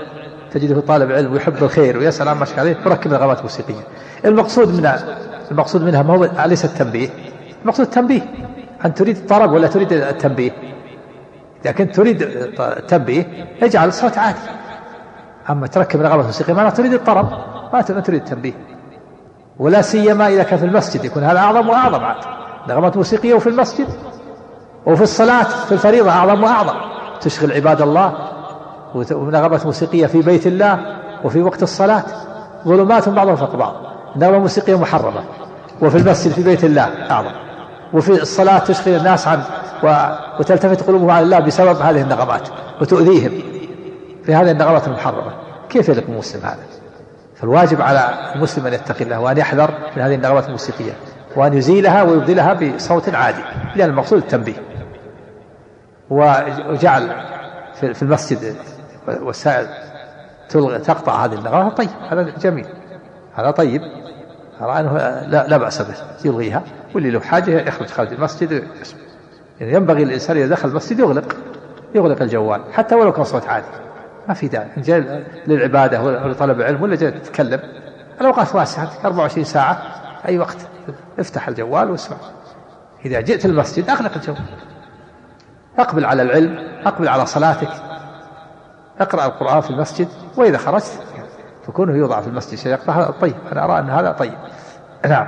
تجده 0.50 0.80
طالب 0.80 1.12
علم 1.12 1.32
ويحب 1.32 1.62
الخير 1.62 1.98
ويسأل 1.98 2.28
عما 2.28 2.46
عليه 2.58 2.76
يركب 2.86 3.12
نغمات 3.12 3.42
موسيقية. 3.42 3.82
المقصود 4.24 4.68
من 4.68 4.90
المقصود 5.50 5.82
منها 5.82 6.02
ما 6.02 6.14
هو 6.14 6.30
ليس 6.46 6.64
التنبيه؟ 6.64 7.08
المقصود 7.62 7.86
التنبيه. 7.86 8.22
أن 8.84 8.94
تريد 8.94 9.16
الطرب 9.16 9.52
ولا 9.52 9.66
تريد 9.66 9.92
التنبيه. 9.92 10.50
كنت 11.78 11.94
تريد 11.96 12.22
التنبيه 12.60 13.46
اجعل 13.62 13.88
الصوت 13.88 14.18
عادي 14.18 14.38
أما 15.50 15.66
تركب 15.66 16.00
نغمة 16.00 16.22
موسيقية 16.22 16.52
ما 16.52 16.70
تريد 16.70 16.92
الطرب 16.92 17.28
ما 17.72 17.80
تريد 17.80 18.22
التنبيه. 18.22 18.52
ولا 19.58 19.82
سيما 19.82 20.28
إذا 20.28 20.42
كان 20.42 20.58
في 20.58 20.64
المسجد 20.64 21.04
يكون 21.04 21.24
هذا 21.24 21.38
أعظم 21.38 21.68
وأعظم 21.68 22.04
عاد. 22.04 22.16
نغمات 22.68 22.96
موسيقية 22.96 23.34
وفي 23.34 23.48
المسجد 23.48 23.88
وفي 24.86 25.02
الصلاة 25.02 25.42
في 25.42 25.72
الفريضة 25.72 26.10
أعظم 26.10 26.44
وأعظم. 26.44 26.74
تشغل 27.20 27.52
عباد 27.52 27.82
الله 27.82 28.14
ونغمات 28.94 29.66
موسيقية 29.66 30.06
في 30.06 30.22
بيت 30.22 30.46
الله 30.46 30.96
وفي 31.24 31.42
وقت 31.42 31.62
الصلاة. 31.62 32.02
ظلمات 32.64 33.08
بعضها 33.08 33.34
فوق 33.34 33.56
بعض 33.56 33.74
نغمة 34.16 34.38
موسيقية 34.38 34.78
محرمة. 34.78 35.24
وفي 35.82 35.98
المسجد 35.98 36.32
في 36.32 36.42
بيت 36.42 36.64
الله 36.64 37.10
أعظم. 37.10 37.32
وفي 37.92 38.22
الصلاة 38.22 38.58
تشغل 38.58 38.94
الناس 38.94 39.28
عن 39.28 39.42
وتلتفت 40.40 40.86
قلوبهم 40.86 41.10
عن 41.10 41.22
الله 41.22 41.38
بسبب 41.38 41.80
هذه 41.80 42.02
النغمات 42.02 42.48
وتؤذيهم. 42.80 43.53
في 44.26 44.34
هذه 44.34 44.50
النغمات 44.50 44.88
المحرمة. 44.88 45.32
كيف 45.68 45.88
يليق 45.88 46.04
المسلم 46.08 46.42
هذا؟ 46.42 46.62
فالواجب 47.36 47.82
على 47.82 48.32
المسلم 48.34 48.66
أن 48.66 48.72
يتقي 48.72 49.04
الله 49.04 49.20
وأن 49.20 49.38
يحذر 49.38 49.70
من 49.96 50.02
هذه 50.02 50.14
النغمات 50.14 50.46
الموسيقية 50.46 50.92
وأن 51.36 51.54
يزيلها 51.54 52.02
ويبدلها 52.02 52.52
بصوت 52.52 53.14
عادي 53.14 53.42
لأن 53.76 53.90
المقصود 53.90 54.18
التنبيه. 54.18 54.62
وجعل 56.10 57.10
في 57.74 58.02
المسجد 58.02 58.56
وسائل 59.08 59.66
تقطع 60.84 61.24
هذه 61.24 61.34
النغمات 61.34 61.76
طيب 61.76 61.88
هذا 62.10 62.22
جميل 62.22 62.66
هذا 63.34 63.50
طيب. 63.50 63.82
أرى 64.60 64.80
أنه 64.80 64.92
لا, 65.26 65.46
لا 65.48 65.56
بأس 65.56 65.82
به 65.82 65.94
يلغيها 66.24 66.62
واللي 66.94 67.10
له 67.10 67.20
حاجة 67.20 67.68
يخرج 67.68 67.88
خارج 67.88 68.12
المسجد 68.12 68.64
يعني 69.60 69.72
ينبغي 69.72 70.02
الإنسان 70.02 70.36
إذا 70.36 70.46
دخل 70.46 70.68
المسجد 70.68 70.98
يغلق 70.98 71.36
يغلق 71.94 72.22
الجوال 72.22 72.60
حتى 72.72 72.94
ولو 72.94 73.12
كان 73.12 73.24
صوت 73.24 73.46
عالي 73.46 73.64
ما 74.28 74.34
في 74.34 74.48
داعي. 74.48 74.68
جاي 74.76 75.24
للعبادة 75.46 76.02
ولا 76.02 76.28
لطلب 76.28 76.60
العلم 76.60 76.82
ولا 76.82 76.96
جاي 76.96 77.10
تتكلم؟ 77.10 77.60
الأوقات 78.20 78.54
واسعة 78.54 78.90
24 79.04 79.44
ساعة 79.44 79.82
أي 80.28 80.38
وقت. 80.38 80.56
افتح 81.18 81.48
الجوال 81.48 81.90
واسمع. 81.90 82.16
إذا 83.04 83.20
جئت 83.20 83.44
المسجد 83.44 83.90
أغلق 83.90 84.14
الجوال. 84.16 84.38
أقبل 85.78 86.04
على 86.04 86.22
العلم 86.22 86.58
أقبل 86.86 87.08
على 87.08 87.26
صلاتك. 87.26 87.70
أقرأ 89.00 89.26
القرآن 89.26 89.60
في 89.60 89.70
المسجد 89.70 90.08
وإذا 90.36 90.58
خرجت 90.58 91.00
فكونه 91.66 91.96
يوضع 91.96 92.20
في 92.20 92.28
المسجد 92.28 92.58
شيء 92.58 92.78
هذا 92.90 93.14
طيب 93.20 93.34
أنا 93.52 93.64
أرى 93.64 93.78
أن 93.78 93.90
هذا 93.90 94.12
طيب. 94.12 94.34
نعم. 95.08 95.26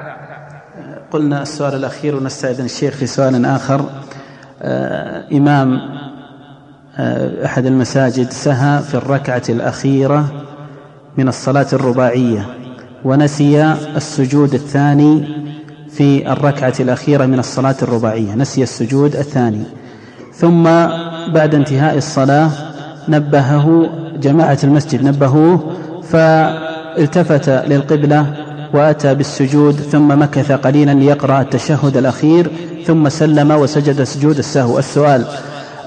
قلنا 1.11 1.43
السؤال 1.43 1.75
الأخير 1.75 2.17
ونستأذن 2.17 2.65
الشيخ 2.65 2.95
في 2.95 3.07
سؤال 3.07 3.47
آخر. 3.47 3.91
آه 4.63 5.25
إمام 5.33 5.75
آه 5.75 6.06
أحد 6.99 7.67
المساجد 7.67 8.31
سهى 8.31 8.83
في 8.83 8.95
الركعة 8.95 9.43
الأخيرة 9.49 10.29
من 11.17 11.29
الصلاة 11.29 11.67
الرباعية 11.73 12.47
ونسي 13.05 13.63
السجود 13.97 14.55
الثاني 14.55 15.29
في 15.91 16.33
الركعة 16.33 16.75
الأخيرة 16.81 17.27
من 17.27 17.39
الصلاة 17.39 17.75
الرباعية 17.83 18.35
نسي 18.35 18.63
السجود 18.63 19.17
الثاني. 19.17 19.63
ثم 20.35 20.63
بعد 21.35 21.55
انتهاء 21.55 21.97
الصلاة 21.97 22.51
نبهه 23.09 23.91
جماعة 24.21 24.59
المسجد 24.65 25.05
نبهوه 25.05 25.73
فالتفت 26.03 27.49
للقبلة 27.49 28.27
وأتى 28.75 29.15
بالسجود 29.15 29.75
ثم 29.75 30.23
مكث 30.23 30.53
قليلا 30.53 30.95
ليقرأ 30.95 31.41
التشهد 31.41 31.97
الأخير 31.97 32.51
ثم 32.87 33.09
سلم 33.09 33.51
وسجد 33.51 34.03
سجود 34.03 34.39
السهو. 34.39 34.79
السؤال 34.79 35.25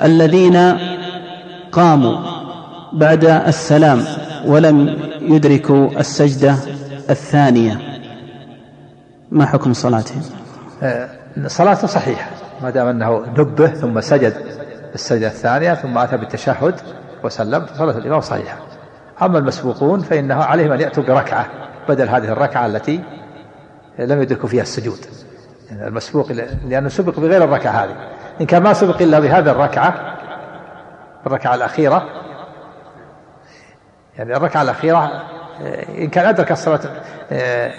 الذين 0.03 0.55
قاموا 1.71 2.17
بعد 2.93 3.25
السلام 3.25 4.03
ولم 4.45 4.97
يدركوا 5.21 5.99
السجدة 5.99 6.55
الثانية. 7.09 7.79
ما 9.31 9.45
حكم 9.45 9.73
صلاتهم؟ 9.73 10.21
آه، 10.83 11.09
صلاته 11.47 11.87
صحيحة 11.87 12.31
ما 12.61 12.69
دام 12.69 12.87
أنه 12.87 13.25
نبه 13.37 13.67
ثم 13.67 14.01
سجد 14.01 14.33
السجدة 14.93 15.27
الثانية 15.27 15.73
ثم 15.73 15.97
أتى 15.97 16.17
بالتشهد 16.17 16.75
وسلم 17.23 17.65
صلاة 17.77 17.97
الإمام 17.97 18.21
صحيحة. 18.21 18.57
أما 19.21 19.37
المسبوقون 19.37 19.99
فإنه 19.99 20.35
عليهم 20.35 20.71
أن 20.71 20.81
يأتوا 20.81 21.03
بركعة 21.03 21.45
بدل 21.89 22.09
هذه 22.09 22.27
الركعة 22.27 22.65
التي 22.65 22.99
لم 23.99 24.21
يدركوا 24.21 24.49
فيها 24.49 24.61
السجود. 24.61 24.99
يعني 25.71 25.87
المسبوق 25.87 26.31
لأنه 26.67 26.89
سبق 26.89 27.19
بغير 27.19 27.43
الركعة 27.43 27.71
هذه. 27.71 27.95
إن 28.41 28.45
كان 28.45 28.63
ما 28.63 28.73
سبق 28.73 29.01
إلا 29.01 29.19
بهذه 29.19 29.51
الركعة 29.51 30.18
الركعة 31.27 31.55
الأخيرة. 31.55 32.05
يعني 34.17 34.35
الركعة 34.37 34.61
الأخيرة 34.61 35.11
إن 35.97 36.07
كان 36.07 36.25
أدرك 36.25 36.51
الصلاة 36.51 36.79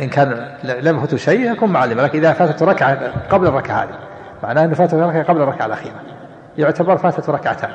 إن 0.01 0.09
كان 0.09 0.57
لم 0.65 0.97
يفوته 0.97 1.17
شيء 1.17 1.53
يكون 1.53 1.71
معلم 1.71 2.01
لكن 2.01 2.19
إذا 2.19 2.33
فاتته 2.33 2.67
ركعة 2.67 3.13
قبل 3.31 3.47
الركعة 3.47 3.83
هذه 3.83 3.99
معناه 4.43 4.65
أنه 4.65 4.75
فاتته 4.75 5.07
ركعة 5.07 5.23
قبل 5.23 5.43
الركعة 5.43 5.67
الأخيرة. 5.67 6.01
يعتبر 6.59 6.97
فاتته 6.97 7.33
ركعتان. 7.33 7.71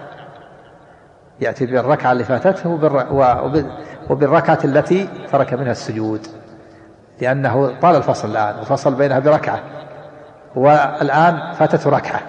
يأتي 1.39 1.65
بالركعة 1.65 2.11
اللي 2.11 2.23
فاتته 2.23 2.69
وبالركعة 4.09 4.59
التي 4.63 5.09
ترك 5.31 5.53
منها 5.53 5.71
السجود. 5.71 6.27
لأنه 7.21 7.79
طال 7.79 7.95
الفصل 7.95 8.31
الآن 8.31 8.59
وفصل 8.59 8.95
بينها 8.95 9.19
بركعة. 9.19 9.59
والآن 10.55 11.53
فاتته 11.53 11.89
ركعة. 11.89 12.19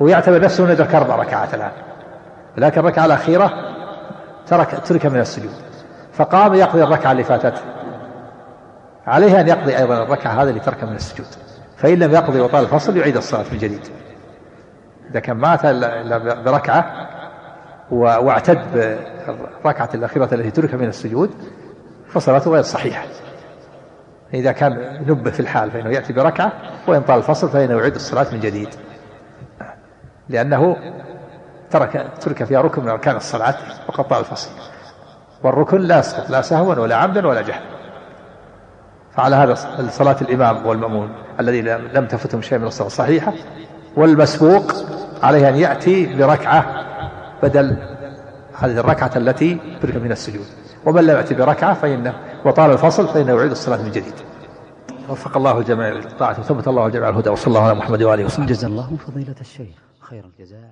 ويعتبر 0.00 0.40
نفسه 0.40 0.64
أنه 0.64 0.72
يدرك 0.72 0.94
أربع 0.94 1.16
ركعات 1.16 1.54
الآن. 1.54 1.70
ولكن 2.60 2.80
الركعة 2.80 3.04
الأخيرة 3.04 3.52
ترك 4.46 4.80
ترك 4.84 5.06
من 5.06 5.20
السجود. 5.20 5.54
فقام 6.12 6.54
يقضي 6.54 6.82
الركعة 6.82 7.12
اللي 7.12 7.24
فاتته 7.24 7.62
عليه 9.06 9.40
أن 9.40 9.48
يقضي 9.48 9.78
أيضا 9.78 10.02
الركعة 10.02 10.32
هذه 10.32 10.48
اللي 10.48 10.60
ترك 10.60 10.84
من 10.84 10.94
السجود. 10.94 11.26
فإن 11.76 11.98
لم 11.98 12.12
يقضي 12.12 12.40
وطال 12.40 12.64
الفصل 12.64 12.96
يعيد 12.96 13.16
الصلاة 13.16 13.44
من 13.52 13.58
جديد 13.58 13.88
إذا 15.10 15.20
كان 15.20 15.36
مات 15.36 15.66
بركعة 16.44 17.08
واعتد 17.90 18.58
بالركعة 18.74 19.88
الأخيرة 19.94 20.34
التي 20.34 20.50
ترك 20.50 20.74
من 20.74 20.88
السجود 20.88 21.30
فصلاته 22.08 22.50
غير 22.50 22.62
صحيحة. 22.62 23.04
إذا 24.34 24.52
كان 24.52 25.02
نبه 25.08 25.30
في 25.30 25.40
الحال 25.40 25.70
فإنه 25.70 25.90
يأتي 25.90 26.12
بركعة 26.12 26.52
وإن 26.88 27.00
طال 27.00 27.18
الفصل 27.18 27.48
فإنه 27.48 27.78
يعيد 27.78 27.94
الصلاة 27.94 28.26
من 28.32 28.40
جديد. 28.40 28.68
لأنه 30.28 30.76
ترك 31.70 32.10
ترك 32.20 32.44
فيها 32.44 32.60
ركن 32.60 32.82
من 32.82 32.88
أركان 32.88 33.16
الصلاة 33.16 33.54
وقد 33.88 34.08
طال 34.08 34.20
الفصل. 34.20 34.50
والركن 35.42 35.80
لا 35.80 35.98
يسقط 35.98 36.30
لا 36.30 36.42
سهوا 36.42 36.74
ولا 36.74 36.96
عمدا 36.96 37.26
ولا 37.26 37.40
جهلا 37.40 37.80
فعلى 39.12 39.36
هذا 39.36 39.54
صلاة 39.90 40.16
الإمام 40.20 40.66
والمأمون 40.66 41.14
الذي 41.40 41.62
لم 41.62 42.06
تفتهم 42.06 42.42
شيء 42.42 42.58
من 42.58 42.66
الصلاة 42.66 42.86
الصحيحة 42.86 43.32
والمسبوق 43.96 44.72
عليه 45.22 45.48
أن 45.48 45.56
يأتي 45.56 46.16
بركعة 46.16 46.84
بدل 47.42 47.76
هذه 48.58 48.80
الركعة 48.80 49.10
التي 49.16 49.78
ترك 49.82 49.96
من 49.96 50.12
السجود. 50.12 50.46
ومن 50.86 51.06
لم 51.06 51.16
يأتي 51.16 51.34
بركعة 51.34 51.74
فإنه 51.74 52.14
وطال 52.44 52.70
الفصل 52.70 53.08
فإنه 53.08 53.36
يعيد 53.36 53.50
الصلاة 53.50 53.82
من 53.82 53.90
جديد. 53.90 54.14
وفق 55.08 55.36
الله 55.36 55.58
الجميع 55.58 55.88
للطاعة 55.88 56.40
وثبت 56.40 56.68
الله 56.68 56.86
الجميع 56.86 57.08
الهدى 57.08 57.30
وصلى 57.30 57.46
الله 57.46 57.64
على 57.64 57.74
محمد 57.74 58.02
وآله 58.02 58.24
وسلم 58.24 58.46
جزا 58.46 58.68
الله 58.68 58.96
فضيلة 59.06 59.34
الشيخ 59.40 59.76
خير 60.00 60.24
الجزاء. 60.24 60.70